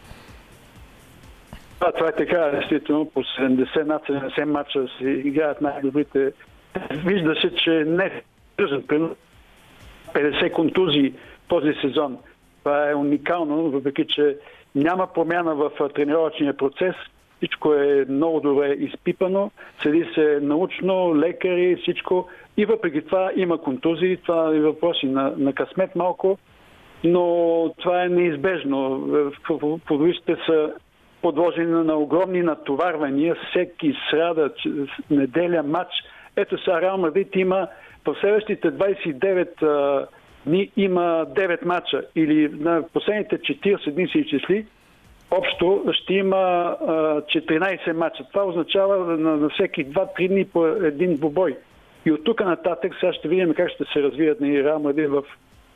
Да, 1.80 1.92
това 1.92 2.08
е 2.08 2.12
така, 2.12 2.40
действително. 2.40 3.06
По 3.06 3.24
70 3.24 3.84
над 3.84 4.04
70 4.04 4.44
мача 4.44 4.88
си 4.98 5.04
играят 5.04 5.62
най-добрите. 5.62 6.32
Вижда 7.06 7.36
се, 7.42 7.56
че 7.56 7.70
не 7.72 8.06
е 8.06 8.22
50 10.14 10.52
контузии 10.52 11.14
този 11.48 11.74
сезон. 11.82 12.18
Това 12.60 12.90
е 12.90 12.96
уникално, 12.96 13.72
въпреки 13.72 14.06
че 14.08 14.38
няма 14.76 15.08
промяна 15.08 15.56
в 15.56 15.72
тренировъчния 15.96 16.58
процес. 16.58 16.96
Всичко 17.38 17.74
е 17.74 18.06
много 18.10 18.40
добре 18.40 18.68
изпипано, 18.68 19.52
седи 19.84 20.06
се 20.14 20.40
научно, 20.42 21.16
лекари, 21.16 21.78
всичко. 21.82 22.28
И 22.58 22.66
въпреки 22.66 23.02
това 23.02 23.32
има 23.36 23.58
контузии. 23.58 24.18
Това 24.18 24.56
е 24.56 24.60
въпроси 24.60 25.06
на, 25.06 25.34
на 25.38 25.54
късмет 25.54 25.96
малко, 25.96 26.38
но 27.04 27.74
това 27.78 28.04
е 28.04 28.10
неизбежно. 28.10 29.08
Футболистите 29.88 30.38
са 30.46 30.74
подложени 31.22 31.72
на 31.72 31.96
огромни 31.96 32.42
натоварвания, 32.42 33.36
всеки 33.50 33.94
сряда, 34.10 34.50
неделя, 35.12 35.64
матч. 35.64 35.92
Ето 36.36 36.58
сега 36.58 36.82
Реал 36.82 36.98
Мадрид 36.98 37.36
има 37.36 37.68
в 38.06 38.16
следващите 38.22 38.72
29 38.72 40.08
дни 40.46 40.72
има 40.78 41.26
9 41.30 41.66
матча 41.66 42.02
или 42.16 42.50
на 42.60 42.84
последните 42.94 43.38
40 43.38 43.92
дни 43.92 44.08
се 44.08 44.18
изчисли, 44.18 44.66
общо 45.32 45.86
ще 45.92 46.14
има 46.14 46.76
14 46.82 47.92
матча. 47.92 48.24
Това 48.34 48.44
означава 48.44 49.18
на, 49.18 49.50
всеки 49.50 49.86
2-3 49.88 50.28
дни 50.28 50.46
по 50.46 50.68
един 50.68 51.18
бобой. 51.18 51.58
И 52.06 52.12
от 52.12 52.24
тук 52.24 52.40
нататък 52.40 52.96
сега 53.00 53.14
ще 53.14 53.28
видим 53.28 53.54
как 53.54 53.70
ще 53.70 53.84
се 53.94 54.04
развият 54.04 54.42
на 54.42 54.48
Реал 54.48 54.80
Мадрид 54.80 55.10
в 55.10 55.24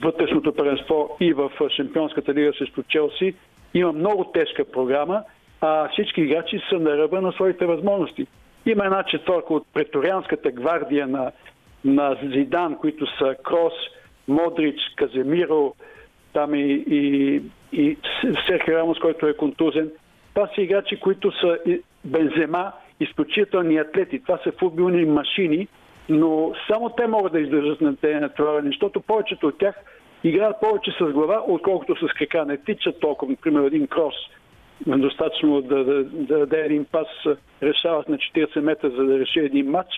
вътрешното 0.02 0.53
паренство 0.53 1.18
и 1.20 1.34
в 1.34 1.52
Шампионската 1.76 2.34
лига 2.34 2.53
срещу 2.57 2.84
Челси 2.84 3.34
има 3.74 3.91
много 3.91 4.24
тежка 4.24 4.66
програма, 4.66 5.24
а 5.62 5.90
всички 5.90 6.22
играчи 6.22 6.62
са 6.70 6.76
на 6.80 6.98
ръба 6.98 7.22
на 7.22 7.32
своите 7.32 7.66
възможности. 7.66 8.28
Има 8.66 8.86
една 8.86 9.04
четворка 9.04 9.54
от 9.54 9.68
преторианската 9.74 10.52
гвардия 10.52 11.08
на, 11.08 11.32
на 11.86 12.18
Зидан, 12.24 12.78
които 12.78 13.18
са 13.18 13.36
Крос, 13.44 13.74
Модрич, 14.28 14.80
Каземиро, 14.95 15.74
там 16.34 16.56
и, 16.56 16.84
и, 16.88 17.41
и 17.72 17.98
Серхи 18.48 18.72
Рамос, 18.72 19.00
който 19.00 19.28
е 19.28 19.38
контузен. 19.38 19.91
Това 20.34 20.50
са 20.56 20.62
играчи, 20.62 21.00
които 21.00 21.32
са 21.32 21.58
бензема, 22.04 22.72
изключителни 23.00 23.78
атлети. 23.78 24.20
Това 24.20 24.40
са 24.44 24.52
футболни 24.60 25.06
машини, 25.06 25.68
но 26.10 26.54
само 26.72 26.90
те 26.90 27.08
могат 27.08 27.34
да 27.34 27.40
издържат 27.40 27.82
на 27.82 27.95
тези 27.95 28.20
натоварвания, 28.20 28.70
защото 28.70 29.02
повечето 29.02 29.48
от 29.48 29.58
тях 29.58 29.76
играят 30.24 30.60
повече 30.62 30.91
с 30.91 31.12
глава, 31.12 31.44
отколкото 31.48 31.95
с 31.95 32.14
крака. 32.14 32.45
Не 32.45 32.58
тичат 32.58 33.00
толкова, 33.00 33.32
например, 33.32 33.64
един 33.64 33.88
крос. 33.88 34.16
Достатъчно 34.88 35.62
да, 35.62 35.84
да, 35.84 36.04
да 36.04 36.38
даде 36.38 36.60
един 36.60 36.86
пас, 36.86 37.08
решават 37.64 38.10
на 38.10 38.18
40 38.18 38.60
метра, 38.60 38.90
за 38.90 39.04
да 39.04 39.20
реши 39.20 39.40
един 39.40 39.70
матч. 39.70 39.90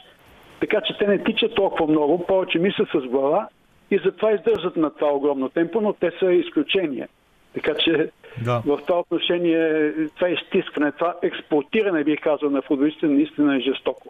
Така 0.59 0.81
че 0.81 0.97
те 0.97 1.07
не 1.07 1.23
тичат 1.23 1.55
толкова 1.55 1.87
много, 1.87 2.25
повече 2.25 2.59
мислят 2.59 2.89
с 2.89 3.07
глава 3.07 3.47
и 3.91 3.99
затова 4.05 4.31
издържат 4.31 4.75
на 4.75 4.89
това 4.89 5.11
огромно 5.11 5.49
темпо, 5.49 5.81
но 5.81 5.93
те 5.93 6.11
са 6.19 6.31
изключения. 6.33 7.07
Така 7.53 7.73
че 7.75 8.09
да. 8.43 8.61
в 8.65 8.79
това 8.87 8.99
отношение 8.99 9.91
това 10.15 10.29
изтискване, 10.29 10.91
това 10.91 11.15
експлуатиране, 11.23 12.03
бих 12.03 12.19
казал, 12.21 12.49
на 12.49 12.61
футболистите 12.61 13.07
наистина 13.07 13.55
е 13.55 13.59
жестоко. 13.59 14.07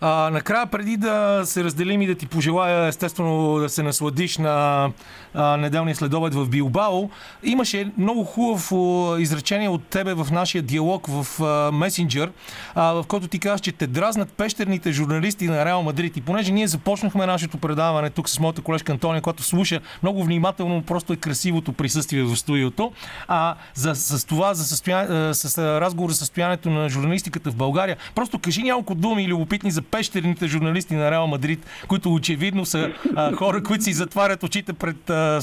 А, 0.00 0.30
накрая, 0.30 0.66
преди 0.66 0.96
да 0.96 1.42
се 1.44 1.64
разделим 1.64 2.02
и 2.02 2.06
да 2.06 2.14
ти 2.14 2.26
пожелая, 2.26 2.88
естествено, 2.88 3.58
да 3.58 3.68
се 3.68 3.82
насладиш 3.82 4.38
на 4.38 4.90
а, 5.34 5.56
неделния 5.56 5.96
следобед 5.96 6.34
в 6.34 6.48
Билбао, 6.48 7.10
имаше 7.42 7.92
много 7.98 8.24
хубаво 8.24 9.16
изречение 9.18 9.68
от 9.68 9.84
тебе 9.84 10.14
в 10.14 10.28
нашия 10.32 10.62
диалог 10.62 11.06
в 11.08 11.42
Месенджер, 11.72 12.32
в 12.76 13.04
който 13.08 13.28
ти 13.28 13.38
казваш, 13.38 13.60
че 13.60 13.72
те 13.72 13.86
дразнат 13.86 14.32
пещерните 14.32 14.92
журналисти 14.92 15.46
на 15.48 15.64
Реал 15.64 15.82
Мадрид. 15.82 16.16
И 16.16 16.20
понеже 16.20 16.52
ние 16.52 16.66
започнахме 16.66 17.26
нашето 17.26 17.58
предаване 17.58 18.10
тук 18.10 18.28
с 18.28 18.38
моята 18.38 18.62
колежка 18.62 18.92
Антония, 18.92 19.22
която 19.22 19.42
слуша 19.42 19.80
много 20.02 20.24
внимателно, 20.24 20.82
просто 20.82 21.12
е 21.12 21.16
красивото 21.16 21.72
присъствие 21.72 22.22
в 22.22 22.36
студиото, 22.36 22.92
а 23.28 23.54
за, 23.74 23.94
с 23.94 24.24
това, 24.24 24.54
за 24.54 24.64
състоя... 24.64 25.34
с 25.34 25.58
разговор 25.58 26.10
за 26.10 26.16
състоянието 26.16 26.70
на 26.70 26.88
журналистиката 26.88 27.50
в 27.50 27.56
България, 27.56 27.96
просто 28.14 28.38
кажи 28.38 28.62
няколко 28.62 28.94
думи 28.94 29.28
любопитни 29.28 29.70
за 29.70 29.82
пещерните 29.90 30.46
журналисти 30.46 30.94
на 30.94 31.10
Реал 31.10 31.26
Мадрид, 31.26 31.66
които 31.88 32.14
очевидно 32.14 32.64
са 32.64 32.92
а, 33.16 33.32
хора, 33.32 33.62
които 33.62 33.84
си 33.84 33.92
затварят 33.92 34.42
очите 34.42 34.72
пред 34.72 35.10
а, 35.10 35.40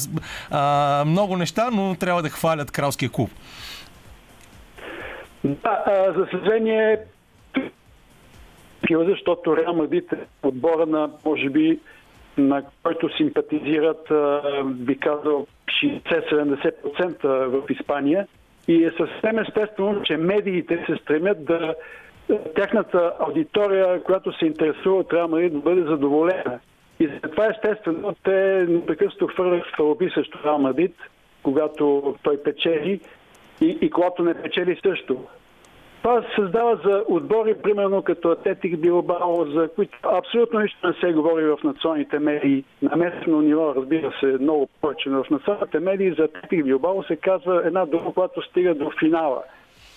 а, 0.52 1.04
много 1.06 1.38
неща, 1.38 1.70
но 1.74 1.96
трябва 1.96 2.22
да 2.22 2.30
хвалят 2.30 2.72
кралския 2.72 3.10
клуб. 3.10 3.30
Да, 5.44 5.84
а, 5.86 6.14
за 6.18 6.28
съжаление, 6.32 6.98
защото 8.92 9.58
Реал 9.58 9.74
Мадрид 9.74 10.14
е 10.14 10.48
отбора 10.48 10.86
на, 10.86 11.10
може 11.26 11.50
би, 11.50 11.80
на 12.38 12.64
който 12.84 13.18
симпатизират, 13.18 14.12
би 14.66 15.00
казал, 15.00 15.48
60-70% 15.84 17.28
в 17.46 17.62
Испания. 17.70 18.28
И 18.68 18.84
е 18.84 18.92
съвсем 18.92 19.40
естествено, 19.40 20.02
че 20.04 20.18
медиите 20.18 20.86
се 20.88 20.96
стремят 20.96 21.46
да 21.46 21.76
тяхната 22.56 23.14
аудитория, 23.20 24.04
която 24.04 24.38
се 24.38 24.46
интересува 24.46 25.28
Мадрид, 25.28 25.54
да 25.54 25.60
бъде 25.60 25.82
задоволена. 25.84 26.60
И 27.00 27.08
затова 27.24 27.46
естествено 27.46 28.16
те 28.24 28.66
непрекъснато 28.70 29.28
хвърлят 29.28 29.64
стълби 29.74 30.10
срещу 30.14 30.38
Реал 30.46 30.58
Мадрид, 30.58 30.96
когато 31.44 32.16
той 32.24 32.44
печели 32.44 33.00
и, 33.62 33.78
и 33.82 33.90
когато 33.90 34.24
не 34.24 34.34
печели 34.34 34.80
също. 34.86 35.26
Това 36.04 36.26
създава 36.36 36.80
за 36.86 37.04
отбори, 37.08 37.56
примерно 37.64 38.02
като 38.02 38.30
Атетик 38.30 38.78
Билбао, 38.78 39.46
за 39.46 39.70
които 39.76 39.98
абсолютно 40.04 40.60
нищо 40.60 40.88
не 40.88 40.94
се 40.94 41.14
говори 41.14 41.46
в 41.46 41.58
националните 41.64 42.20
медии. 42.20 42.64
На 42.82 42.96
местно 42.96 43.42
ниво, 43.42 43.76
разбира 43.76 44.14
се, 44.20 44.26
много 44.26 44.70
повече, 44.82 45.10
но 45.10 45.24
в 45.24 45.30
националните 45.30 45.80
медии 45.80 46.14
за 46.18 46.24
Атетик 46.24 46.66
Билбао 46.66 47.04
се 47.04 47.16
казва 47.16 47.62
една 47.66 47.86
дума, 47.86 48.14
която 48.14 48.42
стига 48.42 48.76
до 48.76 48.92
финала. 49.00 49.44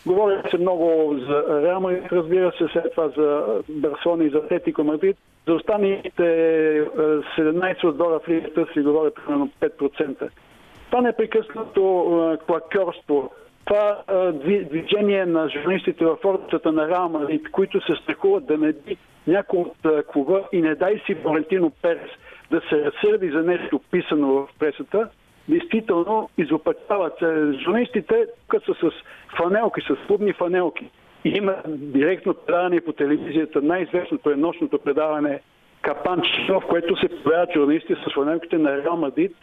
Говори 0.06 0.36
се 0.50 0.58
много 0.58 1.14
за 1.18 1.62
Реал 1.62 1.90
разбира 2.12 2.52
се, 2.52 2.68
след 2.72 2.90
това 2.90 3.08
за 3.08 3.44
Барселона 3.68 4.24
и 4.24 4.30
за 4.30 4.38
Атлетико 4.38 4.84
Мадрид. 4.84 5.16
За 5.48 5.54
останалите 5.54 6.22
17 6.22 7.84
е, 7.84 7.86
отбора 7.86 8.20
в 8.20 8.28
лигата 8.28 8.66
си 8.72 8.80
говори 8.80 9.10
примерно 9.10 9.50
5%. 9.60 10.28
Това 10.90 11.00
непрекъснато 11.00 11.80
е, 12.32 12.46
клакьорство, 12.46 13.30
това 13.64 14.02
е, 14.08 14.32
движение 14.62 15.26
на 15.26 15.48
журналистите 15.48 16.04
в 16.04 16.16
форцата 16.22 16.72
на 16.72 16.88
Реал 16.88 17.08
Мадрид, 17.08 17.50
които 17.50 17.80
се 17.80 18.02
страхуват 18.02 18.46
да 18.46 18.58
не 18.58 18.72
би 18.72 18.96
някой 19.26 19.58
от 19.58 20.06
клуба 20.06 20.42
и 20.52 20.62
не 20.62 20.74
дай 20.74 21.02
си 21.06 21.14
Валентино 21.14 21.72
Перес 21.82 22.10
да 22.50 22.60
се 22.68 22.84
разсърди 22.84 23.30
за 23.30 23.42
нещо 23.42 23.80
писано 23.90 24.32
в 24.32 24.48
пресата, 24.58 25.08
действително 25.48 26.30
изопачават. 26.38 27.18
Журналистите 27.64 28.26
тук 28.48 28.64
са 28.64 28.74
с 28.74 28.92
фанелки, 29.36 29.80
с 29.80 30.06
клубни 30.06 30.32
фанелки. 30.32 30.90
И 31.24 31.28
има 31.28 31.54
директно 31.66 32.34
предаване 32.34 32.80
по 32.80 32.92
телевизията. 32.92 33.62
Най-известното 33.62 34.30
е 34.30 34.36
нощното 34.36 34.78
предаване 34.78 35.40
Капанчино, 35.82 36.60
в 36.60 36.66
което 36.66 36.96
се 36.96 37.22
появяват 37.22 37.52
журналисти 37.52 37.94
с 37.94 38.14
фанелките 38.14 38.58
на 38.58 38.76
Реал 38.76 38.96
Мадрид. 38.96 39.36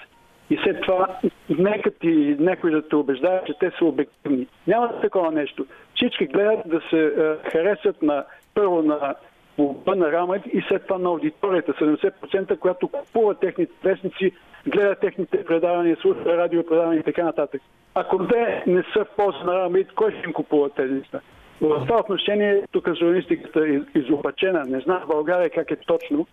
И 0.50 0.60
след 0.64 0.82
това 0.82 1.08
нека 1.50 1.92
ти 1.92 2.36
някой 2.40 2.72
да 2.72 2.88
те 2.88 2.96
убеждава, 2.96 3.42
че 3.46 3.54
те 3.60 3.72
са 3.78 3.86
обективни. 3.86 4.48
Няма 4.68 5.02
такова 5.02 5.32
нещо. 5.32 5.66
Всички 5.96 6.26
гледат 6.26 6.60
да 6.66 6.82
се 6.90 7.06
е, 7.06 7.50
харесат 7.50 8.02
на 8.02 8.26
първо 8.54 8.82
на 8.82 9.16
клуба 9.56 9.96
на 9.96 10.12
Рамад 10.12 10.42
и 10.54 10.64
след 10.68 10.88
това 10.88 10.98
на 10.98 11.10
аудиторията. 11.10 11.74
70%, 11.74 12.60
която 12.60 12.88
купува 12.88 13.36
техните 13.36 13.74
вестници, 13.84 14.32
гледа 14.68 14.96
техните 14.96 15.46
предавания, 15.46 15.98
слуша 16.02 16.38
радиопредавания 16.38 17.00
и 17.00 17.04
така 17.04 17.24
нататък. 17.24 17.62
Ако 17.96 18.28
те 18.28 18.64
не 18.68 18.84
са 18.94 19.06
в 19.06 19.16
полза 19.18 19.44
на 19.44 19.54
Рамад, 19.54 19.94
кой 19.96 20.12
ще 20.12 20.22
им 20.26 20.34
купува 20.34 20.70
тези 20.70 20.94
неща? 20.94 21.20
В 21.62 21.86
това 21.88 22.00
отношение 22.00 22.64
тук 22.72 22.90
журналистиката 23.00 23.68
е 23.68 24.00
изопачена. 24.00 24.64
Не 24.66 24.80
знам 24.80 25.02
в 25.04 25.08
България 25.08 25.50
как 25.50 25.72
е 25.72 25.76
точно, 25.76 26.28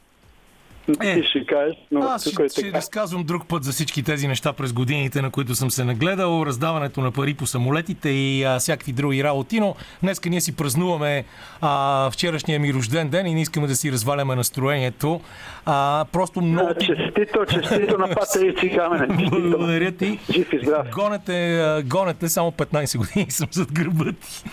е, 1.03 1.21
ти 1.21 1.29
ще 1.29 1.47
кажеш, 1.47 1.77
но 1.91 2.01
аз 2.01 2.29
ще, 2.29 2.43
е 2.43 2.49
ще 2.49 2.73
разказвам 2.73 3.25
друг 3.25 3.47
път 3.49 3.65
за 3.65 3.73
всички 3.73 4.03
тези 4.03 4.29
неща 4.29 4.53
през 4.53 4.73
годините, 4.73 5.23
на 5.23 5.31
които 5.31 5.55
съм 5.55 5.71
се 5.71 5.85
нагледал, 5.85 6.43
раздаването 6.47 7.01
на 7.01 7.13
пари 7.13 7.35
по 7.35 7.47
самолетите 7.47 8.09
и 8.09 8.45
а, 8.45 8.59
всякакви 8.59 8.93
други 8.93 9.25
работи, 9.25 9.61
но 9.61 9.75
днеска 10.03 10.31
ние 10.31 10.41
си 10.41 10.57
празнуваме 10.57 11.25
а, 11.61 12.11
вчерашния 12.11 12.61
ми 12.61 12.75
рожден 12.75 13.09
ден 13.09 13.27
и 13.27 13.35
не 13.35 13.43
искаме 13.43 13.67
да 13.67 13.77
си 13.77 13.93
разваляме 13.93 14.35
настроението. 14.35 15.21
А, 15.67 16.05
просто 16.13 16.41
много... 16.41 16.69
А, 16.71 16.75
честито, 16.75 17.45
честито 17.47 17.99
на 17.99 18.09
патерици 18.15 18.77
камене. 18.77 19.31
Благодаря 19.31 19.93
ти. 19.93 20.19
Жив 20.33 20.53
и 20.53 20.59
здрав. 20.59 20.87
Гонете, 20.95 21.83
гонете 21.87 22.29
само 22.29 22.51
15 22.51 22.99
години 22.99 23.27
съм 23.31 23.49
зад 23.51 23.73
гърба 23.73 24.13
ти. 24.13 24.45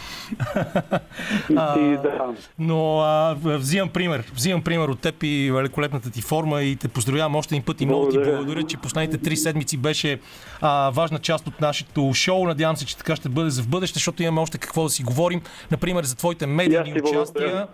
а, 1.56 1.80
да. 1.80 2.34
Но 2.60 3.00
а, 3.00 3.36
взимам 3.44 3.90
пример. 3.90 4.24
Взимам 4.34 4.62
пример 4.62 4.88
от 4.88 5.00
теб 5.00 5.24
и 5.24 5.52
великолепната 5.52 6.12
ти 6.12 6.22
форма 6.28 6.62
и 6.62 6.76
те 6.76 6.88
поздравявам 6.88 7.36
още 7.36 7.56
един 7.56 7.66
път 7.66 7.82
и 7.82 7.86
много 7.86 8.10
ти 8.10 8.18
благодаря, 8.18 8.64
че 8.64 8.78
последните 8.78 9.18
три 9.18 9.38
седмици 9.38 9.78
беше 9.78 10.20
а, 10.62 10.90
важна 10.90 11.20
част 11.20 11.48
от 11.48 11.62
нашето 11.62 12.12
шоу. 12.14 12.46
Надявам 12.46 12.78
се, 12.78 12.86
че 12.86 12.98
така 12.98 13.16
ще 13.16 13.30
бъде 13.30 13.50
за 13.50 13.64
в 13.64 13.68
бъдеще, 13.68 13.94
защото 13.94 14.24
имаме 14.24 14.42
още 14.42 14.58
какво 14.58 14.84
да 14.84 14.90
си 14.90 15.04
говорим. 15.04 15.42
Например, 15.72 16.04
за 16.04 16.16
твоите 16.16 16.46
медийни 16.46 17.02
участия 17.02 17.68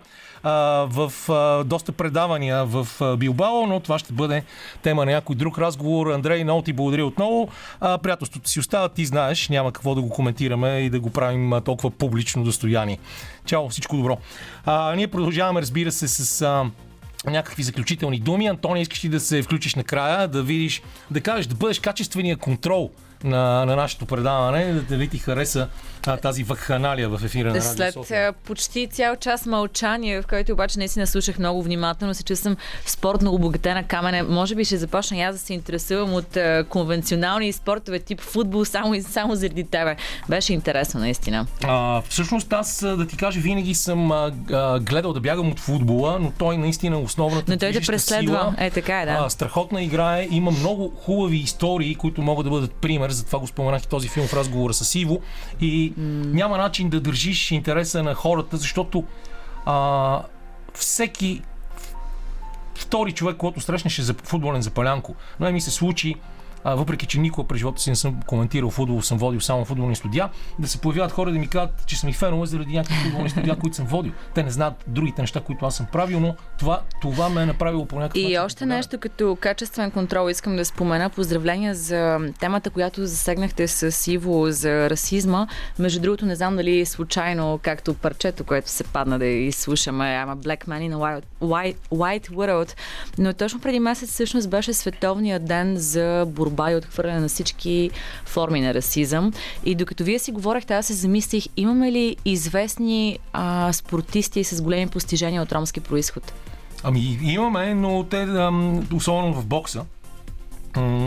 в 0.44 1.12
а, 1.28 1.64
доста 1.64 1.92
предавания 1.92 2.64
в 2.64 2.88
а, 3.00 3.16
Билбао, 3.16 3.66
но 3.66 3.80
това 3.80 3.98
ще 3.98 4.12
бъде 4.12 4.42
тема 4.82 5.04
на 5.04 5.12
някой 5.12 5.36
друг 5.36 5.58
разговор. 5.58 6.06
Андрей, 6.06 6.44
много 6.44 6.62
ти 6.62 6.72
благодаря 6.72 7.06
отново. 7.06 7.48
А, 7.80 7.98
приятелството 7.98 8.48
си 8.48 8.60
остава, 8.60 8.88
ти 8.88 9.06
знаеш, 9.06 9.48
няма 9.48 9.72
какво 9.72 9.94
да 9.94 10.02
го 10.02 10.08
коментираме 10.08 10.78
и 10.78 10.90
да 10.90 11.00
го 11.00 11.10
правим 11.10 11.52
а, 11.52 11.60
толкова 11.60 11.90
публично 11.90 12.44
достояние. 12.44 12.98
Чао, 13.46 13.68
всичко 13.68 13.96
добро. 13.96 14.18
А, 14.64 14.94
ние 14.96 15.06
продължаваме, 15.06 15.60
разбира 15.60 15.92
се, 15.92 16.08
с 16.08 16.42
а, 16.42 16.64
някакви 17.30 17.62
заключителни 17.62 18.18
думи. 18.18 18.46
Антони, 18.46 18.82
искаш 18.82 19.04
ли 19.04 19.08
да 19.08 19.20
се 19.20 19.42
включиш 19.42 19.74
накрая, 19.74 20.28
да 20.28 20.42
видиш, 20.42 20.82
да 21.10 21.20
кажеш, 21.20 21.46
да 21.46 21.54
бъдеш 21.54 21.78
качествения 21.78 22.36
контрол 22.36 22.90
на, 23.24 23.64
на 23.64 23.76
нашето 23.76 24.06
предаване, 24.06 24.72
да 24.72 24.82
дали 24.82 25.08
ти 25.08 25.18
хареса 25.18 25.68
а, 26.06 26.16
тази 26.16 26.44
вакханалия 26.44 27.08
в 27.08 27.20
ефира 27.24 27.48
на 27.48 27.54
Радио 27.54 27.72
След 27.72 27.94
София. 27.94 28.32
почти 28.32 28.86
цял 28.86 29.16
час 29.16 29.46
мълчание, 29.46 30.22
в 30.22 30.26
който 30.26 30.52
обаче 30.52 30.78
наистина 30.78 31.06
слушах 31.06 31.38
много 31.38 31.62
внимателно, 31.62 32.14
се 32.14 32.24
чувствам 32.24 32.56
спортно 32.86 33.32
обогатена 33.32 33.82
камене. 33.82 34.22
Може 34.22 34.54
би 34.54 34.64
ще 34.64 34.76
започна 34.76 35.18
аз 35.20 35.34
да 35.34 35.40
се 35.40 35.54
интересувам 35.54 36.14
от 36.14 36.36
а, 36.36 36.64
конвенционални 36.68 37.52
спортове 37.52 37.98
тип 37.98 38.20
футбол 38.20 38.64
само 38.64 38.94
и 38.94 39.02
само 39.02 39.34
заради 39.34 39.64
тебе. 39.64 39.96
Беше 40.28 40.52
интересно 40.52 41.00
наистина. 41.00 41.46
А, 41.62 42.02
всъщност 42.08 42.52
аз 42.52 42.80
да 42.80 43.06
ти 43.06 43.16
кажа, 43.16 43.40
винаги 43.40 43.74
съм 43.74 44.12
а, 44.12 44.32
а, 44.52 44.80
гледал 44.80 45.12
да 45.12 45.20
бягам 45.20 45.50
от 45.50 45.60
футбола, 45.60 46.18
но 46.20 46.32
той 46.38 46.58
наистина 46.58 46.96
е 46.96 47.00
основната 47.00 47.52
Но 47.52 47.58
той 47.58 47.72
да 47.72 47.80
преследва. 47.80 48.40
Сила, 48.40 48.54
е, 48.58 48.70
така 48.70 49.02
е, 49.02 49.06
да. 49.06 49.18
А, 49.20 49.30
страхотна 49.30 49.82
игра 49.82 50.18
е. 50.18 50.28
Има 50.30 50.50
много 50.50 50.92
хубави 51.04 51.36
истории, 51.36 51.94
които 51.94 52.22
могат 52.22 52.44
да 52.44 52.50
бъдат 52.50 52.72
пример. 52.72 53.10
Затова 53.14 53.38
го 53.38 53.46
споменах 53.46 53.82
и 53.82 53.88
този 53.88 54.08
филм 54.08 54.26
в 54.26 54.34
разговора 54.34 54.74
с 54.74 54.94
Иво. 54.94 55.20
И 55.60 55.92
няма 55.98 56.58
начин 56.58 56.88
да 56.88 57.00
държиш 57.00 57.50
интереса 57.50 58.02
на 58.02 58.14
хората, 58.14 58.56
защото 58.56 59.04
а, 59.66 60.22
всеки 60.74 61.42
втори 62.74 63.12
човек, 63.12 63.36
който 63.36 63.60
срещнеше 63.60 64.02
за 64.02 64.14
футболен 64.14 64.62
запалянко, 64.62 65.14
но 65.40 65.52
ми 65.52 65.60
се 65.60 65.70
случи 65.70 66.14
а, 66.64 66.74
въпреки 66.74 67.06
че 67.06 67.20
никога 67.20 67.48
през 67.48 67.58
живота 67.58 67.82
си 67.82 67.90
не 67.90 67.96
съм 67.96 68.20
коментирал 68.26 68.70
футбол, 68.70 69.02
съм 69.02 69.18
водил 69.18 69.40
само 69.40 69.64
футболни 69.64 69.96
студия, 69.96 70.30
да 70.58 70.68
се 70.68 70.78
появяват 70.78 71.12
хора 71.12 71.32
да 71.32 71.38
ми 71.38 71.48
кажат, 71.48 71.86
че 71.86 71.96
съм 71.96 72.08
и 72.08 72.12
фенове 72.12 72.46
заради 72.46 72.72
някакви 72.72 72.94
футболни 72.94 73.30
студия, 73.30 73.56
които 73.56 73.76
съм 73.76 73.86
водил. 73.86 74.12
Те 74.34 74.42
не 74.42 74.50
знаят 74.50 74.74
другите 74.86 75.22
неща, 75.22 75.40
които 75.40 75.66
аз 75.66 75.76
съм 75.76 75.86
правил, 75.92 76.20
но 76.20 76.34
това, 76.58 76.82
това 77.00 77.28
ме 77.28 77.42
е 77.42 77.46
направило 77.46 77.86
по 77.86 77.96
някакъв 77.96 78.16
И 78.16 78.22
начин, 78.22 78.40
още 78.40 78.66
нещо 78.66 78.98
като 78.98 79.36
качествен 79.40 79.90
контрол 79.90 80.30
искам 80.30 80.56
да 80.56 80.64
спомена. 80.64 81.10
Поздравления 81.10 81.74
за 81.74 82.18
темата, 82.40 82.70
която 82.70 83.06
засегнахте 83.06 83.68
с 83.68 84.12
Иво 84.12 84.50
за 84.50 84.90
расизма. 84.90 85.46
Между 85.78 86.00
другото, 86.00 86.26
не 86.26 86.36
знам 86.36 86.56
дали 86.56 86.86
случайно, 86.86 87.60
както 87.62 87.94
парчето, 87.94 88.44
което 88.44 88.70
се 88.70 88.84
падна 88.84 89.18
да 89.18 89.26
изслушаме, 89.26 90.04
I'm 90.04 90.34
a 90.34 90.36
black 90.36 90.66
man 90.66 90.90
in 90.90 90.94
a 90.94 90.98
white, 90.98 91.24
white, 91.42 91.76
white 91.92 92.30
world, 92.30 92.76
но 93.18 93.32
точно 93.32 93.60
преди 93.60 93.80
месец 93.80 94.10
всъщност 94.10 94.50
беше 94.50 94.72
световният 94.72 95.44
ден 95.44 95.76
за 95.76 96.24
борба 96.28 96.53
и 96.70 96.76
отхвърляне 96.76 97.20
на 97.20 97.28
всички 97.28 97.90
форми 98.24 98.60
на 98.60 98.74
расизъм. 98.74 99.32
И 99.64 99.74
докато 99.74 100.04
вие 100.04 100.18
си 100.18 100.32
говорихте, 100.32 100.74
аз 100.74 100.86
се 100.86 100.92
замислих, 100.92 101.44
имаме 101.56 101.92
ли 101.92 102.16
известни 102.24 103.18
а, 103.32 103.72
спортисти 103.72 104.44
с 104.44 104.62
големи 104.62 104.86
постижения 104.86 105.42
от 105.42 105.52
ромски 105.52 105.80
происход? 105.80 106.32
Ами 106.82 107.18
имаме, 107.22 107.74
но 107.74 108.04
те, 108.04 108.26
особено 108.94 109.32
в 109.34 109.46
бокса, 109.46 109.84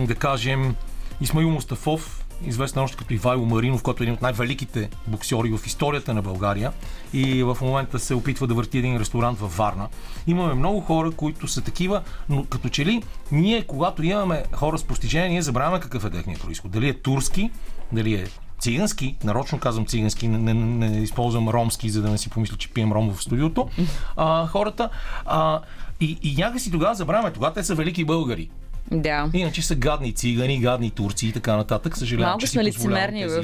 да 0.08 0.16
кажем, 0.16 0.76
Исмаил 1.22 1.50
Мустафов, 1.50 2.17
известен 2.46 2.84
още 2.84 2.98
като 2.98 3.14
Ивайло 3.14 3.46
Маринов, 3.46 3.84
който 3.84 4.04
е 4.04 4.06
един 4.06 4.14
от 4.14 4.22
най-великите 4.22 4.90
боксери 5.08 5.58
в 5.58 5.66
историята 5.66 6.14
на 6.14 6.22
България 6.22 6.72
и 7.14 7.44
в 7.44 7.58
момента 7.62 8.00
се 8.00 8.14
опитва 8.14 8.48
да 8.48 8.54
върти 8.54 8.78
един 8.78 8.98
ресторант 8.98 9.40
във 9.40 9.58
Варна. 9.58 9.88
Имаме 10.28 10.54
много 10.54 10.82
хора, 10.82 11.12
които 11.12 11.48
са 11.48 11.62
такива, 11.62 12.02
но 12.30 12.46
като 12.46 12.70
че 12.70 12.86
ли 12.86 13.04
ние, 13.32 13.64
когато 13.64 14.04
имаме 14.04 14.44
хора 14.54 14.78
с 14.78 14.84
постижения, 14.84 15.30
ние 15.30 15.42
забравяме 15.42 15.80
какъв 15.80 16.06
е 16.06 16.10
техният 16.10 16.42
происход. 16.42 16.72
Дали 16.72 16.90
е 16.90 16.94
турски, 16.94 17.52
дали 17.92 18.14
е 18.14 18.28
цигански, 18.60 19.16
нарочно 19.24 19.60
казвам 19.60 19.86
цигански, 19.86 20.28
не, 20.28 20.54
не, 20.54 20.90
не 20.90 20.98
използвам 20.98 21.50
ромски, 21.50 21.90
за 21.90 22.02
да 22.02 22.10
не 22.10 22.18
си 22.18 22.30
помисля, 22.30 22.58
че 22.58 22.70
пием 22.70 22.92
ром 22.92 23.14
в 23.14 23.24
студиото, 23.24 23.70
а, 24.16 24.48
хората. 24.48 24.90
А, 25.26 25.62
и, 26.00 26.18
и 26.22 26.36
някакси 26.38 26.72
тогава 26.72 26.96
забравяме, 26.96 27.34
тогава 27.34 27.54
те 27.54 27.64
са 27.64 27.76
велики 27.76 28.06
българи. 28.06 28.50
Да. 28.92 29.30
Иначе 29.34 29.62
са 29.62 29.76
гадни 29.76 30.14
цигани, 30.14 30.60
гадни 30.60 30.92
турци 30.92 31.28
и 31.28 31.32
така 31.32 31.56
нататък. 31.56 31.98
Съжалявам, 31.98 32.30
Малко 32.30 32.48
сме 32.48 32.64
лицемерни 32.64 33.28
в, 33.28 33.44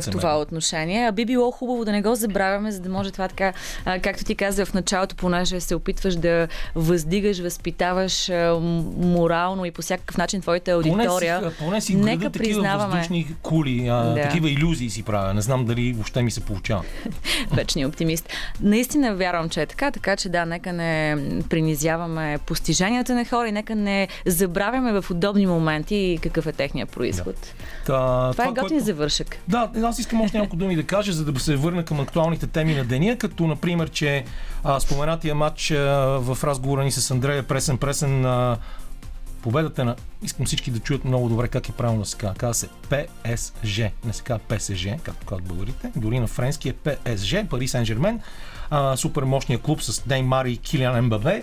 в 0.00 0.10
това 0.10 0.38
отношение. 0.38 1.06
А 1.08 1.12
би 1.12 1.24
било 1.24 1.50
хубаво 1.50 1.84
да 1.84 1.92
не 1.92 2.02
го 2.02 2.14
забравяме, 2.14 2.72
за 2.72 2.80
да 2.80 2.88
може 2.88 3.10
това 3.10 3.28
така, 3.28 3.52
както 3.84 4.24
ти 4.24 4.34
каза 4.34 4.66
в 4.66 4.74
началото, 4.74 5.16
понеже 5.16 5.60
се 5.60 5.74
опитваш 5.74 6.16
да 6.16 6.48
въздигаш, 6.74 7.38
възпитаваш 7.38 8.30
морално 8.96 9.64
и 9.64 9.70
по 9.70 9.82
всякакъв 9.82 10.16
начин 10.16 10.40
твоята 10.40 10.70
аудитория. 10.70 11.40
Поне 11.40 11.50
си, 11.50 11.58
поне 11.58 11.80
си 11.80 11.94
нека 11.94 12.30
признаваме. 12.30 12.94
въздушни 12.94 13.26
кули, 13.42 13.88
а, 13.88 13.94
да. 13.94 14.22
такива 14.22 14.50
иллюзии 14.50 14.90
си 14.90 15.02
правя. 15.02 15.34
Не 15.34 15.40
знам 15.40 15.64
дали 15.64 15.92
въобще 15.92 16.22
ми 16.22 16.30
се 16.30 16.40
получава. 16.40 16.82
Вечният 17.52 17.88
оптимист. 17.88 18.28
Наистина 18.60 19.14
вярвам, 19.14 19.48
че 19.48 19.62
е 19.62 19.66
така, 19.66 19.90
така 19.90 20.16
че 20.16 20.28
да, 20.28 20.46
нека 20.46 20.72
не 20.72 21.16
принизяваме 21.48 22.38
постиженията 22.46 23.14
на 23.14 23.24
хора 23.24 23.48
и 23.48 23.52
нека 23.52 23.74
не 23.74 24.08
забравяме 24.30 25.00
в 25.00 25.10
удобни 25.10 25.46
моменти 25.46 26.18
какъв 26.22 26.46
е 26.46 26.52
техния 26.52 26.86
происход. 26.86 27.34
Да. 27.34 27.52
Та, 27.86 28.30
това, 28.32 28.44
е 28.44 28.48
готин 28.48 28.62
което... 28.62 28.84
завършък. 28.84 29.36
Да, 29.48 29.70
аз 29.84 29.98
искам 29.98 30.20
още 30.20 30.38
няколко 30.38 30.56
думи 30.56 30.76
да 30.76 30.82
кажа, 30.82 31.12
за 31.12 31.24
да 31.24 31.40
се 31.40 31.56
върна 31.56 31.84
към 31.84 32.00
актуалните 32.00 32.46
теми 32.46 32.74
на 32.74 32.84
деня, 32.84 33.16
като 33.18 33.46
например, 33.46 33.90
че 33.90 34.24
а, 34.64 34.80
споменатия 34.80 35.34
матч 35.34 35.70
а, 35.70 35.76
в 36.20 36.38
разговора 36.44 36.84
ни 36.84 36.92
с 36.92 37.10
Андрея 37.10 37.42
Пресен 37.42 37.78
Пресен 37.78 38.24
а, 38.24 38.56
победата 39.42 39.84
на... 39.84 39.96
Искам 40.22 40.46
всички 40.46 40.70
да 40.70 40.78
чуят 40.78 41.04
много 41.04 41.28
добре 41.28 41.48
как 41.48 41.68
е 41.68 41.72
правилно 41.72 42.00
да 42.00 42.08
се 42.08 42.16
казва. 42.16 42.34
Казва 42.34 42.54
се 42.54 42.68
ПСЖ, 42.88 43.78
не 44.04 44.12
се 44.12 44.22
казва 44.22 44.40
ПСЖ, 44.48 44.86
както 45.02 45.26
казват 45.26 45.48
българите. 45.48 45.90
Дори 45.96 46.20
на 46.20 46.26
френски 46.26 46.68
е 46.68 46.72
ПСЖ, 46.72 47.34
Пари 47.50 47.68
Сен 47.68 47.84
Супер 48.96 49.22
мощния 49.22 49.58
клуб 49.58 49.82
с 49.82 50.06
Неймар 50.06 50.44
и 50.44 50.56
Килиан 50.56 51.04
Мбабе, 51.04 51.42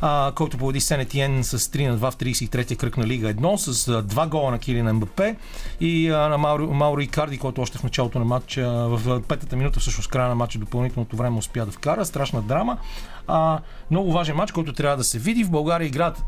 а, 0.00 0.32
който 0.34 0.58
победи 0.58 0.80
Сенетиен 0.80 1.44
с 1.44 1.58
3 1.58 1.88
на 1.88 1.98
2 1.98 2.10
в 2.10 2.16
33-я 2.16 2.76
кръг 2.76 2.96
на 2.96 3.06
Лига 3.06 3.34
1 3.34 3.56
с 3.56 4.02
два 4.02 4.26
гола 4.26 4.50
на 4.50 4.58
Килиан 4.58 4.96
Мбапе 4.96 5.36
и 5.80 6.10
а, 6.10 6.28
на 6.28 6.38
Мауро, 6.38 6.66
Мауро 6.66 7.00
Икарди, 7.00 7.38
който 7.38 7.60
още 7.60 7.78
в 7.78 7.82
началото 7.82 8.18
на 8.18 8.24
матча, 8.24 8.68
в 8.70 9.22
петата 9.28 9.56
минута, 9.56 9.80
всъщност 9.80 10.10
края 10.10 10.28
на 10.28 10.34
матча, 10.34 10.58
допълнителното 10.58 11.16
време 11.16 11.38
успя 11.38 11.66
да 11.66 11.72
вкара. 11.72 12.06
Страшна 12.06 12.42
драма. 12.42 12.78
А, 13.26 13.58
много 13.90 14.12
важен 14.12 14.36
матч, 14.36 14.52
който 14.52 14.72
трябва 14.72 14.96
да 14.96 15.04
се 15.04 15.18
види. 15.18 15.44
В 15.44 15.50
България 15.50 15.86
играят 15.86 16.24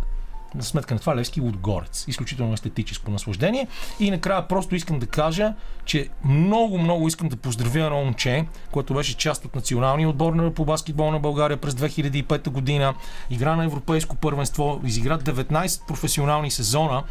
на 0.55 0.63
сметка 0.63 0.95
на 0.95 1.01
това 1.01 1.17
Левски 1.17 1.41
Лудгорец. 1.41 2.05
Изключително 2.09 2.53
естетическо 2.53 3.11
наслаждение. 3.11 3.67
И 4.01 4.11
накрая 4.11 4.49
просто 4.49 4.75
искам 4.75 4.99
да 4.99 5.07
кажа, 5.07 5.55
че 5.85 6.09
много, 6.25 6.79
много 6.79 7.09
искам 7.09 7.29
да 7.29 7.37
поздравя 7.37 7.85
едно 7.85 8.05
момче, 8.05 8.47
което 8.71 8.95
беше 8.95 9.17
част 9.17 9.45
от 9.45 9.55
националния 9.55 10.09
отбор 10.09 10.53
по 10.53 10.65
баскетбол 10.65 11.11
на 11.11 11.19
България 11.19 11.57
през 11.57 11.75
2005 11.75 12.49
година. 12.51 12.95
Игра 13.31 13.57
на 13.57 13.65
европейско 13.65 14.17
първенство, 14.17 14.81
изигра 14.85 15.19
19 15.19 15.87
професионални 15.87 16.51
сезона, 16.51 17.03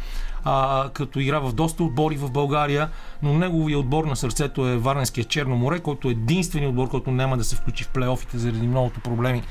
а, 0.44 0.90
като 0.94 1.20
игра 1.20 1.38
в 1.38 1.52
доста 1.52 1.84
отбори 1.84 2.16
в 2.16 2.30
България, 2.30 2.90
но 3.22 3.32
неговия 3.32 3.78
отбор 3.78 4.04
на 4.04 4.16
сърцето 4.16 4.66
е 4.66 4.76
Варненския 4.76 5.24
Черно 5.24 5.56
море, 5.56 5.80
който 5.80 6.08
е 6.08 6.12
единственият 6.12 6.70
отбор, 6.70 6.88
който 6.88 7.10
няма 7.10 7.36
да 7.36 7.44
се 7.44 7.56
включи 7.56 7.84
в 7.84 7.88
плейофите 7.88 8.38
заради 8.38 8.66
многото 8.66 9.00
проблеми, 9.00 9.42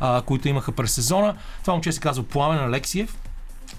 а, 0.00 0.22
които 0.22 0.48
имаха 0.48 0.72
през 0.72 0.92
сезона. 0.92 1.34
Това 1.60 1.72
момче 1.72 1.92
се 1.92 2.00
казва 2.00 2.24
Пламен 2.24 2.64
Алексиев 2.64 3.16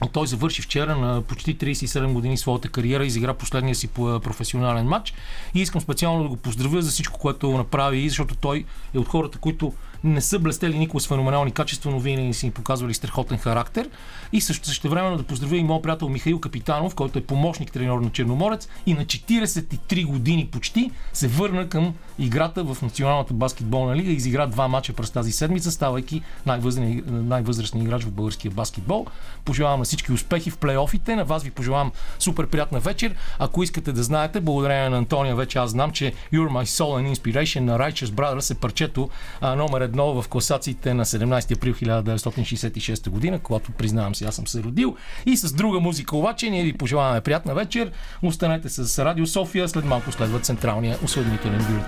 той 0.07 0.27
завърши 0.27 0.61
вчера 0.61 0.95
на 0.95 1.21
почти 1.21 1.57
37 1.57 2.13
години 2.13 2.37
своята 2.37 2.69
кариера, 2.69 3.05
изигра 3.05 3.33
последния 3.33 3.75
си 3.75 3.87
професионален 3.87 4.85
матч. 4.85 5.13
И 5.55 5.61
искам 5.61 5.81
специално 5.81 6.23
да 6.23 6.29
го 6.29 6.37
поздравя 6.37 6.81
за 6.81 6.91
всичко, 6.91 7.19
което 7.19 7.51
направи, 7.51 8.09
защото 8.09 8.35
той 8.35 8.65
е 8.93 8.99
от 8.99 9.07
хората, 9.07 9.37
които 9.37 9.73
не 10.03 10.21
са 10.21 10.39
блестели 10.39 10.79
никога 10.79 11.01
с 11.01 11.07
феноменални 11.07 11.51
качества, 11.51 11.91
но 11.91 11.99
винаги 11.99 12.33
си 12.33 12.51
показвали 12.51 12.93
страхотен 12.93 13.37
характер. 13.37 13.89
И 14.33 14.41
също, 14.41 14.89
времено 14.89 15.17
да 15.17 15.23
поздравя 15.23 15.57
и 15.57 15.63
моят 15.63 15.83
приятел 15.83 16.09
Михаил 16.09 16.39
Капитанов, 16.39 16.95
който 16.95 17.19
е 17.19 17.21
помощник 17.21 17.71
треньор 17.71 18.01
на 18.01 18.09
Черноморец 18.09 18.69
и 18.85 18.93
на 18.93 19.05
43 19.05 20.05
години 20.05 20.47
почти 20.51 20.91
се 21.13 21.27
върна 21.27 21.69
към 21.69 21.93
играта 22.19 22.63
в 22.63 22.81
Националната 22.81 23.33
баскетболна 23.33 23.95
лига 23.95 24.11
и 24.11 24.15
изигра 24.15 24.47
два 24.47 24.67
мача 24.67 24.93
през 24.93 25.11
тази 25.11 25.31
седмица, 25.31 25.71
ставайки 25.71 26.21
най-възрастният 26.45 27.87
играч 27.87 28.03
в 28.03 28.11
българския 28.11 28.51
баскетбол. 28.51 29.05
Пожелавам 29.45 29.79
на 29.79 29.85
всички 29.85 30.11
успехи 30.11 30.49
в 30.49 30.57
плейофите. 30.57 31.15
На 31.15 31.25
вас 31.25 31.43
ви 31.43 31.51
пожелавам 31.51 31.91
супер 32.19 32.47
приятна 32.47 32.79
вечер. 32.79 33.15
Ако 33.39 33.63
искате 33.63 33.91
да 33.91 34.03
знаете, 34.03 34.41
благодарение 34.41 34.89
на 34.89 34.97
Антония 34.97 35.35
вече 35.35 35.59
аз 35.59 35.69
знам, 35.71 35.91
че 35.91 36.13
You're 36.33 36.49
My 36.49 36.63
Soul 36.63 37.01
and 37.01 37.15
Inspiration 37.15 37.59
на 37.59 37.79
Righteous 37.79 38.05
Brothers 38.05 38.51
е 38.51 38.59
парчето 38.59 39.09
а, 39.41 39.55
номер 39.55 39.90
едно 39.91 40.21
в 40.21 40.27
класациите 40.27 40.93
на 40.93 41.05
17 41.05 41.57
април 41.57 41.73
1966 41.73 43.09
година, 43.09 43.39
когато 43.39 43.71
признавам 43.71 44.15
си, 44.15 44.25
аз 44.25 44.35
съм 44.35 44.47
се 44.47 44.63
родил. 44.63 44.95
И 45.25 45.37
с 45.37 45.53
друга 45.53 45.79
музика 45.79 46.17
обаче 46.17 46.49
ние 46.49 46.63
ви 46.63 46.73
пожелаваме 46.73 47.21
приятна 47.21 47.53
вечер. 47.53 47.91
Останете 48.23 48.69
с 48.69 49.05
Радио 49.05 49.27
София. 49.27 49.69
След 49.69 49.85
малко 49.85 50.11
следва 50.11 50.39
централния 50.39 50.97
осъднителен 51.03 51.57
бюлетин. 51.57 51.85